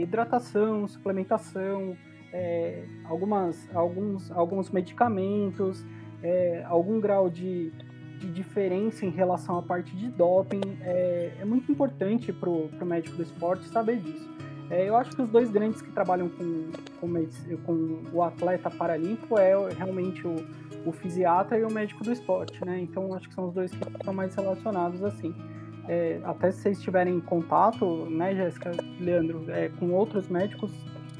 Hidratação, 0.00 0.88
suplementação, 0.88 1.94
é, 2.32 2.84
algumas, 3.04 3.68
alguns, 3.74 4.30
alguns 4.30 4.70
medicamentos, 4.70 5.84
é, 6.22 6.64
algum 6.66 7.00
grau 7.00 7.30
de, 7.30 7.70
de 8.18 8.30
diferença 8.30 9.06
em 9.06 9.10
relação 9.10 9.58
à 9.58 9.62
parte 9.62 9.94
de 9.96 10.08
doping. 10.08 10.60
É, 10.82 11.32
é 11.40 11.44
muito 11.44 11.70
importante 11.70 12.32
para 12.32 12.50
o 12.50 12.70
médico 12.84 13.16
do 13.16 13.22
esporte 13.22 13.68
saber 13.68 13.98
disso. 13.98 14.28
É, 14.70 14.86
eu 14.86 14.96
acho 14.96 15.16
que 15.16 15.22
os 15.22 15.30
dois 15.30 15.50
grandes 15.50 15.80
que 15.80 15.90
trabalham 15.90 16.28
com, 16.28 16.70
com, 17.00 17.56
com 17.64 18.02
o 18.12 18.22
atleta 18.22 18.70
paralímpico 18.70 19.38
é 19.38 19.54
realmente 19.72 20.26
o, 20.26 20.36
o 20.84 20.92
fisiatra 20.92 21.58
e 21.58 21.64
o 21.64 21.72
médico 21.72 22.04
do 22.04 22.12
esporte, 22.12 22.62
né? 22.64 22.78
Então 22.80 23.14
acho 23.14 23.28
que 23.28 23.34
são 23.34 23.48
os 23.48 23.54
dois 23.54 23.70
que 23.70 23.88
estão 23.88 24.12
mais 24.12 24.34
relacionados 24.34 25.02
assim. 25.02 25.34
É, 25.88 26.20
até 26.22 26.50
se 26.50 26.60
vocês 26.60 26.82
tiverem 26.82 27.18
contato, 27.18 28.04
né, 28.10 28.34
Jéssica, 28.34 28.72
Leandro, 29.00 29.50
é, 29.50 29.70
com 29.70 29.90
outros 29.92 30.28
médicos, 30.28 30.70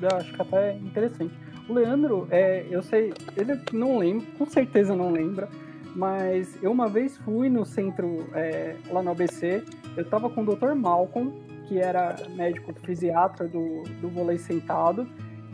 acho 0.07 0.32
que 0.32 0.42
até 0.42 0.70
é 0.70 0.76
interessante. 0.76 1.34
O 1.68 1.74
Leandro, 1.74 2.26
é, 2.30 2.64
eu 2.70 2.82
sei, 2.82 3.12
ele 3.36 3.61
não 3.72 3.99
lembra, 3.99 4.26
com 4.38 4.46
certeza 4.46 4.94
não 4.94 5.11
lembra, 5.11 5.49
mas 5.94 6.57
eu 6.62 6.70
uma 6.70 6.88
vez 6.88 7.16
fui 7.18 7.49
no 7.49 7.64
centro 7.64 8.26
é, 8.34 8.76
lá 8.90 9.03
no 9.03 9.11
ABC, 9.11 9.62
eu 9.96 10.03
estava 10.03 10.30
com 10.30 10.42
o 10.42 10.57
Dr. 10.57 10.74
Malcolm, 10.74 11.32
que 11.66 11.78
era 11.78 12.16
médico 12.30 12.72
fisiatra 12.82 13.46
do, 13.46 13.82
do 14.01 14.09
vôlei 14.09 14.38
sentado, 14.38 15.07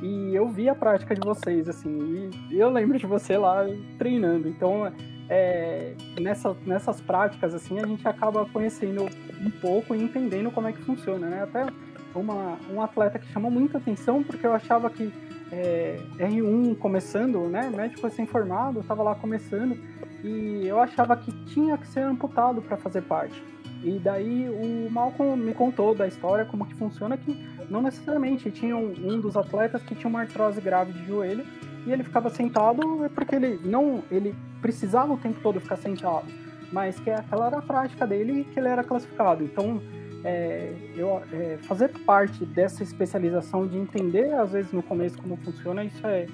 e 0.03 0.34
eu 0.34 0.49
vi 0.49 0.68
a 0.68 0.74
prática 0.74 1.14
de 1.14 1.20
vocês, 1.20 1.68
assim, 1.68 2.30
e 2.51 2.59
eu 2.59 2.68
lembro 2.70 2.99
de 2.99 3.07
você 3.07 3.36
lá 3.36 3.64
treinando. 3.99 4.49
Então, 4.49 4.92
é, 5.28 5.95
nessa, 6.20 6.55
nessas 6.66 7.01
práticas, 7.01 7.55
assim, 7.55 7.78
a 7.78 7.86
gente 7.86 8.07
acaba 8.07 8.45
conhecendo 8.47 9.05
um 9.40 9.51
pouco 9.51 9.95
e 9.95 10.03
entendendo 10.03 10.51
como 10.51 10.68
é 10.68 10.72
que 10.72 10.82
funciona, 10.82 11.26
né? 11.28 11.42
Até 11.42 11.66
uma, 12.15 12.59
um 12.71 12.81
atleta 12.81 13.19
que 13.19 13.27
chamou 13.33 13.51
muita 13.51 13.79
atenção, 13.79 14.23
porque 14.23 14.47
eu 14.47 14.53
achava 14.53 14.89
que 14.91 15.12
é, 15.53 15.99
R1 16.19 16.77
começando, 16.79 17.49
né? 17.49 17.71
Médico 17.71 18.07
recém-formado, 18.07 18.81
estava 18.81 19.03
lá 19.03 19.15
começando, 19.15 19.79
e 20.23 20.67
eu 20.67 20.81
achava 20.81 21.17
que 21.17 21.33
tinha 21.47 21.77
que 21.77 21.87
ser 21.87 22.01
amputado 22.01 22.62
para 22.62 22.77
fazer 22.77 23.03
parte. 23.03 23.43
E 23.83 23.99
daí 23.99 24.49
o 24.49 24.91
Malcolm 24.91 25.37
me 25.37 25.53
contou 25.53 25.95
da 25.95 26.07
história, 26.07 26.47
como 26.47 26.65
que 26.65 26.75
funciona, 26.75 27.19
que 27.19 27.39
não 27.69 27.83
necessariamente 27.83 28.51
tinha 28.51 28.77
um, 28.77 28.95
um 28.99 29.21
dos 29.21 29.37
atletas 29.37 29.83
que 29.83 29.95
tinha 29.95 30.09
uma 30.09 30.21
artrose 30.21 30.61
grave 30.61 30.93
de 30.93 31.07
joelho 31.07 31.45
e 31.87 31.93
ele 31.93 32.03
ficava 32.03 32.31
sentado 32.31 33.05
é 33.05 33.09
porque 33.11 33.35
ele 33.35 33.61
não 33.62 34.03
ele 34.11 34.35
precisava 34.62 35.12
o 35.12 35.19
tempo 35.19 35.39
todo 35.43 35.61
ficar 35.61 35.77
sentado, 35.77 36.27
mas 36.73 36.99
que 36.99 37.11
aquela 37.11 37.49
era 37.49 37.59
a 37.59 37.62
prática 37.62 38.07
dele 38.07 38.41
e 38.41 38.45
que 38.45 38.59
ele 38.59 38.69
era 38.69 38.83
classificado. 38.83 39.45
Então, 39.45 39.83
é, 40.25 40.72
eu, 40.97 41.22
é, 41.33 41.59
fazer 41.59 41.89
parte 42.01 42.45
dessa 42.47 42.83
especialização 42.83 43.66
de 43.66 43.77
entender, 43.77 44.33
às 44.35 44.53
vezes, 44.53 44.72
no 44.72 44.83
começo 44.83 45.18
como 45.18 45.37
funciona, 45.37 45.85
isso 45.85 46.07
é, 46.07 46.27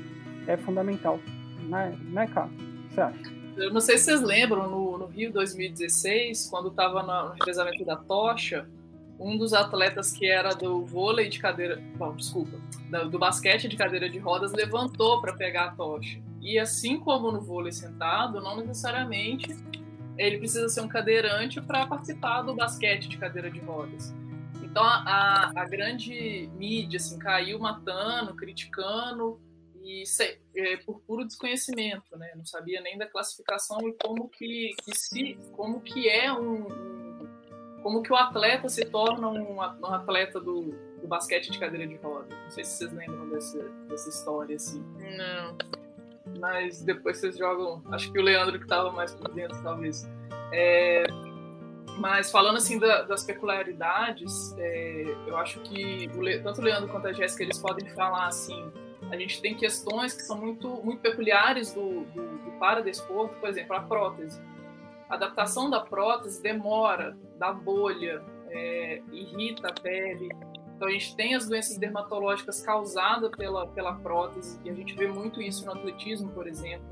é 0.47 0.57
fundamental. 0.57 1.19
Né, 1.69 1.97
né, 2.05 2.27
que 2.27 2.95
você 2.95 3.01
acha? 3.01 3.41
Eu 3.57 3.73
não 3.73 3.81
sei 3.81 3.99
se 3.99 4.05
vocês 4.05 4.23
lembram, 4.23 4.69
no, 4.71 4.97
no 4.97 5.07
Rio 5.07 5.33
2016, 5.33 6.49
quando 6.49 6.69
estava 6.69 7.03
no 7.03 7.35
revezamento 7.39 7.85
da 7.85 7.97
tocha, 7.97 8.67
um 9.19 9.37
dos 9.37 9.53
atletas 9.53 10.13
que 10.13 10.27
era 10.27 10.55
do 10.55 10.85
vôlei 10.87 11.29
de 11.29 11.39
cadeira, 11.39 11.83
bom, 11.97 12.15
desculpa, 12.17 12.59
do 13.11 13.19
basquete 13.19 13.69
de 13.69 13.77
cadeira 13.77 14.09
de 14.09 14.19
rodas 14.19 14.53
levantou 14.53 15.21
para 15.21 15.35
pegar 15.35 15.65
a 15.67 15.71
tocha. 15.73 16.19
E 16.41 16.59
assim 16.59 16.99
como 16.99 17.31
no 17.31 17.41
vôlei 17.41 17.71
sentado, 17.71 18.41
não 18.41 18.57
necessariamente 18.57 19.55
ele 20.21 20.39
precisa 20.39 20.69
ser 20.69 20.83
um 20.83 20.89
cadeirante 20.89 21.61
para 21.61 21.87
participar 21.87 22.43
do 22.43 22.55
basquete 22.55 23.09
de 23.09 23.17
cadeira 23.17 23.51
de 23.51 23.59
rodas. 23.61 24.13
Então 24.63 24.85
a, 24.85 25.51
a, 25.57 25.65
grande 25.65 26.49
mídia 26.55 26.99
assim 26.99 27.19
caiu 27.19 27.59
matando, 27.59 28.37
criticando 28.37 29.41
e 29.83 30.05
é, 30.55 30.77
por 30.77 31.01
puro 31.01 31.27
desconhecimento, 31.27 32.17
né? 32.17 32.33
Não 32.37 32.45
sabia 32.45 32.81
nem 32.83 32.99
da 32.99 33.07
classificação 33.07 33.79
e 33.89 33.95
como 33.95 34.29
que, 34.29 34.75
que 34.85 34.97
se, 34.97 35.39
como 35.53 35.81
que 35.81 36.09
é 36.09 36.31
um, 36.33 36.67
como 37.83 38.03
que 38.03 38.13
o 38.13 38.17
atleta 38.17 38.69
se 38.69 38.85
torna 38.85 39.29
um, 39.29 39.61
atleta 39.61 40.39
do, 40.39 40.71
do, 41.01 41.09
basquete 41.09 41.51
de 41.51 41.59
cadeira 41.59 41.87
de 41.87 41.97
roda. 41.97 42.29
Não 42.45 42.51
sei 42.51 42.63
se 42.63 42.77
vocês 42.77 42.93
lembram 42.93 43.29
dessa, 43.31 43.59
dessa 43.89 44.09
história 44.09 44.55
assim. 44.55 44.85
Não. 45.17 45.57
Mas 46.39 46.83
depois 46.83 47.19
vocês 47.19 47.37
jogam. 47.37 47.83
Acho 47.91 48.13
que 48.13 48.19
o 48.19 48.23
Leandro 48.23 48.59
que 48.59 48.65
estava 48.65 48.91
mais 48.93 49.15
por 49.15 49.33
dentro, 49.33 49.61
talvez. 49.63 50.09
É, 50.53 51.05
Mas 51.99 52.31
falando 52.31 52.57
assim 52.57 52.79
da, 52.79 53.03
das 53.03 53.25
peculiaridades, 53.25 54.55
é, 54.59 55.15
eu 55.27 55.37
acho 55.37 55.61
que 55.61 56.11
o, 56.15 56.43
tanto 56.43 56.61
o 56.61 56.65
Leandro 56.65 56.89
quanto 56.89 57.09
a 57.09 57.13
Jéssica 57.13 57.43
eles 57.43 57.59
podem 57.59 57.89
falar 57.91 58.27
assim. 58.27 58.71
A 59.11 59.17
gente 59.17 59.41
tem 59.43 59.57
questões 59.57 60.15
que 60.15 60.23
são 60.23 60.39
muito, 60.39 60.69
muito 60.85 61.01
peculiares 61.01 61.75
do, 61.75 62.05
do, 62.05 62.39
do 62.39 62.51
paradesporto, 62.59 63.35
por 63.37 63.49
exemplo, 63.49 63.77
a 63.77 63.81
prótese. 63.81 64.41
A 65.09 65.15
adaptação 65.15 65.69
da 65.69 65.81
prótese 65.81 66.41
demora, 66.41 67.17
dá 67.37 67.53
bolha, 67.53 68.23
é, 68.49 69.03
irrita 69.11 69.69
a 69.69 69.73
pele. 69.73 70.29
Então 70.81 70.89
a 70.89 70.93
gente 70.93 71.15
tem 71.15 71.35
as 71.35 71.47
doenças 71.47 71.77
dermatológicas 71.77 72.63
causadas 72.63 73.31
pela, 73.37 73.67
pela 73.67 73.97
prótese, 73.97 74.59
e 74.65 74.71
a 74.71 74.73
gente 74.73 74.95
vê 74.95 75.09
muito 75.09 75.43
isso 75.43 75.67
no 75.67 75.73
atletismo, 75.73 76.31
por 76.31 76.49
exemplo, 76.49 76.87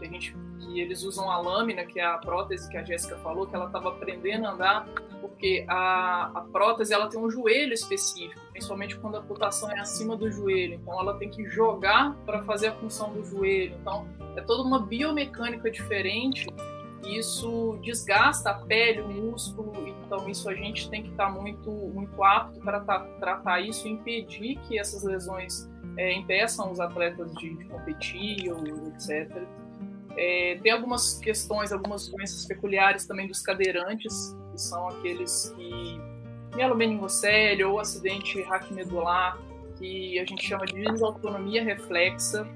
que, 0.00 0.04
a 0.04 0.08
gente, 0.08 0.36
que 0.58 0.80
eles 0.80 1.04
usam 1.04 1.30
a 1.30 1.38
lâmina, 1.38 1.84
que 1.84 2.00
é 2.00 2.04
a 2.04 2.18
prótese 2.18 2.68
que 2.68 2.76
a 2.76 2.82
Jéssica 2.82 3.16
falou, 3.18 3.46
que 3.46 3.54
ela 3.54 3.66
estava 3.66 3.90
aprendendo 3.90 4.46
a 4.46 4.50
andar, 4.50 4.88
porque 5.20 5.64
a, 5.68 6.32
a 6.34 6.40
prótese 6.40 6.92
ela 6.92 7.08
tem 7.08 7.20
um 7.20 7.30
joelho 7.30 7.72
específico, 7.72 8.40
principalmente 8.50 8.98
quando 8.98 9.18
a 9.18 9.22
putação 9.22 9.70
é 9.70 9.78
acima 9.78 10.16
do 10.16 10.28
joelho, 10.28 10.74
então 10.74 10.98
ela 10.98 11.16
tem 11.16 11.30
que 11.30 11.48
jogar 11.48 12.16
para 12.26 12.42
fazer 12.42 12.66
a 12.66 12.74
função 12.74 13.12
do 13.12 13.24
joelho. 13.24 13.76
Então 13.80 14.08
é 14.34 14.40
toda 14.40 14.64
uma 14.64 14.80
biomecânica 14.80 15.70
diferente 15.70 16.48
isso 17.04 17.78
desgasta 17.82 18.50
a 18.50 18.54
pele, 18.54 19.00
o 19.00 19.08
músculo, 19.08 19.72
então 19.88 20.28
isso 20.28 20.48
a 20.48 20.54
gente 20.54 20.88
tem 20.90 21.02
que 21.02 21.10
estar 21.10 21.26
tá 21.26 21.32
muito, 21.32 21.70
muito 21.70 22.22
apto 22.22 22.60
para 22.60 22.80
tratar 22.80 23.60
isso 23.60 23.88
e 23.88 23.92
impedir 23.92 24.58
que 24.68 24.78
essas 24.78 25.02
lesões 25.02 25.68
é, 25.96 26.12
impeçam 26.12 26.70
os 26.70 26.80
atletas 26.80 27.32
de, 27.34 27.56
de 27.56 27.64
competir 27.66 28.52
ou 28.52 28.88
etc. 28.88 29.42
É, 30.16 30.58
tem 30.62 30.72
algumas 30.72 31.18
questões, 31.18 31.72
algumas 31.72 32.08
doenças 32.08 32.44
peculiares 32.46 33.06
também 33.06 33.26
dos 33.26 33.40
cadeirantes, 33.40 34.36
que 34.52 34.60
são 34.60 34.88
aqueles 34.88 35.54
que 35.56 36.00
mielomeningocele 36.54 37.64
ou 37.64 37.78
acidente 37.78 38.42
raquimedular, 38.42 39.38
que 39.78 40.18
a 40.18 40.24
gente 40.24 40.44
chama 40.44 40.66
de 40.66 40.74
desautonomia 40.74 41.64
reflexa. 41.64 42.46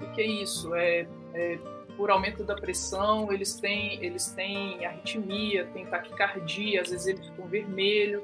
O 0.00 0.12
que 0.12 0.22
é 0.22 0.26
isso? 0.26 0.74
É, 0.74 1.06
é 1.34 1.58
por 1.96 2.10
aumento 2.10 2.42
da 2.44 2.54
pressão, 2.54 3.32
eles 3.32 3.54
têm, 3.54 4.02
eles 4.04 4.28
têm 4.28 4.84
arritmia, 4.84 5.66
têm 5.72 5.86
taquicardia, 5.86 6.82
às 6.82 6.90
vezes 6.90 7.06
eles 7.06 7.26
ficam 7.26 7.46
vermelho, 7.46 8.22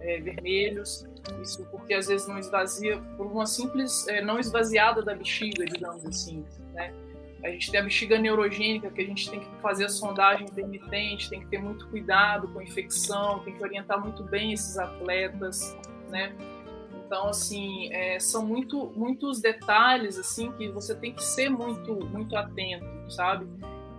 é, 0.00 0.20
vermelhos, 0.20 1.06
isso 1.42 1.66
porque 1.70 1.94
às 1.94 2.06
vezes 2.06 2.26
não 2.26 2.38
esvazia, 2.38 2.98
por 3.16 3.26
uma 3.26 3.46
simples 3.46 4.06
é, 4.08 4.20
não 4.20 4.38
esvaziada 4.38 5.02
da 5.02 5.14
bexiga, 5.14 5.64
digamos 5.64 6.04
assim, 6.06 6.44
né? 6.72 6.92
A 7.42 7.50
gente 7.50 7.70
tem 7.70 7.78
a 7.78 7.84
bexiga 7.84 8.18
neurogênica, 8.18 8.90
que 8.90 9.00
a 9.00 9.04
gente 9.04 9.30
tem 9.30 9.38
que 9.38 9.46
fazer 9.62 9.84
a 9.84 9.88
sondagem 9.88 10.46
intermitente, 10.46 11.30
tem 11.30 11.40
que 11.40 11.46
ter 11.46 11.58
muito 11.58 11.86
cuidado 11.88 12.48
com 12.48 12.60
infecção, 12.60 13.38
tem 13.40 13.54
que 13.54 13.62
orientar 13.62 14.00
muito 14.00 14.24
bem 14.24 14.52
esses 14.52 14.76
atletas, 14.76 15.76
né? 16.10 16.34
Então, 17.08 17.28
assim, 17.28 17.90
é, 17.90 18.20
são 18.20 18.44
muito, 18.44 18.92
muitos 18.94 19.40
detalhes, 19.40 20.18
assim, 20.18 20.52
que 20.52 20.68
você 20.68 20.94
tem 20.94 21.14
que 21.14 21.24
ser 21.24 21.48
muito, 21.48 21.94
muito 22.04 22.36
atento, 22.36 22.86
sabe? 23.10 23.46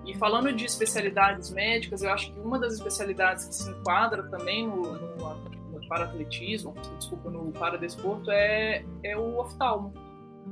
E 0.05 0.15
falando 0.15 0.53
de 0.53 0.63
especialidades 0.63 1.49
médicas, 1.49 2.03
eu 2.03 2.13
acho 2.13 2.31
que 2.31 2.39
uma 2.39 2.59
das 2.59 2.73
especialidades 2.73 3.45
que 3.45 3.55
se 3.55 3.71
enquadra 3.71 4.29
também 4.29 4.67
no, 4.67 4.75
no, 4.75 5.35
no 5.71 5.87
para-atletismo, 5.87 6.75
desculpa, 6.99 7.31
no 7.31 7.51
para-desporto, 7.51 8.29
é, 8.29 8.85
é 9.03 9.17
o 9.17 9.39
oftalmo, 9.39 9.91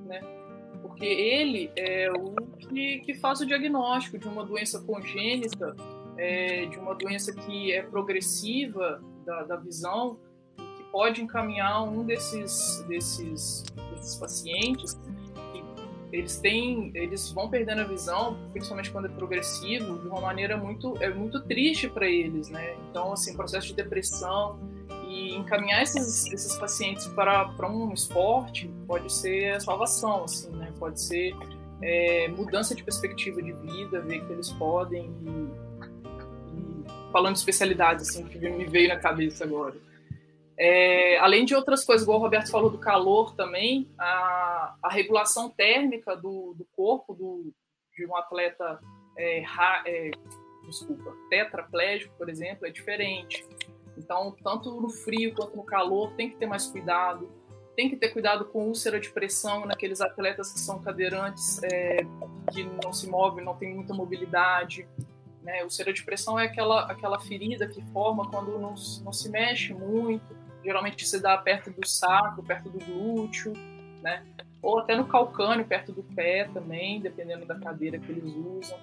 né? 0.07 0.19
Porque 0.81 1.05
ele 1.05 1.71
é 1.75 2.09
o 2.11 2.33
que, 2.57 3.01
que 3.01 3.13
faz 3.13 3.39
o 3.39 3.45
diagnóstico 3.45 4.17
de 4.17 4.27
uma 4.27 4.43
doença 4.43 4.81
congênita, 4.81 5.75
é, 6.17 6.65
de 6.65 6.79
uma 6.79 6.95
doença 6.95 7.31
que 7.35 7.71
é 7.71 7.83
progressiva 7.83 8.99
da, 9.23 9.43
da 9.43 9.55
visão, 9.57 10.17
pode 10.97 11.21
encaminhar 11.21 11.83
um 11.83 12.03
desses, 12.03 12.83
desses, 12.87 13.63
desses 13.93 14.15
pacientes 14.15 14.99
eles 16.11 16.39
têm, 16.39 16.89
eles 16.95 17.31
vão 17.31 17.47
perdendo 17.51 17.81
a 17.81 17.83
visão, 17.83 18.35
principalmente 18.51 18.89
quando 18.89 19.05
é 19.05 19.09
progressivo, 19.09 19.99
de 19.99 20.07
uma 20.07 20.19
maneira 20.19 20.57
muito, 20.57 20.97
é 20.99 21.13
muito 21.13 21.39
triste 21.41 21.87
para 21.87 22.07
eles, 22.07 22.49
né? 22.49 22.75
Então, 22.89 23.13
assim, 23.13 23.35
processo 23.35 23.67
de 23.67 23.75
depressão 23.75 24.57
e 25.07 25.35
encaminhar 25.35 25.83
esses, 25.83 26.25
esses 26.33 26.55
pacientes 26.55 27.05
para, 27.09 27.45
para 27.49 27.69
um 27.69 27.93
esporte 27.93 28.67
pode 28.87 29.13
ser 29.13 29.57
a 29.57 29.59
salvação, 29.59 30.23
assim, 30.23 30.49
né? 30.49 30.73
Pode 30.79 30.99
ser 30.99 31.35
é, 31.79 32.27
mudança 32.29 32.73
de 32.73 32.83
perspectiva 32.83 33.39
de 33.39 33.51
vida, 33.51 34.01
ver 34.01 34.25
que 34.25 34.33
eles 34.33 34.51
podem 34.53 35.13
e, 35.21 35.29
e 36.57 36.85
falando 37.11 37.33
de 37.33 37.39
especialidades, 37.39 38.09
assim, 38.09 38.23
que 38.23 38.39
me 38.39 38.65
veio 38.65 38.87
na 38.87 38.97
cabeça 38.97 39.43
agora. 39.43 39.75
É, 40.59 41.19
além 41.19 41.45
de 41.45 41.53
outras 41.53 41.85
coisas, 41.85 42.03
igual 42.03 42.17
o 42.17 42.21
Roberto 42.21 42.49
falou 42.49 42.69
do 42.71 42.79
calor 42.79 43.35
também, 43.35 43.87
a, 43.97 44.75
a 44.81 44.89
regulação 44.89 45.49
térmica 45.49 46.15
do, 46.15 46.55
do 46.57 46.65
corpo 46.75 47.13
do, 47.13 47.53
de 47.95 48.07
um 48.07 48.15
atleta 48.15 48.79
é, 49.15 49.41
ra, 49.41 49.83
é, 49.85 50.09
desculpa, 50.65 51.15
tetraplégico, 51.29 52.15
por 52.17 52.27
exemplo, 52.27 52.65
é 52.65 52.71
diferente. 52.71 53.45
Então, 53.95 54.35
tanto 54.43 54.81
no 54.81 54.89
frio 54.89 55.33
quanto 55.35 55.55
no 55.55 55.63
calor, 55.63 56.13
tem 56.13 56.29
que 56.29 56.37
ter 56.37 56.47
mais 56.47 56.65
cuidado. 56.65 57.29
Tem 57.75 57.87
que 57.87 57.95
ter 57.95 58.09
cuidado 58.09 58.45
com 58.45 58.65
úlcera 58.67 58.99
de 58.99 59.11
pressão 59.11 59.63
naqueles 59.63 60.01
atletas 60.01 60.51
que 60.51 60.59
são 60.59 60.81
cadeirantes, 60.81 61.61
é, 61.61 61.97
que 62.51 62.63
não 62.83 62.91
se 62.91 63.07
movem, 63.07 63.45
não 63.45 63.55
tem 63.55 63.75
muita 63.75 63.93
mobilidade. 63.93 64.87
Né? 65.43 65.63
Úlcera 65.63 65.93
de 65.93 66.03
pressão 66.03 66.39
é 66.39 66.45
aquela, 66.45 66.91
aquela 66.91 67.19
ferida 67.19 67.67
que 67.67 67.81
forma 67.91 68.27
quando 68.29 68.57
não, 68.57 68.73
não 69.03 69.13
se 69.13 69.29
mexe 69.29 69.71
muito 69.71 70.36
geralmente 70.67 71.07
se 71.07 71.21
dá 71.21 71.37
perto 71.37 71.71
do 71.71 71.87
saco, 71.87 72.43
perto 72.43 72.69
do 72.69 72.77
glúteo, 72.83 73.53
né? 74.01 74.21
Ou 74.61 74.79
até 74.79 74.97
no 74.97 75.07
calcânio, 75.07 75.65
perto 75.65 75.93
do 75.93 76.03
pé 76.03 76.49
também, 76.53 76.99
dependendo 76.99 77.45
da 77.45 77.57
cadeira 77.57 77.97
que 77.97 78.11
eles 78.11 78.25
usam. 78.25 78.77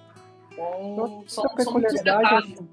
Então, 0.51 1.23
são, 1.27 1.43
são 1.59 1.73
muitos 1.73 2.01
detalhes. 2.01 2.53
Assim, 2.53 2.69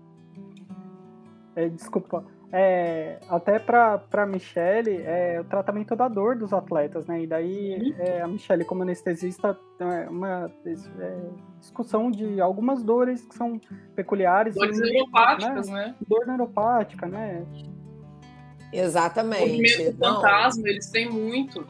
é, 1.55 1.69
desculpa. 1.69 2.25
É, 2.51 3.19
até 3.29 3.59
para 3.59 4.03
a 4.13 4.27
Michelle, 4.27 5.03
é, 5.03 5.41
o 5.41 5.45
tratamento 5.45 5.95
da 5.95 6.09
dor 6.09 6.37
dos 6.37 6.53
atletas, 6.55 7.07
né? 7.07 7.23
E 7.23 7.27
daí 7.27 7.95
é, 7.99 8.23
a 8.23 8.29
Michelle, 8.29 8.65
como 8.65 8.83
anestesista, 8.83 9.59
é 9.79 10.09
uma 10.09 10.51
é, 10.65 11.31
discussão 11.61 12.11
de 12.11 12.41
algumas 12.41 12.83
dores 12.83 13.27
que 13.27 13.35
são 13.35 13.61
peculiares. 13.95 14.55
Dores 14.55 14.79
neuropáticas, 14.81 15.69
né? 15.69 15.87
né? 15.87 15.95
Dor 16.07 16.27
neuropática, 16.27 17.07
né? 17.07 17.45
Exatamente. 18.73 19.43
O 19.43 19.47
movimento 19.49 19.99
fantasma, 19.99 20.69
eles 20.69 20.89
têm 20.89 21.11
muito. 21.11 21.67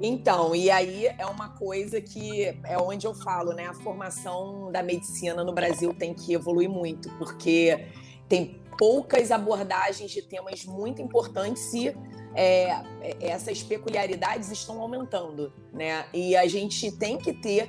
Então, 0.00 0.54
e 0.54 0.70
aí 0.70 1.06
é 1.06 1.24
uma 1.26 1.50
coisa 1.50 2.00
que 2.00 2.46
é 2.64 2.76
onde 2.78 3.06
eu 3.06 3.14
falo, 3.14 3.52
né? 3.52 3.66
A 3.66 3.74
formação 3.74 4.70
da 4.70 4.82
medicina 4.82 5.42
no 5.42 5.52
Brasil 5.52 5.94
tem 5.94 6.12
que 6.12 6.34
evoluir 6.34 6.68
muito, 6.68 7.08
porque 7.16 7.86
tem 8.28 8.60
poucas 8.76 9.30
abordagens 9.30 10.10
de 10.10 10.20
temas 10.20 10.64
muito 10.64 11.00
importantes 11.00 11.72
e 11.72 11.94
é, 12.34 12.82
essas 13.20 13.62
peculiaridades 13.62 14.50
estão 14.50 14.80
aumentando, 14.80 15.52
né? 15.72 16.06
E 16.12 16.36
a 16.36 16.46
gente 16.46 16.90
tem 16.90 17.16
que 17.16 17.32
ter 17.32 17.68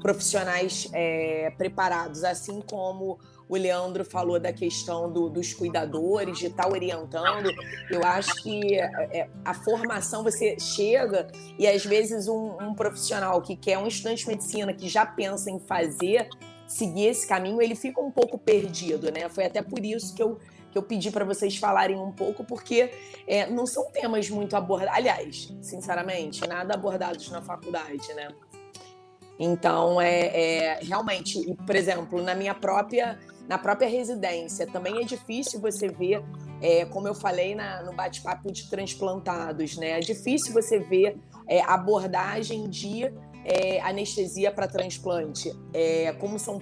profissionais 0.00 0.86
é, 0.92 1.50
preparados, 1.56 2.24
assim 2.24 2.60
como 2.60 3.18
o 3.48 3.56
Leandro 3.56 4.04
falou 4.04 4.40
da 4.40 4.52
questão 4.52 5.12
do, 5.12 5.28
dos 5.28 5.52
cuidadores, 5.52 6.38
de 6.38 6.46
estar 6.46 6.68
orientando. 6.68 7.50
Eu 7.90 8.02
acho 8.04 8.42
que 8.42 8.74
é, 8.74 9.18
é, 9.18 9.28
a 9.44 9.54
formação, 9.54 10.22
você 10.22 10.58
chega 10.58 11.28
e 11.58 11.66
às 11.66 11.84
vezes 11.84 12.26
um, 12.28 12.56
um 12.60 12.74
profissional 12.74 13.40
que 13.42 13.56
quer, 13.56 13.78
um 13.78 13.86
estudante 13.86 14.22
de 14.22 14.28
medicina 14.28 14.72
que 14.72 14.88
já 14.88 15.04
pensa 15.04 15.50
em 15.50 15.58
fazer, 15.58 16.28
seguir 16.66 17.06
esse 17.06 17.26
caminho, 17.26 17.60
ele 17.60 17.74
fica 17.74 18.00
um 18.00 18.10
pouco 18.10 18.38
perdido, 18.38 19.12
né? 19.12 19.28
Foi 19.28 19.44
até 19.44 19.62
por 19.62 19.84
isso 19.84 20.14
que 20.14 20.22
eu 20.22 20.38
que 20.74 20.78
eu 20.78 20.82
pedi 20.82 21.08
para 21.12 21.24
vocês 21.24 21.56
falarem 21.56 21.96
um 21.96 22.10
pouco, 22.10 22.42
porque 22.42 22.90
é, 23.28 23.48
não 23.48 23.64
são 23.64 23.92
temas 23.92 24.28
muito 24.28 24.56
abordados. 24.56 24.96
Aliás, 24.96 25.54
sinceramente, 25.62 26.44
nada 26.48 26.74
abordados 26.74 27.30
na 27.30 27.40
faculdade, 27.40 28.12
né? 28.14 28.26
Então, 29.38 30.00
é, 30.00 30.26
é 30.26 30.80
realmente, 30.82 31.38
por 31.64 31.76
exemplo, 31.76 32.20
na 32.20 32.34
minha 32.34 32.54
própria 32.54 33.16
na 33.48 33.58
própria 33.58 33.88
residência. 33.88 34.66
Também 34.66 35.00
é 35.00 35.04
difícil 35.04 35.60
você 35.60 35.88
ver, 35.88 36.22
é, 36.60 36.84
como 36.86 37.08
eu 37.08 37.14
falei 37.14 37.54
na, 37.54 37.82
no 37.82 37.94
bate-papo 37.94 38.50
de 38.50 38.68
transplantados, 38.68 39.76
né? 39.76 39.90
É 39.90 40.00
difícil 40.00 40.52
você 40.52 40.78
ver 40.78 41.16
é, 41.48 41.60
abordagem 41.62 42.68
de 42.68 43.12
é, 43.44 43.80
anestesia 43.82 44.50
para 44.50 44.66
transplante. 44.66 45.54
É, 45.72 46.12
como 46.14 46.38
são 46.38 46.60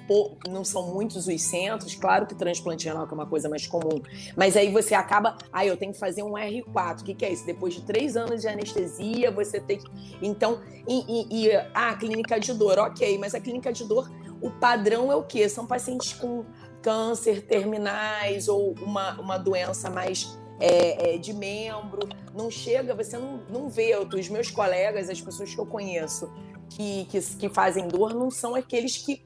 não 0.48 0.64
são 0.64 0.92
muitos 0.92 1.28
os 1.28 1.42
centros, 1.42 1.94
claro 1.94 2.26
que 2.26 2.34
transplante 2.34 2.86
renal 2.86 3.06
é 3.08 3.14
uma 3.14 3.26
coisa 3.26 3.48
mais 3.48 3.66
comum, 3.66 4.02
mas 4.36 4.56
aí 4.56 4.70
você 4.70 4.94
acaba, 4.94 5.36
ah, 5.52 5.64
eu 5.64 5.76
tenho 5.76 5.92
que 5.92 5.98
fazer 5.98 6.22
um 6.22 6.32
R4. 6.32 7.00
O 7.00 7.04
que, 7.04 7.14
que 7.14 7.24
é 7.24 7.32
isso? 7.32 7.46
Depois 7.46 7.74
de 7.74 7.82
três 7.82 8.16
anos 8.16 8.40
de 8.40 8.48
anestesia, 8.48 9.30
você 9.30 9.60
tem 9.60 9.78
que. 9.78 9.88
Então, 10.20 10.60
e, 10.88 11.04
e, 11.06 11.46
e 11.46 11.56
ah, 11.72 11.94
clínica 11.94 12.40
de 12.40 12.52
dor, 12.52 12.78
ok, 12.78 13.16
mas 13.18 13.34
a 13.34 13.40
clínica 13.40 13.72
de 13.72 13.84
dor, 13.84 14.10
o 14.40 14.50
padrão 14.50 15.12
é 15.12 15.14
o 15.14 15.22
quê? 15.22 15.48
São 15.48 15.64
pacientes 15.64 16.12
com 16.14 16.44
câncer 16.82 17.42
terminais 17.42 18.48
ou 18.48 18.74
uma, 18.82 19.20
uma 19.20 19.38
doença 19.38 19.88
mais 19.88 20.38
é, 20.60 21.14
é, 21.14 21.18
de 21.18 21.32
membro. 21.32 22.08
Não 22.34 22.50
chega, 22.50 22.94
você 22.94 23.16
não, 23.16 23.38
não 23.48 23.68
vê. 23.68 23.96
Os 23.96 24.28
meus 24.28 24.50
colegas, 24.50 25.08
as 25.08 25.20
pessoas 25.20 25.54
que 25.54 25.60
eu 25.60 25.66
conheço 25.66 26.32
que, 26.68 27.06
que, 27.06 27.20
que 27.36 27.48
fazem 27.48 27.88
dor, 27.88 28.14
não 28.14 28.30
são 28.30 28.54
aqueles 28.54 28.96
que 28.96 29.24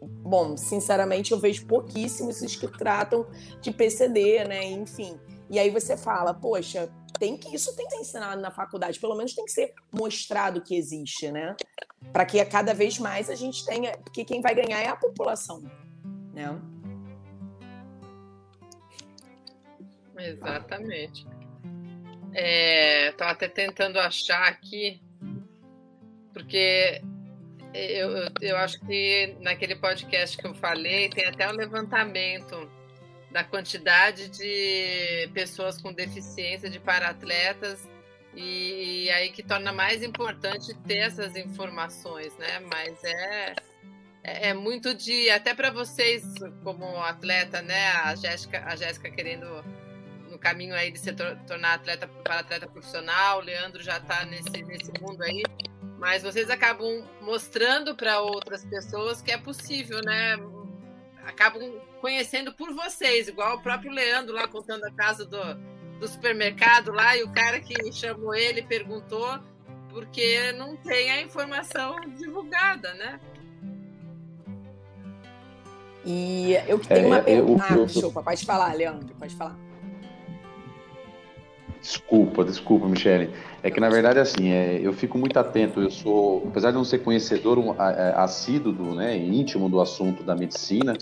bom, 0.00 0.56
sinceramente, 0.56 1.32
eu 1.32 1.38
vejo 1.38 1.66
pouquíssimos 1.66 2.40
os 2.40 2.54
que 2.54 2.68
tratam 2.68 3.26
de 3.60 3.72
PCD, 3.72 4.44
né? 4.44 4.64
Enfim. 4.64 5.18
E 5.50 5.58
aí 5.58 5.70
você 5.70 5.96
fala, 5.96 6.34
poxa, 6.34 6.88
tem 7.18 7.36
que 7.36 7.54
isso 7.54 7.74
tem 7.74 7.86
que 7.86 7.94
ser 7.94 8.00
ensinado 8.00 8.40
na 8.40 8.50
faculdade, 8.50 9.00
pelo 9.00 9.16
menos 9.16 9.34
tem 9.34 9.44
que 9.44 9.50
ser 9.50 9.74
mostrado 9.90 10.60
que 10.60 10.76
existe, 10.76 11.30
né? 11.32 11.56
Para 12.12 12.24
que 12.24 12.42
cada 12.44 12.74
vez 12.74 12.98
mais 12.98 13.28
a 13.28 13.34
gente 13.34 13.64
tenha, 13.64 13.96
porque 13.98 14.24
quem 14.24 14.40
vai 14.40 14.54
ganhar 14.54 14.80
é 14.80 14.88
a 14.88 14.96
população, 14.96 15.62
né? 16.32 16.60
Exatamente. 20.18 21.26
É, 22.34 23.12
tô 23.12 23.24
até 23.24 23.48
tentando 23.48 23.98
achar 23.98 24.48
aqui, 24.48 25.00
porque 26.32 27.00
eu, 27.72 28.10
eu, 28.10 28.32
eu 28.40 28.56
acho 28.56 28.78
que 28.80 29.36
naquele 29.40 29.76
podcast 29.76 30.36
que 30.36 30.46
eu 30.46 30.54
falei 30.54 31.08
tem 31.08 31.26
até 31.26 31.48
um 31.48 31.54
levantamento 31.54 32.70
da 33.30 33.44
quantidade 33.44 34.28
de 34.28 35.28
pessoas 35.34 35.80
com 35.80 35.92
deficiência 35.92 36.68
de 36.70 36.80
paratletas 36.80 37.86
e, 38.34 39.04
e, 39.04 39.10
aí 39.10 39.30
que 39.30 39.42
torna 39.42 39.72
mais 39.72 40.02
importante 40.02 40.74
ter 40.86 40.98
essas 40.98 41.36
informações, 41.36 42.36
né? 42.36 42.60
Mas 42.60 43.02
é, 43.04 43.54
é, 44.22 44.48
é 44.50 44.54
muito 44.54 44.94
de 44.94 45.28
até 45.30 45.54
para 45.54 45.70
vocês 45.70 46.22
como 46.62 47.02
atleta, 47.02 47.60
né? 47.62 47.90
A 48.04 48.14
Jéssica, 48.14 48.64
a 48.64 48.76
Jéssica 48.76 49.10
querendo 49.10 49.64
no 50.38 50.40
caminho 50.40 50.74
aí 50.74 50.92
de 50.92 51.00
se 51.00 51.12
tornar 51.12 51.74
atleta 51.74 52.06
para 52.22 52.38
atleta 52.38 52.68
profissional, 52.68 53.38
o 53.38 53.42
Leandro 53.42 53.82
já 53.82 53.98
está 53.98 54.24
nesse 54.24 54.62
nesse 54.62 54.92
mundo 55.00 55.20
aí, 55.22 55.42
mas 55.98 56.22
vocês 56.22 56.48
acabam 56.48 57.04
mostrando 57.20 57.94
para 57.96 58.20
outras 58.20 58.64
pessoas 58.64 59.20
que 59.20 59.32
é 59.32 59.36
possível, 59.36 60.00
né? 60.00 60.36
Acabam 61.26 61.62
conhecendo 62.00 62.54
por 62.54 62.72
vocês, 62.72 63.28
igual 63.28 63.56
o 63.56 63.60
próprio 63.60 63.90
Leandro 63.90 64.32
lá 64.32 64.46
contando 64.46 64.84
a 64.84 64.92
casa 64.92 65.26
do, 65.26 65.54
do 65.98 66.08
supermercado 66.08 66.92
lá, 66.92 67.16
e 67.16 67.24
o 67.24 67.32
cara 67.32 67.60
que 67.60 67.92
chamou 67.92 68.34
ele 68.34 68.62
perguntou 68.62 69.40
porque 69.90 70.52
não 70.52 70.76
tem 70.76 71.10
a 71.10 71.20
informação 71.20 71.98
divulgada, 72.16 72.94
né? 72.94 73.20
E 76.04 76.54
eu 76.68 76.78
que 76.78 76.86
tenho 76.86 77.06
é, 77.06 77.06
uma 77.08 77.22
pergunta. 77.22 77.64
Ah, 77.68 77.84
desculpa, 77.84 78.22
pode 78.22 78.46
falar, 78.46 78.72
Leandro, 78.74 79.14
pode 79.16 79.34
falar. 79.34 79.67
Desculpa, 81.80 82.44
desculpa, 82.44 82.86
Michele. 82.86 83.30
É 83.62 83.70
que 83.70 83.80
na 83.80 83.88
verdade 83.88 84.18
assim, 84.18 84.50
é, 84.50 84.80
eu 84.82 84.92
fico 84.92 85.16
muito 85.16 85.38
atento. 85.38 85.80
Eu 85.80 85.90
sou, 85.90 86.44
apesar 86.48 86.70
de 86.70 86.76
não 86.76 86.84
ser 86.84 86.98
conhecedor 86.98 87.58
um, 87.58 87.74
assíduo, 88.16 88.72
do, 88.72 88.94
né, 88.94 89.16
íntimo 89.16 89.68
do 89.68 89.80
assunto 89.80 90.22
da 90.22 90.34
medicina, 90.34 90.96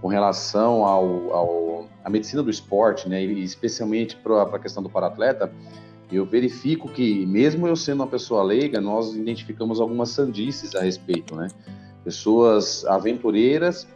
com 0.00 0.08
relação 0.08 0.84
ao, 0.84 1.32
ao 1.32 1.88
à 2.04 2.10
medicina 2.10 2.42
do 2.42 2.50
esporte, 2.50 3.08
né, 3.08 3.24
e 3.24 3.42
especialmente 3.44 4.16
para 4.16 4.42
a 4.42 4.58
questão 4.58 4.82
do 4.82 4.90
paratleta, 4.90 5.52
eu 6.10 6.26
verifico 6.26 6.88
que, 6.88 7.24
mesmo 7.26 7.66
eu 7.66 7.74
sendo 7.74 8.00
uma 8.00 8.06
pessoa 8.06 8.42
leiga, 8.42 8.80
nós 8.80 9.14
identificamos 9.14 9.80
algumas 9.80 10.10
sandices 10.10 10.74
a 10.74 10.82
respeito, 10.82 11.34
né? 11.34 11.48
Pessoas 12.04 12.84
aventureiras 12.84 13.86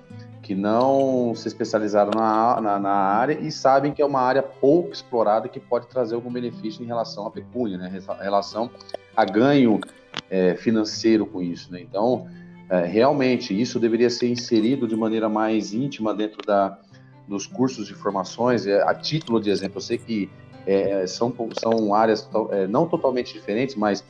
que 0.46 0.54
não 0.54 1.34
se 1.34 1.48
especializaram 1.48 2.12
na, 2.14 2.60
na, 2.60 2.78
na, 2.78 2.92
área 2.92 3.32
e 3.32 3.50
sabem 3.50 3.92
que 3.92 4.00
é 4.00 4.06
uma 4.06 4.20
área 4.20 4.44
pouco 4.44 4.92
explorada 4.92 5.48
que 5.48 5.58
pode 5.58 5.88
trazer 5.88 6.14
algum 6.14 6.32
benefício 6.32 6.84
em 6.84 6.86
relação 6.86 7.26
à 7.26 7.32
pecúnia, 7.32 7.76
né? 7.76 7.92
Em 7.92 8.22
relação 8.22 8.70
a 9.16 9.24
ganho 9.24 9.80
é, 10.30 10.54
financeiro 10.54 11.26
com 11.26 11.42
isso, 11.42 11.72
né? 11.72 11.80
Então, 11.80 12.28
é, 12.70 12.84
realmente 12.84 13.60
isso 13.60 13.80
deveria 13.80 14.08
ser 14.08 14.28
inserido 14.28 14.86
de 14.86 14.94
maneira 14.94 15.28
mais 15.28 15.74
íntima 15.74 16.14
dentro 16.14 16.38
da, 16.46 16.78
dos 17.26 17.44
cursos 17.44 17.88
de 17.88 17.94
formações. 17.94 18.68
É, 18.68 18.80
a 18.88 18.94
título 18.94 19.40
de 19.40 19.50
exemplo, 19.50 19.78
eu 19.78 19.82
sei 19.82 19.98
que 19.98 20.30
é, 20.64 21.04
são, 21.08 21.34
são 21.60 21.92
áreas 21.92 22.28
é, 22.52 22.68
não 22.68 22.86
totalmente 22.86 23.32
diferentes, 23.32 23.74
mas 23.74 24.04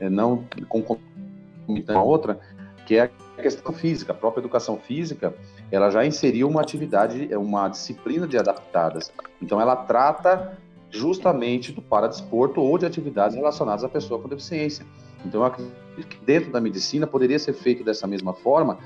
não 0.00 0.44
concomitando 0.70 1.98
a 1.98 2.02
outra, 2.02 2.40
que 2.86 2.96
é 2.96 3.10
a 3.38 3.42
questão 3.42 3.74
física. 3.74 4.12
A 4.12 4.14
própria 4.14 4.40
educação 4.40 4.78
física, 4.78 5.34
ela 5.72 5.90
já 5.90 6.04
inseriu 6.04 6.48
uma 6.48 6.60
atividade, 6.60 7.28
uma 7.34 7.68
disciplina 7.68 8.28
de 8.28 8.36
adaptadas. 8.36 9.10
Então, 9.40 9.60
ela 9.60 9.74
trata 9.74 10.58
justamente 10.90 11.72
do 11.72 11.80
paradesporto 11.80 12.60
ou 12.60 12.76
de 12.76 12.84
atividades 12.84 13.34
relacionadas 13.34 13.82
à 13.82 13.88
pessoa 13.88 14.20
com 14.20 14.28
deficiência. 14.28 14.84
Então, 15.24 15.40
eu 15.40 15.46
acredito 15.46 16.06
que 16.08 16.24
dentro 16.24 16.52
da 16.52 16.60
medicina 16.60 17.06
poderia 17.06 17.38
ser 17.38 17.54
feito 17.54 17.82
dessa 17.82 18.06
mesma 18.06 18.34
forma, 18.34 18.78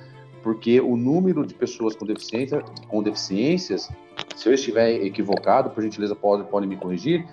porque 0.45 0.81
o 0.81 0.97
número 0.97 1.45
de 1.45 1.55
pessoas 1.55 1.97
com 1.97 2.07
deficiência, 2.07 2.63
com 2.87 3.03
deficiências, 3.03 3.91
se 4.37 4.49
eu 4.49 4.55
estiver 4.55 5.05
equivocado, 5.05 5.71
por 5.71 5.83
gentileza 5.83 6.15
pode, 6.15 6.45
pode 6.45 6.69
me 6.69 6.77
corrigir, 6.77 7.27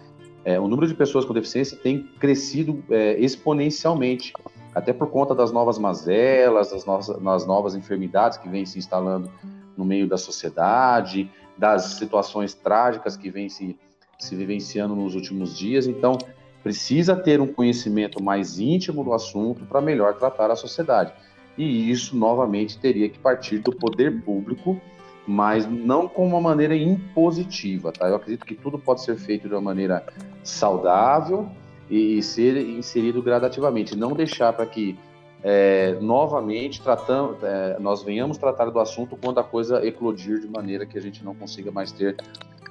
é, 0.43 0.59
o 0.59 0.67
número 0.67 0.87
de 0.87 0.95
pessoas 0.95 1.23
com 1.23 1.33
deficiência 1.33 1.77
tem 1.77 2.03
crescido 2.19 2.83
é, 2.89 3.17
exponencialmente, 3.19 4.33
até 4.73 4.91
por 4.91 5.07
conta 5.09 5.35
das 5.35 5.51
novas 5.51 5.77
mazelas, 5.77 6.71
das 6.71 6.85
novas, 6.85 7.07
das 7.07 7.45
novas 7.45 7.75
enfermidades 7.75 8.37
que 8.37 8.49
vêm 8.49 8.65
se 8.65 8.79
instalando 8.79 9.31
no 9.77 9.85
meio 9.85 10.07
da 10.07 10.17
sociedade, 10.17 11.29
das 11.57 11.95
situações 11.95 12.53
trágicas 12.53 13.15
que 13.15 13.29
vêm 13.29 13.49
se, 13.49 13.77
se 14.17 14.35
vivenciando 14.35 14.95
nos 14.95 15.15
últimos 15.15 15.57
dias. 15.57 15.87
Então, 15.87 16.17
precisa 16.61 17.15
ter 17.15 17.41
um 17.41 17.47
conhecimento 17.47 18.23
mais 18.23 18.59
íntimo 18.59 19.03
do 19.03 19.13
assunto 19.13 19.65
para 19.65 19.81
melhor 19.81 20.15
tratar 20.15 20.49
a 20.49 20.55
sociedade. 20.55 21.13
E 21.57 21.91
isso, 21.91 22.17
novamente, 22.17 22.79
teria 22.79 23.09
que 23.09 23.19
partir 23.19 23.59
do 23.59 23.71
poder 23.71 24.23
público, 24.23 24.79
mas 25.27 25.67
não 25.67 26.07
com 26.07 26.25
uma 26.25 26.41
maneira 26.41 26.75
impositiva. 26.75 27.91
Tá? 27.91 28.07
Eu 28.07 28.15
acredito 28.15 28.45
que 28.45 28.55
tudo 28.55 28.79
pode 28.79 29.03
ser 29.03 29.17
feito 29.17 29.47
de 29.47 29.53
uma 29.53 29.61
maneira 29.61 30.03
saudável 30.43 31.49
e 31.89 32.21
ser 32.23 32.57
inserido 32.57 33.21
gradativamente, 33.21 33.95
não 33.95 34.13
deixar 34.13 34.53
para 34.53 34.65
que 34.65 34.97
é, 35.43 35.97
novamente 35.99 36.81
tratando, 36.81 37.37
é, 37.43 37.77
nós 37.79 38.01
venhamos 38.01 38.37
tratar 38.37 38.69
do 38.69 38.79
assunto 38.79 39.17
quando 39.21 39.39
a 39.39 39.43
coisa 39.43 39.85
eclodir 39.85 40.39
de 40.39 40.47
maneira 40.47 40.85
que 40.85 40.97
a 40.97 41.01
gente 41.01 41.23
não 41.23 41.35
consiga 41.35 41.69
mais 41.69 41.91
ter 41.91 42.15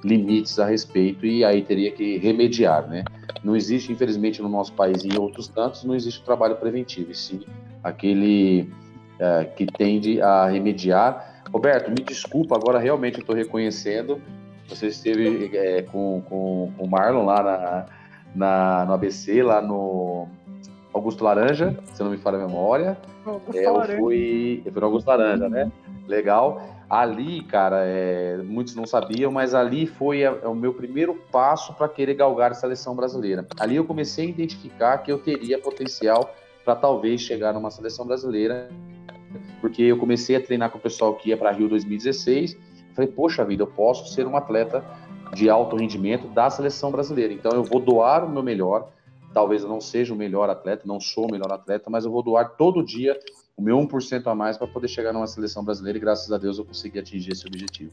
limites 0.03 0.59
a 0.59 0.65
respeito 0.65 1.25
e 1.25 1.45
aí 1.45 1.61
teria 1.61 1.91
que 1.91 2.17
remediar, 2.17 2.87
né? 2.87 3.03
Não 3.43 3.55
existe, 3.55 3.91
infelizmente, 3.91 4.41
no 4.41 4.49
nosso 4.49 4.73
país 4.73 5.03
e 5.03 5.07
em 5.07 5.17
outros 5.17 5.47
cantos, 5.47 5.83
não 5.83 5.95
existe 5.95 6.19
o 6.21 6.25
trabalho 6.25 6.55
preventivo, 6.55 7.11
e 7.11 7.15
sim 7.15 7.41
aquele 7.83 8.69
é, 9.19 9.45
que 9.45 9.65
tende 9.65 10.21
a 10.21 10.47
remediar. 10.47 11.43
Roberto, 11.53 11.89
me 11.89 12.03
desculpa, 12.03 12.55
agora 12.55 12.79
realmente 12.79 13.19
estou 13.19 13.35
reconhecendo, 13.35 14.19
você 14.67 14.87
esteve 14.87 15.55
é, 15.55 15.83
com, 15.83 16.23
com, 16.27 16.71
com 16.75 16.85
o 16.85 16.89
Marlon 16.89 17.25
lá 17.25 17.43
na, 17.43 17.85
na, 18.35 18.85
no 18.85 18.93
ABC, 18.93 19.41
lá 19.43 19.61
no 19.61 20.27
Augusto 20.93 21.23
Laranja, 21.23 21.77
se 21.93 22.03
não 22.03 22.11
me 22.11 22.17
falha 22.17 22.37
a 22.37 22.47
memória. 22.47 22.97
É, 23.53 23.65
eu 23.65 23.81
fui, 23.97 24.61
eu 24.65 24.71
fui 24.71 24.79
no 24.79 24.85
Augusto 24.85 25.07
Laranja, 25.07 25.49
né? 25.49 25.71
Legal. 26.07 26.61
Ali, 26.89 27.43
cara, 27.43 27.83
é, 27.85 28.37
muitos 28.37 28.75
não 28.75 28.85
sabiam, 28.85 29.31
mas 29.31 29.55
ali 29.55 29.87
foi 29.87 30.25
a, 30.25 30.31
a, 30.43 30.49
o 30.49 30.55
meu 30.55 30.73
primeiro 30.73 31.15
passo 31.31 31.73
para 31.73 31.89
querer 31.89 32.13
galgar 32.13 32.51
a 32.51 32.53
seleção 32.53 32.95
brasileira. 32.95 33.47
Ali 33.59 33.75
eu 33.75 33.85
comecei 33.85 34.27
a 34.27 34.29
identificar 34.29 34.97
que 34.99 35.11
eu 35.11 35.17
teria 35.17 35.57
potencial 35.57 36.31
para 36.63 36.75
talvez 36.75 37.21
chegar 37.21 37.53
numa 37.53 37.71
seleção 37.71 38.05
brasileira, 38.05 38.69
porque 39.59 39.81
eu 39.81 39.97
comecei 39.97 40.35
a 40.35 40.41
treinar 40.41 40.69
com 40.69 40.77
o 40.77 40.81
pessoal 40.81 41.15
que 41.15 41.29
ia 41.29 41.37
para 41.37 41.51
Rio 41.51 41.67
2016. 41.67 42.55
Falei, 42.93 43.09
poxa 43.09 43.43
vida, 43.43 43.63
eu 43.63 43.67
posso 43.67 44.13
ser 44.13 44.27
um 44.27 44.37
atleta 44.37 44.85
de 45.33 45.49
alto 45.49 45.75
rendimento 45.75 46.27
da 46.27 46.49
seleção 46.49 46.91
brasileira. 46.91 47.33
Então 47.33 47.51
eu 47.51 47.63
vou 47.63 47.79
doar 47.79 48.25
o 48.25 48.29
meu 48.29 48.43
melhor. 48.43 48.89
Talvez 49.33 49.63
eu 49.63 49.69
não 49.69 49.81
seja 49.81 50.13
o 50.13 50.17
melhor 50.17 50.49
atleta, 50.49 50.83
não 50.85 50.99
sou 50.99 51.27
o 51.27 51.31
melhor 51.31 51.51
atleta, 51.51 51.89
mas 51.89 52.05
eu 52.05 52.11
vou 52.11 52.21
doar 52.21 52.51
todo 52.55 52.83
dia 52.83 53.19
o 53.57 53.61
meu 53.61 53.77
1% 53.77 54.27
a 54.27 54.35
mais 54.35 54.57
para 54.57 54.67
poder 54.67 54.87
chegar 54.87 55.13
numa 55.13 55.27
seleção 55.27 55.63
brasileira 55.63 55.97
e 55.97 56.01
graças 56.01 56.31
a 56.31 56.37
Deus 56.37 56.57
eu 56.57 56.65
consegui 56.65 56.99
atingir 56.99 57.31
esse 57.31 57.45
objetivo. 57.45 57.91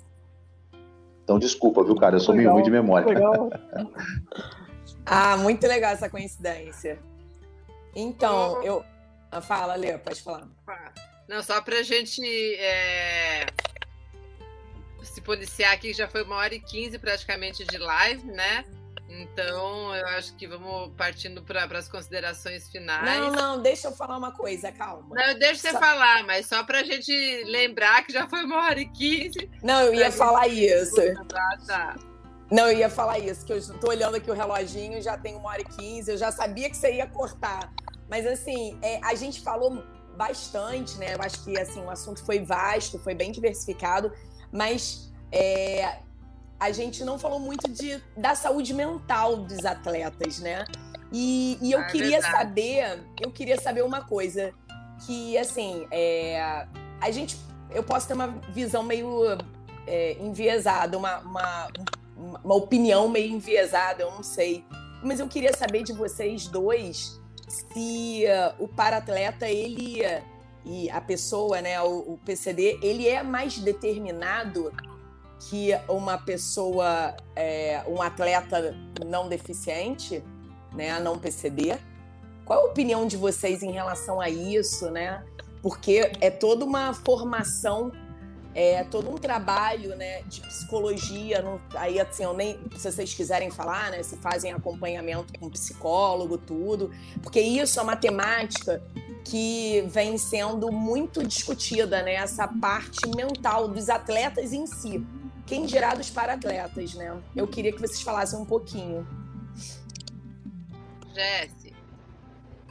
Então, 1.24 1.38
desculpa, 1.38 1.84
viu, 1.84 1.94
cara? 1.94 2.16
Eu 2.16 2.20
sou 2.20 2.34
legal, 2.34 2.54
meio 2.54 2.54
ruim 2.54 2.64
de 2.64 2.70
memória. 2.70 3.06
Legal. 3.06 3.50
ah, 5.06 5.36
muito 5.36 5.66
legal 5.66 5.92
essa 5.92 6.10
coincidência. 6.10 6.98
Então, 7.94 8.62
eu. 8.62 8.84
Ah, 9.30 9.40
fala, 9.40 9.76
Lê, 9.76 9.96
pode 9.98 10.20
falar. 10.22 10.48
Não, 11.28 11.42
só 11.42 11.60
pra 11.60 11.82
gente 11.82 12.20
é... 12.56 13.46
se 15.02 15.20
policiar 15.20 15.72
aqui, 15.72 15.92
já 15.92 16.08
foi 16.08 16.22
uma 16.22 16.36
hora 16.36 16.54
e 16.54 16.60
quinze 16.60 16.98
praticamente 16.98 17.64
de 17.64 17.78
live, 17.78 18.26
né? 18.26 18.64
Então, 19.08 19.94
eu 19.94 20.06
acho 20.08 20.36
que 20.36 20.46
vamos 20.46 20.94
partindo 20.96 21.42
para 21.42 21.66
as 21.76 21.88
considerações 21.88 22.68
finais. 22.68 23.04
Não, 23.04 23.32
não, 23.32 23.62
deixa 23.62 23.88
eu 23.88 23.92
falar 23.92 24.16
uma 24.16 24.30
coisa, 24.30 24.70
calma. 24.70 25.08
Não, 25.10 25.36
deixa 25.36 25.56
você 25.56 25.72
só... 25.72 25.80
falar, 25.80 26.22
mas 26.24 26.46
só 26.46 26.62
para 26.62 26.78
a 26.78 26.84
gente 26.84 27.12
lembrar 27.44 28.04
que 28.04 28.12
já 28.12 28.28
foi 28.28 28.44
uma 28.44 28.64
hora 28.64 28.78
e 28.78 28.86
quinze. 28.86 29.50
Não, 29.62 29.82
eu 29.82 29.94
ia 29.94 30.12
falar 30.12 30.46
isso. 30.46 31.00
Ah, 31.34 31.58
tá. 31.66 31.96
Não, 32.50 32.68
eu 32.68 32.78
ia 32.78 32.90
falar 32.90 33.18
isso, 33.18 33.44
que 33.44 33.52
eu 33.52 33.56
estou 33.56 33.90
olhando 33.90 34.16
aqui 34.16 34.30
o 34.30 34.34
reloginho, 34.34 35.02
já 35.02 35.18
tem 35.18 35.34
uma 35.34 35.50
hora 35.50 35.62
e 35.62 35.64
quinze, 35.64 36.10
eu 36.10 36.16
já 36.16 36.30
sabia 36.30 36.70
que 36.70 36.76
você 36.76 36.94
ia 36.94 37.06
cortar. 37.06 37.72
Mas 38.08 38.26
assim, 38.26 38.78
é, 38.80 39.00
a 39.04 39.14
gente 39.14 39.40
falou 39.40 39.84
bastante, 40.16 40.98
né? 40.98 41.14
Eu 41.14 41.22
acho 41.22 41.42
que 41.44 41.58
assim, 41.58 41.80
o 41.82 41.90
assunto 41.90 42.24
foi 42.24 42.40
vasto, 42.40 42.98
foi 42.98 43.14
bem 43.14 43.32
diversificado, 43.32 44.12
mas 44.52 45.12
é, 45.32 45.98
a 46.58 46.70
gente 46.72 47.04
não 47.04 47.18
falou 47.18 47.38
muito 47.38 47.68
de, 47.70 48.02
da 48.16 48.34
saúde 48.34 48.74
mental 48.74 49.36
dos 49.38 49.64
atletas, 49.64 50.40
né? 50.40 50.64
E, 51.12 51.58
e 51.60 51.72
eu 51.72 51.80
é 51.80 51.86
queria 51.86 52.20
verdade. 52.20 52.36
saber, 52.36 53.02
eu 53.20 53.30
queria 53.30 53.60
saber 53.60 53.82
uma 53.82 54.02
coisa, 54.02 54.52
que 55.06 55.36
assim, 55.38 55.86
é, 55.90 56.66
a 57.00 57.10
gente, 57.10 57.36
eu 57.70 57.82
posso 57.82 58.06
ter 58.06 58.14
uma 58.14 58.28
visão 58.52 58.82
meio 58.82 59.38
é, 59.86 60.16
enviesada, 60.20 60.96
uma, 60.96 61.18
uma, 61.18 61.68
uma 62.44 62.54
opinião 62.54 63.08
meio 63.08 63.32
enviesada, 63.32 64.02
eu 64.02 64.10
não 64.10 64.22
sei. 64.22 64.64
Mas 65.02 65.18
eu 65.18 65.26
queria 65.26 65.56
saber 65.56 65.82
de 65.82 65.92
vocês 65.92 66.46
dois 66.46 67.18
se 67.48 68.24
uh, 68.26 68.62
o 68.62 68.68
paratleta, 68.68 69.48
ele 69.48 70.02
e 70.64 70.90
a 70.90 71.00
pessoa, 71.00 71.60
né, 71.60 71.80
o, 71.80 72.14
o 72.14 72.18
PCD, 72.24 72.78
ele 72.82 73.08
é 73.08 73.22
mais 73.22 73.58
determinado 73.58 74.72
que 75.48 75.70
uma 75.88 76.18
pessoa, 76.18 77.16
é, 77.34 77.82
um 77.88 78.02
atleta 78.02 78.76
não 79.06 79.28
deficiente, 79.28 80.22
né, 80.74 81.00
não 81.00 81.18
PCD. 81.18 81.78
Qual 82.44 82.66
a 82.66 82.70
opinião 82.70 83.06
de 83.06 83.16
vocês 83.16 83.62
em 83.62 83.70
relação 83.70 84.20
a 84.20 84.28
isso, 84.28 84.90
né? 84.90 85.24
Porque 85.62 86.12
é 86.20 86.30
toda 86.30 86.64
uma 86.64 86.92
formação, 86.92 87.92
é 88.54 88.82
todo 88.84 89.10
um 89.10 89.16
trabalho, 89.16 89.96
né, 89.96 90.22
de 90.22 90.40
psicologia. 90.40 91.42
Não, 91.42 91.60
aí, 91.74 92.00
assim, 92.00 92.24
eu 92.24 92.34
nem, 92.34 92.58
se 92.76 92.90
vocês 92.90 93.14
quiserem 93.14 93.50
falar, 93.50 93.90
né, 93.90 94.02
se 94.02 94.16
fazem 94.16 94.52
acompanhamento 94.52 95.38
com 95.38 95.48
psicólogo, 95.48 96.36
tudo, 96.36 96.90
porque 97.22 97.40
isso 97.40 97.78
é 97.78 97.82
uma 97.82 97.96
temática 97.96 98.82
que 99.24 99.82
vem 99.88 100.18
sendo 100.18 100.72
muito 100.72 101.26
discutida, 101.26 102.02
né, 102.02 102.14
essa 102.14 102.48
parte 102.48 103.08
mental 103.14 103.68
dos 103.68 103.88
atletas 103.88 104.52
em 104.52 104.66
si 104.66 105.04
quem 105.50 105.66
dirá 105.66 105.96
dos 105.96 106.08
para-atletas, 106.08 106.94
né? 106.94 107.20
Eu 107.34 107.48
queria 107.48 107.72
que 107.72 107.80
vocês 107.80 108.00
falassem 108.02 108.38
um 108.38 108.44
pouquinho. 108.44 109.04
Jesse. 111.12 111.74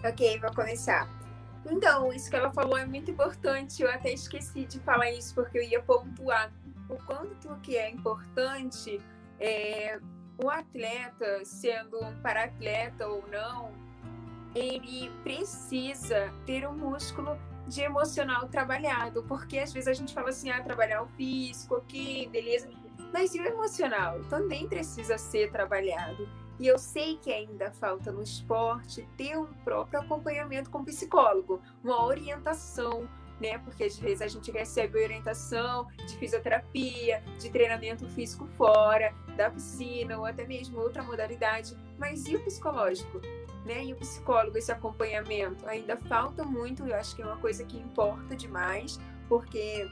Ok, 0.01 0.39
vou 0.39 0.53
começar. 0.55 1.18
Então, 1.65 2.11
isso 2.13 2.29
que 2.29 2.35
ela 2.35 2.51
falou 2.51 2.77
é 2.77 2.85
muito 2.85 3.11
importante. 3.11 3.81
Eu 3.81 3.89
até 3.89 4.11
esqueci 4.11 4.65
de 4.65 4.79
falar 4.79 5.11
isso 5.11 5.33
porque 5.35 5.57
eu 5.57 5.63
ia 5.63 5.81
pontuar 5.81 6.51
o 6.89 6.95
quanto 7.05 7.55
que 7.61 7.77
é 7.77 7.89
importante 7.89 8.99
é, 9.39 9.99
o 10.43 10.49
atleta, 10.49 11.43
sendo 11.45 12.03
um 12.03 12.15
para-atleta 12.21 13.07
ou 13.07 13.27
não, 13.27 13.71
ele 14.55 15.11
precisa 15.23 16.33
ter 16.45 16.67
um 16.67 16.73
músculo 16.73 17.37
de 17.67 17.81
emocional 17.81 18.47
trabalhado, 18.47 19.23
porque 19.23 19.59
às 19.59 19.71
vezes 19.71 19.87
a 19.87 19.93
gente 19.93 20.13
fala 20.13 20.29
assim, 20.29 20.49
ah, 20.49 20.61
trabalhar 20.63 21.03
o 21.03 21.07
físico, 21.09 21.75
ok, 21.75 22.27
beleza, 22.29 22.67
mas 23.13 23.35
e 23.35 23.39
o 23.39 23.45
emocional 23.45 24.19
também 24.25 24.67
precisa 24.67 25.17
ser 25.17 25.51
trabalhado. 25.51 26.27
E 26.59 26.67
eu 26.67 26.77
sei 26.77 27.17
que 27.17 27.31
ainda 27.31 27.71
falta 27.71 28.11
no 28.11 28.21
esporte 28.21 29.07
ter 29.15 29.37
um 29.37 29.45
próprio 29.63 30.01
acompanhamento 30.01 30.69
com 30.69 30.83
psicólogo, 30.83 31.61
uma 31.83 32.05
orientação, 32.05 33.07
né? 33.39 33.57
Porque 33.59 33.85
às 33.85 33.97
vezes 33.97 34.21
a 34.21 34.27
gente 34.27 34.51
recebe 34.51 35.01
orientação 35.01 35.87
de 36.05 36.17
fisioterapia, 36.17 37.23
de 37.39 37.49
treinamento 37.49 38.07
físico 38.09 38.45
fora, 38.57 39.13
da 39.37 39.49
piscina 39.49 40.17
ou 40.17 40.25
até 40.25 40.45
mesmo 40.45 40.79
outra 40.79 41.01
modalidade, 41.01 41.77
mas 41.97 42.27
e 42.27 42.35
o 42.35 42.43
psicológico? 42.43 43.21
né? 43.65 43.85
E 43.85 43.93
o 43.93 43.95
psicólogo, 43.95 44.57
esse 44.57 44.71
acompanhamento, 44.71 45.67
ainda 45.67 45.95
falta 45.95 46.43
muito, 46.43 46.87
eu 46.87 46.95
acho 46.95 47.15
que 47.15 47.21
é 47.21 47.25
uma 47.25 47.37
coisa 47.37 47.63
que 47.63 47.77
importa 47.77 48.35
demais, 48.35 48.99
porque 49.27 49.87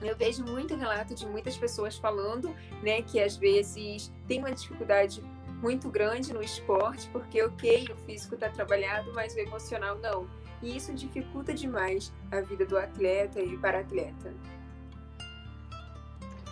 eu 0.00 0.16
vejo 0.16 0.44
muito 0.44 0.74
relato 0.74 1.14
de 1.14 1.24
muitas 1.26 1.56
pessoas 1.56 1.96
falando, 1.96 2.54
né, 2.82 3.02
que 3.02 3.20
às 3.20 3.36
vezes 3.36 4.12
tem 4.26 4.40
uma 4.40 4.52
dificuldade 4.52 5.22
muito 5.64 5.88
grande 5.88 6.34
no 6.34 6.42
esporte, 6.42 7.08
porque 7.10 7.42
ok, 7.42 7.88
o 7.90 7.96
físico 8.04 8.34
está 8.34 8.50
trabalhado, 8.50 9.10
mas 9.14 9.34
o 9.34 9.38
emocional 9.38 9.98
não. 9.98 10.28
E 10.62 10.76
isso 10.76 10.92
dificulta 10.92 11.54
demais 11.54 12.12
a 12.30 12.42
vida 12.42 12.66
do 12.66 12.76
atleta 12.76 13.40
e 13.40 13.56
para 13.56 13.80
atleta. 13.80 14.34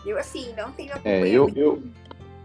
Eu 0.07 0.19
assim, 0.19 0.55
não 0.55 0.73
tenho 0.73 0.93
acompanhamento. 0.93 1.59
É, 1.59 1.63
eu, 1.63 1.77
eu... 1.77 1.83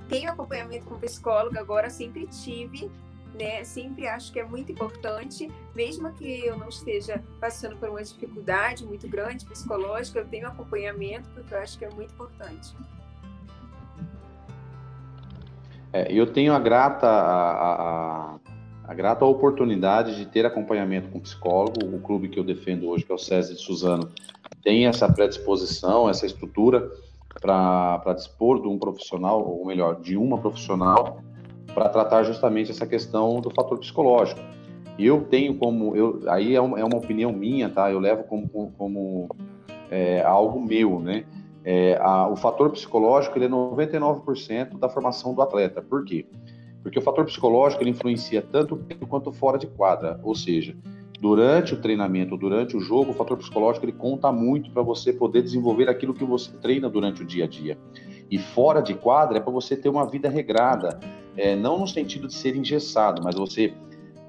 Tenho 0.10 0.30
acompanhamento 0.30 0.85
com 0.85 0.99
psicólogo 0.99 1.57
agora, 1.57 1.89
sempre 1.89 2.27
tive, 2.27 2.91
né? 3.34 3.64
Sempre 3.64 4.06
acho 4.06 4.34
que 4.34 4.39
é 4.39 4.44
muito 4.44 4.69
importante, 4.69 5.49
mesmo 5.73 6.11
que 6.14 6.45
eu 6.45 6.57
não 6.57 6.68
esteja 6.68 7.23
passando 7.39 7.77
por 7.77 7.89
uma 7.89 8.03
dificuldade 8.03 8.85
muito 8.85 9.07
grande 9.07 9.45
psicológica, 9.45 10.19
eu 10.19 10.27
tenho 10.27 10.48
acompanhamento 10.48 11.30
porque 11.30 11.53
eu 11.53 11.60
acho 11.60 11.77
que 11.77 11.85
é 11.85 11.89
muito 11.89 12.14
importante. 12.14 12.76
É, 15.93 16.11
eu 16.11 16.27
tenho 16.27 16.53
a 16.53 16.59
grata 16.59 17.07
a, 17.07 17.73
a, 17.73 18.39
a, 18.88 18.93
grata 18.93 19.26
oportunidade 19.26 20.15
de 20.15 20.26
ter 20.26 20.45
acompanhamento 20.45 21.09
com 21.09 21.19
psicólogo. 21.19 21.80
O 21.84 21.99
clube 21.99 22.27
que 22.27 22.39
eu 22.39 22.43
defendo 22.43 22.88
hoje, 22.89 23.05
que 23.05 23.11
é 23.11 23.15
o 23.15 23.18
César 23.18 23.53
de 23.53 23.61
Suzano, 23.61 24.09
tem 24.64 24.85
essa 24.85 25.11
predisposição, 25.11 26.09
essa 26.09 26.26
estrutura 26.26 26.91
para 27.41 28.14
dispor 28.15 28.61
de 28.61 28.68
um 28.68 28.77
profissional, 28.77 29.47
ou 29.47 29.65
melhor, 29.65 30.01
de 30.01 30.18
uma 30.18 30.38
profissional 30.38 31.22
para 31.73 31.89
tratar 31.89 32.23
justamente 32.23 32.72
essa 32.72 32.88
questão 32.88 33.39
do 33.39 33.51
fator 33.51 33.80
psicológico. 33.80 34.41
Eu 34.97 35.22
tenho 35.22 35.55
como, 35.55 35.95
eu, 35.95 36.23
aí 36.27 36.55
é 36.55 36.61
uma, 36.61 36.80
é 36.80 36.84
uma 36.84 36.97
opinião 36.97 37.31
minha, 37.31 37.69
tá? 37.69 37.91
Eu 37.91 37.99
levo 37.99 38.23
como, 38.23 38.49
como, 38.49 38.72
como 38.72 39.30
é, 39.91 40.23
algo 40.23 40.59
meu, 40.59 40.99
né? 40.99 41.23
É, 41.69 41.98
a, 41.99 42.30
o 42.30 42.38
fator 42.38 42.69
psicológico 42.69 43.38
ele 43.38 43.44
é 43.44 43.49
99% 43.49 44.80
da 44.80 44.88
formação 44.88 45.34
do 45.34 45.41
atleta. 45.41 45.81
Por 45.81 46.06
quê? 46.06 46.26
Porque 46.81 46.98
o 46.98 47.02
fator 47.02 47.26
psicológico 47.26 47.84
ele 47.84 47.89
influencia 47.89 48.41
tanto 48.41 48.77
dentro 48.77 49.06
quanto 49.06 49.34
fora 49.34 49.57
de 49.57 49.68
quadra. 49.68 50.18
Ou 50.23 50.34
seja, 50.34 50.77
durante 51.19 51.73
o 51.73 51.81
treinamento, 51.81 52.38
durante 52.38 52.77
o 52.77 52.80
jogo, 52.80 53.11
o 53.11 53.14
fator 53.14 53.35
psicológico 53.35 53.84
ele 53.84 53.91
conta 53.91 54.31
muito 54.31 54.72
para 54.72 54.81
você 54.81 55.11
poder 55.11 55.41
desenvolver 55.41 55.89
aquilo 55.89 56.14
que 56.14 56.23
você 56.23 56.53
treina 56.53 56.89
durante 56.89 57.22
o 57.22 57.26
dia 57.26 57.44
a 57.44 57.48
dia. 57.49 57.77
E 58.31 58.39
fora 58.39 58.80
de 58.80 58.94
quadra 58.94 59.38
é 59.38 59.41
para 59.41 59.52
você 59.52 59.76
ter 59.76 59.89
uma 59.89 60.10
vida 60.10 60.30
regrada, 60.30 60.98
é, 61.35 61.53
não 61.53 61.80
no 61.80 61.88
sentido 61.88 62.27
de 62.27 62.34
ser 62.34 62.56
engessado, 62.56 63.22
mas 63.22 63.35
você 63.35 63.73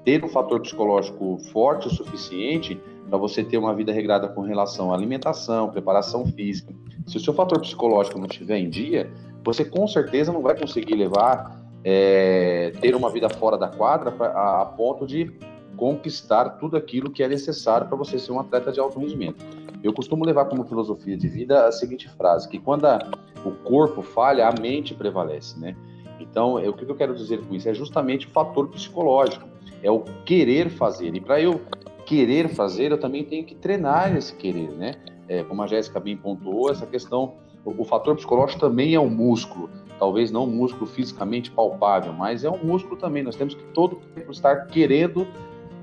ter 0.03 0.25
um 0.25 0.27
fator 0.27 0.59
psicológico 0.59 1.37
forte 1.53 1.87
o 1.87 1.89
suficiente 1.89 2.77
para 3.09 3.17
você 3.17 3.43
ter 3.43 3.57
uma 3.57 3.73
vida 3.73 3.91
regrada 3.91 4.27
com 4.27 4.41
relação 4.41 4.91
à 4.91 4.95
alimentação, 4.95 5.69
preparação 5.69 6.25
física. 6.27 6.73
Se 7.07 7.17
o 7.17 7.19
seu 7.19 7.33
fator 7.33 7.59
psicológico 7.59 8.19
não 8.19 8.27
estiver 8.27 8.59
em 8.59 8.69
dia, 8.69 9.11
você 9.43 9.65
com 9.65 9.87
certeza 9.87 10.31
não 10.31 10.41
vai 10.41 10.57
conseguir 10.57 10.95
levar, 10.95 11.59
é, 11.83 12.71
ter 12.79 12.95
uma 12.95 13.09
vida 13.09 13.29
fora 13.29 13.57
da 13.57 13.67
quadra 13.67 14.11
pra, 14.11 14.27
a, 14.27 14.61
a 14.61 14.65
ponto 14.65 15.07
de 15.07 15.31
conquistar 15.75 16.49
tudo 16.51 16.77
aquilo 16.77 17.09
que 17.09 17.23
é 17.23 17.27
necessário 17.27 17.87
para 17.87 17.97
você 17.97 18.19
ser 18.19 18.31
um 18.31 18.39
atleta 18.39 18.71
de 18.71 18.79
alto 18.79 18.99
rendimento. 18.99 19.43
Eu 19.81 19.93
costumo 19.93 20.25
levar 20.25 20.45
como 20.45 20.65
filosofia 20.65 21.17
de 21.17 21.27
vida 21.27 21.65
a 21.65 21.71
seguinte 21.71 22.09
frase, 22.09 22.47
que 22.49 22.59
quando 22.59 22.85
a, 22.85 22.99
o 23.45 23.51
corpo 23.51 24.01
falha, 24.01 24.47
a 24.47 24.51
mente 24.59 24.93
prevalece, 24.93 25.57
né? 25.57 25.75
Então, 26.19 26.59
eu, 26.59 26.71
o 26.71 26.73
que 26.75 26.83
eu 26.83 26.95
quero 26.95 27.15
dizer 27.15 27.39
com 27.45 27.55
isso? 27.55 27.69
É 27.69 27.73
justamente 27.73 28.27
o 28.27 28.29
fator 28.29 28.67
psicológico, 28.67 29.47
é 29.81 29.89
o 29.89 30.01
querer 30.25 30.69
fazer. 30.69 31.15
E 31.15 31.21
para 31.21 31.39
eu 31.41 31.61
querer 32.09 32.49
fazer, 32.49 32.91
eu 32.91 32.99
também 32.99 33.23
tenho 33.23 33.45
que 33.45 33.53
treinar 33.53 34.17
esse 34.17 34.33
querer, 34.33 34.71
né? 34.71 34.95
É, 35.27 35.43
como 35.43 35.61
a 35.61 35.67
Jéssica 35.67 35.99
bem 35.99 36.17
pontuou, 36.17 36.71
essa 36.71 36.87
questão, 36.87 37.35
o, 37.63 37.83
o, 37.83 37.85
fator 37.85 38.15
psicológico 38.15 38.59
também 38.59 38.95
é 38.95 38.99
um 38.99 39.11
músculo, 39.11 39.69
talvez 39.99 40.31
não 40.31 40.45
um 40.45 40.49
músculo 40.49 40.87
fisicamente 40.87 41.51
palpável, 41.51 42.11
mas 42.11 42.43
é 42.43 42.49
um 42.49 42.57
músculo 42.63 42.97
também. 42.97 43.21
Nós 43.21 43.35
temos 43.35 43.53
que 43.53 43.61
todo 43.75 43.97
tempo 44.15 44.31
estar 44.31 44.65
querendo 44.65 45.27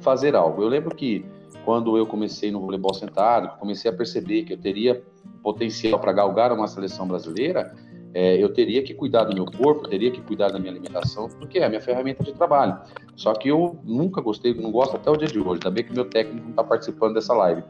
fazer 0.00 0.34
algo. 0.34 0.62
Eu 0.62 0.68
lembro 0.68 0.96
que 0.96 1.24
quando 1.64 1.96
eu 1.96 2.04
comecei 2.04 2.50
no 2.50 2.58
voleibol 2.58 2.92
sentado, 2.92 3.56
comecei 3.60 3.88
a 3.88 3.94
perceber 3.94 4.42
que 4.42 4.54
eu 4.54 4.58
teria 4.58 5.00
potencial 5.44 6.00
para 6.00 6.12
galgar 6.12 6.52
uma 6.52 6.66
seleção 6.66 7.06
brasileira, 7.06 7.72
é, 8.12 8.42
eu 8.42 8.52
teria 8.52 8.82
que 8.82 8.94
cuidar 8.94 9.24
do 9.24 9.32
meu 9.32 9.46
corpo, 9.46 9.86
teria 9.88 10.10
que 10.10 10.20
cuidar 10.22 10.48
da 10.48 10.58
minha 10.58 10.72
alimentação, 10.72 11.28
porque 11.38 11.60
é 11.60 11.66
a 11.66 11.68
minha 11.68 11.80
ferramenta 11.80 12.24
de 12.24 12.32
trabalho. 12.32 12.80
Só 13.16 13.32
que 13.32 13.48
eu 13.48 13.78
nunca 13.82 14.20
gostei, 14.20 14.54
não 14.54 14.70
gosto 14.70 14.94
até 14.96 15.10
o 15.10 15.16
dia 15.16 15.26
de 15.26 15.40
hoje, 15.40 15.60
bem 15.72 15.82
que 15.82 15.92
meu 15.92 16.04
técnico 16.04 16.42
não 16.42 16.50
está 16.50 16.62
participando 16.62 17.14
dessa 17.14 17.34
live. 17.34 17.62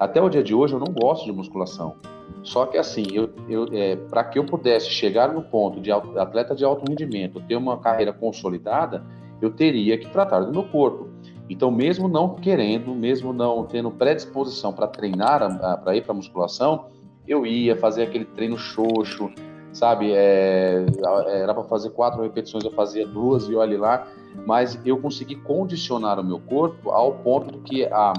Até 0.00 0.20
o 0.20 0.28
dia 0.28 0.42
de 0.42 0.54
hoje 0.54 0.74
eu 0.74 0.80
não 0.80 0.92
gosto 0.92 1.24
de 1.26 1.32
musculação. 1.32 1.96
Só 2.42 2.64
que 2.66 2.78
assim, 2.78 3.04
eu, 3.12 3.30
eu 3.48 3.66
é, 3.72 3.96
para 3.96 4.24
que 4.24 4.38
eu 4.38 4.44
pudesse 4.44 4.90
chegar 4.90 5.32
no 5.32 5.42
ponto 5.42 5.80
de 5.80 5.92
atleta 5.92 6.54
de 6.54 6.64
alto 6.64 6.88
rendimento, 6.88 7.40
ter 7.40 7.56
uma 7.56 7.78
carreira 7.78 8.12
consolidada, 8.12 9.04
eu 9.40 9.50
teria 9.50 9.98
que 9.98 10.08
tratar 10.08 10.40
do 10.40 10.50
meu 10.50 10.64
corpo. 10.64 11.08
Então, 11.48 11.70
mesmo 11.70 12.08
não 12.08 12.34
querendo, 12.34 12.94
mesmo 12.94 13.32
não 13.32 13.64
tendo 13.64 13.90
predisposição 13.90 14.72
para 14.72 14.88
treinar, 14.88 15.40
para 15.82 15.94
ir 15.94 16.02
para 16.02 16.14
musculação, 16.14 16.86
eu 17.26 17.46
ia 17.46 17.76
fazer 17.76 18.04
aquele 18.04 18.24
treino 18.24 18.56
xoxo, 18.56 19.30
sabe? 19.76 20.12
É, 20.12 20.86
era 21.26 21.52
para 21.52 21.64
fazer 21.64 21.90
quatro 21.90 22.22
repetições, 22.22 22.64
eu 22.64 22.70
fazia 22.70 23.06
duas 23.06 23.48
e 23.48 23.54
olhe 23.54 23.76
lá. 23.76 24.06
Mas 24.46 24.78
eu 24.84 24.98
consegui 24.98 25.36
condicionar 25.36 26.18
o 26.18 26.24
meu 26.24 26.40
corpo 26.40 26.90
ao 26.90 27.12
ponto 27.16 27.58
que 27.60 27.84
a 27.84 28.12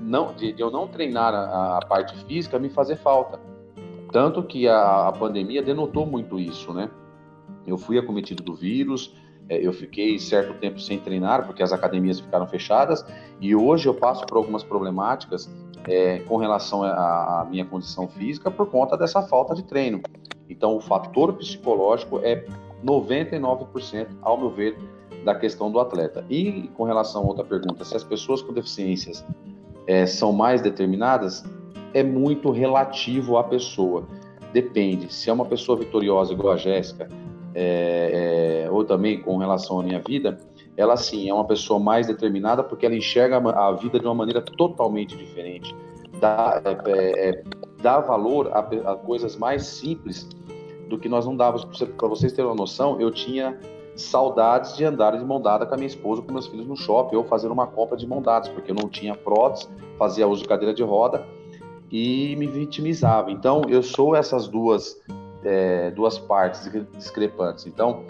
não, 0.00 0.32
de, 0.32 0.52
de 0.52 0.62
eu 0.62 0.70
não 0.70 0.86
treinar 0.86 1.34
a, 1.34 1.78
a, 1.78 1.86
parte 1.86 2.16
física 2.24 2.58
me 2.58 2.70
fazer 2.70 2.96
falta. 2.96 3.40
Tanto 4.12 4.42
que 4.42 4.68
a, 4.68 5.08
a 5.08 5.12
pandemia 5.12 5.62
denotou 5.62 6.06
muito 6.06 6.38
isso, 6.38 6.72
né? 6.72 6.88
Eu 7.66 7.76
fui 7.76 7.98
acometido 7.98 8.42
do 8.42 8.54
vírus, 8.54 9.12
é, 9.48 9.58
eu 9.58 9.72
fiquei 9.72 10.18
certo 10.20 10.54
tempo 10.54 10.78
sem 10.80 10.98
treinar 11.00 11.44
porque 11.44 11.62
as 11.62 11.72
academias 11.72 12.20
ficaram 12.20 12.46
fechadas 12.46 13.04
e 13.40 13.54
hoje 13.54 13.88
eu 13.88 13.94
passo 13.94 14.24
por 14.24 14.36
algumas 14.36 14.62
problemáticas 14.62 15.50
é, 15.88 16.20
com 16.20 16.36
relação 16.36 16.84
à 16.84 17.46
minha 17.50 17.64
condição 17.64 18.08
física 18.08 18.50
por 18.50 18.68
conta 18.68 18.96
dessa 18.96 19.22
falta 19.22 19.54
de 19.54 19.64
treino. 19.64 20.00
Então, 20.48 20.76
o 20.76 20.80
fator 20.80 21.32
psicológico 21.34 22.20
é 22.20 22.44
99%, 22.84 24.08
ao 24.22 24.38
meu 24.38 24.50
ver, 24.50 24.78
da 25.24 25.34
questão 25.34 25.70
do 25.70 25.80
atleta. 25.80 26.24
E 26.30 26.70
com 26.74 26.84
relação 26.84 27.22
a 27.22 27.26
outra 27.26 27.44
pergunta, 27.44 27.84
se 27.84 27.96
as 27.96 28.04
pessoas 28.04 28.42
com 28.42 28.52
deficiências 28.52 29.24
é, 29.86 30.06
são 30.06 30.32
mais 30.32 30.62
determinadas, 30.62 31.44
é 31.92 32.02
muito 32.02 32.50
relativo 32.50 33.36
à 33.36 33.44
pessoa. 33.44 34.06
Depende. 34.52 35.12
Se 35.12 35.28
é 35.28 35.32
uma 35.32 35.44
pessoa 35.44 35.76
vitoriosa 35.78 36.32
igual 36.32 36.54
a 36.54 36.56
Jéssica, 36.56 37.08
é, 37.54 38.64
é, 38.66 38.70
ou 38.70 38.84
também 38.84 39.20
com 39.20 39.36
relação 39.38 39.80
à 39.80 39.82
minha 39.82 40.00
vida, 40.06 40.38
ela 40.76 40.96
sim 40.96 41.28
é 41.28 41.32
uma 41.32 41.46
pessoa 41.46 41.80
mais 41.80 42.06
determinada 42.06 42.62
porque 42.62 42.84
ela 42.84 42.94
enxerga 42.94 43.38
a 43.38 43.72
vida 43.72 43.98
de 43.98 44.04
uma 44.04 44.14
maneira 44.14 44.42
totalmente 44.42 45.16
diferente. 45.16 45.74
Dá, 46.20 46.60
é, 46.64 46.90
é, 46.90 47.28
é 47.30 47.42
dá 47.82 48.00
valor 48.00 48.48
a, 48.52 48.58
a, 48.58 48.96
coisas 48.96 49.36
mais 49.36 49.66
simples 49.66 50.28
do 50.88 50.98
que 50.98 51.08
nós 51.08 51.26
não 51.26 51.36
dávamos. 51.36 51.64
Para 51.64 52.08
vocês 52.08 52.32
terem 52.32 52.50
uma 52.50 52.56
noção, 52.56 53.00
eu 53.00 53.10
tinha 53.10 53.58
saudades 53.94 54.76
de 54.76 54.84
andar 54.84 55.16
de 55.16 55.24
mão 55.24 55.40
dada 55.40 55.64
com 55.64 55.74
a 55.74 55.76
minha 55.76 55.86
esposa, 55.86 56.20
com 56.20 56.32
meus 56.32 56.46
filhos 56.46 56.66
no 56.66 56.76
shopping, 56.76 57.16
ou 57.16 57.24
fazer 57.24 57.48
uma 57.48 57.66
compra 57.66 57.96
de 57.96 58.06
mão 58.06 58.20
dadas, 58.20 58.48
porque 58.48 58.70
eu 58.70 58.74
não 58.74 58.88
tinha 58.88 59.14
prótese, 59.14 59.68
fazia 59.98 60.26
uso 60.28 60.42
de 60.42 60.48
cadeira 60.48 60.74
de 60.74 60.82
roda 60.82 61.26
e 61.90 62.36
me 62.36 62.46
vitimizava. 62.46 63.30
Então, 63.30 63.62
eu 63.68 63.82
sou 63.82 64.14
essas 64.14 64.48
duas 64.48 65.00
é, 65.46 65.90
duas 65.92 66.18
partes 66.18 66.70
discrepantes. 66.92 67.66
Então, 67.66 68.02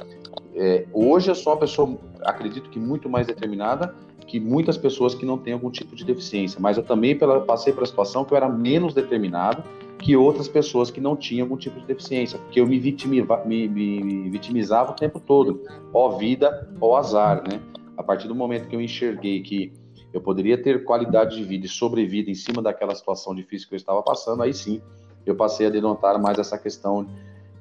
é, 0.55 0.87
hoje 0.93 1.31
eu 1.31 1.35
sou 1.35 1.53
uma 1.53 1.59
pessoa, 1.59 1.97
acredito 2.23 2.71
que 2.71 2.79
muito 2.79 3.09
mais 3.09 3.27
determinada 3.27 3.95
que 4.27 4.41
muitas 4.41 4.77
pessoas 4.77 5.15
que 5.15 5.25
não 5.25 5.39
têm 5.39 5.53
algum 5.53 5.71
tipo 5.71 5.95
de 5.95 6.05
deficiência, 6.05 6.59
mas 6.61 6.77
eu 6.77 6.83
também 6.83 7.17
pela, 7.17 7.41
passei 7.43 7.73
pela 7.73 7.87
situação 7.87 8.25
que 8.25 8.33
eu 8.33 8.37
era 8.37 8.49
menos 8.49 8.93
determinado 8.93 9.63
que 9.99 10.17
outras 10.17 10.49
pessoas 10.49 10.91
que 10.91 11.01
não 11.01 11.17
tinham 11.17 11.45
algum 11.45 11.57
tipo 11.57 11.81
de 11.81 11.87
deficiência, 11.87 12.39
porque 12.39 12.61
eu 12.61 12.67
me, 12.67 12.79
vitimiva, 12.79 13.43
me, 13.45 13.67
me 13.69 14.31
vitimizava 14.31 14.93
o 14.93 14.95
tempo 14.95 15.19
todo, 15.19 15.63
ó 15.93 16.17
vida, 16.17 16.71
ó 16.81 16.97
azar, 16.97 17.43
né? 17.49 17.61
A 17.97 18.03
partir 18.03 18.29
do 18.29 18.35
momento 18.35 18.69
que 18.69 18.77
eu 18.77 18.81
enxerguei 18.81 19.41
que 19.41 19.73
eu 20.13 20.21
poderia 20.21 20.61
ter 20.61 20.85
qualidade 20.85 21.37
de 21.37 21.45
vida 21.45 21.67
e 21.67 21.69
sobrevida 21.69 22.31
em 22.31 22.35
cima 22.35 22.63
daquela 22.63 22.95
situação 22.95 23.35
difícil 23.35 23.69
que 23.69 23.75
eu 23.75 23.79
estava 23.79 24.03
passando, 24.03 24.43
aí 24.43 24.53
sim 24.53 24.81
eu 25.25 25.35
passei 25.35 25.67
a 25.67 25.71
denotar 25.71 26.21
mais 26.21 26.39
essa 26.39 26.57
questão 26.57 27.07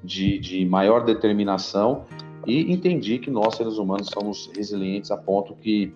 de, 0.04 0.38
de 0.38 0.66
maior 0.66 1.04
determinação 1.04 2.06
e 2.46 2.72
entendi 2.72 3.18
que 3.18 3.32
nós, 3.32 3.56
seres 3.56 3.78
humanos, 3.78 4.08
somos 4.14 4.52
resilientes 4.56 5.10
a 5.10 5.18
ponto 5.18 5.56
que 5.56 5.92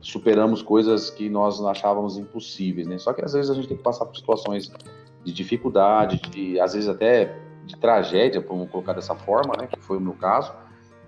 superamos 0.00 0.62
coisas 0.62 1.10
que 1.10 1.28
nós 1.28 1.60
achávamos 1.62 2.16
impossíveis, 2.16 2.86
né? 2.86 2.96
Só 2.96 3.12
que 3.12 3.24
às 3.24 3.32
vezes 3.32 3.50
a 3.50 3.54
gente 3.54 3.68
tem 3.68 3.76
que 3.76 3.82
passar 3.82 4.06
por 4.06 4.16
situações 4.16 4.72
de 5.24 5.32
dificuldade, 5.32 6.20
de 6.30 6.58
às 6.60 6.74
vezes 6.74 6.88
até 6.88 7.36
de 7.64 7.76
tragédia, 7.76 8.40
vamos 8.40 8.70
colocar 8.70 8.92
dessa 8.92 9.14
forma, 9.14 9.54
né? 9.58 9.66
Que 9.66 9.80
foi 9.80 9.98
o 9.98 10.00
meu 10.00 10.14
caso, 10.14 10.52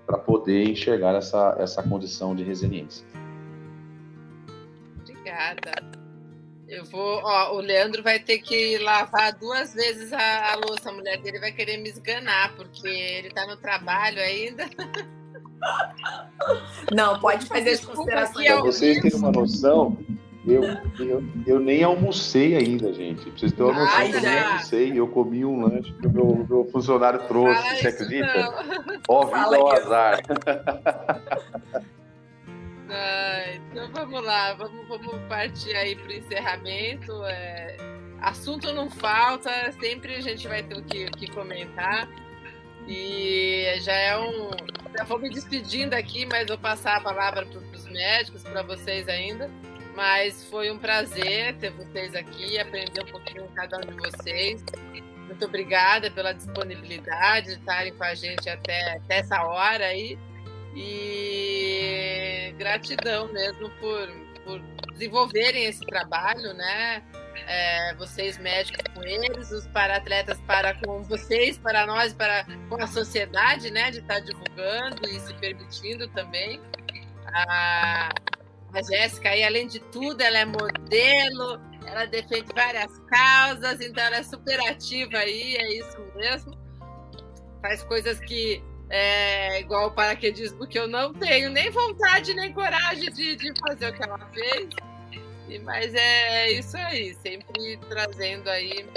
para 0.06 0.18
poder 0.18 0.68
enxergar 0.68 1.14
essa, 1.14 1.56
essa 1.58 1.82
condição 1.82 2.34
de 2.34 2.42
resiliência. 2.42 3.06
Obrigada. 5.00 5.72
Eu 6.68 6.84
vou, 6.86 7.20
ó, 7.22 7.54
o 7.54 7.60
Leandro 7.60 8.02
vai 8.02 8.18
ter 8.18 8.38
que 8.38 8.78
lavar 8.78 9.34
duas 9.34 9.74
vezes 9.74 10.10
a, 10.12 10.52
a, 10.52 10.56
louça. 10.56 10.88
A 10.88 10.92
mulher 10.92 11.18
dele 11.20 11.38
vai 11.38 11.52
querer 11.52 11.76
me 11.76 11.90
esganar, 11.90 12.54
porque 12.56 12.88
ele 12.88 13.30
tá 13.30 13.46
no 13.46 13.56
trabalho 13.58 14.18
ainda. 14.18 14.64
Não, 16.90 17.20
pode 17.20 17.44
fazer 17.46 17.70
as 17.70 17.84
considerações. 17.84 18.46
Para 18.46 18.62
vocês 18.62 19.00
terem 19.00 19.18
uma 19.18 19.30
noção, 19.30 19.98
eu, 20.46 20.62
eu, 20.98 21.24
eu 21.46 21.60
nem 21.60 21.82
almocei 21.82 22.56
ainda, 22.56 22.92
gente. 22.92 23.22
Pra 23.22 23.38
vocês 23.38 23.52
terem 23.52 23.70
uma 23.70 23.80
noção, 23.80 24.02
eu 24.02 24.20
nem 24.20 24.38
almocei. 24.38 24.98
Eu 24.98 25.08
comi 25.08 25.44
um 25.44 25.62
lanche 25.62 25.92
que 25.92 26.06
o 26.06 26.12
meu, 26.12 26.46
meu 26.48 26.64
funcionário 26.72 27.20
trouxe. 27.28 27.62
Fala 27.62 27.76
você 27.76 27.88
acredita? 27.88 28.54
Ó, 29.08 29.26
vida 29.26 29.56
ao 29.56 29.72
azar. 29.72 30.20
Ah, 32.94 33.54
então 33.54 33.88
vamos 33.90 34.22
lá, 34.22 34.52
vamos, 34.52 34.86
vamos 34.86 35.18
partir 35.26 35.74
aí 35.74 35.96
para 35.96 36.08
o 36.08 36.12
encerramento. 36.12 37.24
É, 37.24 37.76
assunto 38.20 38.70
não 38.74 38.90
falta, 38.90 39.50
sempre 39.80 40.16
a 40.16 40.20
gente 40.20 40.46
vai 40.46 40.62
ter 40.62 40.76
o 40.76 40.82
que, 40.82 41.06
que 41.12 41.30
comentar. 41.30 42.06
E 42.86 43.78
já 43.80 43.94
é 43.94 44.18
um. 44.18 44.50
Já 44.96 45.04
vou 45.04 45.18
me 45.18 45.30
despedindo 45.30 45.94
aqui, 45.94 46.26
mas 46.26 46.48
vou 46.48 46.58
passar 46.58 46.96
a 46.96 47.00
palavra 47.00 47.46
para 47.46 47.58
os 47.58 47.86
médicos, 47.86 48.42
para 48.42 48.62
vocês 48.62 49.08
ainda. 49.08 49.50
Mas 49.94 50.44
foi 50.48 50.70
um 50.70 50.78
prazer 50.78 51.56
ter 51.58 51.70
vocês 51.70 52.14
aqui, 52.14 52.58
aprender 52.58 53.02
um 53.02 53.10
pouquinho 53.10 53.46
com 53.46 53.54
cada 53.54 53.76
um 53.78 53.80
de 53.80 53.94
vocês. 53.94 54.64
Muito 55.26 55.44
obrigada 55.44 56.10
pela 56.10 56.32
disponibilidade 56.32 57.48
de 57.48 57.52
estarem 57.54 57.92
com 57.94 58.04
a 58.04 58.14
gente 58.14 58.48
até, 58.48 58.96
até 58.96 59.18
essa 59.18 59.42
hora 59.42 59.86
aí. 59.86 60.18
E 60.74 62.54
gratidão 62.56 63.30
mesmo 63.32 63.68
por, 63.80 64.08
por 64.44 64.60
desenvolverem 64.92 65.64
esse 65.66 65.84
trabalho, 65.86 66.54
né? 66.54 67.02
É, 67.46 67.94
vocês 67.94 68.38
médicos 68.38 68.82
com 68.94 69.02
eles, 69.02 69.50
os 69.50 69.66
para-atletas 69.68 70.38
para 70.46 70.74
com 70.74 71.02
vocês, 71.02 71.58
para 71.58 71.86
nós, 71.86 72.12
para 72.12 72.46
com 72.68 72.76
a 72.76 72.86
sociedade, 72.86 73.70
né? 73.70 73.90
De 73.90 73.98
estar 73.98 74.20
divulgando 74.20 75.06
e 75.08 75.20
se 75.20 75.34
permitindo 75.34 76.08
também. 76.08 76.60
A, 77.34 78.10
a 78.72 78.82
Jéssica 78.82 79.30
além 79.46 79.66
de 79.66 79.80
tudo, 79.80 80.20
ela 80.20 80.38
é 80.38 80.44
modelo, 80.44 81.60
ela 81.86 82.06
defende 82.06 82.46
várias 82.54 82.98
causas, 83.00 83.80
então 83.80 84.02
ela 84.02 84.16
é 84.16 84.22
super 84.22 84.58
ativa 84.68 85.18
aí, 85.18 85.56
é 85.56 85.78
isso 85.78 85.98
mesmo. 86.16 86.58
Faz 87.60 87.82
coisas 87.84 88.18
que 88.20 88.62
é, 88.88 89.60
igual 89.60 89.88
o 89.88 89.90
paraquedismo, 89.90 90.66
que 90.66 90.78
eu 90.78 90.88
não 90.88 91.12
tenho 91.12 91.50
nem 91.50 91.70
vontade 91.70 92.34
nem 92.34 92.52
coragem 92.52 93.10
de, 93.10 93.36
de 93.36 93.52
fazer 93.60 93.90
o 93.90 93.94
que 93.94 94.02
ela 94.02 94.18
fez. 94.32 94.68
E, 95.48 95.58
mas 95.58 95.94
é, 95.94 96.46
é 96.46 96.52
isso 96.52 96.76
aí, 96.76 97.14
sempre 97.14 97.76
trazendo 97.88 98.48
aí 98.48 98.88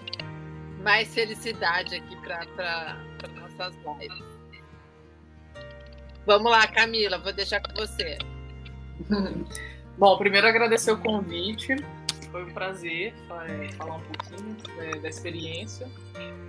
mais 0.82 1.14
felicidade 1.14 1.96
aqui 1.96 2.16
para 2.18 2.98
nossas 3.36 3.76
lives. 4.00 4.36
Vamos 6.26 6.52
lá, 6.52 6.66
Camila, 6.68 7.18
vou 7.18 7.34
deixar 7.34 7.62
com 7.62 7.74
você. 7.76 8.18
Bom, 9.98 10.18
primeiro 10.18 10.48
agradecer 10.48 10.92
o 10.92 10.98
convite. 10.98 11.76
Foi 12.32 12.44
um 12.44 12.54
prazer 12.54 13.14
é, 13.48 13.70
falar 13.74 13.96
um 13.96 14.02
pouquinho 14.02 14.58
é, 14.80 15.00
da 15.00 15.08
experiência. 15.08 15.88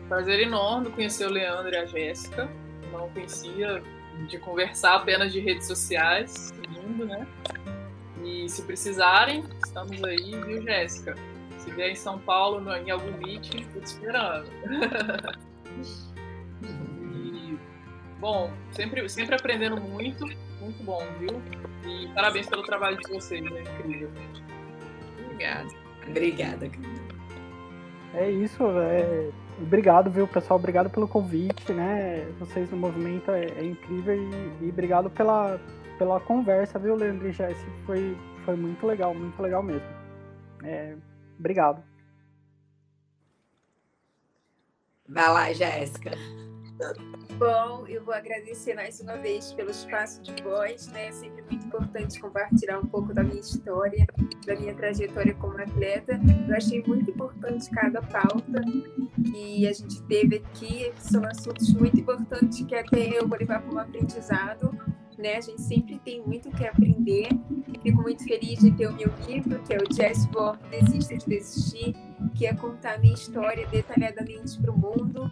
Prazer 0.09 0.41
enorme 0.41 0.91
conhecer 0.91 1.27
o 1.27 1.31
Leandro 1.31 1.73
e 1.73 1.77
a 1.77 1.87
Jéssica 1.87 2.49
não 2.93 3.09
conhecia, 3.11 3.83
de 4.28 4.39
conversar 4.39 4.97
apenas 4.97 5.33
de 5.33 5.41
redes 5.41 5.66
sociais, 5.66 6.53
lindo, 6.70 7.05
né? 7.05 7.27
E 8.24 8.49
se 8.49 8.62
precisarem, 8.62 9.45
estamos 9.65 10.03
aí, 10.03 10.31
viu, 10.47 10.62
Jéssica? 10.62 11.15
Se 11.59 11.70
vier 11.70 11.91
em 11.91 11.95
São 11.95 12.19
Paulo, 12.19 12.61
no, 12.61 12.74
em 12.74 12.91
algum 12.91 13.12
meeting, 13.19 13.61
estou 13.61 13.83
te 13.83 13.87
esperando. 13.87 14.49
e, 16.62 17.59
bom, 18.19 18.51
sempre, 18.73 19.09
sempre 19.09 19.35
aprendendo 19.35 19.77
muito, 19.77 20.27
muito 20.67 20.83
bom, 20.83 21.01
viu? 21.19 21.43
E 21.89 22.09
parabéns 22.13 22.49
pelo 22.49 22.63
trabalho 22.63 22.97
de 22.97 23.09
vocês, 23.09 23.45
é 23.45 23.63
incrível. 23.63 24.11
Obrigada. 25.25 25.69
Obrigada, 26.09 26.71
É 28.15 28.31
isso, 28.31 28.63
é... 28.63 29.31
obrigado, 29.61 30.11
viu, 30.11 30.27
pessoal? 30.27 30.59
Obrigado 30.59 30.91
pelo 30.91 31.09
convite, 31.09 31.73
né? 31.73 32.25
Vocês 32.39 32.71
no 32.71 32.77
movimento 32.77 33.31
é, 33.31 33.45
é 33.45 33.65
incrível 33.65 34.15
e, 34.15 34.65
e, 34.65 34.71
obrigado 34.71 35.11
pela, 35.11 35.61
pela 35.99 36.21
conversa, 36.21 36.79
viu, 36.79 36.95
Leandro 36.95 37.29
e 37.29 37.33
Jesse? 37.33 37.67
Foi, 37.85 38.17
foi 38.45 38.57
muito 38.57 38.87
legal, 38.87 39.15
muito 39.15 39.41
legal 39.41 39.63
mesmo. 39.63 39.89
É... 40.65 40.97
Obrigado. 41.39 41.83
Vai 45.09 45.29
lá, 45.29 45.53
Jéssica. 45.53 46.13
Bom, 47.39 47.86
eu 47.86 48.05
vou 48.05 48.12
agradecer 48.12 48.74
mais 48.74 49.01
uma 49.01 49.16
vez 49.16 49.53
pelo 49.53 49.70
espaço 49.70 50.23
de 50.23 50.43
voz, 50.43 50.89
né? 50.89 51.09
É 51.09 51.12
sempre 51.12 51.43
muito 51.43 51.66
importante 51.66 52.20
compartilhar 52.20 52.78
um 52.78 52.86
pouco 52.86 53.15
da 53.15 53.23
minha 53.23 53.40
história, 53.40 54.07
da 54.47 54.55
minha 54.57 54.74
trajetória 54.74 55.35
como 55.35 55.59
atleta. 55.59 56.20
Eu 56.48 56.55
achei 56.55 56.82
muito 56.86 57.11
importante 57.11 57.70
cada 57.70 58.03
pauta 58.03 58.62
que 59.31 59.66
a 59.66 59.73
gente 59.73 60.03
teve 60.03 60.36
aqui, 60.36 60.93
são 60.98 61.24
assuntos 61.24 61.73
muito 61.73 61.98
importantes 61.98 62.62
que 62.62 62.74
até 62.74 63.19
eu 63.19 63.27
vou 63.27 63.39
levar 63.39 63.62
como 63.62 63.78
aprendizado. 63.78 64.70
Né? 65.16 65.36
A 65.36 65.40
gente 65.40 65.62
sempre 65.62 65.98
tem 65.98 66.23
muito 66.23 66.51
que 66.51 66.66
aprender. 66.66 67.28
Fico 67.82 68.03
muito 68.03 68.23
feliz 68.24 68.59
de 68.59 68.70
ter 68.73 68.86
o 68.86 68.93
meu 68.93 69.11
livro, 69.27 69.59
que 69.62 69.73
é 69.73 69.78
o 69.78 69.89
Jazz 69.89 70.27
Born 70.27 70.59
Desista 70.70 71.16
de 71.16 71.27
Desistir, 71.27 71.94
que 72.35 72.47
é 72.47 72.55
contar 72.55 72.97
a 72.97 72.98
minha 72.98 73.15
história 73.15 73.66
detalhadamente 73.69 74.61
para 74.61 74.70
o 74.70 74.78
mundo 74.78 75.31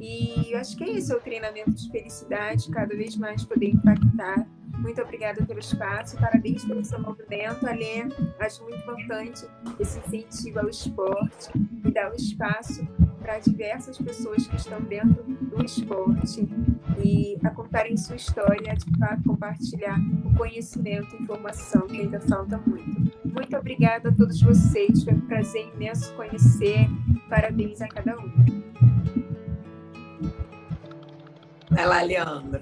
e 0.00 0.52
eu 0.52 0.58
acho 0.58 0.76
que 0.76 0.84
é 0.84 0.90
isso, 0.90 1.12
é 1.12 1.16
o 1.16 1.20
treinamento 1.20 1.72
de 1.72 1.90
felicidade, 1.90 2.70
cada 2.70 2.94
vez 2.94 3.16
mais 3.16 3.44
poder 3.44 3.70
impactar. 3.70 4.46
Muito 4.78 5.00
obrigada 5.00 5.44
pelo 5.46 5.60
espaço, 5.60 6.16
parabéns 6.18 6.64
pelo 6.64 6.84
seu 6.84 7.00
movimento, 7.00 7.66
Alê. 7.66 8.08
Acho 8.40 8.62
muito 8.64 8.78
importante 8.78 9.46
esse 9.78 9.98
incentivo 10.00 10.60
ao 10.60 10.68
esporte 10.68 11.50
e 11.84 11.90
dar 11.90 12.10
o 12.10 12.14
espaço 12.14 12.86
para 13.20 13.38
diversas 13.38 13.96
pessoas 13.96 14.46
que 14.46 14.56
estão 14.56 14.80
dentro 14.82 15.22
do 15.24 15.64
esporte 15.64 16.46
e 17.02 17.38
a 17.42 17.50
contarem 17.50 17.96
sua 17.96 18.16
história, 18.16 18.74
de 18.74 18.98
fato, 18.98 19.22
compartilhar 19.24 19.98
o 20.24 20.36
conhecimento, 20.36 21.16
informação 21.16 21.86
que 21.86 22.02
ainda 22.02 22.20
falta 22.20 22.58
muito. 22.66 23.12
Muito 23.24 23.56
obrigada 23.56 24.10
a 24.10 24.12
todos 24.12 24.40
vocês, 24.42 25.02
foi 25.02 25.14
um 25.14 25.20
prazer 25.22 25.70
imenso 25.74 26.12
conhecer. 26.14 26.88
Parabéns 27.28 27.80
a 27.80 27.88
cada 27.88 28.18
um. 28.18 28.73
Vai 31.74 31.86
lá, 31.86 32.02
Leandro. 32.02 32.60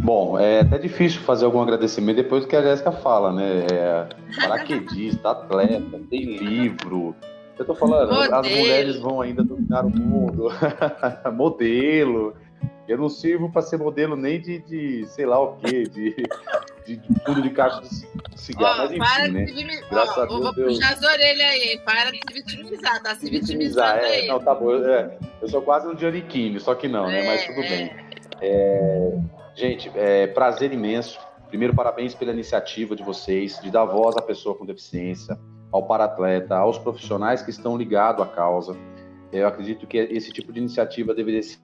Bom, 0.00 0.38
é 0.38 0.60
até 0.60 0.78
difícil 0.78 1.20
fazer 1.20 1.44
algum 1.44 1.60
agradecimento 1.60 2.16
depois 2.16 2.44
do 2.44 2.48
que 2.48 2.56
a 2.56 2.62
Jéssica 2.62 2.90
fala, 2.90 3.32
né? 3.32 3.66
É, 3.70 4.06
paraquedista, 4.40 5.30
atleta, 5.30 6.00
tem 6.08 6.38
livro. 6.38 7.14
Eu 7.58 7.64
tô 7.66 7.74
falando, 7.74 8.10
Modelo. 8.10 8.34
as 8.34 8.48
mulheres 8.48 8.98
vão 8.98 9.20
ainda 9.20 9.44
dominar 9.44 9.84
o 9.84 9.90
mundo. 9.90 10.48
Modelo. 11.36 12.34
Eu 12.88 12.96
não 12.96 13.08
sirvo 13.10 13.52
para 13.52 13.62
ser 13.62 13.76
modelo 13.76 14.16
nem 14.16 14.40
de, 14.40 14.58
de, 14.60 15.06
sei 15.06 15.24
lá 15.24 15.40
o 15.40 15.56
quê, 15.58 15.84
de, 15.84 16.16
de, 16.90 16.96
de 16.96 17.24
fundo 17.24 17.42
de 17.42 17.50
caixa 17.50 17.80
de 17.80 18.40
cigarro, 18.40 18.78
mas 18.78 18.90
enfim, 18.90 18.98
para 18.98 19.28
né? 19.28 19.44
De 19.44 19.64
Graças 19.90 20.16
ó, 20.16 20.22
a 20.22 20.26
Deus, 20.26 20.40
vou 20.40 20.54
Deus... 20.54 20.74
puxar 20.74 20.92
as 20.94 21.02
orelhas 21.02 21.48
aí, 21.48 21.80
para 21.84 22.10
de 22.10 22.18
se 22.18 22.34
vitimizar, 22.34 23.02
tá 23.02 23.14
se 23.14 23.30
vitimizando 23.30 23.98
é, 23.98 24.06
aí. 24.06 24.28
Não, 24.28 24.40
tá 24.40 24.54
bom, 24.54 24.74
é, 24.74 25.18
eu 25.40 25.48
sou 25.48 25.62
quase 25.62 25.86
um 25.86 25.96
Giannichini, 25.96 26.58
só 26.58 26.74
que 26.74 26.88
não, 26.88 27.06
né? 27.06 27.24
Mas 27.26 27.46
tudo 27.46 27.60
é. 27.60 27.68
bem. 27.68 27.92
É, 28.40 29.18
gente, 29.54 29.90
é, 29.94 30.26
prazer 30.26 30.72
imenso. 30.72 31.18
Primeiro, 31.48 31.74
parabéns 31.74 32.14
pela 32.14 32.32
iniciativa 32.32 32.94
de 32.94 33.02
vocês, 33.02 33.58
de 33.60 33.70
dar 33.70 33.84
voz 33.84 34.16
à 34.16 34.22
pessoa 34.22 34.54
com 34.54 34.64
deficiência, 34.64 35.36
ao 35.72 35.84
paratleta, 35.84 36.56
aos 36.56 36.78
profissionais 36.78 37.42
que 37.42 37.50
estão 37.50 37.76
ligados 37.76 38.22
à 38.22 38.26
causa. 38.26 38.76
Eu 39.32 39.46
acredito 39.46 39.86
que 39.86 39.98
esse 39.98 40.32
tipo 40.32 40.52
de 40.52 40.60
iniciativa 40.60 41.12
deveria 41.12 41.42
ser 41.42 41.58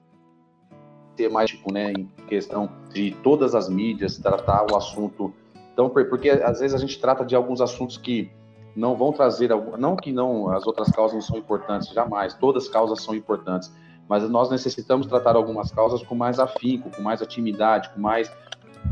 tipo, 1.45 1.73
né, 1.73 1.91
em 1.91 2.09
questão 2.27 2.69
de 2.93 3.11
todas 3.23 3.55
as 3.55 3.69
mídias 3.69 4.17
tratar 4.17 4.65
o 4.71 4.75
assunto 4.75 5.33
então 5.73 5.89
porque 5.89 6.29
às 6.29 6.59
vezes 6.59 6.73
a 6.73 6.77
gente 6.77 6.99
trata 6.99 7.25
de 7.25 7.35
alguns 7.35 7.61
assuntos 7.61 7.97
que 7.97 8.31
não 8.75 8.95
vão 8.95 9.11
trazer 9.11 9.49
não 9.77 9.95
que 9.95 10.11
não 10.11 10.49
as 10.49 10.65
outras 10.65 10.91
causas 10.91 11.13
não 11.13 11.21
são 11.21 11.37
importantes 11.37 11.89
jamais 11.89 12.33
todas 12.33 12.63
as 12.63 12.69
causas 12.69 13.01
são 13.01 13.15
importantes 13.15 13.71
mas 14.09 14.27
nós 14.29 14.49
necessitamos 14.49 15.05
tratar 15.07 15.35
algumas 15.35 15.71
causas 15.71 16.01
com 16.03 16.15
mais 16.15 16.39
afinco 16.39 16.89
com 16.89 17.01
mais 17.01 17.21
intimidade 17.21 17.89
com 17.89 17.99
mais 17.99 18.31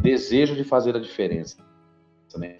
desejo 0.02 0.56
de 0.56 0.64
fazer 0.64 0.96
a 0.96 1.00
diferença 1.00 1.58
né? 2.36 2.58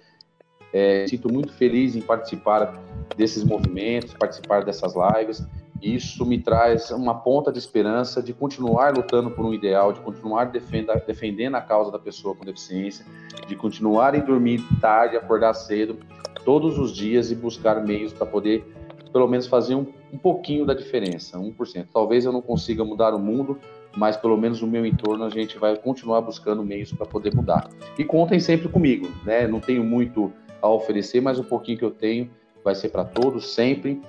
é, 0.72 1.06
sinto 1.06 1.30
muito 1.32 1.52
feliz 1.52 1.94
em 1.94 2.00
participar 2.00 2.74
desses 3.16 3.44
movimentos 3.44 4.14
participar 4.14 4.64
dessas 4.64 4.94
lives 4.94 5.46
isso 5.82 6.24
me 6.24 6.38
traz 6.38 6.90
uma 6.90 7.14
ponta 7.14 7.52
de 7.52 7.58
esperança 7.58 8.22
de 8.22 8.32
continuar 8.32 8.94
lutando 8.94 9.30
por 9.30 9.44
um 9.44 9.52
ideal, 9.52 9.92
de 9.92 10.00
continuar 10.00 10.46
defenda, 10.46 10.94
defendendo 11.06 11.56
a 11.56 11.60
causa 11.60 11.90
da 11.90 11.98
pessoa 11.98 12.34
com 12.34 12.44
deficiência, 12.44 13.04
de 13.46 13.54
continuar 13.54 14.14
em 14.14 14.20
dormir 14.20 14.62
tarde, 14.80 15.16
acordar 15.16 15.54
cedo, 15.54 15.98
todos 16.44 16.78
os 16.78 16.94
dias 16.94 17.30
e 17.30 17.34
buscar 17.34 17.84
meios 17.84 18.12
para 18.12 18.26
poder, 18.26 18.64
pelo 19.12 19.26
menos, 19.26 19.46
fazer 19.46 19.74
um, 19.74 19.86
um 20.12 20.18
pouquinho 20.18 20.64
da 20.64 20.74
diferença, 20.74 21.38
1%. 21.38 21.86
Talvez 21.92 22.24
eu 22.24 22.32
não 22.32 22.40
consiga 22.40 22.84
mudar 22.84 23.14
o 23.14 23.18
mundo, 23.18 23.58
mas 23.96 24.16
pelo 24.16 24.36
menos 24.36 24.60
no 24.60 24.68
meu 24.68 24.86
entorno 24.86 25.24
a 25.24 25.30
gente 25.30 25.58
vai 25.58 25.76
continuar 25.76 26.20
buscando 26.20 26.62
meios 26.62 26.92
para 26.92 27.06
poder 27.06 27.34
mudar. 27.34 27.68
E 27.98 28.04
contem 28.04 28.38
sempre 28.38 28.68
comigo, 28.68 29.08
né? 29.24 29.46
Não 29.46 29.58
tenho 29.58 29.82
muito 29.82 30.32
a 30.62 30.68
oferecer, 30.68 31.20
mas 31.20 31.38
o 31.38 31.44
pouquinho 31.44 31.78
que 31.78 31.84
eu 31.84 31.90
tenho 31.90 32.30
vai 32.62 32.74
ser 32.74 32.90
para 32.90 33.04
todos 33.04 33.54
sempre. 33.54 34.00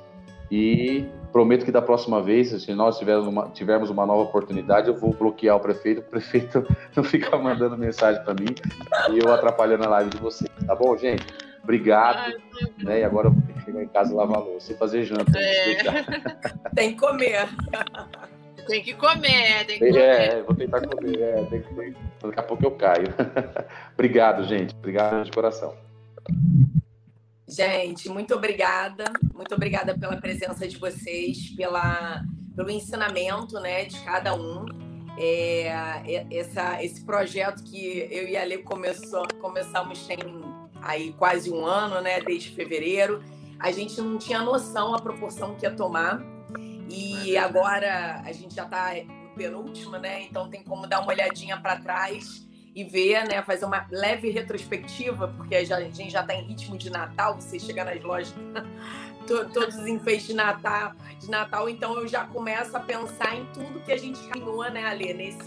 E 0.51 1.05
prometo 1.37 1.65
que 1.65 1.71
da 1.71 1.83
próxima 1.83 2.19
vez, 2.19 2.49
se 2.49 2.73
nós 2.73 2.97
tivermos 2.97 3.27
uma, 3.27 3.47
tivermos 3.49 3.91
uma 3.91 4.07
nova 4.07 4.23
oportunidade, 4.23 4.87
eu 4.87 4.97
vou 4.97 5.13
bloquear 5.13 5.55
o 5.55 5.59
prefeito, 5.59 5.99
o 6.01 6.03
prefeito 6.03 6.65
não 6.95 7.03
ficar 7.03 7.37
mandando 7.37 7.77
mensagem 7.77 8.23
para 8.23 8.33
mim 8.33 8.55
e 9.11 9.19
eu 9.23 9.31
atrapalhando 9.31 9.83
a 9.83 9.89
live 9.89 10.09
de 10.09 10.17
vocês. 10.17 10.49
Tá 10.65 10.73
bom, 10.73 10.97
gente? 10.97 11.23
Obrigado. 11.61 12.17
Ai, 12.17 12.33
né? 12.79 13.01
E 13.01 13.03
agora 13.03 13.27
eu 13.27 13.31
vou 13.33 13.43
ter 13.43 13.53
que 13.53 13.65
chegar 13.65 13.83
em 13.83 13.87
casa 13.87 14.11
e 14.11 14.15
lavar 14.15 14.37
a 14.37 14.39
louça 14.39 14.73
e 14.73 14.77
fazer 14.77 15.03
janta. 15.03 15.37
É. 15.37 15.77
tem 16.73 16.93
que 16.93 16.99
comer. 16.99 17.47
Tem 18.67 18.81
que 18.81 18.93
comer, 18.95 19.65
tem 19.67 19.77
que 19.77 19.85
é, 19.85 19.91
comer. 19.91 19.99
É, 19.99 20.41
vou 20.41 20.55
tentar 20.55 20.87
comer. 20.87 21.21
É, 21.21 21.43
tem 21.43 21.61
que... 21.61 21.95
Daqui 22.23 22.39
a 22.39 22.43
pouco 22.43 22.65
eu 22.65 22.71
caio. 22.71 23.13
Obrigado, 23.93 24.43
gente. 24.45 24.73
Obrigado 24.75 25.23
de 25.23 25.31
coração. 25.31 25.75
Gente, 27.47 28.09
muito 28.09 28.35
obrigada. 28.35 29.05
Muito 29.33 29.55
obrigada 29.55 29.97
pela 29.97 30.17
presença 30.17 30.67
de 30.67 30.77
vocês, 30.77 31.49
pela, 31.55 32.21
pelo 32.55 32.69
ensinamento 32.69 33.57
né, 33.61 33.85
de 33.85 33.99
cada 34.01 34.35
um. 34.35 34.65
É, 35.17 35.67
é, 36.05 36.27
essa, 36.29 36.83
esse 36.83 37.03
projeto 37.05 37.63
que 37.63 38.07
eu 38.11 38.27
e 38.27 38.35
a 38.35 38.43
Lê 38.43 38.57
começou, 38.57 39.25
começamos 39.39 40.05
tem 40.05 40.17
aí 40.81 41.13
quase 41.13 41.49
um 41.49 41.65
ano, 41.65 42.01
né, 42.01 42.19
desde 42.19 42.51
fevereiro. 42.51 43.23
A 43.57 43.71
gente 43.71 43.99
não 44.01 44.17
tinha 44.17 44.41
noção 44.41 44.93
a 44.93 45.01
proporção 45.01 45.55
que 45.55 45.65
ia 45.65 45.71
tomar. 45.71 46.21
E 46.89 47.37
agora 47.37 48.21
a 48.23 48.31
gente 48.31 48.55
já 48.55 48.63
está 48.63 48.93
no 48.93 49.29
penúltimo, 49.35 49.97
né? 49.97 50.23
Então 50.23 50.49
tem 50.49 50.63
como 50.63 50.87
dar 50.87 51.01
uma 51.01 51.09
olhadinha 51.11 51.57
para 51.59 51.77
trás 51.77 52.46
e 52.77 52.83
ver, 52.83 53.27
né, 53.27 53.41
fazer 53.41 53.65
uma 53.65 53.87
leve 53.89 54.29
retrospectiva, 54.29 55.29
porque 55.29 55.55
a 55.55 55.63
gente 55.63 56.11
já 56.11 56.21
está 56.21 56.35
em 56.35 56.45
ritmo 56.45 56.77
de 56.77 56.91
Natal, 56.91 57.33
você 57.33 57.57
chega 57.59 57.83
nas 57.83 57.99
lojas, 58.03 58.31
todos 59.25 59.75
os 59.75 59.87
enfeites 59.87 60.27
de 60.27 60.35
Natal, 60.35 60.93
de 61.19 61.27
Natal, 61.27 61.67
então 61.67 61.99
eu 61.99 62.07
já 62.07 62.25
começo 62.25 62.77
a 62.77 62.79
pensar 62.79 63.35
em 63.35 63.45
tudo 63.47 63.79
que 63.79 63.91
a 63.91 63.97
gente 63.97 64.19
ganhou, 64.29 64.63
né, 64.69 64.85
Ali, 64.85 65.11
nesse, 65.11 65.41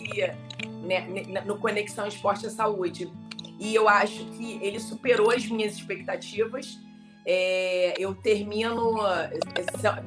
né, 0.83 1.07
no 1.47 1.57
Conexão 1.57 2.09
Esporte 2.09 2.49
e 2.49 2.51
Saúde. 2.51 3.09
E 3.61 3.77
eu 3.77 3.89
acho 3.89 4.25
que 4.33 4.59
ele 4.61 4.81
superou 4.81 5.31
as 5.31 5.47
minhas 5.47 5.75
expectativas. 5.75 6.81
É, 7.25 7.95
eu 7.97 8.13
termino. 8.13 8.97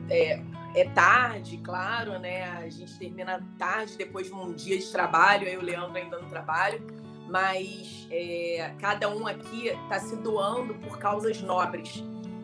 É, 0.09 0.41
é, 0.75 0.89
tarde, 0.89 1.57
claro, 1.57 2.17
né? 2.17 2.45
A 2.45 2.67
gente 2.67 2.97
termina 2.97 3.39
tarde 3.59 3.95
depois 3.95 4.25
de 4.25 4.33
um 4.33 4.51
dia 4.53 4.75
de 4.77 4.91
trabalho, 4.91 5.47
aí 5.47 5.55
o 5.55 5.61
Leandro 5.61 5.95
ainda 5.95 6.17
no 6.17 6.27
trabalho 6.27 7.02
mas 7.33 8.07
é, 8.11 8.75
cada 8.79 9.09
um 9.09 9.25
aqui 9.25 9.69
está 9.69 9.99
se 9.99 10.15
doando 10.17 10.75
por 10.75 10.99
causas 10.99 11.41
nobres. 11.41 12.03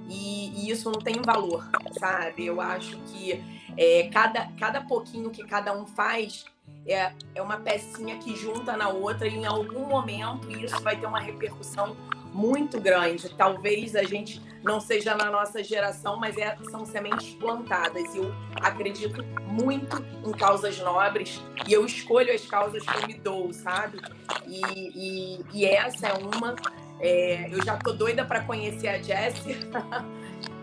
E, 0.10 0.49
e, 0.49 0.72
isso 0.72 0.90
não 0.90 0.99
tem 0.99 1.22
valor, 1.24 1.70
sabe? 1.99 2.48
Eu 2.48 2.60
acho 2.60 2.98
que 3.02 3.40
é, 3.78 4.10
cada, 4.11 4.48
cada 4.60 4.82
pouquinho 4.82 5.30
que 5.30 5.44
cada 5.44 5.78
um 5.78 5.86
faz 5.86 6.45
é, 6.88 7.14
é 7.36 7.40
uma 7.40 7.57
pecinha 7.57 8.18
que 8.18 8.36
junta 8.36 8.76
na 8.76 8.90
outra 8.90 9.28
e 9.28 9.36
em 9.36 9.45
algum 9.45 9.86
momento 9.86 10.49
isso 10.49 10.82
vai 10.82 10.99
ter 10.99 11.06
uma 11.06 11.20
repercussão 11.20 11.95
muito 12.34 12.82
grande. 12.82 13.30
Talvez 13.30 13.95
a 13.95 14.02
gente 14.02 14.41
não 14.64 14.80
seja 14.80 15.15
na 15.15 15.30
nossa 15.30 15.64
geração, 15.64 16.18
mas 16.18 16.38
é, 16.38 16.56
são 16.69 16.86
sementes 16.86 17.34
plantadas. 17.36 18.15
Eu 18.15 18.34
acredito 18.56 19.23
muito 19.48 20.03
em 20.26 20.31
causas 20.31 20.80
nobres 20.80 21.41
e 21.68 21.73
eu 21.73 21.86
escolho 21.86 22.34
as 22.34 22.45
causas 22.45 22.84
que 22.84 22.98
eu 22.98 23.07
me 23.07 23.14
dou, 23.14 23.53
sabe? 23.53 23.99
E, 24.45 24.61
e, 24.61 25.45
e 25.53 25.65
essa 25.65 26.07
é 26.07 26.14
uma. 26.14 26.56
É, 26.99 27.49
eu 27.49 27.64
já 27.64 27.77
tô 27.77 27.94
doida 27.94 28.26
para 28.26 28.44
conhecer 28.44 28.90
a 28.90 29.02
Jessie. 29.02 29.56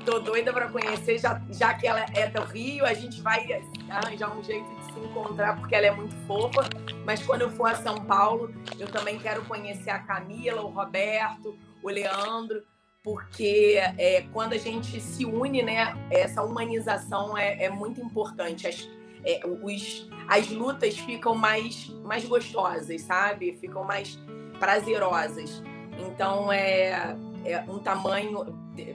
tô 0.06 0.20
doida 0.20 0.52
para 0.52 0.68
conhecer, 0.68 1.18
já, 1.18 1.42
já 1.50 1.74
que 1.74 1.84
ela 1.84 2.06
é 2.14 2.28
do 2.28 2.40
Rio, 2.42 2.86
a 2.86 2.94
gente 2.94 3.20
vai 3.20 3.60
arranjar 3.90 4.38
um 4.38 4.42
jeito 4.42 4.64
de 4.76 4.84
se 4.84 5.00
encontrar 5.00 5.56
porque 5.56 5.74
ela 5.74 5.86
é 5.86 5.90
muito 5.90 6.14
fofa. 6.26 6.62
Mas 7.04 7.24
quando 7.26 7.42
eu 7.42 7.50
for 7.50 7.70
a 7.70 7.74
São 7.74 7.96
Paulo, 8.04 8.54
eu 8.78 8.86
também 8.86 9.18
quero 9.18 9.44
conhecer 9.46 9.90
a 9.90 9.98
Camila, 9.98 10.62
o 10.62 10.68
Roberto, 10.68 11.58
o 11.82 11.90
Leandro, 11.90 12.62
porque 13.06 13.80
é, 13.98 14.22
quando 14.32 14.54
a 14.54 14.58
gente 14.58 15.00
se 15.00 15.24
une, 15.24 15.62
né, 15.62 15.94
essa 16.10 16.42
humanização 16.42 17.38
é, 17.38 17.66
é 17.66 17.70
muito 17.70 18.00
importante. 18.00 18.66
As, 18.66 18.90
é, 19.24 19.42
os, 19.46 20.10
as 20.26 20.48
lutas 20.48 20.98
ficam 20.98 21.32
mais, 21.32 21.88
mais 22.02 22.24
gostosas, 22.24 23.00
sabe? 23.02 23.56
Ficam 23.60 23.84
mais 23.84 24.18
prazerosas. 24.58 25.62
Então 25.96 26.52
é, 26.52 27.16
é 27.44 27.64
um 27.68 27.78
tamanho, 27.78 28.44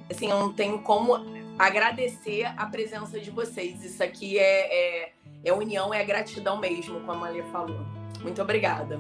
assim, 0.10 0.30
eu 0.30 0.40
não 0.40 0.52
tenho 0.52 0.80
como 0.80 1.14
agradecer 1.58 2.44
a 2.58 2.66
presença 2.66 3.18
de 3.18 3.32
vocês. 3.32 3.82
Isso 3.82 4.04
aqui 4.04 4.38
é, 4.38 5.06
é, 5.06 5.14
é 5.42 5.54
união, 5.54 5.94
é 5.94 6.04
gratidão 6.04 6.58
mesmo, 6.58 7.00
como 7.06 7.24
a 7.24 7.30
Lê 7.30 7.44
falou. 7.44 7.80
Muito 8.22 8.42
obrigada. 8.42 9.00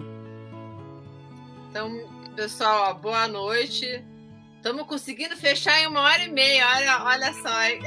Então, 1.69 1.91
pessoal, 2.33 2.95
boa 2.95 3.27
noite. 3.27 4.09
Estamos 4.61 4.85
conseguindo 4.85 5.35
fechar 5.35 5.81
em 5.81 5.87
uma 5.87 6.01
hora 6.01 6.21
e 6.21 6.31
meia. 6.31 6.63
Olha, 6.75 7.03
olha 7.03 7.33
só, 7.33 7.63
hein? 7.63 7.81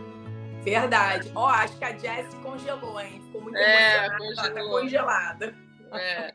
Verdade. 0.64 1.30
Ó, 1.34 1.44
oh, 1.44 1.48
acho 1.48 1.76
que 1.76 1.84
a 1.84 1.94
Jess 1.98 2.32
congelou, 2.42 2.98
hein? 2.98 3.20
Ficou 3.26 3.42
muito 3.42 3.58
é, 3.58 4.06
emocionada. 4.06 4.54
Tá 4.54 4.64
congelada. 4.64 5.54
É. 5.92 6.34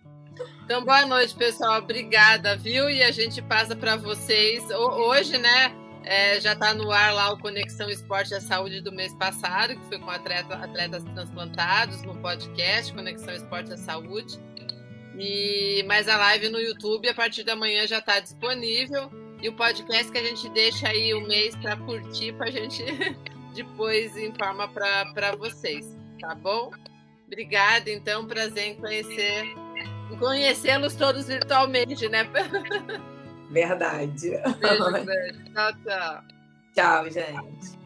Então, 0.63 0.85
boa 0.85 1.07
noite, 1.07 1.33
pessoal. 1.33 1.79
Obrigada, 1.79 2.55
viu? 2.55 2.87
E 2.87 3.01
a 3.01 3.09
gente 3.09 3.41
passa 3.41 3.75
para 3.75 3.95
vocês. 3.95 4.63
Hoje, 4.69 5.39
né? 5.39 5.75
É, 6.03 6.39
já 6.39 6.53
está 6.53 6.71
no 6.71 6.91
ar 6.91 7.11
lá 7.11 7.33
o 7.33 7.39
Conexão 7.39 7.89
Esporte 7.89 8.35
e 8.35 8.41
Saúde 8.41 8.81
do 8.81 8.91
mês 8.91 9.11
passado, 9.15 9.75
que 9.75 9.85
foi 9.87 9.97
com 9.97 10.11
atleta, 10.11 10.53
atletas 10.53 11.03
transplantados 11.03 12.03
no 12.03 12.15
podcast 12.21 12.93
Conexão 12.93 13.33
Esporte 13.33 13.73
e 13.73 13.77
Saúde. 13.79 14.39
E 15.17 15.83
mais 15.87 16.07
a 16.07 16.15
live 16.15 16.49
no 16.49 16.59
YouTube 16.59 17.09
a 17.09 17.15
partir 17.15 17.43
da 17.43 17.55
manhã 17.55 17.87
já 17.87 17.97
está 17.97 18.19
disponível. 18.19 19.09
E 19.41 19.49
o 19.49 19.53
podcast 19.53 20.11
que 20.11 20.17
a 20.17 20.23
gente 20.23 20.49
deixa 20.49 20.89
aí 20.89 21.13
o 21.13 21.19
um 21.19 21.27
mês 21.27 21.55
para 21.55 21.77
curtir, 21.77 22.33
para 22.33 22.47
a 22.47 22.51
gente 22.51 22.83
depois 23.55 24.15
informa 24.17 24.67
para 24.67 25.35
vocês, 25.37 25.95
tá 26.19 26.35
bom? 26.35 26.71
Obrigada, 27.25 27.89
então, 27.89 28.25
prazer 28.25 28.65
em 28.65 28.75
conhecer 28.75 29.53
conhecê-los 30.17 30.95
todos 30.95 31.27
virtualmente, 31.27 32.07
né? 32.09 32.23
Verdade. 33.51 34.29
Beijo, 34.59 34.91
beijo. 35.05 35.53
Tchau, 35.53 35.73
tchau. 35.83 36.23
Tchau, 36.73 37.09
gente. 37.09 37.78